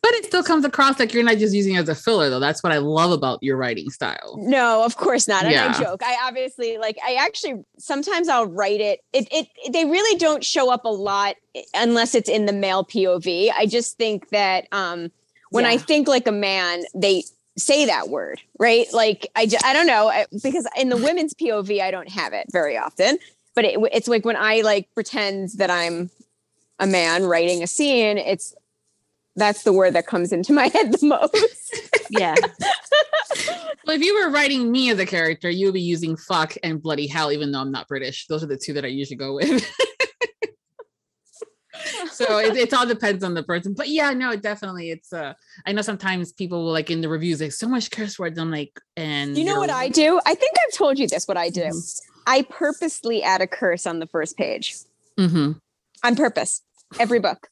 But 0.05 0.12
it 0.16 0.26
still 0.26 0.43
comes 0.43 0.66
across 0.66 0.98
like 0.98 1.14
you're 1.14 1.24
not 1.24 1.39
just 1.39 1.55
using 1.55 1.76
it 1.76 1.78
as 1.78 1.89
a 1.89 1.94
filler, 1.94 2.28
though. 2.28 2.39
That's 2.39 2.62
what 2.62 2.74
I 2.74 2.76
love 2.76 3.10
about 3.10 3.43
your 3.43 3.56
writing 3.56 3.89
style. 3.89 4.36
no, 4.39 4.85
of 4.85 4.98
course 4.98 5.26
not. 5.26 5.44
And 5.44 5.52
Yeah. 5.52 5.72
I 5.74 5.82
joke. 5.82 6.02
I 6.05 6.18
obviously 6.24 6.76
like, 6.76 6.98
I 7.02 7.14
actually, 7.14 7.64
sometimes 7.78 8.28
I'll 8.28 8.44
write 8.44 8.82
it. 8.82 9.01
It, 9.14 9.26
it, 9.32 9.72
they 9.72 9.86
really 9.86 10.18
don't 10.18 10.44
show 10.44 10.70
up 10.70 10.85
a 10.85 10.90
lot 10.90 11.36
unless 11.72 12.14
it's 12.14 12.28
in 12.28 12.44
the 12.44 12.52
male 12.52 12.85
POV. 12.85 13.51
I 13.56 13.64
just 13.64 13.97
think 13.97 14.28
that, 14.28 14.68
um, 14.72 15.10
when 15.48 15.64
I 15.64 15.78
think 15.78 16.06
like 16.06 16.26
a 16.26 16.32
man, 16.32 16.82
they 16.94 17.22
say 17.56 17.86
that 17.86 18.10
word, 18.10 18.43
right? 18.59 18.86
Like 18.93 19.26
I, 19.35 19.48
I 19.64 19.72
don't 19.72 19.86
know 19.86 20.12
because 20.43 20.68
in 20.76 20.90
the 20.90 20.98
women's 20.98 21.32
POV, 21.32 21.81
I 21.81 21.90
don't 21.90 22.10
have 22.10 22.35
it 22.35 22.48
very 22.52 22.76
often. 22.76 23.16
But 23.55 23.64
it, 23.64 23.78
it's 23.90 24.09
like 24.09 24.26
when 24.26 24.36
I 24.36 24.60
like 24.60 24.93
pretend 24.93 25.52
that 25.56 25.70
I'm 25.70 26.10
a 26.78 26.86
man 26.86 27.24
writing 27.24 27.62
a 27.62 27.66
scene, 27.66 28.18
it's 28.18 28.55
that's 29.36 29.65
the 29.65 29.73
word 29.73 29.94
that 29.94 30.06
comes 30.06 30.32
into 30.32 30.52
my 30.52 30.69
head 30.69 30.93
the 30.93 31.06
most. 31.06 31.90
Yeah. 32.11 32.35
Well, 33.86 33.97
if 33.97 34.02
you 34.02 34.15
were 34.15 34.31
writing 34.31 34.73
me 34.73 34.90
as 34.90 34.98
a 34.98 35.05
character, 35.05 35.51
you 35.51 35.66
would 35.66 35.74
be 35.74 35.81
using 35.82 36.16
fuck 36.16 36.55
and 36.62 36.81
bloody 36.81 37.06
hell, 37.06 37.31
even 37.31 37.52
though 37.52 37.61
I'm 37.61 37.70
not 37.70 37.86
British. 37.86 38.27
Those 38.28 38.43
are 38.43 38.47
the 38.47 38.56
two 38.56 38.73
that 38.74 38.85
I 38.85 38.89
usually 38.89 39.19
go 39.19 39.35
with. 39.35 39.62
so 42.11 42.39
it, 42.39 42.56
it 42.56 42.73
all 42.73 42.86
depends 42.86 43.23
on 43.23 43.35
the 43.35 43.43
person. 43.43 43.74
But 43.74 43.89
yeah, 43.89 44.11
no, 44.12 44.36
definitely. 44.36 44.90
It's 44.90 45.12
uh 45.12 45.35
I 45.66 45.73
know 45.73 45.82
sometimes 45.82 46.32
people 46.32 46.65
will 46.65 46.73
like 46.73 46.90
in 46.90 47.02
the 47.02 47.11
reviews, 47.11 47.43
like 47.43 47.52
so 47.52 47.69
much 47.69 47.90
curse 47.90 48.19
words. 48.19 48.39
I'm 48.39 48.51
like, 48.51 48.73
and 48.97 49.36
you 49.36 49.44
know 49.44 49.59
what 49.59 49.70
I 49.70 49.89
do? 49.89 50.19
I 50.24 50.35
think 50.35 50.55
I've 50.66 50.74
told 50.74 50.98
you 50.98 51.06
this. 51.06 51.28
What 51.28 51.36
I 51.36 51.51
do? 51.51 51.65
Mhm. 51.65 52.01
I 52.27 52.43
purposely 52.43 53.23
add 53.23 53.43
a 53.43 53.47
curse 53.47 53.86
on 53.86 53.98
the 53.98 54.06
first 54.06 54.39
page. 54.39 54.77
Mhm. 55.19 55.61
on 56.02 56.16
purpose 56.16 56.62
every 56.98 57.19
book 57.20 57.48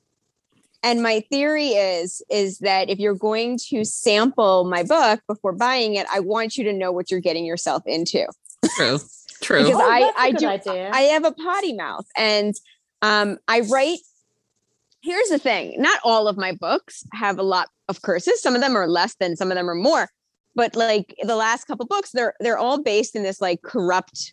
and 0.83 1.03
my 1.03 1.21
theory 1.31 1.69
is 1.69 2.23
is 2.31 2.59
that 2.59 2.91
if 2.91 2.99
you're 2.99 3.15
going 3.15 3.59
to 3.71 3.85
sample 3.85 4.65
my 4.65 4.83
book 4.83 5.21
before 5.27 5.53
buying 5.53 5.95
it 5.95 6.07
i 6.13 6.21
want 6.21 6.57
you 6.57 6.65
to 6.65 6.73
know 6.73 6.93
what 6.93 7.11
you're 7.11 7.21
getting 7.21 7.45
yourself 7.45 7.83
into 7.87 8.27
True. 8.77 8.99
True. 9.43 9.65
because 9.65 9.81
Oh, 9.81 9.91
i 9.91 10.01
that's 10.01 10.17
a 10.17 10.21
i 10.21 10.31
good 10.31 10.39
do 10.39 10.49
idea. 10.71 10.91
i 10.93 11.01
have 11.03 11.25
a 11.25 11.33
potty 11.33 11.73
mouth 11.75 12.07
and 12.17 12.55
um 13.03 13.39
i 13.49 13.61
write 13.61 13.99
here's 15.03 15.29
the 15.29 15.39
thing 15.39 15.75
not 15.81 15.99
all 16.05 16.29
of 16.29 16.37
my 16.37 16.53
books 16.53 17.05
have 17.13 17.39
a 17.39 17.43
lot 17.43 17.69
of 17.89 18.03
curses 18.03 18.41
some 18.41 18.55
of 18.55 18.61
them 18.61 18.77
are 18.77 18.87
less 18.89 19.15
than 19.17 19.35
some 19.37 19.51
of 19.51 19.57
them 19.57 19.69
are 19.69 19.75
more 19.75 20.09
but 20.55 20.77
like 20.77 21.15
the 21.25 21.35
last 21.37 21.65
couple 21.65 21.87
books 21.87 22.11
they're 22.13 22.35
they're 22.41 22.59
all 22.59 22.81
based 22.83 23.17
in 23.17 23.23
this 23.23 23.41
like 23.41 23.63
corrupt 23.63 24.33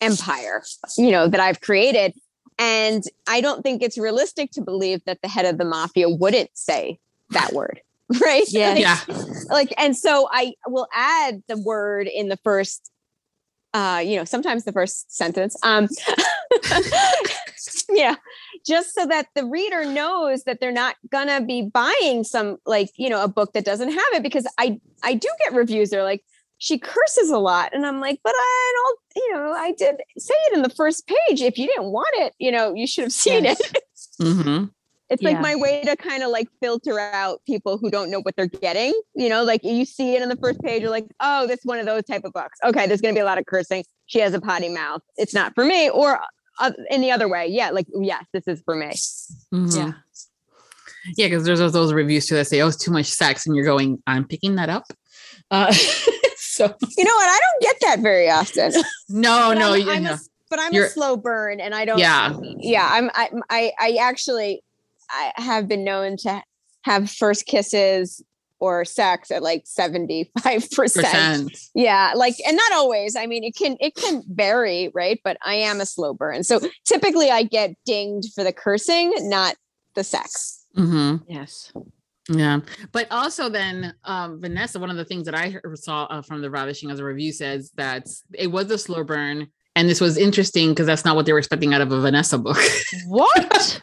empire 0.00 0.62
you 0.96 1.10
know 1.12 1.28
that 1.28 1.40
i've 1.40 1.60
created 1.60 2.12
and 2.58 3.04
i 3.26 3.40
don't 3.40 3.62
think 3.62 3.82
it's 3.82 3.98
realistic 3.98 4.50
to 4.50 4.60
believe 4.60 5.04
that 5.04 5.20
the 5.22 5.28
head 5.28 5.44
of 5.46 5.58
the 5.58 5.64
mafia 5.64 6.08
wouldn't 6.08 6.50
say 6.54 6.98
that 7.30 7.52
word 7.52 7.80
right 8.24 8.44
Yes. 8.48 9.06
Like, 9.08 9.18
yeah. 9.18 9.32
like 9.50 9.74
and 9.78 9.96
so 9.96 10.28
i 10.32 10.54
will 10.66 10.88
add 10.94 11.42
the 11.48 11.58
word 11.58 12.08
in 12.08 12.28
the 12.28 12.38
first 12.38 12.90
uh 13.74 14.02
you 14.04 14.16
know 14.16 14.24
sometimes 14.24 14.64
the 14.64 14.72
first 14.72 15.14
sentence 15.14 15.56
um 15.62 15.88
yeah 17.90 18.16
just 18.66 18.94
so 18.94 19.06
that 19.06 19.26
the 19.34 19.44
reader 19.44 19.84
knows 19.84 20.44
that 20.44 20.58
they're 20.60 20.72
not 20.72 20.96
gonna 21.10 21.40
be 21.40 21.62
buying 21.62 22.24
some 22.24 22.56
like 22.66 22.90
you 22.96 23.10
know 23.10 23.22
a 23.22 23.28
book 23.28 23.52
that 23.52 23.64
doesn't 23.64 23.90
have 23.90 24.12
it 24.14 24.22
because 24.22 24.46
i 24.58 24.78
i 25.02 25.14
do 25.14 25.28
get 25.44 25.52
reviews 25.52 25.90
they're 25.90 26.02
like 26.02 26.24
she 26.58 26.78
curses 26.78 27.30
a 27.30 27.38
lot 27.38 27.70
and 27.72 27.86
i'm 27.86 28.00
like 28.00 28.18
but 28.24 28.34
i 28.36 28.72
don't 28.76 28.98
you 29.16 29.32
know 29.34 29.52
i 29.52 29.72
did 29.72 29.96
say 30.18 30.34
it 30.48 30.54
in 30.56 30.62
the 30.62 30.70
first 30.70 31.06
page 31.06 31.40
if 31.40 31.56
you 31.58 31.66
didn't 31.66 31.92
want 31.92 32.08
it 32.14 32.34
you 32.38 32.50
know 32.52 32.74
you 32.74 32.86
should 32.86 33.04
have 33.04 33.12
seen 33.12 33.44
Yes. 33.44 33.60
it 33.60 33.82
hmm 34.20 34.64
it's 35.10 35.22
Yeah. 35.22 35.30
like 35.30 35.40
my 35.40 35.54
way 35.56 35.82
to 35.84 35.96
kind 35.96 36.22
of 36.22 36.30
like 36.30 36.48
filter 36.60 36.98
out 37.00 37.40
people 37.46 37.78
who 37.78 37.90
don't 37.90 38.10
know 38.10 38.20
what 38.20 38.36
they're 38.36 38.46
getting. 38.46 38.92
You 39.14 39.30
know, 39.30 39.42
like 39.42 39.64
you 39.64 39.86
see 39.86 40.14
it 40.16 40.20
in 40.22 40.28
the 40.28 40.36
first 40.36 40.60
page, 40.60 40.82
you're 40.82 40.90
like, 40.90 41.06
oh, 41.20 41.46
this 41.46 41.60
is 41.60 41.64
one 41.64 41.78
of 41.78 41.86
those 41.86 42.04
type 42.04 42.24
of 42.24 42.34
books. 42.34 42.58
Okay, 42.62 42.86
there's 42.86 43.00
going 43.00 43.14
to 43.14 43.18
be 43.18 43.22
a 43.22 43.24
lot 43.24 43.38
of 43.38 43.46
cursing. 43.46 43.84
She 44.04 44.18
has 44.18 44.34
a 44.34 44.40
potty 44.40 44.68
mouth. 44.68 45.00
It's 45.16 45.32
not 45.32 45.54
for 45.54 45.64
me. 45.64 45.88
Or 45.88 46.20
uh, 46.60 46.72
in 46.90 47.00
the 47.00 47.10
other 47.10 47.26
way, 47.26 47.46
yeah, 47.46 47.70
like 47.70 47.86
yes, 47.98 48.22
this 48.34 48.46
is 48.46 48.60
for 48.66 48.74
me. 48.74 48.92
Yeah. 49.50 49.92
Yeah, 51.16 51.28
because 51.28 51.44
there's 51.44 51.60
those, 51.60 51.72
those 51.72 51.94
reviews 51.94 52.26
too 52.26 52.34
that 52.34 52.46
say, 52.46 52.60
"Oh, 52.60 52.68
it's 52.68 52.76
too 52.76 52.90
much 52.90 53.06
sex," 53.06 53.46
and 53.46 53.56
you're 53.56 53.64
going, 53.64 54.02
"I'm 54.06 54.26
picking 54.26 54.56
that 54.56 54.68
up." 54.68 54.84
Uh, 55.50 55.72
so 56.58 56.74
You 56.98 57.04
know 57.04 57.14
what? 57.14 57.28
I 57.28 57.40
don't 57.40 57.62
get 57.62 57.76
that 57.82 58.00
very 58.00 58.28
often. 58.30 58.72
no, 59.08 59.48
But 59.50 59.58
no, 59.58 59.72
I'm, 59.72 59.80
you 59.80 59.90
I'm 59.90 60.02
know. 60.04 60.12
a, 60.14 60.18
but 60.50 60.58
I'm 60.60 60.72
You're- 60.72 60.86
a 60.86 60.90
slow 60.90 61.16
burn, 61.16 61.60
and 61.60 61.74
I 61.74 61.84
don't. 61.84 61.98
yeah, 61.98 62.32
yeah. 62.58 62.88
I'm. 62.90 63.10
I. 63.14 63.30
I, 63.50 63.72
I 63.80 63.96
actually, 64.00 64.62
I 65.10 65.32
have 65.36 65.68
been 65.68 65.84
known 65.84 66.16
to 66.18 66.42
have 66.82 67.10
first 67.10 67.46
kisses 67.46 68.22
or 68.60 68.84
sex 68.84 69.30
at 69.30 69.42
like 69.42 69.62
seventy 69.66 70.30
five 70.42 70.68
percent. 70.70 71.04
percent. 71.06 71.58
yeah 71.74 72.12
like 72.16 72.34
and 72.46 72.56
not 72.56 72.72
always 72.72 73.14
i 73.14 73.24
mean 73.24 73.44
it 73.44 73.54
can 73.54 73.76
it 73.80 73.94
can 73.94 74.22
vary 74.28 74.90
right 74.94 75.20
but 75.22 75.36
i 75.44 75.54
am 75.54 75.80
a 75.80 75.86
slow 75.86 76.12
burn 76.12 76.42
so 76.42 76.58
typically 76.84 77.30
i 77.30 77.44
get 77.44 77.70
dinged 77.86 78.32
for 78.34 78.42
the 78.42 78.52
cursing 78.52 79.12
not 79.28 79.54
the 79.94 80.02
sex 80.02 80.64
hmm 80.74 81.16
Yes. 81.28 81.72
Yeah, 82.28 82.60
but 82.92 83.10
also 83.10 83.48
then 83.48 83.94
um, 84.04 84.40
Vanessa, 84.40 84.78
one 84.78 84.90
of 84.90 84.96
the 84.96 85.04
things 85.04 85.24
that 85.24 85.34
I 85.34 85.56
saw 85.74 86.04
uh, 86.04 86.20
from 86.20 86.42
the 86.42 86.50
Ravishing 86.50 86.90
as 86.90 86.98
a 86.98 87.04
review 87.04 87.32
says 87.32 87.70
that 87.76 88.06
it 88.34 88.48
was 88.48 88.70
a 88.70 88.76
slow 88.76 89.02
burn, 89.02 89.48
And 89.74 89.88
this 89.88 90.00
was 90.00 90.18
interesting 90.18 90.70
because 90.70 90.86
that's 90.86 91.06
not 91.06 91.16
what 91.16 91.24
they 91.24 91.32
were 91.32 91.38
expecting 91.38 91.72
out 91.72 91.80
of 91.80 91.90
a 91.90 92.00
Vanessa 92.00 92.36
book. 92.36 92.58
What? 93.06 93.80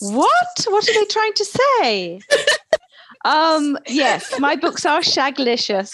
what? 0.00 0.66
What 0.66 0.88
are 0.88 0.94
they 0.94 1.04
trying 1.04 1.32
to 1.34 1.44
say? 1.44 2.20
um, 3.24 3.78
yes, 3.86 4.34
my 4.40 4.56
books 4.56 4.84
are 4.84 5.00
shaglicious. 5.00 5.92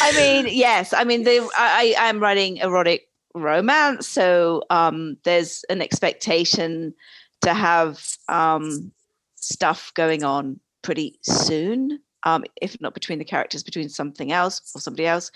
I 0.00 0.12
mean, 0.16 0.46
yes. 0.54 0.94
I 0.94 1.04
mean, 1.04 1.24
they, 1.24 1.40
I, 1.40 1.94
I 1.98 2.08
am 2.08 2.20
writing 2.20 2.56
erotic 2.58 3.08
romance, 3.34 4.08
so 4.08 4.62
um, 4.70 5.16
there's 5.24 5.64
an 5.68 5.82
expectation 5.82 6.94
to 7.42 7.54
have 7.54 8.04
um, 8.28 8.92
stuff 9.36 9.92
going 9.94 10.22
on 10.24 10.60
pretty 10.82 11.18
soon. 11.22 12.00
Um, 12.24 12.44
if 12.60 12.78
not 12.80 12.92
between 12.92 13.18
the 13.18 13.24
characters, 13.24 13.62
between 13.62 13.88
something 13.88 14.30
else 14.30 14.60
or 14.74 14.80
somebody 14.80 15.06
else. 15.06 15.30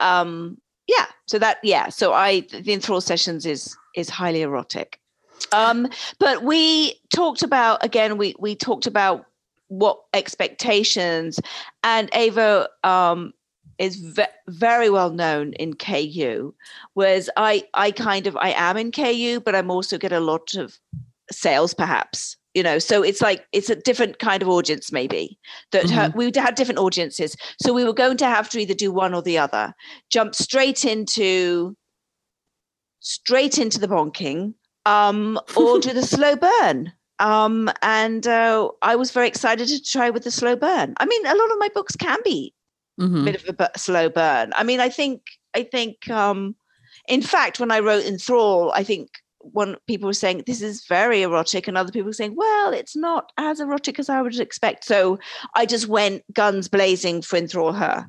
Um, 0.00 0.58
yeah. 0.86 1.06
So 1.26 1.38
that 1.38 1.58
yeah. 1.62 1.88
So 1.88 2.12
I 2.12 2.40
the 2.40 2.72
enthrall 2.72 3.00
sessions 3.00 3.46
is 3.46 3.76
is 3.94 4.10
highly 4.10 4.42
erotic. 4.42 5.00
Um, 5.52 5.88
but 6.18 6.42
we 6.42 7.00
talked 7.14 7.42
about 7.42 7.84
again. 7.84 8.18
We 8.18 8.34
we 8.38 8.54
talked 8.54 8.86
about 8.86 9.26
what 9.68 10.00
expectations, 10.14 11.40
and 11.82 12.08
Ava 12.12 12.68
um, 12.84 13.32
is 13.78 13.96
ve- 13.96 14.24
very 14.48 14.90
well 14.90 15.10
known 15.10 15.52
in 15.54 15.74
KU, 15.74 16.54
whereas 16.94 17.28
I 17.36 17.64
I 17.74 17.90
kind 17.90 18.26
of 18.26 18.36
I 18.36 18.50
am 18.50 18.76
in 18.76 18.92
KU, 18.92 19.40
but 19.40 19.54
I'm 19.54 19.70
also 19.70 19.98
get 19.98 20.12
a 20.12 20.20
lot 20.20 20.54
of 20.54 20.78
sales 21.30 21.74
perhaps 21.74 22.36
you 22.54 22.62
know 22.62 22.78
so 22.78 23.02
it's 23.02 23.20
like 23.20 23.46
it's 23.52 23.68
a 23.70 23.76
different 23.76 24.18
kind 24.18 24.42
of 24.42 24.48
audience 24.48 24.92
maybe 24.92 25.38
that 25.72 25.86
Mhm. 25.86 26.14
we 26.14 26.30
had 26.34 26.54
different 26.54 26.78
audiences 26.78 27.36
so 27.60 27.72
we 27.72 27.84
were 27.84 27.92
going 27.92 28.16
to 28.18 28.26
have 28.26 28.48
to 28.50 28.58
either 28.58 28.74
do 28.74 28.92
one 28.92 29.14
or 29.14 29.22
the 29.22 29.38
other 29.38 29.74
jump 30.10 30.34
straight 30.34 30.84
into 30.84 31.76
straight 33.00 33.58
into 33.58 33.78
the 33.78 33.88
bonking 33.88 34.54
um 34.84 35.38
or 35.56 35.78
do 35.78 35.92
the 35.92 36.02
slow 36.14 36.36
burn 36.36 36.92
um 37.18 37.70
and 37.82 38.26
uh, 38.26 38.68
i 38.82 38.94
was 38.96 39.10
very 39.10 39.28
excited 39.28 39.66
to 39.68 39.82
try 39.82 40.10
with 40.10 40.24
the 40.24 40.30
slow 40.30 40.56
burn 40.56 40.94
i 40.98 41.06
mean 41.06 41.26
a 41.26 41.34
lot 41.34 41.50
of 41.50 41.58
my 41.58 41.68
books 41.74 41.96
can 41.96 42.18
be 42.24 42.52
Mhm. 42.98 43.26
bit 43.26 43.34
of 43.36 43.46
a 43.46 43.52
bu- 43.52 43.76
slow 43.78 44.08
burn. 44.08 44.54
I 44.56 44.62
mean, 44.64 44.80
I 44.80 44.88
think, 44.88 45.20
I 45.52 45.64
think, 45.64 46.08
um, 46.08 46.56
in 47.08 47.20
fact, 47.20 47.60
when 47.60 47.70
I 47.70 47.80
wrote 47.80 48.06
Enthrall, 48.06 48.72
I 48.74 48.84
think 48.84 49.10
one 49.52 49.76
people 49.86 50.06
were 50.06 50.12
saying 50.12 50.44
this 50.46 50.62
is 50.62 50.84
very 50.86 51.22
erotic, 51.22 51.68
and 51.68 51.76
other 51.76 51.92
people 51.92 52.06
were 52.06 52.12
saying, 52.12 52.34
well, 52.36 52.72
it's 52.72 52.96
not 52.96 53.32
as 53.36 53.60
erotic 53.60 53.98
as 53.98 54.08
I 54.08 54.22
would 54.22 54.38
expect. 54.38 54.84
So 54.84 55.18
I 55.54 55.66
just 55.66 55.88
went 55.88 56.22
guns 56.32 56.68
blazing 56.68 57.22
for 57.22 57.36
Enthrall 57.36 57.74
her, 57.74 58.08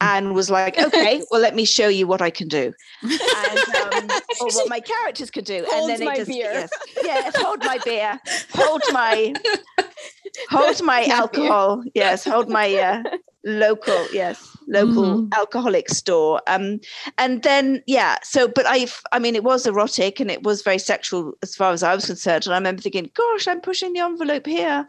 and 0.00 0.34
was 0.38 0.50
like, 0.50 0.78
okay, 0.78 1.22
well, 1.30 1.40
let 1.40 1.54
me 1.54 1.64
show 1.64 1.88
you 1.88 2.06
what 2.06 2.22
I 2.22 2.30
can 2.30 2.48
do, 2.48 2.72
and 3.02 3.12
um, 3.12 4.10
or 4.40 4.48
what 4.48 4.68
my 4.68 4.80
characters 4.80 5.30
could 5.30 5.44
do, 5.44 5.64
Holds 5.68 5.90
and 5.90 6.00
then 6.00 6.06
my 6.06 6.16
just 6.16 6.30
beer. 6.30 6.52
yes, 6.52 6.70
yes, 7.02 7.36
hold 7.36 7.64
my 7.64 7.78
beer, 7.84 8.20
hold 8.52 8.82
my 8.92 9.34
hold 10.50 10.82
my 10.82 11.04
alcohol, 11.06 11.82
yes, 11.94 12.24
hold 12.24 12.48
my 12.48 12.74
uh, 12.74 13.02
local 13.44 14.06
yes 14.12 14.56
local 14.70 15.20
Mhm. 15.22 15.34
alcoholic 15.34 15.88
store. 15.88 16.42
Um 16.46 16.80
and 17.16 17.42
then 17.42 17.82
yeah 17.86 18.16
so 18.22 18.48
but 18.48 18.66
i 18.66 18.86
i 19.12 19.18
mean 19.18 19.34
it 19.34 19.44
was 19.44 19.66
erotic 19.66 20.20
and 20.20 20.30
it 20.30 20.42
was 20.42 20.60
very 20.62 20.78
sexual 20.78 21.32
as 21.42 21.54
far 21.54 21.72
as 21.72 21.82
i 21.82 21.94
was 21.94 22.04
concerned. 22.06 22.44
And 22.46 22.54
i 22.54 22.58
remember 22.58 22.82
thinking 22.82 23.10
gosh 23.14 23.48
i'm 23.48 23.60
pushing 23.62 23.92
the 23.94 24.00
envelope 24.00 24.44
here. 24.46 24.86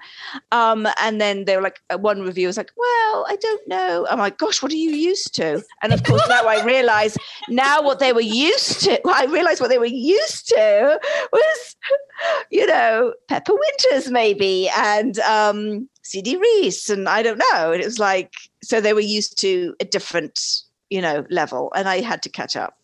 Um 0.52 0.88
and 1.02 1.22
then 1.22 1.46
they 1.46 1.56
were 1.56 1.62
like 1.62 1.80
uh, 1.90 1.98
one 1.98 2.22
review 2.24 2.48
was 2.48 2.58
like 2.58 2.72
well 2.76 3.26
i 3.30 3.38
don't 3.40 3.68
know. 3.68 4.06
I'm 4.10 4.20
like 4.20 4.38
gosh 4.38 4.62
what 4.62 4.72
are 4.72 4.76
you 4.76 4.92
used 4.92 5.34
to? 5.36 5.64
And 5.82 5.94
of 5.94 6.04
course 6.04 6.28
now 6.28 6.44
i 6.46 6.62
realize 6.66 7.16
now 7.48 7.82
what 7.82 8.00
they 8.00 8.12
were 8.12 8.20
used 8.22 8.82
to 8.82 9.00
i 9.22 9.26
realized 9.26 9.62
what 9.62 9.70
they 9.70 9.78
were 9.80 9.86
used 9.86 10.50
to 10.50 11.00
was 11.32 11.76
you 12.52 12.66
know 12.68 13.14
pepper 13.30 13.54
winters 13.54 14.12
maybe. 14.12 14.70
And 14.76 15.20
um 15.20 15.88
cd 16.10 16.38
reiss 16.38 16.90
and 16.90 17.07
i 17.07 17.22
don't 17.22 17.41
know 17.52 17.72
and 17.72 17.81
it 17.81 17.86
was 17.86 17.99
like 17.99 18.34
so 18.64 18.81
they 18.81 18.94
were 18.94 18.99
used 18.99 19.40
to 19.40 19.76
a 19.80 19.86
different 19.86 20.40
you 20.90 21.02
know 21.02 21.26
level 21.30 21.72
and 21.76 21.88
i 21.88 22.02
had 22.02 22.22
to 22.22 22.30
catch 22.30 22.56
up 22.56 22.80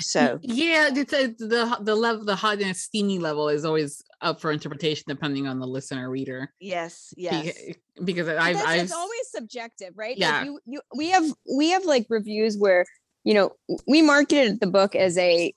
so 0.00 0.38
yeah, 0.42 0.90
it's 0.94 1.12
a, 1.12 1.26
the 1.26 1.76
the 1.80 1.94
level, 1.94 2.24
the 2.24 2.36
hot 2.36 2.60
and 2.60 2.76
steamy 2.76 3.18
level 3.18 3.48
is 3.48 3.64
always 3.64 4.02
up 4.20 4.40
for 4.40 4.52
interpretation 4.52 5.04
depending 5.08 5.46
on 5.46 5.58
the 5.58 5.66
listener 5.66 6.08
reader. 6.10 6.52
yes 6.60 7.12
Be- 7.16 7.22
yes 7.22 7.76
because 8.04 8.26
But 8.26 8.38
I've, 8.38 8.56
I've 8.56 8.82
it's 8.82 8.92
always 8.94 9.28
subjective, 9.28 9.94
right? 9.96 10.16
Yeah. 10.16 10.38
Like 10.38 10.44
you, 10.44 10.60
you, 10.66 10.80
we 10.96 11.10
have 11.10 11.24
we 11.52 11.70
have 11.70 11.84
like 11.84 12.06
reviews 12.08 12.56
where 12.56 12.86
you 13.24 13.34
know 13.34 13.52
we 13.86 14.02
marketed 14.02 14.60
the 14.60 14.68
book 14.68 14.94
as 14.94 15.18
a 15.18 15.52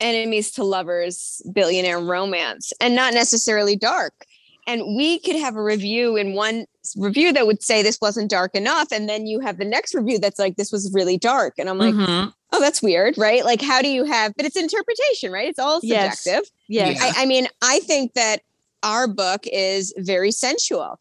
enemies 0.00 0.50
to 0.52 0.64
lovers 0.64 1.42
billionaire 1.52 2.00
romance 2.00 2.72
and 2.80 2.94
not 2.94 3.14
necessarily 3.14 3.76
dark. 3.76 4.14
And 4.68 4.96
we 4.96 5.18
could 5.20 5.36
have 5.36 5.54
a 5.56 5.62
review 5.62 6.16
in 6.16 6.34
one 6.34 6.66
review 6.96 7.32
that 7.32 7.46
would 7.46 7.62
say 7.62 7.82
this 7.82 8.00
wasn't 8.00 8.30
dark 8.30 8.54
enough, 8.54 8.88
and 8.92 9.08
then 9.08 9.26
you 9.26 9.40
have 9.40 9.58
the 9.58 9.64
next 9.64 9.94
review 9.94 10.18
that's 10.18 10.38
like 10.38 10.56
this 10.56 10.72
was 10.72 10.90
really 10.92 11.16
dark, 11.18 11.54
and 11.58 11.68
I'm 11.68 11.78
like, 11.78 11.94
Mhm. 11.94 12.32
oh, 12.52 12.60
that's 12.60 12.82
weird, 12.82 13.16
right? 13.16 13.44
Like, 13.44 13.60
how 13.62 13.80
do 13.80 13.88
you 13.88 14.04
have? 14.04 14.34
But 14.36 14.44
it's 14.46 14.56
interpretation, 14.56 15.30
right? 15.32 15.48
It's 15.48 15.58
all 15.58 15.80
Yes. 15.82 16.20
subjective. 16.20 16.50
yes 16.68 16.96
Yeah. 17.00 17.12
I, 17.16 17.22
I 17.22 17.26
mean, 17.26 17.46
I 17.62 17.78
think 17.80 18.14
that 18.14 18.42
our 18.82 19.06
book 19.06 19.46
is 19.52 19.92
very 19.98 20.30
sensual. 20.32 20.98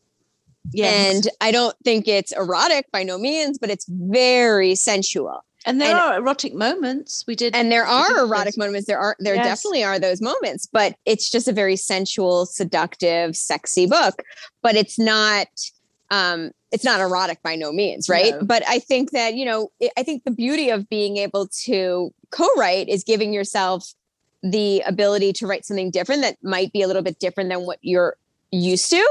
yes 0.71 1.15
And 1.15 1.29
I 1.41 1.51
don't 1.51 1.75
think 1.83 2.07
it's 2.07 2.31
erotic 2.31 2.91
by 2.91 3.03
no 3.03 3.17
means, 3.19 3.57
but 3.59 3.69
it's 3.69 3.85
very 3.87 4.73
sensual. 4.75 5.43
And 5.65 5.81
there 5.81 5.89
and- 5.91 5.99
are 5.99 6.17
erotic 6.17 6.53
moments 6.53 7.23
we 7.27 7.35
did 7.35 7.55
And 7.55 7.71
there 7.71 7.85
are 7.85 8.19
erotic 8.19 8.53
those- 8.53 8.57
moments. 8.57 8.87
There 8.87 8.99
are 8.99 9.15
there 9.19 9.35
Yes. 9.35 9.45
definitely 9.45 9.83
are 9.83 9.99
those 9.99 10.21
moments, 10.21 10.67
but 10.71 10.95
it's 11.05 11.29
just 11.29 11.47
a 11.47 11.51
very 11.53 11.75
sensual, 11.75 12.45
seductive, 12.45 13.35
sexy 13.35 13.85
book. 13.85 14.21
But 14.61 14.75
it's 14.75 14.97
not 14.99 15.47
um 16.11 16.51
it's 16.71 16.83
not 16.83 16.99
erotic 16.99 17.41
by 17.41 17.55
no 17.55 17.71
means, 17.71 18.09
right? 18.09 18.33
No. 18.33 18.41
But 18.45 18.63
I 18.67 18.79
think 18.79 19.11
that, 19.11 19.35
you 19.35 19.45
know, 19.45 19.71
I- 19.81 19.91
I 19.97 20.03
think 20.03 20.23
the 20.25 20.31
beauty 20.31 20.69
of 20.69 20.89
being 20.89 21.17
able 21.17 21.47
to 21.63 22.13
co-write 22.31 22.89
is 22.89 23.03
giving 23.03 23.31
yourself 23.33 23.93
the 24.43 24.81
ability 24.85 25.33
to 25.33 25.47
write 25.47 25.65
something 25.65 25.89
different 25.89 26.21
that 26.21 26.37
might 26.43 26.71
be 26.73 26.81
a 26.81 26.87
little 26.87 27.01
bit 27.01 27.17
different 27.19 27.49
than 27.49 27.61
what 27.65 27.79
you're 27.81 28.17
used 28.56 28.90
to 28.91 29.07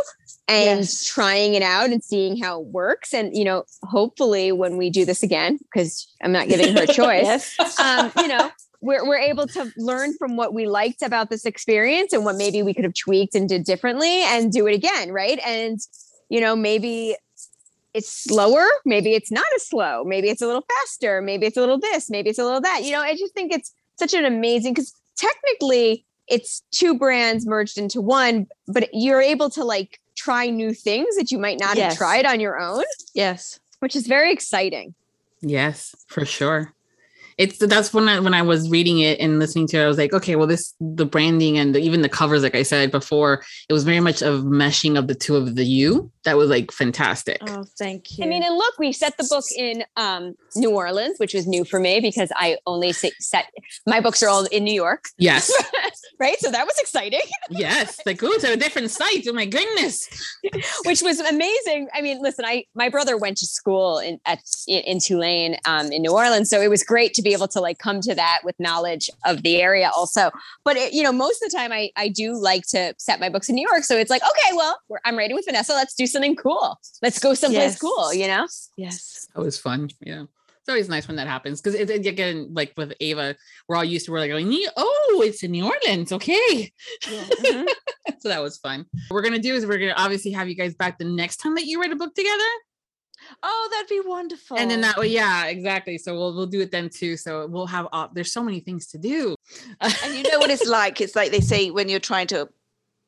and 0.47 0.81
Yes. 0.81 1.07
trying 1.07 1.55
it 1.55 1.63
out 1.63 1.91
and 1.91 2.03
seeing 2.05 2.37
how 2.37 2.61
it 2.61 2.67
works 2.67 3.15
and 3.15 3.35
you 3.37 3.45
know 3.45 3.65
hopefully 3.83 4.53
when 4.53 4.77
we 4.77 4.91
do 4.91 5.05
this 5.05 5.23
again 5.23 5.59
because 5.59 6.07
i'm 6.23 6.33
not 6.33 6.49
giving 6.49 6.75
her 6.77 6.83
a 6.83 6.87
choice 7.03 7.55
yes 7.59 7.79
um, 7.81 8.13
you 8.19 8.29
know, 8.29 8.51
we're, 8.85 9.07
we're 9.09 9.19
able 9.19 9.47
to 9.47 9.73
learn 9.79 10.13
from 10.19 10.37
what 10.37 10.53
we 10.53 10.67
liked 10.67 11.01
about 11.01 11.31
this 11.31 11.47
experience 11.47 12.13
and 12.13 12.25
what 12.25 12.37
maybe 12.37 12.63
we 12.63 12.75
could 12.75 12.85
have 12.85 12.93
tweaked 12.93 13.35
and 13.35 13.49
did 13.49 13.65
differently 13.65 14.23
and 14.25 14.53
do 14.53 14.67
it 14.67 14.75
again. 14.75 15.11
Right. 15.11 15.41
And, 15.47 15.81
you 16.29 16.39
know, 16.39 16.55
maybe 16.55 17.17
it's 17.95 18.11
slower. 18.11 18.67
Maybe 18.85 19.15
it's 19.15 19.31
not 19.31 19.47
as 19.57 19.67
slow. 19.67 20.05
Maybe 20.05 20.29
it's 20.29 20.43
a 20.43 20.47
little 20.47 20.67
faster. 20.69 21.23
Maybe 21.23 21.47
it's 21.47 21.57
a 21.57 21.61
little 21.61 21.79
this. 21.79 22.11
Maybe 22.11 22.29
it's 22.29 22.39
a 22.39 22.45
little 22.45 22.61
that. 22.61 22.83
You 22.85 22.93
know, 22.93 23.01
I 23.01 23.17
just 23.17 23.33
think 23.33 23.53
it's 23.53 23.73
such 23.99 24.13
an 24.13 24.27
amazing 24.27 24.75
because 24.75 24.93
technically 25.17 26.05
it's 26.29 26.63
two 26.71 26.99
brands 26.99 27.47
merged 27.47 27.79
into 27.79 28.01
one, 28.01 28.47
but 28.67 28.89
you're 28.93 29.21
able 29.23 29.51
to 29.51 29.65
like 29.65 30.01
try 30.17 30.49
new 30.49 30.73
things 30.73 31.17
that 31.17 31.31
you 31.31 31.39
might 31.39 31.59
not 31.59 31.77
Yes. 31.77 31.93
have 31.93 31.99
tried 31.99 32.25
on 32.27 32.41
your 32.41 32.59
own, 32.61 32.85
yes 33.15 33.59
which 33.85 33.95
is 33.95 34.07
very 34.07 34.33
exciting. 34.33 34.95
Yes, 35.43 35.95
for 36.07 36.25
sure. 36.25 36.73
It's 37.39 37.59
that's 37.59 37.93
when 37.93 38.09
I 38.09 38.21
when 38.21 38.35
I 38.35 38.43
was 38.43 38.71
reading 38.71 39.01
it 39.01 39.19
and 39.21 39.39
listening 39.39 39.67
to 39.69 39.79
it, 39.79 39.85
I 39.85 39.89
was 39.89 39.99
like, 39.99 40.13
okay, 40.13 40.37
well, 40.37 40.47
this 40.47 40.75
the 40.81 41.07
branding 41.07 41.59
and 41.59 41.75
the, 41.75 41.81
even 41.81 42.03
the 42.03 42.09
covers, 42.09 42.43
like 42.43 42.55
I 42.55 42.63
said 42.63 42.91
before, 42.91 43.43
it 43.69 43.73
was 43.73 43.85
very 43.85 44.01
much 44.01 44.23
of 44.23 44.43
meshing 44.43 44.99
of 44.99 45.09
the 45.09 45.15
two 45.15 45.37
of 45.37 45.57
the 45.57 45.65
you. 45.65 46.11
That 46.25 46.37
was 46.37 46.49
like 46.49 46.73
fantastic. 46.73 47.39
oh 47.43 47.65
thank 47.79 48.19
you 48.19 48.25
I 48.25 48.29
mean, 48.29 48.43
and 48.43 48.57
look, 48.57 48.79
we 48.79 48.93
set 48.93 49.17
the 49.17 49.27
book 49.29 49.45
in 49.57 49.85
um, 49.97 50.35
New 50.57 50.71
Orleans, 50.71 51.19
which 51.19 51.35
was 51.35 51.47
new 51.47 51.65
for 51.65 51.79
me 51.79 52.01
because 52.01 52.31
I 52.37 52.57
only 52.67 52.93
se- 52.93 53.13
set 53.21 53.47
my 53.87 54.01
books 54.01 54.23
are 54.23 54.29
all 54.29 54.45
in 54.47 54.65
New 54.65 54.75
York, 54.75 55.05
Yes, 55.19 55.53
right? 56.21 56.39
So 56.39 56.51
that 56.51 56.65
was 56.65 56.79
exciting, 56.79 57.21
yes. 57.51 58.01
Like, 58.07 58.23
oh, 58.23 58.29
it's 58.33 58.45
a 58.45 58.57
different 58.57 58.91
site. 58.91 59.27
Oh 59.29 59.33
my 59.33 59.47
goodness. 59.47 60.09
which 60.85 61.03
was 61.03 61.21
amazing. 61.21 61.89
I 61.95 62.01
mean, 62.01 62.23
listen, 62.23 62.45
I 62.45 62.65
my 62.75 62.89
brother 62.89 63.17
went 63.17 63.37
to 63.39 63.47
school 63.47 63.99
in 63.99 64.21
at 64.25 64.41
in, 64.67 64.81
in 64.81 65.01
Tulane, 65.01 65.57
um, 65.67 65.93
in 65.93 66.03
New 66.03 66.13
Orleans, 66.13 66.49
so 66.49 66.61
it 66.61 66.69
was 66.69 66.83
great 66.83 67.15
to 67.15 67.23
be 67.25 67.33
able 67.33 67.49
to 67.49 67.61
like 67.61 67.79
come 67.79 68.01
to 68.03 68.15
that 68.15 68.41
with 68.45 68.55
knowledge 68.61 69.11
of 69.25 69.43
the 69.43 69.57
area 69.61 69.91
also. 69.97 70.31
But 70.65 70.77
it, 70.77 70.93
you 70.93 71.03
know, 71.03 71.13
most 71.13 71.43
of 71.43 71.51
the 71.51 71.57
time, 71.57 71.73
I 71.73 71.91
I 71.97 72.09
do 72.09 72.35
like 72.37 72.67
to 72.69 72.95
set 72.99 73.19
my 73.19 73.29
books 73.29 73.49
in 73.49 73.57
New 73.57 73.67
York, 73.69 73.83
so 73.85 73.97
it's 73.97 74.11
like, 74.11 74.23
okay, 74.23 74.55
well, 74.57 74.79
we're, 74.89 74.99
I'm 75.05 75.17
writing 75.19 75.35
with 75.35 75.47
Vanessa. 75.47 75.73
Let's 75.73 75.95
do 75.95 76.07
something 76.07 76.37
cool. 76.37 76.79
Let's 77.03 77.19
go 77.19 77.35
someplace 77.35 77.73
Yes. 77.73 77.79
cool. 77.81 78.15
You 78.15 78.29
know. 78.29 78.47
yes 78.77 79.27
That 79.35 79.41
was 79.43 79.59
fun. 79.59 79.89
Yeah. 80.01 80.25
It's 80.61 80.69
always 80.71 80.89
nice 80.89 81.07
when 81.07 81.17
that 81.19 81.27
happens 81.27 81.61
because 81.61 81.79
it, 81.79 81.91
it- 81.91 82.07
again, 82.07 82.49
like 82.55 82.73
with 82.79 82.95
Ava, 83.01 83.37
we're 83.69 83.77
all 83.77 83.85
used 83.85 84.07
to 84.07 84.13
we're 84.13 84.21
like 84.21 84.31
going, 84.31 84.51
oh, 84.79 85.23
it's 85.27 85.43
in 85.43 85.51
New 85.51 85.67
Orleans, 85.67 86.11
okay. 86.11 86.73
Mhm. 87.05 87.67
so 88.21 88.29
that 88.31 88.41
was 88.43 88.57
fun. 88.57 88.87
What 89.09 89.15
we're 89.17 89.23
gonna 89.23 89.39
do 89.39 89.55
is 89.55 89.67
we're 89.67 89.77
gonna 89.79 89.93
obviously 89.95 90.31
have 90.31 90.49
you 90.49 90.55
guys 90.55 90.75
back 90.75 90.97
the 90.97 91.05
next 91.05 91.37
time 91.39 91.55
that 91.57 91.67
you 91.67 91.81
write 91.83 91.93
a 91.93 91.97
book 91.97 92.15
together. 92.15 92.51
Oh, 93.43 93.69
that'd 93.71 93.89
be 93.89 94.01
wonderful. 94.05 94.59
And 94.59 94.71
then 94.71 94.81
that 94.83 94.97
way, 94.97 95.09
yeah, 95.09 95.47
exactly. 95.47 95.99
So 95.99 96.15
we'll 96.15 96.35
we'll 96.35 96.47
do 96.47 96.61
it 96.61 96.71
then 96.71 96.89
too. 96.89 97.17
So 97.17 97.47
we'll 97.47 97.67
have 97.67 97.89
uh, 97.93 98.09
there's 98.13 98.33
so 98.33 98.43
many 98.43 98.61
things 98.61 98.87
to 98.89 98.99
do. 98.99 99.37
and 99.81 100.15
you 100.15 100.23
know 100.31 100.39
what 100.39 100.51
it's 100.51 100.67
like. 100.67 101.01
It's 101.01 101.17
like 101.17 101.31
they 101.31 101.41
say 101.41 101.71
when 101.71 101.89
you're 101.89 102.01
trying 102.01 102.27
to 102.29 102.49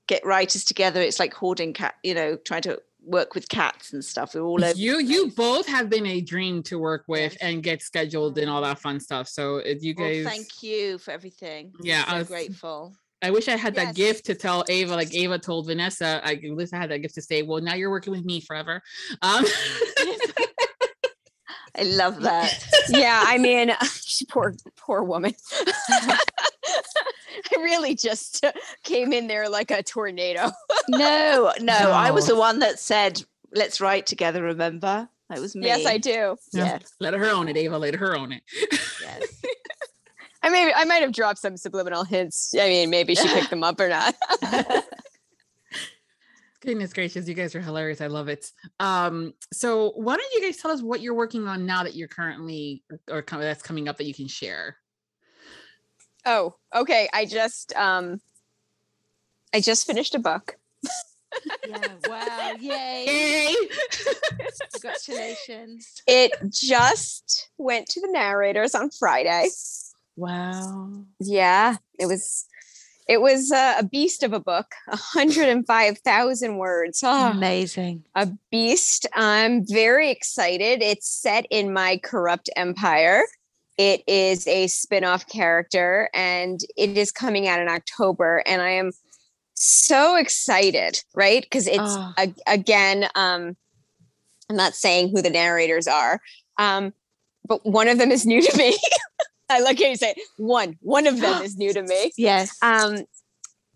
get 0.07 0.25
writers 0.25 0.65
together, 0.65 1.01
it's 1.01 1.19
like 1.19 1.35
hoarding 1.35 1.73
cat. 1.73 1.95
You 2.03 2.15
know, 2.15 2.37
trying 2.37 2.63
to 2.63 2.81
work 3.07 3.35
with 3.35 3.49
cats 3.49 3.93
and 3.93 4.05
stuff. 4.05 4.35
We're 4.35 4.43
all 4.43 4.63
over. 4.65 4.77
You 4.77 5.01
you 5.01 5.31
both 5.31 5.67
have 5.67 5.89
been 5.89 6.07
a 6.07 6.21
dream 6.21 6.63
to 6.65 6.79
work 6.79 7.05
with 7.09 7.37
and 7.41 7.63
get 7.63 7.83
scheduled 7.83 8.39
and 8.39 8.51
all 8.51 8.63
that 8.63 8.79
fun 8.79 9.01
stuff. 9.01 9.29
So 9.29 9.57
if 9.57 9.83
you 9.83 9.95
guys, 9.95 10.25
well, 10.25 10.35
thank 10.35 10.63
you 10.63 10.99
for 10.99 11.13
everything. 11.13 11.73
Yeah, 11.81 12.05
I'm 12.07 12.19
was 12.19 12.29
grateful. 12.29 12.95
I 13.23 13.31
wish 13.31 13.49
I 13.49 13.57
had 13.57 13.75
Yes. 13.75 13.87
that 13.87 13.95
gift 13.95 14.27
to 14.27 14.35
tell 14.35 14.65
Ava, 14.69 14.95
like 14.95 15.15
Ava 15.15 15.39
told 15.39 15.67
Vanessa. 15.67 16.21
I 16.23 16.33
at 16.35 16.43
least 16.43 16.75
I 16.75 16.79
had 16.79 16.91
that 16.91 16.99
gift 16.99 17.15
to 17.17 17.23
say, 17.23 17.43
well, 17.43 17.61
now 17.63 17.75
you're 17.75 17.91
working 17.91 18.13
with 18.13 18.25
me 18.25 18.41
forever. 18.41 18.83
Um, 19.23 19.45
I 21.79 21.83
love 21.83 22.23
that. 22.23 22.65
yeah, 22.89 23.23
I 23.27 23.37
mean, 23.39 23.73
poor 24.31 24.55
poor 24.77 25.03
woman. 25.03 25.35
I 25.55 26.19
really 27.57 27.95
just 27.95 28.45
came 28.83 29.13
in 29.13 29.27
there 29.27 29.49
like 29.49 29.71
a 29.71 29.83
tornado. 29.83 30.51
no, 30.89 31.53
no, 31.61 31.75
I 31.93 32.11
was 32.11 32.27
the 32.29 32.37
one 32.37 32.61
that 32.61 32.79
said, 32.79 33.23
"Let's 33.53 33.81
write 33.81 34.07
together." 34.07 34.43
Remember, 34.43 35.09
that 35.29 35.39
was 35.41 35.55
me. 35.55 35.67
Yes, 35.67 35.85
I 35.85 35.99
do. 35.99 36.37
yeah, 36.53 36.65
Yes, 36.65 36.93
let 36.99 37.13
her 37.15 37.29
own 37.29 37.49
it, 37.49 37.57
Ava. 37.59 37.77
Let 37.79 37.95
her 37.95 38.17
own 38.17 38.33
it. 38.33 38.43
yes. 39.03 39.36
I 40.47 40.49
may 40.49 40.73
I 40.73 40.85
might 40.85 41.03
have 41.03 41.11
dropped 41.11 41.41
some 41.41 41.57
subliminal 41.57 42.05
hints. 42.05 42.55
I 42.55 42.69
mean, 42.69 42.89
maybe 42.89 43.17
she 43.17 43.27
picked 43.27 43.51
them 43.51 43.65
up 43.65 43.81
or 43.81 43.89
not. 43.89 44.15
Goodness 46.61 46.93
gracious, 46.93 47.27
you 47.27 47.35
guys 47.35 47.57
are 47.57 47.61
hilarious. 47.61 48.01
I 48.01 48.07
love 48.07 48.29
it. 48.29 48.53
Um, 48.79 49.35
so 49.53 49.91
why 49.97 50.17
don't 50.17 50.33
you 50.35 50.43
guys 50.43 50.59
tell 50.59 50.71
us 50.71 50.83
what 50.83 51.01
you're 51.01 51.15
working 51.15 51.49
on 51.49 51.67
now 51.67 51.83
that 51.83 51.97
you're 51.97 52.07
currently 52.07 52.85
or 53.11 53.23
co- 53.23 53.41
that's 53.41 53.61
coming 53.61 53.89
up 53.89 53.97
that 53.97 54.07
you 54.07 54.15
can 54.15 54.29
share? 54.29 54.77
oh, 56.27 56.55
okay. 56.73 57.09
I 57.13 57.27
just 57.27 57.75
um 57.75 58.21
I 59.53 59.61
just 59.61 59.85
finished 59.85 60.15
a 60.15 60.21
book. 60.21 60.57
yeah. 61.69 61.89
Wow! 62.07 62.53
Yay! 62.61 63.05
Yay! 63.09 63.57
Congratulations. 64.75 66.03
It 66.07 66.31
just 66.53 67.49
went 67.59 67.89
to 67.89 68.01
the 68.01 68.09
narrators 68.13 68.77
on 68.77 68.91
Friday. 68.91 69.49
Wow. 70.17 71.05
Yeah, 71.21 71.77
it 71.99 72.07
was 72.07 72.47
it 73.09 73.21
was 73.21 73.53
a 73.53 73.85
beast 73.91 74.25
of 74.25 74.33
a 74.33 74.41
book, 74.41 74.75
105,000 74.87 76.57
words. 76.59 77.03
Oh, 77.05 77.31
Amazing. 77.31 78.05
a 78.17 78.29
beast. 78.51 79.07
I'm 79.15 79.65
very 79.67 80.11
excited. 80.11 80.83
It's 80.83 81.09
set 81.09 81.47
in 81.51 81.73
my 81.73 82.01
corrupt 82.03 82.51
empire. 82.57 83.23
It 83.79 84.03
is 84.09 84.47
a 84.49 84.67
spin-off 84.67 85.29
character 85.29 86.09
and 86.15 86.59
it 86.77 86.97
is 86.97 87.13
coming 87.13 87.47
out 87.47 87.61
in 87.61 87.69
October 87.69 88.43
and 88.47 88.61
I 88.63 88.71
am 88.71 88.91
so 89.55 90.17
excited, 90.17 91.01
right? 91.15 91.43
Because 91.43 91.67
it's 91.69 91.79
Oh. 91.81 92.13
a- 92.19 92.35
again 92.47 93.09
um 93.15 93.57
I'm 94.51 94.57
not 94.57 94.75
saying 94.75 95.11
who 95.11 95.23
the 95.23 95.31
narrators 95.31 95.87
are. 95.87 96.21
Um 96.59 96.93
but 97.47 97.65
one 97.65 97.87
of 97.89 97.99
them 97.99 98.11
is 98.11 98.27
new 98.27 98.43
to 98.43 98.57
me. 98.59 98.77
I 99.49 99.61
like 99.61 99.79
how 99.81 99.87
you 99.89 99.97
say 99.97 100.11
it. 100.17 100.19
one. 100.37 100.77
One 100.81 101.07
of 101.07 101.21
them 101.21 101.43
is 101.47 101.57
new 101.57 101.73
to 101.73 101.83
me 101.83 102.13
Yes. 102.17 102.57
um 102.63 102.97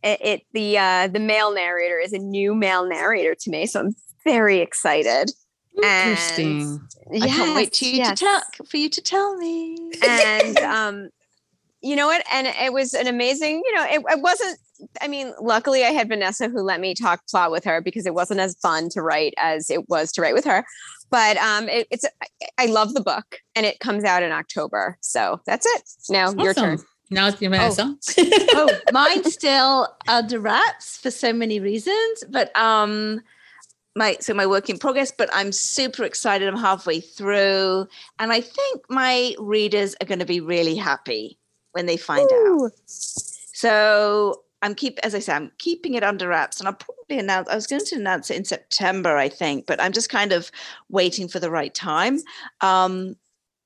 it, 0.02 0.18
it 0.20 0.42
the 0.52 0.78
uh 0.78 1.08
the 1.08 1.20
male 1.20 1.52
narrator 1.54 1.98
is 1.98 2.12
a 2.12 2.18
new 2.18 2.54
male 2.54 2.86
narrator 2.88 3.34
to 3.34 3.50
me 3.50 3.66
so 3.66 3.80
i'm 3.80 3.94
very 4.24 4.58
excited 4.60 5.30
Interesting. 5.82 6.80
I 7.14 7.26
can't 7.26 7.54
wait 7.54 7.72
to 7.74 7.88
you 7.88 7.98
yes. 7.98 8.18
to 8.18 8.24
tell 8.24 8.42
for 8.68 8.76
you 8.76 8.88
to 8.90 9.00
tell 9.00 9.36
me. 9.36 9.76
and 10.06 10.58
um 10.58 11.08
you 11.80 11.96
know 11.96 12.06
what 12.06 12.22
and 12.32 12.46
it 12.46 12.72
was 12.72 12.92
an 12.92 13.06
amazing 13.06 13.62
you 13.64 13.74
know 13.74 13.84
it, 13.84 14.02
it 14.10 14.20
wasn't 14.20 14.58
i 15.00 15.08
mean 15.08 15.32
luckily 15.40 15.84
i 15.84 15.88
had 15.90 16.08
vanessa 16.08 16.48
who 16.48 16.60
let 16.60 16.80
me 16.80 16.94
talk 16.94 17.22
plot 17.30 17.50
with 17.50 17.64
her 17.64 17.80
because 17.80 18.04
it 18.04 18.12
wasn't 18.14 18.38
as 18.40 18.56
fun 18.56 18.88
to 18.90 19.00
write 19.00 19.32
as 19.38 19.70
it 19.70 19.88
was 19.88 20.12
to 20.12 20.20
write 20.20 20.34
with 20.34 20.44
her 20.44 20.64
but 21.10 21.36
um 21.38 21.68
it, 21.68 21.86
it's 21.90 22.04
I- 22.22 22.48
i 22.58 22.66
love 22.66 22.94
the 22.94 23.00
book 23.00 23.40
and 23.54 23.66
it 23.66 23.80
comes 23.80 24.04
out 24.04 24.22
in 24.22 24.32
october 24.32 24.96
so 25.00 25.40
that's 25.46 25.66
it 25.66 25.82
now 26.10 26.32
your 26.32 26.54
turn 26.54 26.78
Now 27.12 27.26
it's 27.26 27.42
your 27.42 27.50
Vanessa. 27.50 27.96
oh, 28.18 28.70
mine's 28.92 29.34
still 29.34 29.88
under 30.06 30.38
wraps 30.38 30.96
for 30.96 31.10
so 31.10 31.32
many 31.32 31.58
reasons, 31.58 32.24
but 32.30 32.56
um 32.56 33.20
my 33.96 34.16
so 34.20 34.32
my 34.32 34.46
work 34.46 34.70
in 34.70 34.78
progress, 34.78 35.10
but 35.10 35.28
I'm 35.32 35.50
super 35.50 36.04
excited. 36.04 36.46
I'm 36.46 36.56
halfway 36.56 37.00
through, 37.00 37.88
and 38.20 38.32
I 38.32 38.40
think 38.40 38.82
my 38.88 39.34
readers 39.40 39.96
are 40.00 40.06
going 40.06 40.20
to 40.20 40.24
be 40.24 40.40
really 40.40 40.76
happy 40.76 41.36
when 41.72 41.86
they 41.86 41.96
find 41.96 42.30
out. 42.32 42.70
So 42.86 44.42
I'm 44.62 44.74
keep 44.74 44.98
as 45.02 45.14
I 45.14 45.20
say, 45.20 45.32
I'm 45.32 45.50
keeping 45.58 45.94
it 45.94 46.04
under 46.04 46.28
wraps, 46.28 46.58
and 46.58 46.68
I'll 46.68 46.74
probably 46.74 47.18
announce. 47.18 47.48
I 47.48 47.54
was 47.54 47.66
going 47.66 47.84
to 47.84 47.96
announce 47.96 48.30
it 48.30 48.36
in 48.36 48.44
September, 48.44 49.16
I 49.16 49.28
think, 49.28 49.66
but 49.66 49.80
I'm 49.80 49.92
just 49.92 50.10
kind 50.10 50.32
of 50.32 50.50
waiting 50.88 51.28
for 51.28 51.40
the 51.40 51.50
right 51.50 51.74
time. 51.74 52.18
Um, 52.60 53.16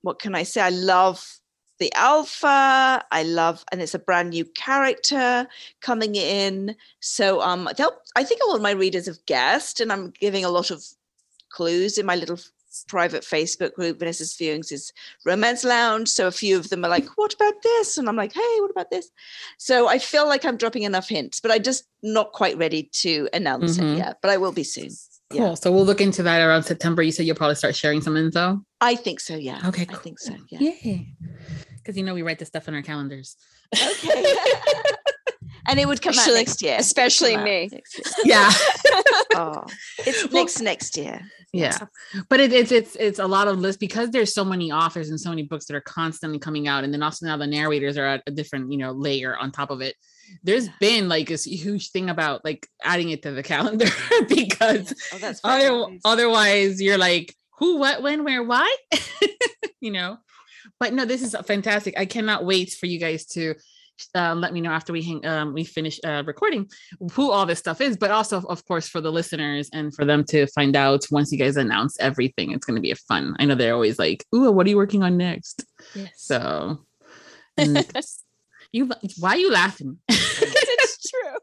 what 0.02 0.18
can 0.20 0.34
I 0.34 0.44
say? 0.44 0.60
I 0.60 0.70
love 0.70 1.40
the 1.78 1.92
alpha. 1.94 3.04
I 3.10 3.22
love, 3.24 3.64
and 3.72 3.82
it's 3.82 3.94
a 3.94 3.98
brand 3.98 4.30
new 4.30 4.44
character 4.44 5.48
coming 5.80 6.14
in. 6.14 6.76
So 7.00 7.40
um. 7.40 7.68
I 8.16 8.24
think 8.24 8.40
all 8.44 8.54
of 8.54 8.62
my 8.62 8.70
readers 8.72 9.06
have 9.06 9.24
guessed, 9.26 9.80
and 9.80 9.92
I'm 9.92 10.10
giving 10.10 10.44
a 10.44 10.50
lot 10.50 10.70
of 10.70 10.84
clues 11.50 11.98
in 11.98 12.06
my 12.06 12.16
little 12.16 12.38
private 12.88 13.22
Facebook 13.22 13.74
group, 13.74 13.98
Vanessa's 13.98 14.34
Fewings 14.34 14.72
is 14.72 14.92
Romance 15.24 15.62
Lounge. 15.64 16.08
So 16.08 16.26
a 16.26 16.30
few 16.32 16.56
of 16.56 16.70
them 16.70 16.84
are 16.84 16.88
like, 16.90 17.06
what 17.16 17.32
about 17.34 17.54
this? 17.62 17.98
And 17.98 18.08
I'm 18.08 18.16
like, 18.16 18.32
hey, 18.32 18.56
what 18.60 18.70
about 18.70 18.90
this? 18.90 19.10
So 19.58 19.88
I 19.88 19.98
feel 19.98 20.26
like 20.26 20.44
I'm 20.44 20.56
dropping 20.56 20.82
enough 20.82 21.08
hints, 21.08 21.40
but 21.40 21.50
I'm 21.50 21.62
just 21.62 21.84
not 22.02 22.32
quite 22.32 22.56
ready 22.58 22.90
to 23.02 23.28
announce 23.32 23.78
Mhm. 23.78 23.94
it 23.94 23.98
yet. 23.98 24.18
But 24.22 24.30
I 24.30 24.36
will 24.38 24.52
be 24.52 24.64
soon. 24.64 24.90
Cool. 25.30 25.40
Yeah. 25.40 25.54
So 25.54 25.72
we'll 25.72 25.86
look 25.86 26.00
into 26.00 26.22
that 26.24 26.40
around 26.40 26.64
September. 26.64 27.02
You 27.02 27.12
said 27.12 27.26
you'll 27.26 27.36
probably 27.36 27.54
start 27.56 27.74
sharing 27.76 28.00
some 28.02 28.16
info. 28.16 28.60
I 28.80 28.94
think 28.96 29.20
so, 29.20 29.36
yeah. 29.36 29.60
Okay, 29.66 29.86
I 29.88 29.94
think 29.96 30.18
so. 30.18 30.34
Yeah. 30.50 30.98
Because 31.76 31.96
you 31.96 32.02
know 32.02 32.14
we 32.14 32.22
write 32.22 32.38
this 32.38 32.48
stuff 32.48 32.68
in 32.68 32.74
our 32.74 32.82
calendars. 32.82 33.36
Okay. 33.74 34.34
and 35.68 35.78
it 35.80 35.86
would 35.86 36.00
come 36.02 36.10
Especially- 36.10 36.32
out 36.34 36.36
next 36.38 36.62
year. 36.62 36.76
Especially 36.78 37.36
me. 37.36 37.68
year. 37.72 37.80
Yeah. 38.24 38.50
Oh, 39.36 39.64
it's 39.98 40.24
Well- 40.32 40.42
next 40.44 40.60
next 40.60 40.96
year. 40.96 41.20
yeah. 41.52 41.76
But 42.28 42.38
it, 42.40 42.52
it's 42.52 42.70
it's 42.70 42.94
it's 42.96 43.18
a 43.18 43.26
lot 43.26 43.48
of 43.48 43.58
lists 43.58 43.78
because 43.78 44.10
there's 44.10 44.32
so 44.32 44.44
many 44.44 44.70
authors 44.70 45.10
and 45.10 45.20
so 45.20 45.30
many 45.30 45.42
books 45.42 45.64
that 45.66 45.74
are 45.76 45.80
constantly 45.80 46.38
coming 46.38 46.68
out. 46.68 46.84
And 46.84 46.92
then 46.94 47.02
also 47.02 47.26
now 47.26 47.36
the 47.36 47.46
narrators 47.46 47.96
are 47.98 48.06
at 48.06 48.22
a 48.26 48.30
different, 48.30 48.70
you 48.70 48.78
know, 48.78 48.92
layer 48.92 49.36
on 49.36 49.50
top 49.50 49.70
of 49.70 49.80
it. 49.80 49.96
There's 50.44 50.68
been 50.80 51.08
like 51.08 51.28
this 51.28 51.44
huge 51.44 51.90
thing 51.90 52.10
about 52.10 52.44
like 52.44 52.66
adding 52.82 53.10
it 53.10 53.22
to 53.24 53.32
the 53.32 53.42
calendar 53.42 53.86
because 54.28 54.94
Oh, 55.12 55.34
other, 55.44 55.90
nice. 55.90 56.00
otherwise 56.04 56.80
you're 56.80 56.98
like 56.98 57.34
who 57.58 57.78
what 57.78 58.02
when 58.02 58.24
where 58.24 58.42
why 58.42 58.74
you 59.80 59.90
know 59.92 60.16
but 60.80 60.92
no 60.94 61.04
this 61.04 61.22
is 61.22 61.36
fantastic 61.46 61.94
i 61.98 62.06
cannot 62.06 62.44
wait 62.44 62.72
for 62.72 62.86
you 62.86 62.98
guys 62.98 63.26
to 63.26 63.54
uh, 64.14 64.34
let 64.34 64.52
me 64.52 64.60
know 64.60 64.70
after 64.70 64.92
we 64.92 65.02
hang 65.02 65.24
um, 65.26 65.52
we 65.52 65.64
finish 65.64 65.98
uh, 66.04 66.22
recording 66.26 66.68
who 67.12 67.30
all 67.30 67.46
this 67.46 67.58
stuff 67.58 67.80
is 67.80 67.96
but 67.96 68.10
also 68.10 68.40
of 68.42 68.64
course 68.66 68.88
for 68.88 69.00
the 69.00 69.12
listeners 69.12 69.70
and 69.72 69.94
for 69.94 70.04
them 70.04 70.24
to 70.24 70.46
find 70.48 70.76
out 70.76 71.04
once 71.10 71.30
you 71.32 71.38
guys 71.38 71.56
announce 71.56 71.98
everything 72.00 72.50
it's 72.50 72.66
going 72.66 72.76
to 72.76 72.80
be 72.82 72.90
a 72.90 72.96
fun 72.96 73.34
i 73.38 73.44
know 73.44 73.54
they're 73.54 73.74
always 73.74 73.98
like 73.98 74.24
ooh 74.34 74.50
what 74.50 74.66
are 74.66 74.70
you 74.70 74.76
working 74.76 75.02
on 75.02 75.16
next? 75.16 75.64
Yes. 75.94 76.10
so 76.16 76.84
and 77.56 77.86
you 78.72 78.90
why 79.18 79.30
are 79.30 79.36
you 79.38 79.50
laughing? 79.52 79.98
It's 80.86 81.10
true. 81.10 81.36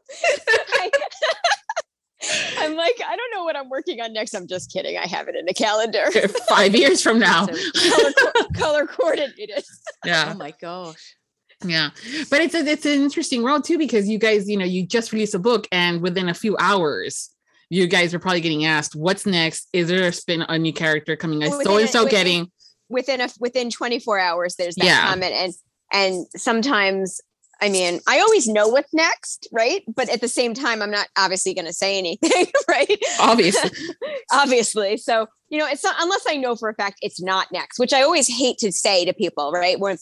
I, 0.74 0.90
i'm 2.58 2.76
like 2.76 2.94
i 3.04 3.16
don't 3.16 3.30
know 3.34 3.42
what 3.42 3.56
i'm 3.56 3.68
working 3.68 4.00
on 4.00 4.12
next. 4.12 4.34
I'm 4.34 4.46
just 4.46 4.72
kidding. 4.72 4.96
I 4.96 5.06
have 5.06 5.26
it 5.28 5.34
in 5.34 5.46
the 5.46 5.54
calendar. 5.54 6.10
Five 6.48 6.74
years 6.76 7.02
from 7.02 7.18
now. 7.18 7.46
So- 7.46 7.90
color, 7.90 8.12
color 8.54 8.86
coordinated. 8.86 9.64
Yeah. 10.04 10.32
Oh 10.34 10.38
my 10.38 10.52
gosh. 10.60 11.16
Yeah, 11.64 11.90
but 12.30 12.40
it's 12.40 12.54
a, 12.54 12.58
it's 12.66 12.86
an 12.86 13.02
interesting 13.02 13.42
world 13.42 13.64
too 13.64 13.78
because 13.78 14.08
you 14.08 14.18
guys, 14.18 14.48
you 14.48 14.56
know, 14.56 14.64
you 14.64 14.86
just 14.86 15.12
released 15.12 15.34
a 15.34 15.38
book 15.38 15.66
and 15.72 16.00
within 16.02 16.28
a 16.28 16.34
few 16.34 16.56
hours, 16.58 17.30
you 17.70 17.86
guys 17.86 18.12
are 18.14 18.18
probably 18.18 18.40
getting 18.40 18.64
asked, 18.64 18.94
"What's 18.94 19.24
next? 19.26 19.68
Is 19.72 19.88
there 19.88 20.08
a 20.08 20.12
spin 20.12 20.42
a 20.42 20.58
new 20.58 20.72
character 20.72 21.16
coming? 21.16 21.38
Within 21.40 21.60
so 21.62 21.76
and 21.78 21.88
so 21.88 22.06
getting?" 22.06 22.50
within 22.88 23.22
a 23.22 23.28
within 23.40 23.70
24 23.70 24.18
hours 24.18 24.54
there's 24.56 24.74
that 24.76 24.84
Yeah. 24.84 25.08
comment 25.08 25.32
and 25.32 25.52
and 25.92 26.26
sometimes 26.36 27.22
i 27.62 27.70
mean 27.70 28.00
i 28.06 28.20
always 28.20 28.46
know 28.46 28.68
what's 28.68 28.92
next 28.92 29.48
right 29.50 29.82
but 29.88 30.10
at 30.10 30.20
the 30.20 30.28
same 30.28 30.52
time 30.52 30.82
i'm 30.82 30.90
not 30.90 31.08
obviously 31.16 31.54
going 31.54 31.64
to 31.64 31.72
say 31.72 31.96
anything 31.96 32.46
right 32.68 32.98
Obviously, 33.18 33.70
obviously 34.32 34.98
so 34.98 35.26
you 35.48 35.58
know 35.58 35.66
it's 35.66 35.82
not 35.82 35.96
unless 36.00 36.24
i 36.28 36.36
know 36.36 36.54
for 36.54 36.68
a 36.68 36.74
fact 36.74 36.98
it's 37.00 37.22
not 37.22 37.46
next 37.50 37.78
which 37.78 37.94
i 37.94 38.02
always 38.02 38.28
hate 38.28 38.58
to 38.58 38.70
say 38.70 39.06
to 39.06 39.14
people 39.14 39.52
right 39.52 39.80
when 39.80 39.96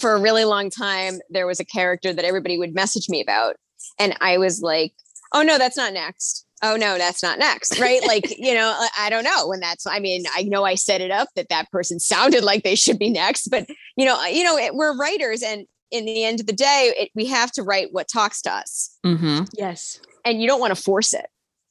for 0.00 0.12
a 0.14 0.20
really 0.20 0.44
long 0.44 0.70
time 0.70 1.18
there 1.30 1.46
was 1.46 1.60
a 1.60 1.64
character 1.64 2.12
that 2.12 2.24
everybody 2.24 2.58
would 2.58 2.74
message 2.74 3.08
me 3.08 3.20
about 3.22 3.56
and 3.98 4.14
i 4.20 4.38
was 4.38 4.60
like 4.62 4.92
oh 5.34 5.42
no 5.42 5.58
that's 5.58 5.76
not 5.76 5.92
next 5.92 6.46
oh 6.62 6.76
no 6.76 6.96
that's 6.98 7.22
not 7.22 7.38
next 7.38 7.78
right 7.78 8.00
like 8.06 8.24
you 8.38 8.54
know 8.54 8.74
I- 8.76 9.06
i 9.06 9.10
don't 9.10 9.24
know 9.24 9.46
when 9.48 9.60
that's 9.60 9.86
i 9.86 9.98
mean 9.98 10.24
i 10.36 10.42
know 10.42 10.64
i 10.64 10.74
set 10.74 11.00
it 11.00 11.10
up 11.10 11.28
that 11.36 11.48
that 11.50 11.70
person 11.70 11.98
sounded 12.00 12.44
like 12.44 12.62
they 12.62 12.74
should 12.76 12.98
be 12.98 13.10
next 13.10 13.48
but 13.48 13.66
you 13.96 14.04
know 14.06 14.24
you 14.26 14.44
know 14.44 14.56
it, 14.56 14.74
we're 14.74 14.96
writers 14.96 15.42
and 15.42 15.66
in 15.90 16.04
the 16.04 16.24
end 16.24 16.40
of 16.40 16.46
the 16.46 16.52
day 16.52 16.92
it, 16.96 17.10
we 17.14 17.26
have 17.26 17.52
to 17.52 17.62
write 17.62 17.88
what 17.92 18.08
talks 18.08 18.42
to 18.42 18.52
us 18.52 18.96
Mm-hmm. 19.04 19.44
Yes. 19.56 20.00
and 20.24 20.40
you 20.40 20.48
don't 20.48 20.58
want 20.60 20.74
to 20.74 20.82
force 20.82 21.12
it 21.14 21.26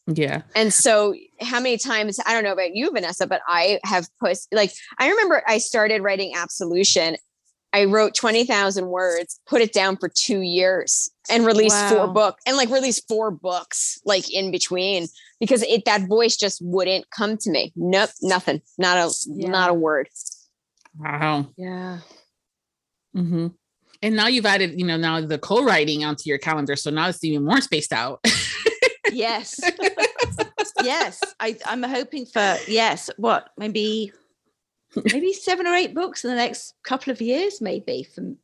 Yeah. 0.08 0.44
and 0.56 0.72
so 0.74 1.14
how 1.42 1.60
many 1.60 1.78
times 1.78 2.20
i 2.26 2.34
don't 2.34 2.44
know 2.44 2.54
about 2.54 2.74
you 2.76 2.92
vanessa 2.92 3.26
but 3.28 3.42
i 3.48 3.80
have 3.84 4.08
put 4.22 4.38
like 4.54 4.72
i 5.00 5.10
remember 5.10 5.42
i 5.48 5.58
started 5.58 6.02
writing 6.02 6.34
absolution 6.36 7.18
i 7.76 7.84
wrote 7.86 8.14
20000 8.14 8.88
words 8.88 9.40
put 9.46 9.62
it 9.62 9.72
down 9.74 9.98
for 9.98 10.10
two 10.10 10.42
years 10.42 11.10
and 11.30 11.46
released 11.46 11.78
four 11.90 12.08
Wow. 12.08 12.14
books 12.14 12.42
and 12.48 12.56
like 12.58 12.70
released 12.70 13.08
four 13.08 13.32
books 13.32 14.00
like 14.06 14.26
in 14.34 14.52
between 14.52 15.08
because 15.40 15.62
it 15.64 15.86
that 15.86 16.08
voice 16.08 16.36
just 16.38 16.60
wouldn't 16.64 17.06
come 17.10 17.38
to 17.38 17.50
me 17.52 17.72
nope 17.76 18.10
nothing 18.22 18.62
not 18.78 18.98
a 18.98 19.08
Yeah. 19.28 19.50
not 19.50 19.70
a 19.70 19.74
word 19.74 20.08
Wow. 20.98 21.48
Yeah. 21.58 22.00
Mm-hmm. 23.16 23.48
And 24.02 24.16
now 24.16 24.28
you've 24.28 24.46
added, 24.46 24.80
you 24.80 24.86
know, 24.86 24.96
now 24.96 25.20
the 25.20 25.38
co-writing 25.38 26.06
onto 26.06 26.30
your 26.30 26.38
calendar, 26.38 26.78
so 26.78 26.90
now 26.90 27.10
it's 27.10 27.22
even 27.24 27.44
more 27.44 27.60
spaced 27.60 27.92
out. 27.92 28.24
Yes. 29.12 29.60
yes. 30.84 31.22
I, 31.42 31.58
I'm 31.66 31.84
hoping 31.84 32.26
for 32.26 32.58
yes. 32.68 33.10
What 33.18 33.50
maybe 33.58 34.14
maybe 35.12 35.34
seven 35.34 35.68
or 35.68 35.74
eight 35.74 35.94
books 35.94 36.24
in 36.24 36.30
the 36.30 36.36
next 36.36 36.74
couple 36.84 37.12
of 37.12 37.22
years, 37.22 37.62
maybe 37.62 38.04
from 38.04 38.38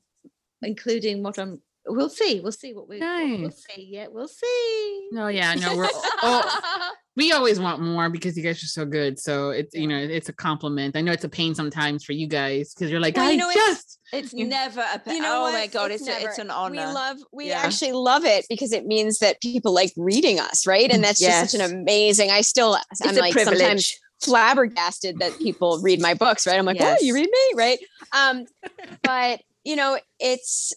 including 0.62 1.24
what 1.24 1.38
I'm. 1.40 1.62
We'll 1.88 2.10
see. 2.10 2.40
We'll 2.42 2.52
see 2.52 2.74
what 2.76 2.88
we. 2.88 3.00
We'll 3.00 3.50
see. 3.50 3.88
Yeah, 3.90 4.06
we'll 4.12 4.28
see. 4.28 5.08
no, 5.12 5.28
yeah, 5.30 5.56
no, 5.56 5.76
we're 5.76 5.90
oh, 6.22 6.92
we 7.16 7.32
always 7.32 7.60
want 7.60 7.82
more 7.82 8.08
because 8.08 8.38
you 8.38 8.44
guys 8.44 8.64
are 8.64 8.68
so 8.68 8.86
good. 8.86 9.18
So 9.20 9.50
it's 9.50 9.74
you 9.74 9.88
know 9.88 9.98
it's 9.98 10.30
a 10.30 10.34
compliment. 10.34 10.96
I 10.96 11.02
know 11.02 11.12
it's 11.12 11.24
a 11.24 11.30
pain 11.30 11.56
sometimes 11.56 12.04
for 12.04 12.14
you 12.14 12.28
guys 12.28 12.74
because 12.76 12.92
you're 12.92 13.00
like, 13.00 13.16
Well, 13.18 13.26
you 13.32 13.34
I 13.34 13.36
know, 13.36 13.50
it's- 13.50 13.66
just 13.68 14.00
It's 14.14 14.32
You- 14.34 14.46
never 14.46 14.82
a. 14.82 15.00
pa- 15.00 15.12
you 15.12 15.22
know 15.22 15.40
oh 15.40 15.42
what? 15.42 15.54
my 15.54 15.66
god! 15.66 15.90
It's 15.90 16.08
a, 16.08 16.12
it's 16.12 16.38
never- 16.38 16.42
an 16.42 16.52
honor. 16.52 16.88
We 16.88 16.94
love 16.94 17.18
we 17.34 17.48
Yeah. 17.48 17.62
actually 17.62 17.94
love 17.94 18.26
it 18.26 18.46
because 18.48 18.74
it 18.74 18.86
means 18.86 19.18
that 19.18 19.42
people 19.42 19.74
like 19.74 19.92
reading 19.98 20.40
us, 20.40 20.68
right? 20.68 20.90
And 20.92 21.00
mm, 21.02 21.08
that's 21.08 21.20
just 21.20 21.52
such 21.52 21.60
an 21.60 21.66
amazing. 21.80 22.30
I 22.30 22.42
still 22.42 22.78
it's 22.92 23.02
I'm 23.04 23.18
a 23.18 23.20
like 23.20 23.34
privilege. 23.34 23.58
sometimes 23.58 24.00
flabbergasted 24.24 25.20
that 25.20 25.38
people 25.40 25.80
read 25.82 26.02
my 26.02 26.14
books, 26.14 26.46
right? 26.48 26.58
I'm 26.58 26.66
like, 26.66 26.80
Yes. 26.80 27.00
oh, 27.02 27.06
you 27.06 27.14
read 27.14 27.30
me, 27.30 27.54
right? 27.56 27.80
Um, 28.16 28.46
but 29.04 29.42
you 29.64 29.76
know, 29.76 29.98
it's 30.20 30.74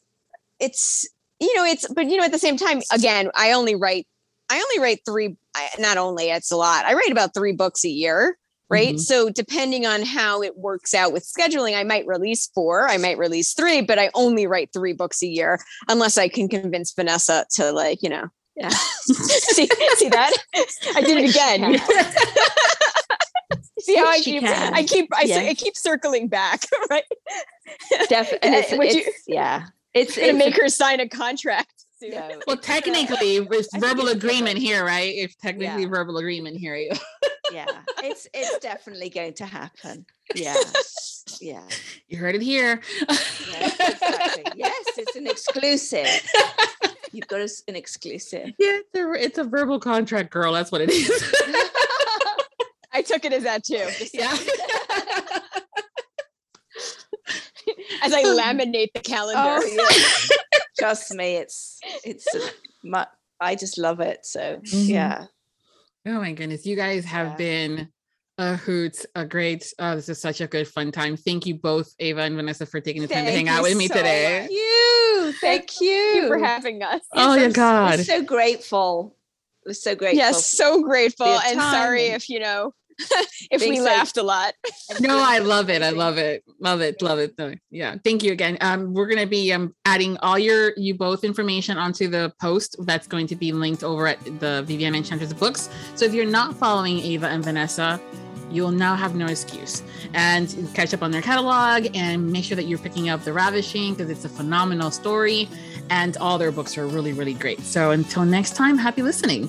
it's 0.61 1.09
you 1.41 1.55
know, 1.57 1.65
it's 1.65 1.87
but 1.89 2.07
you 2.07 2.17
know, 2.17 2.25
at 2.25 2.33
the 2.33 2.39
same 2.39 2.57
time, 2.57 2.81
again, 2.93 3.31
I 3.35 3.53
only 3.53 3.75
write 3.75 4.07
I 4.51 4.57
only 4.57 4.83
write 4.83 5.01
three. 5.07 5.37
I, 5.55 5.69
not 5.79 5.97
only 5.97 6.31
it's 6.31 6.51
a 6.53 6.57
lot. 6.57 6.85
I 6.85 6.95
write 6.95 7.11
about 7.11 7.33
three 7.35 7.53
books 7.53 7.85
a 7.85 7.89
year. 7.89 8.37
Right. 8.71 8.95
Mhm. 8.95 9.01
So 9.01 9.29
depending 9.31 9.85
on 9.87 10.03
how 10.03 10.43
it 10.43 10.57
works 10.57 10.95
out 10.95 11.13
with 11.13 11.25
scheduling, 11.31 11.77
I 11.79 11.85
might 11.85 12.07
release 12.07 12.47
four, 12.55 12.89
I 12.89 12.97
might 12.97 13.19
release 13.19 13.53
three, 13.53 13.83
but 13.83 13.99
I 13.99 14.11
only 14.15 14.47
write 14.47 14.71
three 14.73 14.95
books 14.95 15.23
a 15.23 15.27
year 15.27 15.61
unless 15.89 16.17
I 16.17 16.29
can 16.29 16.49
convince 16.49 16.93
Vanessa 16.93 17.45
to 17.57 17.73
like, 17.73 18.03
you 18.03 18.09
know, 18.09 18.29
Yeah. 18.57 18.71
see, 19.03 19.69
see 19.97 20.09
that? 20.09 20.33
I 20.97 21.03
did 21.03 21.19
it 21.19 21.31
again. 21.31 21.79
see 23.87 23.97
how 23.97 24.07
I 24.07 24.17
She 24.19 24.33
keep, 24.33 24.43
can. 24.43 24.75
I 24.75 24.83
keep, 24.85 25.09
I, 25.15 25.23
Yeah. 25.23 25.39
I 25.41 25.55
keep 25.55 25.77
circling 25.77 26.29
back, 26.29 26.63
right? 26.91 27.05
Definitely. 28.09 28.39
And 28.49 28.55
it's, 28.55 28.73
Would 28.77 28.93
you- 28.93 29.13
yeah. 29.27 29.67
It's 29.95 30.17
Gonna 30.17 30.29
it's 30.31 30.39
make 30.39 30.57
her 30.61 30.69
sign 30.69 30.99
a 30.99 31.09
contract. 31.09 31.85
soon. 32.01 32.11
no, 32.11 32.41
well, 32.49 32.57
technically, 32.57 33.37
it's 33.37 33.77
verbal 33.77 34.09
agreement 34.09 34.59
here, 34.59 34.85
right? 34.85 35.15
If 35.15 35.39
technically 35.39 35.83
Yeah. 35.85 35.89
verbal 35.89 36.17
agreement 36.19 36.57
here, 36.57 36.75
you 36.75 36.91
yeah. 37.53 37.67
It's 38.03 38.27
it's 38.35 38.59
definitely 38.59 39.09
going 39.11 39.35
to 39.35 39.47
happen. 39.47 40.05
Yeah. 40.35 40.57
Yeah. 41.41 41.63
you 42.09 42.19
heard 42.19 42.35
it 42.35 42.43
here. 42.43 42.81
Yes, 43.09 43.79
exactly. 43.81 44.45
yes, 44.57 44.85
it's 44.99 45.15
an 45.15 45.29
exclusive. 45.29 46.09
You've 47.13 47.29
got 47.29 47.41
us 47.43 47.63
an 47.69 47.77
exclusive. 47.77 48.49
Yeah, 48.59 48.79
it's 48.93 48.99
a, 48.99 49.13
it's 49.13 49.39
a 49.39 49.45
verbal 49.45 49.79
contract, 49.79 50.31
girl. 50.33 50.53
That's 50.55 50.73
what 50.73 50.81
it 50.81 50.91
is. 50.91 51.09
I 53.05 53.07
took 53.07 53.25
it 53.25 53.33
as 53.33 53.43
that 53.43 53.65
too. 53.65 53.87
yeah. 54.15 54.37
As 58.03 58.13
I 58.13 58.25
laminate 58.25 58.93
the 58.95 59.01
calendar. 59.01 59.61
Oh 59.63 59.65
yeah. 59.67 60.37
Trust 60.79 61.15
me, 61.15 61.37
it's 61.37 61.79
it's 62.05 62.35
a, 62.35 62.41
my, 62.83 63.07
I 63.41 63.55
just 63.55 63.79
love 63.79 64.01
it. 64.01 64.25
So 64.27 64.57
Mhm. 64.65 64.89
yeah. 64.89 65.25
Oh 66.07 66.21
my 66.21 66.33
goodness, 66.33 66.67
you 66.67 66.77
guys 66.77 67.05
have 67.05 67.29
Yeah. 67.29 67.37
been 67.37 67.89
a 68.39 68.57
hoot, 68.57 69.05
a 69.15 69.25
great. 69.25 69.73
Oh, 69.79 69.95
this 69.97 70.09
is 70.09 70.21
such 70.21 70.41
a 70.41 70.47
good 70.47 70.67
fun 70.67 70.91
time. 70.93 71.17
Thank 71.17 71.47
you 71.47 71.55
both, 71.55 71.95
Ava 72.01 72.23
and 72.23 72.37
Vanessa, 72.37 72.67
for 72.67 72.81
taking 72.81 73.03
the 73.03 73.09
time 73.09 73.25
to 73.27 73.31
hang 73.31 73.49
out 73.49 73.59
you 73.59 73.63
with 73.63 73.77
me 73.77 73.87
so 73.89 73.95
today. 73.95 74.49
You 74.51 75.33
thank 75.41 75.81
you. 75.81 75.91
Thank 75.91 76.23
you 76.23 76.29
for 76.29 76.39
having 76.39 76.83
us. 76.83 77.01
Oh, 77.13 77.35
Yes, 77.35 77.37
your 77.37 77.47
I'm 77.47 77.53
God. 77.53 77.99
We're 77.99 78.05
so 78.05 78.23
grateful. 78.23 79.17
We're 79.65 79.73
so 79.73 79.95
grateful. 79.95 80.19
Yes, 80.19 80.45
so 80.45 80.83
grateful. 80.83 81.27
And 81.27 81.59
time 81.61 81.73
sorry 81.73 82.07
if 82.09 82.29
you 82.29 82.41
know 82.41 82.75
if 83.51 83.61
being 83.61 83.73
we 83.75 83.81
laughed 83.81 84.17
a 84.17 84.23
lot. 84.23 84.55
No, 85.01 85.19
I 85.19 85.39
love 85.39 85.71
it. 85.71 85.83
I 85.83 85.91
love 85.91 86.19
it. 86.19 86.45
Love 86.61 86.81
it. 86.81 87.03
Love 87.03 87.19
it. 87.19 87.35
Yeah. 87.71 87.97
Thank 88.05 88.23
you 88.23 88.33
again. 88.33 88.57
Um, 88.61 88.95
we're 88.95 89.09
gonna 89.09 89.27
be 89.27 89.53
um 89.53 89.75
adding 89.85 90.17
all 90.19 90.39
your 90.39 90.73
you 90.77 90.95
both 90.95 91.25
information 91.25 91.79
onto 91.79 92.09
the 92.09 92.33
post 92.41 92.77
that's 92.81 93.07
going 93.07 93.27
to 93.29 93.37
be 93.37 93.53
linked 93.53 93.83
over 93.83 94.07
at 94.07 94.23
the 94.41 94.63
Viviana 94.67 94.99
Enchantress 94.99 95.33
Books. 95.33 95.69
So 95.95 96.05
if 96.05 96.15
you're 96.15 96.27
not 96.27 96.55
following 96.55 96.99
Ava 97.01 97.27
and 97.29 97.43
Vanessa, 97.43 98.01
you'll 98.55 98.71
now 98.71 98.95
have 98.95 99.15
no 99.15 99.27
excuse. 99.27 99.83
And 100.15 100.55
catch 100.75 100.95
up 100.95 101.03
on 101.03 101.11
their 101.11 101.23
catalog 101.23 101.89
and 101.95 102.31
make 102.31 102.45
sure 102.45 102.57
that 102.57 102.65
you're 102.65 102.79
picking 102.79 103.09
up 103.09 103.25
The 103.25 103.33
Ravishing 103.33 103.95
because 103.95 104.11
it's 104.11 104.25
a 104.25 104.29
phenomenal 104.29 104.91
story. 104.91 105.49
And 105.91 106.17
all 106.19 106.39
their 106.39 106.53
books 106.53 106.79
are 106.79 106.87
really, 106.87 107.13
really 107.13 107.35
great. 107.35 107.61
So 107.61 107.91
until 107.91 108.25
next 108.25 108.55
time, 108.55 108.79
happy 108.79 109.03
listening. 109.03 109.49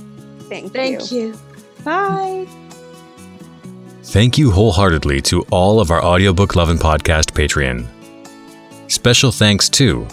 Thank, 0.49 0.73
Thank 0.73 1.11
you. 1.11 1.38
Bye. 1.84 2.47
Thank 4.06 4.38
you 4.38 4.52
wholeheartedly 4.52 5.22
to 5.23 5.41
all 5.52 5.80
of 5.82 5.90
our 5.91 6.02
Audiobook 6.02 6.56
Lovin' 6.56 6.77
Podcast 6.77 7.32
Patreon. 7.34 7.88
Special 8.90 9.32
thanks 9.32 9.68
to 9.69 10.07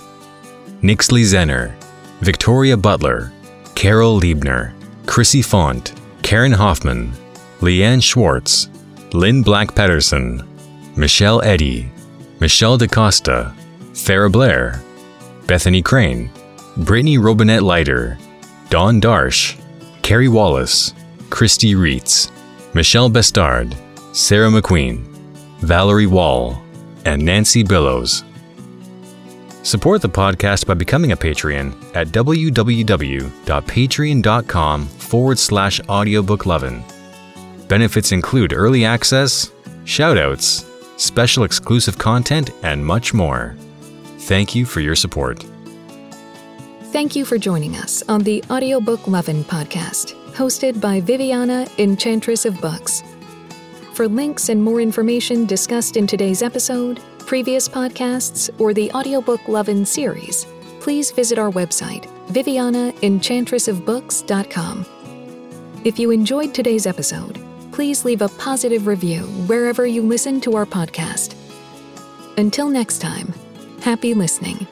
Nixley 0.83 1.23
Zenner, 1.23 1.75
Victoria 2.21 2.77
Butler, 2.77 3.31
Carol 3.75 4.19
Liebner, 4.19 4.73
Chrissy 5.07 5.43
Font, 5.43 5.93
Karen 6.23 6.53
Hoffman, 6.53 7.13
Leanne 7.61 8.03
Schwartz, 8.03 8.71
Lynn 9.13 9.43
Black 9.43 9.75
Pedersen, 9.75 10.43
Michelle 10.97 11.43
Eddy, 11.43 11.89
Michelle 12.41 12.79
DaCosta, 12.79 13.55
Farah 13.93 14.33
Blair, 14.33 14.83
Bethany 15.47 15.83
Crane, 15.83 16.31
Brittany 16.79 17.19
Robinette 17.19 17.63
Leiter, 17.63 18.19
Dawn 18.71 19.01
Darsh, 19.01 19.61
Carrie 20.03 20.29
Wallace, 20.29 20.95
Christy 21.31 21.75
Reitz, 21.75 22.31
Michelle 22.75 23.11
Bestard, 23.11 23.77
Sarah 24.13 24.51
McQueen, 24.51 25.05
Valerie 25.61 26.07
Wall, 26.07 26.63
and 27.05 27.23
Nancy 27.25 27.63
Billows. 27.63 28.25
Support 29.63 30.03
the 30.03 30.09
podcast 30.09 30.67
by 30.67 30.75
becoming 30.75 31.13
a 31.13 31.17
Patreon 31.17 31.73
at 31.97 32.09
www.patreon.com 32.09 34.87
forward 34.87 35.39
slash 35.39 35.81
audiobooklovin. 35.81 36.83
Benefits 37.69 38.13
include 38.13 38.53
early 38.53 38.85
access, 38.85 39.51
shoutouts, 39.85 40.69
special 41.01 41.45
exclusive 41.45 41.97
content, 41.97 42.51
and 42.63 42.85
much 42.85 43.15
more. 43.15 43.57
Thank 44.19 44.55
you 44.55 44.67
for 44.67 44.81
your 44.81 44.95
support. 44.95 45.43
Thank 46.93 47.17
you 47.17 47.25
for 47.25 47.39
joining 47.39 47.77
us 47.77 48.03
on 48.09 48.21
the 48.23 48.45
Audiobook 48.51 49.09
Lovin' 49.09 49.45
podcast, 49.45 50.13
hosted 50.35 50.83
by 50.83 51.01
Viviana, 51.01 51.67
Enchantress 51.79 52.45
of 52.45 52.61
Books. 52.61 53.03
For 53.95 54.07
links 54.09 54.49
and 54.49 54.63
more 54.63 54.81
information 54.81 55.45
discussed 55.45 55.99
in 55.99 56.07
today's 56.07 56.43
episode, 56.43 56.99
previous 57.19 57.69
podcasts, 57.69 58.49
or 58.59 58.73
the 58.73 58.91
Audiobook 58.93 59.47
Lovin' 59.49 59.85
series, 59.85 60.47
please 60.81 61.11
visit 61.11 61.39
our 61.39 61.51
website, 61.51 62.07
vivianaenchantressofbooks.com. 62.29 64.87
If 65.85 65.99
you 65.99 66.11
enjoyed 66.11 66.55
today's 66.55 66.87
episode, 66.87 67.39
please 67.71 68.07
leave 68.07 68.23
a 68.23 68.31
positive 68.31 68.87
review 68.87 69.25
wherever 69.47 69.87
you 69.87 70.01
listen 70.01 70.41
to 70.43 70.55
our 70.57 70.65
podcast. 70.65 71.35
Until 72.39 72.71
next 72.71 73.01
time, 73.01 73.35
happy 73.83 74.15
listening. 74.15 74.67